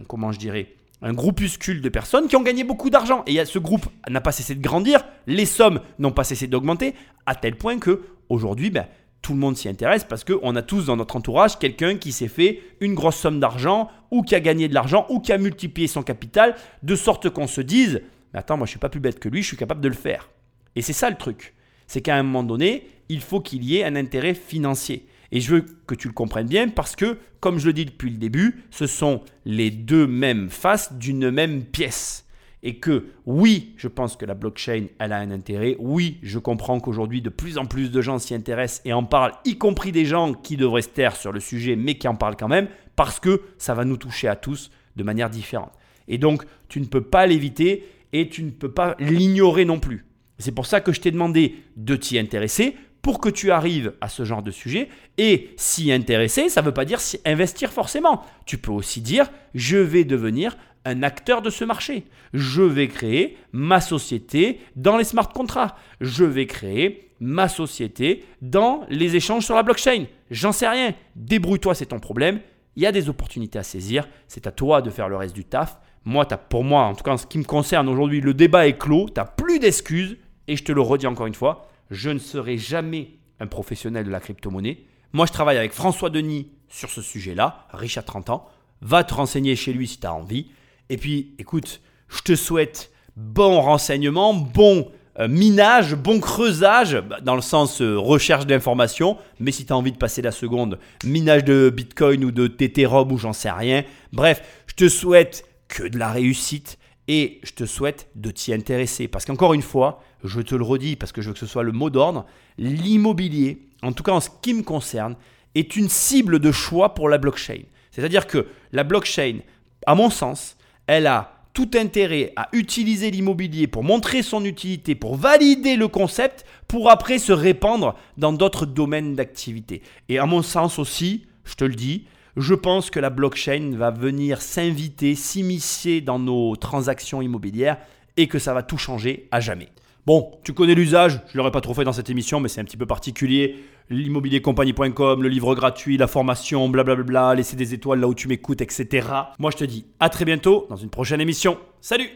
comment 0.06 0.30
je 0.30 0.38
dirais, 0.38 0.76
un 1.02 1.14
groupuscule 1.14 1.80
de 1.80 1.88
personnes 1.88 2.28
qui 2.28 2.36
ont 2.36 2.42
gagné 2.42 2.62
beaucoup 2.62 2.90
d'argent. 2.90 3.24
Et 3.26 3.42
ce 3.46 3.58
groupe 3.58 3.86
n'a 4.08 4.20
pas 4.20 4.32
cessé 4.32 4.54
de 4.54 4.60
grandir, 4.60 5.02
les 5.26 5.46
sommes 5.46 5.80
n'ont 5.98 6.12
pas 6.12 6.24
cessé 6.24 6.46
d'augmenter, 6.46 6.94
à 7.24 7.34
tel 7.34 7.56
point 7.56 7.78
que 7.78 8.02
aujourd'hui, 8.28 8.68
ben, 8.68 8.86
tout 9.22 9.32
le 9.32 9.38
monde 9.38 9.56
s'y 9.56 9.70
intéresse 9.70 10.04
parce 10.04 10.22
qu'on 10.22 10.56
a 10.56 10.62
tous 10.62 10.86
dans 10.86 10.96
notre 10.96 11.16
entourage 11.16 11.58
quelqu'un 11.58 11.96
qui 11.96 12.12
s'est 12.12 12.28
fait 12.28 12.60
une 12.80 12.94
grosse 12.94 13.16
somme 13.16 13.40
d'argent 13.40 13.88
ou 14.10 14.22
qui 14.22 14.34
a 14.34 14.40
gagné 14.40 14.68
de 14.68 14.74
l'argent 14.74 15.06
ou 15.08 15.20
qui 15.20 15.32
a 15.32 15.38
multiplié 15.38 15.88
son 15.88 16.02
capital, 16.02 16.54
de 16.82 16.94
sorte 16.96 17.30
qu'on 17.30 17.46
se 17.46 17.62
dise, 17.62 18.02
mais 18.34 18.40
attends, 18.40 18.58
moi 18.58 18.66
je 18.66 18.70
suis 18.70 18.78
pas 18.78 18.90
plus 18.90 19.00
bête 19.00 19.20
que 19.20 19.30
lui, 19.30 19.42
je 19.42 19.48
suis 19.48 19.56
capable 19.56 19.80
de 19.80 19.88
le 19.88 19.94
faire. 19.94 20.28
Et 20.76 20.82
c'est 20.82 20.92
ça 20.92 21.08
le 21.08 21.16
truc. 21.16 21.54
C'est 21.90 22.02
qu'à 22.02 22.14
un 22.14 22.22
moment 22.22 22.44
donné, 22.44 22.86
il 23.08 23.20
faut 23.20 23.40
qu'il 23.40 23.64
y 23.64 23.78
ait 23.78 23.82
un 23.82 23.96
intérêt 23.96 24.34
financier. 24.34 25.08
Et 25.32 25.40
je 25.40 25.56
veux 25.56 25.66
que 25.88 25.96
tu 25.96 26.06
le 26.06 26.14
comprennes 26.14 26.46
bien 26.46 26.68
parce 26.68 26.94
que, 26.94 27.18
comme 27.40 27.58
je 27.58 27.66
le 27.66 27.72
dis 27.72 27.84
depuis 27.84 28.10
le 28.10 28.16
début, 28.16 28.62
ce 28.70 28.86
sont 28.86 29.22
les 29.44 29.72
deux 29.72 30.06
mêmes 30.06 30.50
faces 30.50 30.92
d'une 30.92 31.32
même 31.32 31.64
pièce. 31.64 32.28
Et 32.62 32.76
que 32.76 33.06
oui, 33.26 33.74
je 33.76 33.88
pense 33.88 34.14
que 34.14 34.24
la 34.24 34.34
blockchain, 34.34 34.84
elle 35.00 35.12
a 35.12 35.16
un 35.16 35.32
intérêt. 35.32 35.74
Oui, 35.80 36.18
je 36.22 36.38
comprends 36.38 36.78
qu'aujourd'hui, 36.78 37.22
de 37.22 37.28
plus 37.28 37.58
en 37.58 37.66
plus 37.66 37.90
de 37.90 38.00
gens 38.00 38.20
s'y 38.20 38.36
intéressent 38.36 38.82
et 38.84 38.92
en 38.92 39.02
parlent, 39.02 39.34
y 39.44 39.58
compris 39.58 39.90
des 39.90 40.04
gens 40.04 40.32
qui 40.32 40.56
devraient 40.56 40.82
se 40.82 40.90
taire 40.90 41.16
sur 41.16 41.32
le 41.32 41.40
sujet, 41.40 41.74
mais 41.74 41.96
qui 41.96 42.06
en 42.06 42.14
parlent 42.14 42.36
quand 42.36 42.46
même, 42.46 42.68
parce 42.94 43.18
que 43.18 43.42
ça 43.58 43.74
va 43.74 43.84
nous 43.84 43.96
toucher 43.96 44.28
à 44.28 44.36
tous 44.36 44.70
de 44.94 45.02
manière 45.02 45.28
différente. 45.28 45.72
Et 46.06 46.18
donc, 46.18 46.44
tu 46.68 46.80
ne 46.80 46.86
peux 46.86 47.02
pas 47.02 47.26
l'éviter 47.26 47.84
et 48.12 48.28
tu 48.28 48.44
ne 48.44 48.50
peux 48.50 48.70
pas 48.70 48.94
l'ignorer 49.00 49.64
non 49.64 49.80
plus. 49.80 50.04
C'est 50.40 50.52
pour 50.52 50.66
ça 50.66 50.80
que 50.80 50.92
je 50.92 51.00
t'ai 51.00 51.10
demandé 51.10 51.56
de 51.76 51.96
t'y 51.96 52.18
intéresser 52.18 52.76
pour 53.02 53.20
que 53.20 53.28
tu 53.28 53.50
arrives 53.50 53.94
à 54.00 54.08
ce 54.08 54.24
genre 54.24 54.42
de 54.42 54.50
sujet. 54.50 54.88
Et 55.18 55.50
s'y 55.56 55.92
intéresser, 55.92 56.48
ça 56.48 56.60
ne 56.60 56.66
veut 56.66 56.74
pas 56.74 56.84
dire 56.84 57.00
investir 57.24 57.72
forcément. 57.72 58.22
Tu 58.46 58.58
peux 58.58 58.72
aussi 58.72 59.00
dire, 59.00 59.30
je 59.54 59.78
vais 59.78 60.04
devenir 60.04 60.56
un 60.84 61.02
acteur 61.02 61.42
de 61.42 61.50
ce 61.50 61.64
marché. 61.64 62.04
Je 62.32 62.62
vais 62.62 62.88
créer 62.88 63.36
ma 63.52 63.80
société 63.80 64.60
dans 64.76 64.96
les 64.96 65.04
smart 65.04 65.28
contracts. 65.28 65.76
Je 66.00 66.24
vais 66.24 66.46
créer 66.46 67.10
ma 67.20 67.48
société 67.48 68.24
dans 68.40 68.86
les 68.88 69.16
échanges 69.16 69.44
sur 69.44 69.54
la 69.54 69.62
blockchain. 69.62 70.06
J'en 70.30 70.52
sais 70.52 70.68
rien. 70.68 70.94
Débrouille-toi, 71.16 71.74
c'est 71.74 71.86
ton 71.86 72.00
problème. 72.00 72.40
Il 72.76 72.82
y 72.82 72.86
a 72.86 72.92
des 72.92 73.08
opportunités 73.08 73.58
à 73.58 73.62
saisir. 73.62 74.08
C'est 74.26 74.46
à 74.46 74.52
toi 74.52 74.80
de 74.80 74.90
faire 74.90 75.08
le 75.08 75.16
reste 75.16 75.34
du 75.34 75.44
taf. 75.44 75.78
Moi, 76.04 76.26
as, 76.30 76.38
pour 76.38 76.64
moi, 76.64 76.84
en 76.84 76.94
tout 76.94 77.04
cas 77.04 77.12
en 77.12 77.18
ce 77.18 77.26
qui 77.26 77.38
me 77.38 77.44
concerne 77.44 77.88
aujourd'hui, 77.88 78.22
le 78.22 78.32
débat 78.32 78.66
est 78.66 78.78
clos. 78.78 79.06
Tu 79.06 79.20
n'as 79.20 79.26
plus 79.26 79.58
d'excuses. 79.58 80.16
Et 80.50 80.56
je 80.56 80.64
te 80.64 80.72
le 80.72 80.80
redis 80.80 81.06
encore 81.06 81.28
une 81.28 81.34
fois, 81.34 81.68
je 81.92 82.10
ne 82.10 82.18
serai 82.18 82.58
jamais 82.58 83.10
un 83.38 83.46
professionnel 83.46 84.04
de 84.04 84.10
la 84.10 84.18
crypto-monnaie. 84.18 84.78
Moi, 85.12 85.24
je 85.26 85.32
travaille 85.32 85.56
avec 85.56 85.72
François 85.72 86.10
Denis 86.10 86.50
sur 86.68 86.90
ce 86.90 87.02
sujet-là, 87.02 87.68
riche 87.72 87.98
à 87.98 88.02
30 88.02 88.30
ans. 88.30 88.48
Va 88.80 89.04
te 89.04 89.14
renseigner 89.14 89.54
chez 89.54 89.72
lui 89.72 89.86
si 89.86 90.00
tu 90.00 90.08
as 90.08 90.12
envie. 90.12 90.50
Et 90.88 90.96
puis, 90.96 91.36
écoute, 91.38 91.80
je 92.08 92.22
te 92.22 92.34
souhaite 92.34 92.90
bon 93.14 93.60
renseignement, 93.60 94.34
bon 94.34 94.90
euh, 95.20 95.28
minage, 95.28 95.94
bon 95.94 96.18
creusage, 96.18 96.96
bah, 97.00 97.20
dans 97.20 97.36
le 97.36 97.42
sens 97.42 97.80
euh, 97.80 97.96
recherche 97.96 98.44
d'informations. 98.44 99.18
Mais 99.38 99.52
si 99.52 99.66
tu 99.66 99.72
as 99.72 99.76
envie 99.76 99.92
de 99.92 99.98
passer 99.98 100.20
la 100.20 100.32
seconde, 100.32 100.80
minage 101.04 101.44
de 101.44 101.70
Bitcoin 101.72 102.24
ou 102.24 102.32
de 102.32 102.48
Tetherum 102.48 103.12
ou 103.12 103.18
j'en 103.18 103.32
sais 103.32 103.52
rien. 103.52 103.84
Bref, 104.12 104.42
je 104.66 104.74
te 104.74 104.88
souhaite 104.88 105.44
que 105.68 105.84
de 105.84 105.96
la 105.96 106.10
réussite 106.10 106.76
et 107.06 107.40
je 107.44 107.52
te 107.52 107.66
souhaite 107.66 108.08
de 108.16 108.32
t'y 108.32 108.52
intéresser. 108.52 109.06
Parce 109.06 109.24
qu'encore 109.24 109.54
une 109.54 109.62
fois, 109.62 110.02
je 110.24 110.40
te 110.40 110.54
le 110.54 110.64
redis 110.64 110.96
parce 110.96 111.12
que 111.12 111.22
je 111.22 111.28
veux 111.28 111.32
que 111.32 111.38
ce 111.38 111.46
soit 111.46 111.62
le 111.62 111.72
mot 111.72 111.90
d'ordre, 111.90 112.26
l'immobilier, 112.58 113.68
en 113.82 113.92
tout 113.92 114.02
cas 114.02 114.12
en 114.12 114.20
ce 114.20 114.28
qui 114.42 114.54
me 114.54 114.62
concerne, 114.62 115.16
est 115.54 115.76
une 115.76 115.88
cible 115.88 116.38
de 116.38 116.52
choix 116.52 116.94
pour 116.94 117.08
la 117.08 117.18
blockchain. 117.18 117.62
C'est-à-dire 117.90 118.26
que 118.26 118.46
la 118.72 118.84
blockchain, 118.84 119.38
à 119.86 119.94
mon 119.94 120.10
sens, 120.10 120.56
elle 120.86 121.06
a 121.06 121.32
tout 121.52 121.70
intérêt 121.74 122.32
à 122.36 122.48
utiliser 122.52 123.10
l'immobilier 123.10 123.66
pour 123.66 123.82
montrer 123.82 124.22
son 124.22 124.44
utilité, 124.44 124.94
pour 124.94 125.16
valider 125.16 125.76
le 125.76 125.88
concept, 125.88 126.44
pour 126.68 126.90
après 126.90 127.18
se 127.18 127.32
répandre 127.32 127.96
dans 128.16 128.32
d'autres 128.32 128.66
domaines 128.66 129.16
d'activité. 129.16 129.82
Et 130.08 130.18
à 130.18 130.26
mon 130.26 130.42
sens 130.42 130.78
aussi, 130.78 131.26
je 131.44 131.54
te 131.54 131.64
le 131.64 131.74
dis, 131.74 132.04
je 132.36 132.54
pense 132.54 132.90
que 132.90 133.00
la 133.00 133.10
blockchain 133.10 133.72
va 133.74 133.90
venir 133.90 134.40
s'inviter, 134.40 135.16
s'immiscer 135.16 136.00
dans 136.00 136.20
nos 136.20 136.54
transactions 136.54 137.20
immobilières 137.20 137.78
et 138.16 138.28
que 138.28 138.38
ça 138.38 138.54
va 138.54 138.62
tout 138.62 138.78
changer 138.78 139.28
à 139.32 139.40
jamais. 139.40 139.68
Bon, 140.06 140.32
tu 140.44 140.52
connais 140.52 140.74
l'usage, 140.74 141.20
je 141.28 141.32
ne 141.32 141.38
l'aurais 141.38 141.50
pas 141.50 141.60
trop 141.60 141.74
fait 141.74 141.84
dans 141.84 141.92
cette 141.92 142.10
émission, 142.10 142.40
mais 142.40 142.48
c'est 142.48 142.60
un 142.60 142.64
petit 142.64 142.76
peu 142.76 142.86
particulier. 142.86 143.56
L'immobiliercompagnie.com, 143.90 145.22
le 145.22 145.28
livre 145.28 145.54
gratuit, 145.54 145.96
la 145.96 146.06
formation, 146.06 146.68
blablabla, 146.68 147.34
laisser 147.34 147.56
des 147.56 147.74
étoiles 147.74 148.00
là 148.00 148.08
où 148.08 148.14
tu 148.14 148.28
m'écoutes, 148.28 148.60
etc. 148.60 149.08
Moi 149.38 149.50
je 149.50 149.56
te 149.56 149.64
dis 149.64 149.86
à 149.98 150.08
très 150.08 150.24
bientôt 150.24 150.66
dans 150.70 150.76
une 150.76 150.90
prochaine 150.90 151.20
émission. 151.20 151.58
Salut 151.80 152.10